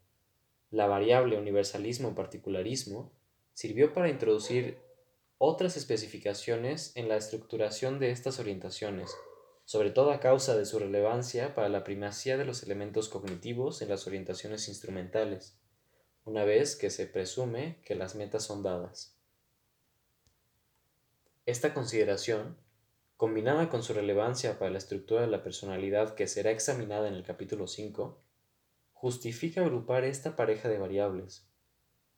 La 0.70 0.86
variable 0.86 1.38
universalismo-particularismo 1.38 3.12
sirvió 3.54 3.92
para 3.92 4.08
introducir 4.08 4.78
otras 5.38 5.76
especificaciones 5.76 6.92
en 6.96 7.08
la 7.08 7.16
estructuración 7.16 7.98
de 7.98 8.10
estas 8.10 8.38
orientaciones, 8.38 9.10
sobre 9.64 9.90
todo 9.90 10.12
a 10.12 10.20
causa 10.20 10.56
de 10.56 10.66
su 10.66 10.78
relevancia 10.78 11.54
para 11.54 11.68
la 11.68 11.84
primacía 11.84 12.36
de 12.36 12.44
los 12.44 12.62
elementos 12.62 13.08
cognitivos 13.08 13.82
en 13.82 13.88
las 13.88 14.06
orientaciones 14.06 14.68
instrumentales, 14.68 15.58
una 16.24 16.44
vez 16.44 16.76
que 16.76 16.90
se 16.90 17.06
presume 17.06 17.80
que 17.84 17.94
las 17.94 18.14
metas 18.14 18.44
son 18.44 18.62
dadas. 18.62 19.19
Esta 21.46 21.72
consideración, 21.72 22.58
combinada 23.16 23.70
con 23.70 23.82
su 23.82 23.94
relevancia 23.94 24.58
para 24.58 24.70
la 24.70 24.78
estructura 24.78 25.22
de 25.22 25.26
la 25.26 25.42
personalidad 25.42 26.14
que 26.14 26.26
será 26.26 26.50
examinada 26.50 27.08
en 27.08 27.14
el 27.14 27.24
capítulo 27.24 27.66
5, 27.66 28.22
justifica 28.92 29.62
agrupar 29.62 30.04
esta 30.04 30.36
pareja 30.36 30.68
de 30.68 30.78
variables. 30.78 31.48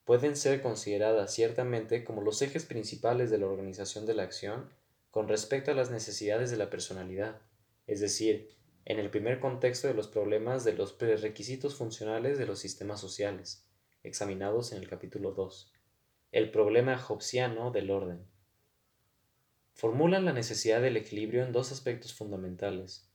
Pueden 0.03 0.35
ser 0.35 0.61
consideradas 0.61 1.33
ciertamente 1.33 2.03
como 2.03 2.21
los 2.21 2.41
ejes 2.41 2.65
principales 2.65 3.31
de 3.31 3.37
la 3.37 3.47
organización 3.47 4.05
de 4.05 4.13
la 4.13 4.23
acción 4.23 4.69
con 5.09 5.29
respecto 5.29 5.71
a 5.71 5.75
las 5.75 5.89
necesidades 5.89 6.51
de 6.51 6.57
la 6.57 6.69
personalidad, 6.69 7.41
es 7.87 8.01
decir, 8.01 8.49
en 8.83 8.99
el 8.99 9.09
primer 9.09 9.39
contexto 9.39 9.87
de 9.87 9.93
los 9.93 10.09
problemas 10.09 10.65
de 10.65 10.73
los 10.73 10.91
prerequisitos 10.91 11.75
funcionales 11.75 12.37
de 12.37 12.45
los 12.45 12.59
sistemas 12.59 12.99
sociales, 12.99 13.65
examinados 14.03 14.73
en 14.73 14.79
el 14.79 14.89
capítulo 14.89 15.31
2, 15.31 15.71
el 16.33 16.51
problema 16.51 17.01
hobbesiano 17.07 17.71
del 17.71 17.89
orden. 17.89 18.32
Formulan 19.73 20.25
la 20.25 20.33
necesidad 20.33 20.81
del 20.81 20.97
equilibrio 20.97 21.43
en 21.43 21.51
dos 21.51 21.71
aspectos 21.71 22.13
fundamentales. 22.13 23.09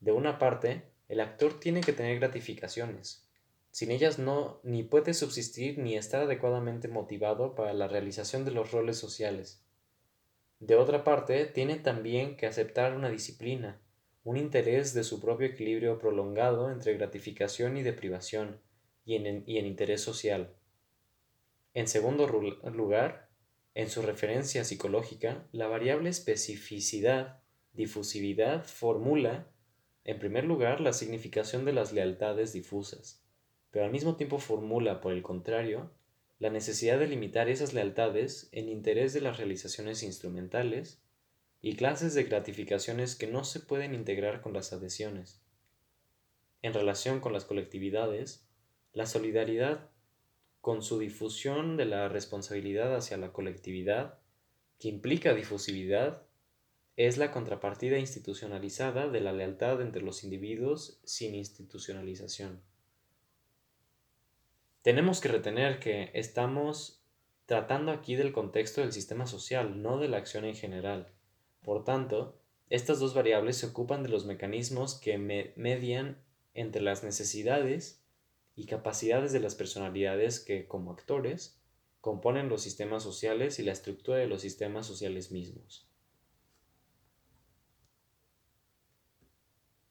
De 0.00 0.12
una 0.12 0.38
parte, 0.38 0.84
el 1.08 1.20
actor 1.20 1.58
tiene 1.58 1.80
que 1.80 1.92
tener 1.92 2.18
gratificaciones. 2.18 3.26
Sin 3.70 3.90
ellas 3.90 4.18
no 4.18 4.60
ni 4.62 4.82
puede 4.82 5.14
subsistir 5.14 5.78
ni 5.78 5.96
estar 5.96 6.22
adecuadamente 6.22 6.88
motivado 6.88 7.54
para 7.54 7.72
la 7.72 7.88
realización 7.88 8.44
de 8.44 8.50
los 8.50 8.72
roles 8.72 8.98
sociales. 8.98 9.64
De 10.60 10.74
otra 10.74 11.04
parte, 11.04 11.46
tiene 11.46 11.76
también 11.76 12.36
que 12.36 12.46
aceptar 12.46 12.94
una 12.94 13.10
disciplina, 13.10 13.80
un 14.24 14.36
interés 14.36 14.92
de 14.94 15.04
su 15.04 15.20
propio 15.20 15.46
equilibrio 15.46 15.98
prolongado 15.98 16.70
entre 16.70 16.94
gratificación 16.94 17.76
y 17.76 17.82
deprivación, 17.82 18.60
y 19.04 19.14
en, 19.14 19.44
y 19.46 19.58
en 19.58 19.66
interés 19.66 20.02
social. 20.02 20.54
En 21.72 21.88
segundo 21.88 22.26
lugar, 22.26 23.27
en 23.78 23.88
su 23.88 24.02
referencia 24.02 24.64
psicológica, 24.64 25.46
la 25.52 25.68
variable 25.68 26.10
especificidad, 26.10 27.44
difusividad 27.74 28.64
formula, 28.64 29.52
en 30.02 30.18
primer 30.18 30.42
lugar, 30.42 30.80
la 30.80 30.92
significación 30.92 31.64
de 31.64 31.72
las 31.72 31.92
lealtades 31.92 32.52
difusas, 32.52 33.24
pero 33.70 33.84
al 33.84 33.92
mismo 33.92 34.16
tiempo 34.16 34.40
formula, 34.40 35.00
por 35.00 35.12
el 35.12 35.22
contrario, 35.22 35.92
la 36.40 36.50
necesidad 36.50 36.98
de 36.98 37.06
limitar 37.06 37.48
esas 37.48 37.72
lealtades 37.72 38.48
en 38.50 38.68
interés 38.68 39.12
de 39.12 39.20
las 39.20 39.36
realizaciones 39.36 40.02
instrumentales 40.02 41.00
y 41.60 41.76
clases 41.76 42.14
de 42.14 42.24
gratificaciones 42.24 43.14
que 43.14 43.28
no 43.28 43.44
se 43.44 43.60
pueden 43.60 43.94
integrar 43.94 44.40
con 44.40 44.54
las 44.54 44.72
adhesiones. 44.72 45.40
En 46.62 46.74
relación 46.74 47.20
con 47.20 47.32
las 47.32 47.44
colectividades, 47.44 48.44
la 48.92 49.06
solidaridad 49.06 49.88
con 50.60 50.82
su 50.82 50.98
difusión 50.98 51.76
de 51.76 51.84
la 51.84 52.08
responsabilidad 52.08 52.94
hacia 52.94 53.16
la 53.16 53.32
colectividad, 53.32 54.18
que 54.78 54.88
implica 54.88 55.34
difusividad, 55.34 56.22
es 56.96 57.16
la 57.16 57.30
contrapartida 57.30 57.98
institucionalizada 57.98 59.08
de 59.08 59.20
la 59.20 59.32
lealtad 59.32 59.80
entre 59.80 60.02
los 60.02 60.24
individuos 60.24 61.00
sin 61.04 61.34
institucionalización. 61.34 62.60
Tenemos 64.82 65.20
que 65.20 65.28
retener 65.28 65.78
que 65.78 66.10
estamos 66.14 67.04
tratando 67.46 67.92
aquí 67.92 68.16
del 68.16 68.32
contexto 68.32 68.80
del 68.80 68.92
sistema 68.92 69.26
social, 69.26 69.80
no 69.80 69.98
de 69.98 70.08
la 70.08 70.18
acción 70.18 70.44
en 70.44 70.54
general. 70.54 71.12
Por 71.62 71.84
tanto, 71.84 72.38
estas 72.68 72.98
dos 72.98 73.14
variables 73.14 73.56
se 73.56 73.66
ocupan 73.66 74.02
de 74.02 74.08
los 74.08 74.26
mecanismos 74.26 74.94
que 74.94 75.18
median 75.56 76.22
entre 76.52 76.82
las 76.82 77.04
necesidades 77.04 78.02
y 78.58 78.66
capacidades 78.66 79.32
de 79.32 79.38
las 79.38 79.54
personalidades 79.54 80.40
que, 80.40 80.66
como 80.66 80.90
actores, 80.90 81.60
componen 82.00 82.48
los 82.48 82.60
sistemas 82.60 83.04
sociales 83.04 83.60
y 83.60 83.62
la 83.62 83.70
estructura 83.70 84.18
de 84.18 84.26
los 84.26 84.42
sistemas 84.42 84.84
sociales 84.84 85.30
mismos. 85.30 85.88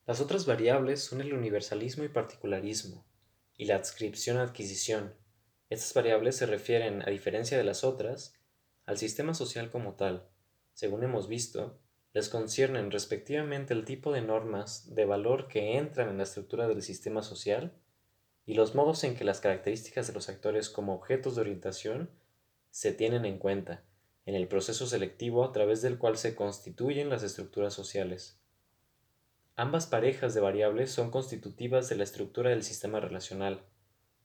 Las 0.06 0.20
otras 0.20 0.46
variables 0.46 1.02
son 1.02 1.22
el 1.22 1.34
universalismo 1.34 2.04
y 2.04 2.10
particularismo, 2.10 3.08
y 3.56 3.66
la 3.66 3.78
adscripción-adquisición. 3.78 5.16
Estas 5.70 5.94
variables 5.94 6.36
se 6.36 6.46
refieren, 6.46 7.02
a 7.04 7.10
diferencia 7.10 7.58
de 7.58 7.64
las 7.64 7.86
otras, 7.86 8.34
al 8.86 8.98
sistema 8.98 9.34
social 9.34 9.72
como 9.72 9.96
tal. 9.96 10.28
Según 10.74 11.06
hemos 11.06 11.30
visto, 11.30 11.80
les 12.12 12.28
conciernen 12.28 12.92
respectivamente 12.92 13.74
el 13.74 13.86
tipo 13.86 14.12
de 14.12 14.22
normas 14.22 14.94
de 14.94 15.06
valor 15.06 15.48
que 15.48 15.78
entran 15.78 16.10
en 16.10 16.18
la 16.18 16.24
estructura 16.24 16.68
del 16.68 16.82
sistema 16.82 17.24
social 17.24 17.82
y 18.48 18.54
los 18.54 18.74
modos 18.74 19.04
en 19.04 19.14
que 19.14 19.26
las 19.26 19.42
características 19.42 20.08
de 20.08 20.14
los 20.14 20.30
actores 20.30 20.70
como 20.70 20.96
objetos 20.96 21.36
de 21.36 21.42
orientación 21.42 22.10
se 22.72 22.94
tienen 22.94 23.26
en 23.26 23.38
cuenta 23.38 23.84
en 24.26 24.36
el 24.36 24.48
proceso 24.48 24.88
selectivo 24.88 25.44
a 25.44 25.52
través 25.52 25.82
del 25.82 25.98
cual 25.98 26.18
se 26.18 26.34
constituyen 26.34 27.10
las 27.10 27.24
estructuras 27.24 27.74
sociales. 27.74 28.40
Ambas 29.56 29.86
parejas 29.86 30.34
de 30.34 30.40
variables 30.40 30.92
son 30.92 31.12
constitutivas 31.12 31.90
de 31.90 31.98
la 31.98 32.04
estructura 32.04 32.50
del 32.50 32.64
sistema 32.64 33.02
relacional. 33.02 33.64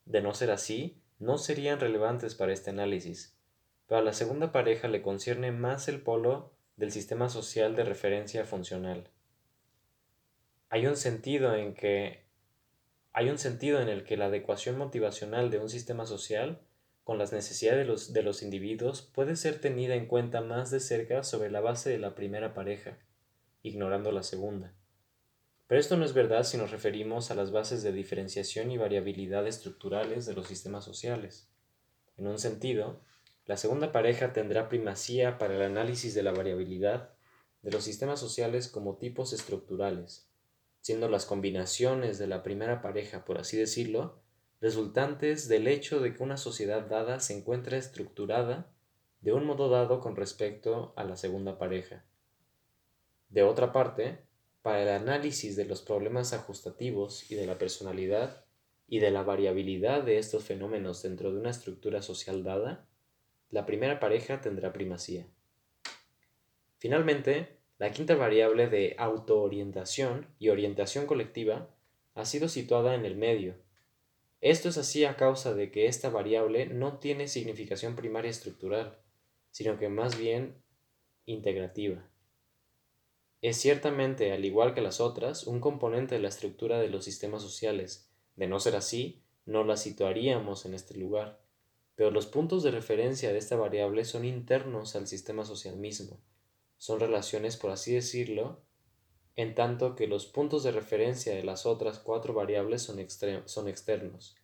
De 0.04 0.22
no 0.22 0.34
ser 0.34 0.52
así, 0.52 1.00
no 1.18 1.36
serían 1.36 1.80
relevantes 1.80 2.34
para 2.36 2.52
este 2.52 2.70
análisis, 2.70 3.36
pero 3.88 4.00
a 4.00 4.04
la 4.04 4.12
segunda 4.12 4.52
pareja 4.52 4.86
le 4.86 5.02
concierne 5.02 5.50
más 5.50 5.88
el 5.88 6.00
polo 6.00 6.52
del 6.76 6.92
sistema 6.92 7.28
social 7.28 7.74
de 7.74 7.84
referencia 7.84 8.44
funcional. 8.44 9.08
Hay 10.68 10.86
un 10.86 10.96
sentido 10.96 11.54
en 11.56 11.74
que 11.74 12.22
hay 13.12 13.28
un 13.28 13.38
sentido 13.38 13.80
en 13.80 13.88
el 13.88 14.04
que 14.04 14.16
la 14.16 14.26
adecuación 14.26 14.78
motivacional 14.78 15.50
de 15.50 15.58
un 15.58 15.68
sistema 15.68 16.06
social 16.06 16.60
con 17.04 17.18
las 17.18 17.32
necesidades 17.32 17.80
de 17.80 17.84
los, 17.84 18.12
de 18.12 18.22
los 18.22 18.42
individuos 18.42 19.02
puede 19.02 19.36
ser 19.36 19.60
tenida 19.60 19.94
en 19.94 20.06
cuenta 20.06 20.40
más 20.40 20.70
de 20.70 20.80
cerca 20.80 21.22
sobre 21.22 21.50
la 21.50 21.60
base 21.60 21.90
de 21.90 21.98
la 21.98 22.14
primera 22.14 22.54
pareja 22.54 22.98
ignorando 23.62 24.12
la 24.12 24.22
segunda. 24.22 24.72
Pero 25.66 25.80
esto 25.80 25.96
no 25.96 26.04
es 26.04 26.12
verdad 26.12 26.44
si 26.44 26.56
nos 26.56 26.70
referimos 26.70 27.30
a 27.30 27.34
las 27.34 27.50
bases 27.50 27.82
de 27.82 27.92
diferenciación 27.92 28.70
y 28.70 28.76
variabilidad 28.76 29.46
estructurales 29.46 30.26
de 30.26 30.34
los 30.34 30.46
sistemas 30.46 30.84
sociales. 30.84 31.48
En 32.16 32.26
un 32.26 32.38
sentido, 32.38 33.00
la 33.46 33.56
segunda 33.56 33.92
pareja 33.92 34.32
tendrá 34.32 34.68
primacía 34.68 35.38
para 35.38 35.54
el 35.54 35.62
análisis 35.62 36.14
de 36.14 36.22
la 36.22 36.32
variabilidad 36.32 37.10
de 37.62 37.70
los 37.70 37.84
sistemas 37.84 38.20
sociales 38.20 38.68
como 38.68 38.96
tipos 38.96 39.32
estructurales, 39.32 40.31
siendo 40.82 41.08
las 41.08 41.24
combinaciones 41.26 42.18
de 42.18 42.26
la 42.26 42.42
primera 42.42 42.82
pareja, 42.82 43.24
por 43.24 43.38
así 43.38 43.56
decirlo, 43.56 44.20
resultantes 44.60 45.48
del 45.48 45.68
hecho 45.68 46.00
de 46.00 46.12
que 46.12 46.22
una 46.22 46.36
sociedad 46.36 46.86
dada 46.86 47.20
se 47.20 47.38
encuentra 47.38 47.78
estructurada 47.78 48.70
de 49.20 49.32
un 49.32 49.46
modo 49.46 49.68
dado 49.68 50.00
con 50.00 50.16
respecto 50.16 50.92
a 50.96 51.04
la 51.04 51.16
segunda 51.16 51.56
pareja. 51.56 52.04
De 53.28 53.44
otra 53.44 53.72
parte, 53.72 54.26
para 54.60 54.82
el 54.82 54.88
análisis 54.88 55.56
de 55.56 55.64
los 55.64 55.82
problemas 55.82 56.32
ajustativos 56.32 57.30
y 57.30 57.36
de 57.36 57.46
la 57.46 57.58
personalidad 57.58 58.44
y 58.88 58.98
de 58.98 59.10
la 59.10 59.22
variabilidad 59.22 60.02
de 60.02 60.18
estos 60.18 60.44
fenómenos 60.44 61.02
dentro 61.02 61.32
de 61.32 61.38
una 61.38 61.50
estructura 61.50 62.02
social 62.02 62.42
dada, 62.42 62.86
la 63.50 63.66
primera 63.66 64.00
pareja 64.00 64.40
tendrá 64.40 64.72
primacía. 64.72 65.28
Finalmente, 66.78 67.61
la 67.82 67.90
quinta 67.90 68.14
variable 68.14 68.68
de 68.68 68.94
autoorientación 68.96 70.28
y 70.38 70.50
orientación 70.50 71.04
colectiva 71.04 71.68
ha 72.14 72.24
sido 72.24 72.48
situada 72.48 72.94
en 72.94 73.04
el 73.04 73.16
medio. 73.16 73.56
Esto 74.40 74.68
es 74.68 74.78
así 74.78 75.04
a 75.04 75.16
causa 75.16 75.52
de 75.52 75.72
que 75.72 75.86
esta 75.86 76.08
variable 76.08 76.66
no 76.66 76.98
tiene 77.00 77.26
significación 77.26 77.96
primaria 77.96 78.30
estructural, 78.30 79.00
sino 79.50 79.80
que 79.80 79.88
más 79.88 80.16
bien 80.16 80.62
integrativa. 81.26 82.08
Es 83.40 83.56
ciertamente, 83.56 84.30
al 84.30 84.44
igual 84.44 84.74
que 84.74 84.80
las 84.80 85.00
otras, 85.00 85.48
un 85.48 85.58
componente 85.58 86.14
de 86.14 86.20
la 86.20 86.28
estructura 86.28 86.78
de 86.78 86.88
los 86.88 87.04
sistemas 87.04 87.42
sociales. 87.42 88.12
De 88.36 88.46
no 88.46 88.60
ser 88.60 88.76
así, 88.76 89.24
no 89.44 89.64
la 89.64 89.76
situaríamos 89.76 90.66
en 90.66 90.74
este 90.74 90.96
lugar. 90.96 91.40
Pero 91.96 92.12
los 92.12 92.26
puntos 92.26 92.62
de 92.62 92.70
referencia 92.70 93.32
de 93.32 93.38
esta 93.38 93.56
variable 93.56 94.04
son 94.04 94.24
internos 94.24 94.94
al 94.94 95.08
sistema 95.08 95.44
social 95.44 95.74
mismo. 95.74 96.20
Son 96.82 96.98
relaciones, 96.98 97.56
por 97.56 97.70
así 97.70 97.94
decirlo, 97.94 98.60
en 99.36 99.54
tanto 99.54 99.94
que 99.94 100.08
los 100.08 100.26
puntos 100.26 100.64
de 100.64 100.72
referencia 100.72 101.32
de 101.32 101.44
las 101.44 101.64
otras 101.64 102.00
cuatro 102.00 102.34
variables 102.34 102.82
son, 102.82 102.98
son 103.44 103.68
externos, 103.68 104.34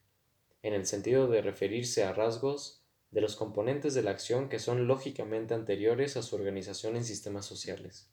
en 0.63 0.73
el 0.73 0.87
sentido 0.87 1.27
de 1.27 1.43
referirse 1.43 2.05
a 2.05 2.13
rasgos 2.13 2.81
de 3.11 3.23
los 3.23 3.35
componentes 3.35 3.93
de 3.95 4.05
la 4.05 4.13
acción 4.13 4.49
que 4.49 4.61
son 4.61 4.87
lógicamente 4.87 5.55
anteriores 5.55 6.17
a 6.17 6.23
su 6.23 6.37
organización 6.37 6.95
en 6.95 7.03
sistemas 7.03 7.45
sociales. 7.45 8.09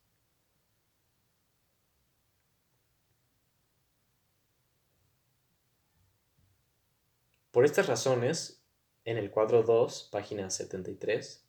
Por 7.52 7.64
estas 7.64 7.86
razones, 7.86 8.64
en 9.04 9.18
el 9.18 9.30
cuadro 9.30 9.62
2, 9.62 10.10
página 10.12 10.50
73, 10.50 11.45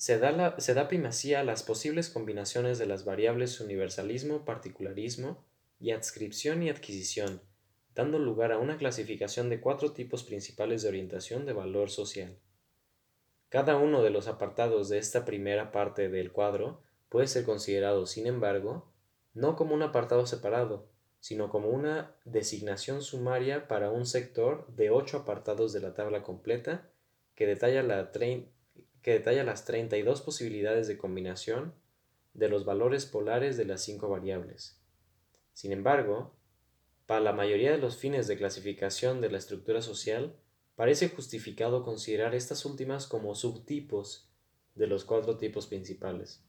se 0.00 0.18
da, 0.18 0.58
se 0.58 0.72
da 0.72 0.88
primacía 0.88 1.40
a 1.40 1.44
las 1.44 1.62
posibles 1.62 2.08
combinaciones 2.08 2.78
de 2.78 2.86
las 2.86 3.04
variables 3.04 3.60
universalismo, 3.60 4.46
particularismo 4.46 5.44
y 5.78 5.90
adscripción 5.90 6.62
y 6.62 6.70
adquisición, 6.70 7.42
dando 7.94 8.18
lugar 8.18 8.50
a 8.50 8.58
una 8.58 8.78
clasificación 8.78 9.50
de 9.50 9.60
cuatro 9.60 9.92
tipos 9.92 10.24
principales 10.24 10.80
de 10.80 10.88
orientación 10.88 11.44
de 11.44 11.52
valor 11.52 11.90
social. 11.90 12.38
Cada 13.50 13.76
uno 13.76 14.02
de 14.02 14.08
los 14.08 14.26
apartados 14.26 14.88
de 14.88 14.96
esta 14.96 15.26
primera 15.26 15.70
parte 15.70 16.08
del 16.08 16.32
cuadro 16.32 16.80
puede 17.10 17.26
ser 17.26 17.44
considerado, 17.44 18.06
sin 18.06 18.26
embargo, 18.26 18.90
no 19.34 19.54
como 19.54 19.74
un 19.74 19.82
apartado 19.82 20.24
separado, 20.24 20.88
sino 21.18 21.50
como 21.50 21.68
una 21.68 22.16
designación 22.24 23.02
sumaria 23.02 23.68
para 23.68 23.90
un 23.90 24.06
sector 24.06 24.66
de 24.74 24.88
ocho 24.88 25.18
apartados 25.18 25.74
de 25.74 25.80
la 25.80 25.92
tabla 25.92 26.22
completa 26.22 26.88
que 27.34 27.44
detalla, 27.44 27.82
la 27.82 27.98
que 29.02 29.12
detalla 29.12 29.44
las 29.44 29.64
32 29.64 30.22
posibilidades 30.22 30.88
de 30.88 30.98
combinación 30.98 31.74
de 32.34 32.48
los 32.48 32.64
valores 32.64 33.06
polares 33.06 33.56
de 33.56 33.64
las 33.64 33.82
cinco 33.82 34.08
variables. 34.08 34.80
Sin 35.52 35.72
embargo, 35.72 36.36
para 37.06 37.20
la 37.20 37.32
mayoría 37.32 37.72
de 37.72 37.78
los 37.78 37.96
fines 37.96 38.26
de 38.28 38.36
clasificación 38.36 39.20
de 39.20 39.30
la 39.30 39.38
estructura 39.38 39.82
social, 39.82 40.36
parece 40.76 41.08
justificado 41.08 41.82
considerar 41.82 42.34
estas 42.34 42.64
últimas 42.64 43.06
como 43.06 43.34
subtipos 43.34 44.30
de 44.74 44.86
los 44.86 45.04
cuatro 45.04 45.36
tipos 45.36 45.66
principales. 45.66 46.44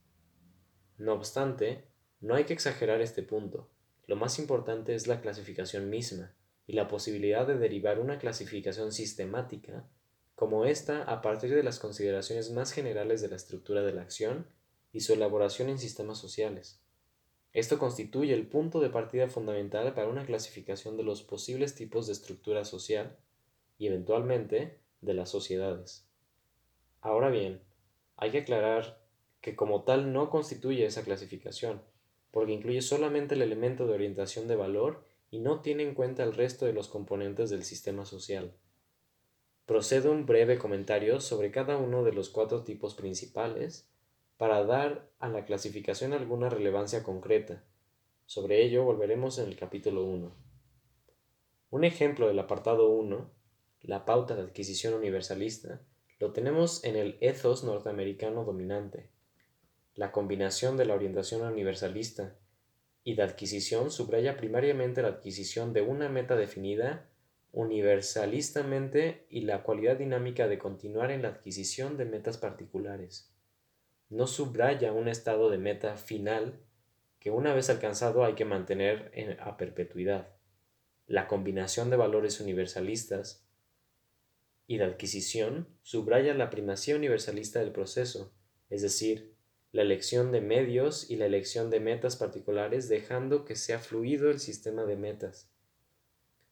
No 0.98 1.14
obstante, 1.14 1.88
no 2.20 2.36
hay 2.36 2.44
que 2.44 2.54
exagerar 2.54 3.02
este 3.02 3.24
punto, 3.24 3.72
lo 4.12 4.18
más 4.18 4.40
importante 4.40 4.94
es 4.94 5.08
la 5.08 5.22
clasificación 5.22 5.90
misma 5.90 6.36
y 6.68 6.74
la 6.74 6.90
posibilidad 6.90 7.48
de 7.48 7.58
derivar 7.58 7.98
una 7.98 8.20
clasificación 8.20 8.92
sistemática 8.92 9.88
como 10.42 10.66
esta 10.66 11.04
a 11.04 11.22
partir 11.22 11.54
de 11.54 11.62
las 11.62 11.78
consideraciones 11.78 12.50
más 12.50 12.72
generales 12.72 13.22
de 13.22 13.28
la 13.28 13.36
estructura 13.36 13.84
de 13.84 13.94
la 13.94 14.02
acción 14.02 14.48
y 14.92 15.02
su 15.02 15.14
elaboración 15.14 15.70
en 15.70 15.78
sistemas 15.78 16.18
sociales. 16.18 16.82
Esto 17.54 17.78
constituye 17.78 18.34
el 18.34 18.48
punto 18.48 18.80
de 18.80 18.90
partida 18.90 19.28
fundamental 19.28 19.94
para 19.94 20.08
una 20.08 20.26
clasificación 20.26 20.98
de 20.98 21.04
los 21.04 21.22
posibles 21.22 21.76
tipos 21.76 22.08
de 22.08 22.14
estructura 22.14 22.66
social 22.66 23.20
y 23.78 23.86
eventualmente 23.86 24.80
de 25.02 25.14
las 25.14 25.30
sociedades. 25.30 26.08
Ahora 27.02 27.30
bien, 27.30 27.62
hay 28.18 28.32
que 28.32 28.40
aclarar 28.40 29.00
que 29.42 29.56
como 29.56 29.84
tal 29.84 30.12
no 30.12 30.32
constituye 30.32 30.88
esa 30.88 31.04
clasificación, 31.04 31.84
porque 32.32 32.54
incluye 32.54 32.82
solamente 32.82 33.36
el 33.36 33.44
elemento 33.44 33.86
de 33.86 33.94
orientación 33.94 34.48
de 34.48 34.56
valor 34.56 35.06
y 35.30 35.38
no 35.38 35.62
tiene 35.62 35.84
en 35.84 35.94
cuenta 35.94 36.24
el 36.24 36.34
resto 36.34 36.66
de 36.66 36.74
los 36.74 36.88
componentes 36.88 37.52
del 37.52 37.64
sistema 37.64 38.06
social. 38.06 38.56
Procedo 39.66 40.12
un 40.12 40.26
breve 40.26 40.58
comentario 40.58 41.22
sobre 41.22 41.52
cada 41.52 41.78
uno 41.78 42.04
de 42.04 42.12
los 42.12 42.30
cuatro 42.30 42.64
tipos 42.64 42.96
principales 42.96 43.88
para 44.38 44.64
dar 44.66 45.08
a 45.20 45.30
la 45.30 45.46
clasificación 45.46 46.14
alguna 46.14 46.50
relevancia 46.50 47.04
concreta. 47.04 47.64
Sobre 48.26 48.64
ello 48.64 48.84
volveremos 48.84 49.38
en 49.38 49.48
el 49.48 49.56
capítulo 49.56 50.04
1. 50.04 50.34
Un 51.70 51.84
ejemplo 51.84 52.28
del 52.28 52.40
apartado 52.40 52.90
1, 52.90 53.32
la 53.84 54.04
pauta 54.04 54.36
de 54.36 54.42
adquisición 54.42 54.94
universalista, 54.94 55.82
lo 56.20 56.34
tenemos 56.34 56.84
en 56.84 56.96
el 56.96 57.18
ethos 57.22 57.64
norteamericano 57.64 58.44
dominante, 58.44 59.10
la 59.94 60.12
combinación 60.12 60.76
de 60.76 60.86
la 60.86 60.96
orientación 60.96 61.42
universalista 61.42 62.36
y 63.04 63.16
de 63.16 63.24
adquisición 63.24 63.92
subraya 63.92 64.38
primariamente 64.38 65.02
la 65.02 65.10
adquisición 65.10 65.72
de 65.74 65.82
una 65.82 66.10
meta 66.10 66.36
definida 66.36 67.11
universalistamente 67.52 69.26
y 69.30 69.42
la 69.42 69.64
cualidad 69.64 69.98
dinámica 69.98 70.48
de 70.48 70.58
continuar 70.58 71.12
en 71.12 71.22
la 71.22 71.30
adquisición 71.30 71.98
de 71.98 72.06
metas 72.06 72.38
particulares. 72.38 73.32
No 74.10 74.28
subraya 74.28 74.94
un 74.94 75.08
estado 75.08 75.50
de 75.50 75.58
meta 75.58 75.98
final 75.98 76.60
que 77.20 77.30
una 77.30 77.54
vez 77.54 77.70
alcanzado 77.70 78.24
hay 78.24 78.34
que 78.34 78.46
mantener 78.46 79.38
a 79.42 79.58
perpetuidad. 79.58 80.30
La 81.08 81.28
combinación 81.28 81.90
de 81.90 81.98
valores 81.98 82.40
universalistas 82.40 83.46
y 84.66 84.78
de 84.78 84.86
adquisición 84.86 85.68
subraya 85.84 86.34
la 86.34 86.50
primacía 86.50 86.96
universalista 86.96 87.60
del 87.60 87.72
proceso, 87.72 88.34
es 88.70 88.82
decir, 88.82 89.36
la 89.74 89.84
elección 89.84 90.32
de 90.32 90.42
medios 90.42 91.10
y 91.10 91.18
la 91.18 91.26
elección 91.26 91.70
de 91.70 91.80
metas 91.80 92.16
particulares 92.16 92.90
dejando 92.90 93.46
que 93.46 93.56
sea 93.56 93.80
fluido 93.80 94.32
el 94.32 94.40
sistema 94.40 94.86
de 94.86 94.96
metas. 94.96 95.51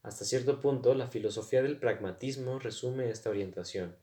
Hasta 0.01 0.25
cierto 0.25 0.61
punto, 0.61 0.93
la 0.93 1.07
filosofía 1.07 1.61
del 1.61 1.77
pragmatismo 1.77 2.59
resume 2.59 3.09
esta 3.09 3.29
orientación. 3.29 3.95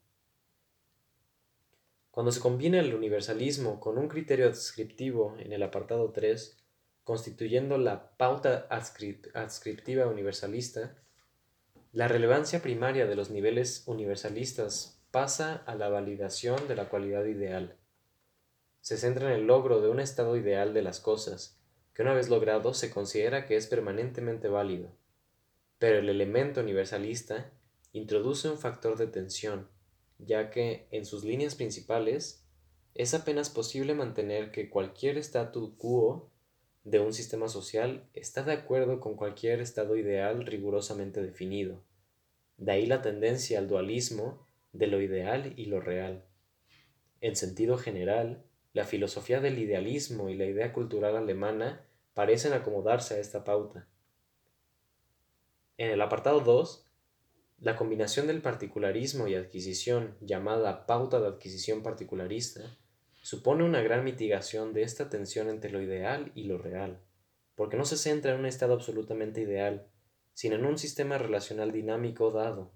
Cuando 2.11 2.33
se 2.33 2.41
combina 2.41 2.81
el 2.81 2.95
universalismo 2.95 3.81
con 3.81 3.99
un 3.99 4.09
criterio 4.09 4.49
adscriptivo 4.49 5.37
en 5.39 5.53
el 5.53 5.63
apartado 5.63 6.11
3, 6.13 6.57
constituyendo 7.05 7.79
la 7.79 8.17
pauta 8.17 8.67
adscriptiva 8.71 10.07
universalista, 10.07 10.97
la 11.93 12.09
relevancia 12.09 12.63
primaria 12.63 13.07
de 13.07 13.17
los 13.17 13.31
niveles 13.31 13.85
universalistas 13.87 15.01
pasa 15.11 15.63
a 15.67 15.75
la 15.75 15.89
validación 15.89 16.69
de 16.69 16.77
la 16.77 16.89
cualidad 16.89 17.25
ideal 17.25 17.77
se 18.87 18.97
centra 18.97 19.35
en 19.35 19.41
el 19.41 19.49
logro 19.49 19.81
de 19.81 19.89
un 19.89 19.99
estado 19.99 20.37
ideal 20.37 20.73
de 20.73 20.81
las 20.81 21.01
cosas, 21.01 21.59
que 21.93 22.03
una 22.03 22.15
vez 22.15 22.29
logrado 22.29 22.73
se 22.73 22.89
considera 22.89 23.45
que 23.45 23.57
es 23.57 23.67
permanentemente 23.67 24.47
válido. 24.47 24.93
Pero 25.79 25.99
el 25.99 26.09
elemento 26.09 26.61
universalista 26.61 27.53
introduce 27.93 28.49
un 28.49 28.59
factor 28.59 28.97
de 28.97 29.07
tensión, 29.07 29.69
ya 30.19 30.51
que, 30.51 30.87
en 30.91 31.05
sus 31.05 31.25
líneas 31.25 31.55
principales, 31.55 32.45
es 32.95 33.13
apenas 33.13 33.51
posible 33.51 33.95
mantener 33.95 34.51
que 34.51 34.71
cualquier 34.71 35.19
statu 35.19 35.77
quo 35.77 36.31
de 36.85 37.01
un 37.01 37.13
sistema 37.13 37.49
social 37.49 38.09
está 38.15 38.43
de 38.43 38.53
acuerdo 38.53 39.01
con 39.01 39.17
cualquier 39.17 39.61
estado 39.61 39.97
ideal 39.97 40.47
rigurosamente 40.47 41.21
definido. 41.21 41.83
De 42.57 42.73
ahí 42.73 42.87
la 42.87 43.03
tendencia 43.03 43.59
al 43.59 43.69
dualismo 43.69 44.47
de 44.73 44.87
lo 44.87 45.03
ideal 45.03 45.53
y 45.57 45.67
lo 45.67 45.81
real. 45.81 46.25
En 47.21 47.37
sentido 47.37 47.77
general, 47.77 48.45
la 48.73 48.85
filosofía 48.85 49.41
del 49.41 49.59
idealismo 49.59 50.29
y 50.29 50.37
la 50.37 50.47
idea 50.47 50.73
cultural 50.73 51.17
alemana 51.17 51.85
parecen 52.15 52.53
acomodarse 52.53 53.15
a 53.15 53.19
esta 53.19 53.43
pauta. 53.43 53.89
En 55.79 55.91
el 55.91 56.01
apartado 56.01 56.41
2, 56.41 56.87
la 57.59 57.77
combinación 57.77 58.27
del 58.27 58.41
particularismo 58.41 59.29
y 59.29 59.35
adquisición, 59.35 60.17
llamada 60.23 60.87
pauta 60.87 61.21
de 61.21 61.29
adquisición 61.29 61.83
particularista, 61.83 62.79
supone 63.21 63.63
una 63.63 63.83
gran 63.83 64.03
mitigación 64.03 64.73
de 64.73 64.83
esta 64.83 65.11
tensión 65.11 65.51
entre 65.51 65.71
lo 65.71 65.83
ideal 65.83 66.33
y 66.35 66.45
lo 66.45 66.57
real, 66.57 67.03
porque 67.55 67.77
no 67.77 67.85
se 67.85 67.99
centra 67.99 68.33
en 68.33 68.41
un 68.41 68.47
estado 68.47 68.73
absolutamente 68.73 69.43
ideal, 69.43 69.87
sino 70.33 70.57
en 70.57 70.65
un 70.65 70.79
sistema 70.79 71.19
relacional 71.19 71.73
dinámico 71.73 72.31
dado. 72.31 72.73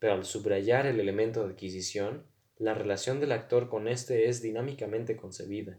Pero 0.00 0.14
al 0.14 0.24
subrayar 0.24 0.86
el 0.86 0.98
elemento 0.98 1.44
de 1.44 1.52
adquisición, 1.52 2.26
la 2.56 2.74
relación 2.74 3.20
del 3.20 3.30
actor 3.30 3.68
con 3.68 3.86
éste 3.86 4.28
es 4.28 4.42
dinámicamente 4.42 5.16
concebida. 5.16 5.78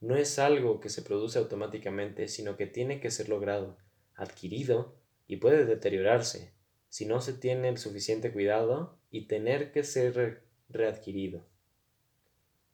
No 0.00 0.16
es 0.16 0.38
algo 0.38 0.80
que 0.80 0.90
se 0.90 1.00
produce 1.00 1.38
automáticamente, 1.38 2.28
sino 2.28 2.58
que 2.58 2.66
tiene 2.66 3.00
que 3.00 3.10
ser 3.10 3.30
logrado, 3.30 3.78
adquirido 4.14 5.03
y 5.26 5.36
puede 5.36 5.64
deteriorarse 5.64 6.52
si 6.88 7.06
no 7.06 7.20
se 7.20 7.32
tiene 7.32 7.68
el 7.68 7.78
suficiente 7.78 8.32
cuidado 8.32 8.98
y 9.10 9.26
tener 9.26 9.72
que 9.72 9.82
ser 9.82 10.44
readquirido. 10.68 11.44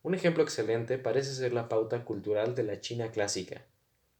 Un 0.02 0.14
ejemplo 0.14 0.43
excelente 0.43 0.98
parece 0.98 1.35
ser 1.35 1.52
la 1.52 1.68
pauta 1.68 2.05
cultural 2.05 2.55
de 2.55 2.64
la 2.64 2.81
China 2.81 3.12
clásica, 3.12 3.66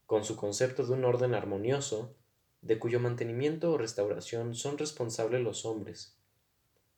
con 0.07 0.25
su 0.25 0.37
concepto 0.37 0.87
de 0.87 0.93
un 0.93 1.05
orden 1.05 1.35
armonioso, 1.35 2.15
de 2.63 2.79
cuyo 2.79 3.01
mantenimiento 3.01 3.73
o 3.73 3.79
restauración 3.79 4.55
son 4.55 4.77
responsables 4.77 5.41
los 5.41 5.65
hombres. 5.65 6.19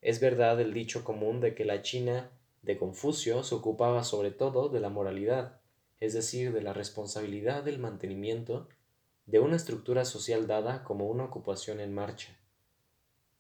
Es 0.01 0.21
verdad 0.21 0.61
el 0.61 0.75
dicho 0.75 1.05
común 1.05 1.41
de 1.41 1.55
que 1.55 1.65
la 1.65 1.83
China 1.83 2.33
de 2.63 2.77
Confucio 2.77 3.45
se 3.45 3.55
ocupaba 3.55 4.03
sobre 4.03 4.31
todo 4.33 4.69
de 4.69 4.81
la 4.81 4.89
moralidad, 4.89 5.61
es 6.01 6.15
decir, 6.15 6.53
de 6.53 6.63
la 6.63 6.73
responsabilidad 6.73 7.63
del 7.63 7.79
mantenimiento 7.79 8.69
de 9.33 9.41
una 9.41 9.57
estructura 9.57 10.05
social 10.05 10.47
dada 10.47 10.85
como 10.85 11.07
una 11.07 11.25
ocupación 11.25 11.81
en 11.81 11.95
marcha. 11.95 12.39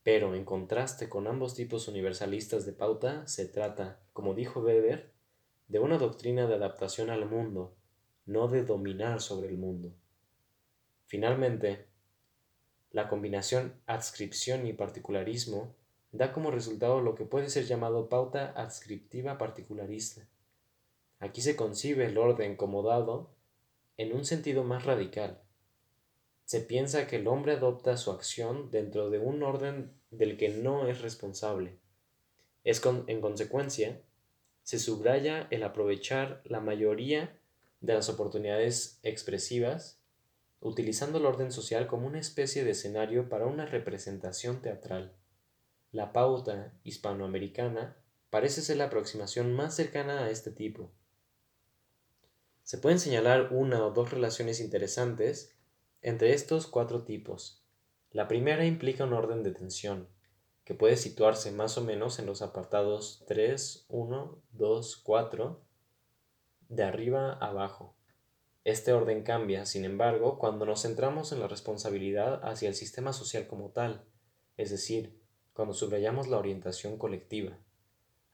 Pero 0.02 0.34
en 0.34 0.46
contraste 0.46 1.10
con 1.10 1.26
ambos 1.26 1.54
tipos 1.54 1.86
universalistas 1.86 2.64
de 2.64 2.72
pauta, 2.72 3.26
se 3.26 3.44
trata, 3.44 4.00
como 4.14 4.32
dijo 4.32 4.60
Weber, 4.60 5.12
de 5.68 5.80
una 5.80 5.98
doctrina 5.98 6.46
de 6.46 6.54
adaptación 6.54 7.10
al 7.10 7.28
mundo, 7.28 7.74
no 8.24 8.48
de 8.48 8.64
dominar 8.64 9.20
sobre 9.20 9.50
el 9.50 9.58
mundo. 9.58 9.92
Finalmente, 11.04 11.84
la 12.90 13.10
combinación 13.10 13.74
adscripción 13.84 14.66
y 14.66 14.72
particularismo 14.72 15.74
da 16.10 16.32
como 16.32 16.50
resultado 16.50 17.02
lo 17.02 17.14
que 17.14 17.26
puede 17.26 17.50
ser 17.50 17.66
llamado 17.66 18.08
pauta 18.08 18.54
adscriptiva 18.56 19.36
particularista. 19.36 20.26
Aquí 21.18 21.42
se 21.42 21.54
concibe 21.54 22.06
el 22.06 22.16
orden 22.16 22.56
como 22.56 22.82
dado 22.82 23.34
en 23.98 24.14
un 24.14 24.24
sentido 24.24 24.64
más 24.64 24.86
radical, 24.86 25.42
se 26.44 26.60
piensa 26.60 27.06
que 27.06 27.16
el 27.16 27.28
hombre 27.28 27.52
adopta 27.52 27.96
su 27.96 28.10
acción 28.10 28.70
dentro 28.70 29.10
de 29.10 29.18
un 29.18 29.42
orden 29.42 29.92
del 30.10 30.36
que 30.36 30.50
no 30.50 30.86
es 30.86 31.00
responsable. 31.00 31.78
Es 32.64 32.82
en 33.06 33.20
consecuencia, 33.20 34.02
se 34.62 34.78
subraya 34.78 35.48
el 35.50 35.62
aprovechar 35.62 36.42
la 36.44 36.60
mayoría 36.60 37.38
de 37.80 37.94
las 37.94 38.08
oportunidades 38.08 39.00
expresivas, 39.02 40.00
utilizando 40.60 41.18
el 41.18 41.26
orden 41.26 41.50
social 41.50 41.88
como 41.88 42.06
una 42.06 42.20
especie 42.20 42.62
de 42.62 42.70
escenario 42.70 43.28
para 43.28 43.46
una 43.46 43.66
representación 43.66 44.62
teatral. 44.62 45.16
La 45.90 46.12
pauta 46.12 46.72
hispanoamericana 46.84 47.96
parece 48.30 48.62
ser 48.62 48.76
la 48.76 48.84
aproximación 48.84 49.52
más 49.52 49.74
cercana 49.74 50.24
a 50.24 50.30
este 50.30 50.52
tipo. 50.52 50.92
Se 52.62 52.78
pueden 52.78 53.00
señalar 53.00 53.52
una 53.52 53.84
o 53.84 53.90
dos 53.90 54.12
relaciones 54.12 54.60
interesantes 54.60 55.56
entre 56.02 56.34
estos 56.34 56.66
cuatro 56.66 57.04
tipos. 57.04 57.64
La 58.10 58.28
primera 58.28 58.66
implica 58.66 59.04
un 59.04 59.12
orden 59.12 59.42
de 59.42 59.52
tensión, 59.52 60.08
que 60.64 60.74
puede 60.74 60.96
situarse 60.96 61.50
más 61.52 61.78
o 61.78 61.82
menos 61.82 62.18
en 62.18 62.26
los 62.26 62.42
apartados 62.42 63.24
3, 63.26 63.86
1, 63.88 64.42
2, 64.50 64.96
4, 64.96 65.60
de 66.68 66.82
arriba 66.82 67.32
abajo. 67.34 67.96
Este 68.64 68.92
orden 68.92 69.22
cambia, 69.22 69.64
sin 69.66 69.84
embargo, 69.84 70.38
cuando 70.38 70.66
nos 70.66 70.82
centramos 70.82 71.32
en 71.32 71.40
la 71.40 71.48
responsabilidad 71.48 72.40
hacia 72.44 72.68
el 72.68 72.74
sistema 72.74 73.12
social 73.12 73.46
como 73.46 73.70
tal, 73.70 74.04
es 74.56 74.70
decir, 74.70 75.20
cuando 75.52 75.74
subrayamos 75.74 76.28
la 76.28 76.38
orientación 76.38 76.96
colectiva. 76.96 77.58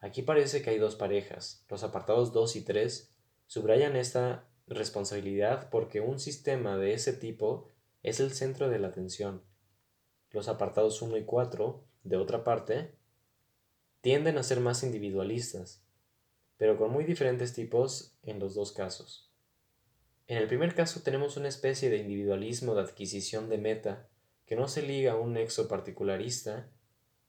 Aquí 0.00 0.22
parece 0.22 0.62
que 0.62 0.70
hay 0.70 0.78
dos 0.78 0.96
parejas. 0.96 1.64
Los 1.68 1.82
apartados 1.82 2.32
2 2.32 2.56
y 2.56 2.64
3 2.64 3.12
subrayan 3.46 3.96
esta 3.96 4.48
responsabilidad 4.68 5.70
porque 5.70 6.00
un 6.00 6.18
sistema 6.18 6.76
de 6.76 6.94
ese 6.94 7.12
tipo 7.12 7.68
es 8.02 8.20
el 8.20 8.32
centro 8.32 8.68
de 8.68 8.78
la 8.78 8.88
atención. 8.88 9.42
Los 10.30 10.48
apartados 10.48 11.02
1 11.02 11.16
y 11.16 11.24
4, 11.24 11.84
de 12.04 12.16
otra 12.16 12.44
parte, 12.44 12.94
tienden 14.00 14.38
a 14.38 14.42
ser 14.42 14.60
más 14.60 14.82
individualistas, 14.82 15.82
pero 16.56 16.76
con 16.76 16.90
muy 16.90 17.04
diferentes 17.04 17.52
tipos 17.52 18.16
en 18.22 18.38
los 18.38 18.54
dos 18.54 18.72
casos. 18.72 19.32
En 20.26 20.36
el 20.36 20.46
primer 20.46 20.74
caso 20.74 21.00
tenemos 21.00 21.36
una 21.36 21.48
especie 21.48 21.88
de 21.88 21.98
individualismo 21.98 22.74
de 22.74 22.82
adquisición 22.82 23.48
de 23.48 23.58
meta 23.58 24.08
que 24.44 24.56
no 24.56 24.68
se 24.68 24.82
liga 24.82 25.12
a 25.12 25.16
un 25.16 25.32
nexo 25.32 25.68
particularista, 25.68 26.70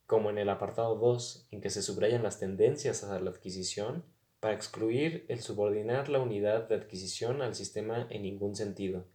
como 0.06 0.30
en 0.30 0.38
el 0.38 0.50
apartado 0.50 0.96
2, 0.96 1.48
en 1.52 1.62
que 1.62 1.70
se 1.70 1.82
subrayan 1.82 2.24
las 2.24 2.40
tendencias 2.40 3.04
a 3.04 3.20
la 3.20 3.30
adquisición, 3.30 4.04
para 4.40 4.54
excluir 4.54 5.26
el 5.28 5.42
subordinar 5.42 6.10
la 6.10 6.20
unidad 6.20 6.68
de 6.70 6.76
adquisición 6.76 7.42
al 7.42 7.56
sistema 7.56 8.08
en 8.10 8.24
ningún 8.24 8.56
sentido, 8.56 9.06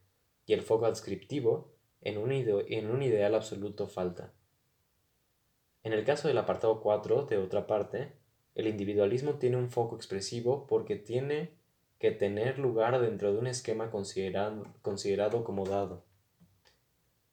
y 0.46 0.52
el 0.52 0.62
foco 0.62 0.86
adscriptivo 0.86 1.72
en 2.02 2.18
un, 2.18 2.32
en 2.32 2.90
un 2.90 3.02
ideal 3.02 3.34
absoluto 3.34 3.88
falta. 3.88 4.32
En 5.82 5.92
el 5.92 6.04
caso 6.04 6.28
del 6.28 6.38
apartado 6.38 6.80
4, 6.80 7.26
de 7.26 7.38
otra 7.38 7.66
parte, 7.66 8.12
el 8.54 8.66
individualismo 8.66 9.34
tiene 9.34 9.56
un 9.56 9.70
foco 9.70 9.96
expresivo 9.96 10.66
porque 10.66 10.96
tiene 10.96 11.54
que 11.98 12.10
tener 12.10 12.58
lugar 12.58 13.00
dentro 13.00 13.32
de 13.32 13.38
un 13.38 13.46
esquema 13.46 13.90
considerado, 13.90 14.64
considerado 14.82 15.44
como 15.44 15.64
dado. 15.64 16.04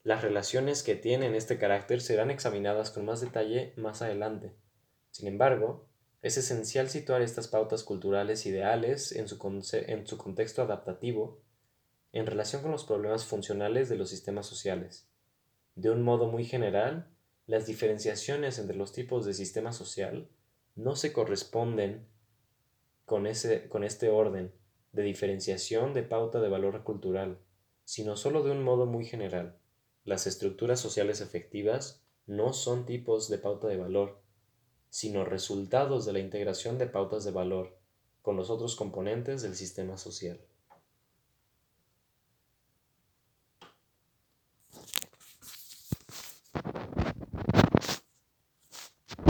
Las 0.04 0.24
relaciones 0.24 0.82
que 0.82 0.96
tienen 0.96 1.36
este 1.36 1.58
carácter 1.58 2.02
serán 2.02 2.32
examinadas 2.32 2.90
con 2.90 3.06
más 3.06 3.22
detalle 3.22 3.74
más 3.76 4.02
adelante. 4.02 4.54
Sin 5.12 5.28
embargo, 5.28 5.86
es 6.22 6.38
esencial 6.38 6.90
situar 6.90 7.22
estas 7.22 7.48
pautas 7.48 7.84
culturales 7.84 8.46
ideales 8.46 9.12
en 9.12 9.28
su, 9.28 9.38
en 9.74 10.08
su 10.08 10.18
contexto 10.18 10.62
adaptativo 10.62 11.42
en 12.14 12.26
relación 12.26 12.62
con 12.62 12.72
los 12.72 12.84
problemas 12.84 13.26
funcionales 13.26 13.90
de 13.90 13.96
los 13.96 14.10
sistemas 14.10 14.46
sociales. 14.46 15.08
De 15.76 15.90
un 15.90 16.04
modo 16.04 16.28
muy 16.28 16.46
general, 16.46 17.10
las 17.48 17.66
diferenciaciones 17.66 18.60
entre 18.60 18.76
los 18.76 18.92
tipos 18.92 19.26
de 19.26 19.34
sistema 19.34 19.72
social 19.72 20.30
no 20.76 20.96
se 20.96 21.12
corresponden 21.14 22.08
con, 23.06 23.26
ese, 23.26 23.68
con 23.70 23.84
este 23.84 24.10
orden 24.10 24.54
de 24.92 25.04
diferenciación 25.04 25.94
de 25.94 26.04
pauta 26.04 26.40
de 26.40 26.50
valor 26.50 26.84
cultural, 26.84 27.40
sino 27.84 28.16
solo 28.16 28.44
de 28.44 28.52
un 28.52 28.64
modo 28.64 28.86
muy 28.86 29.06
general. 29.06 29.58
Las 30.04 30.28
estructuras 30.28 30.80
sociales 30.80 31.22
efectivas 31.22 32.04
no 32.26 32.54
son 32.54 32.86
tipos 32.86 33.30
de 33.30 33.38
pauta 33.38 33.68
de 33.68 33.78
valor, 33.78 34.21
sino 34.92 35.24
resultados 35.26 36.06
de 36.06 36.14
la 36.14 36.20
integración 36.20 36.78
de 36.78 36.86
pautas 36.86 37.24
de 37.24 37.32
valor 37.32 37.76
con 38.22 38.36
los 38.36 38.50
otros 38.50 38.76
componentes 38.76 39.42
del 39.42 39.56
sistema 39.56 39.98
social. 39.98 40.40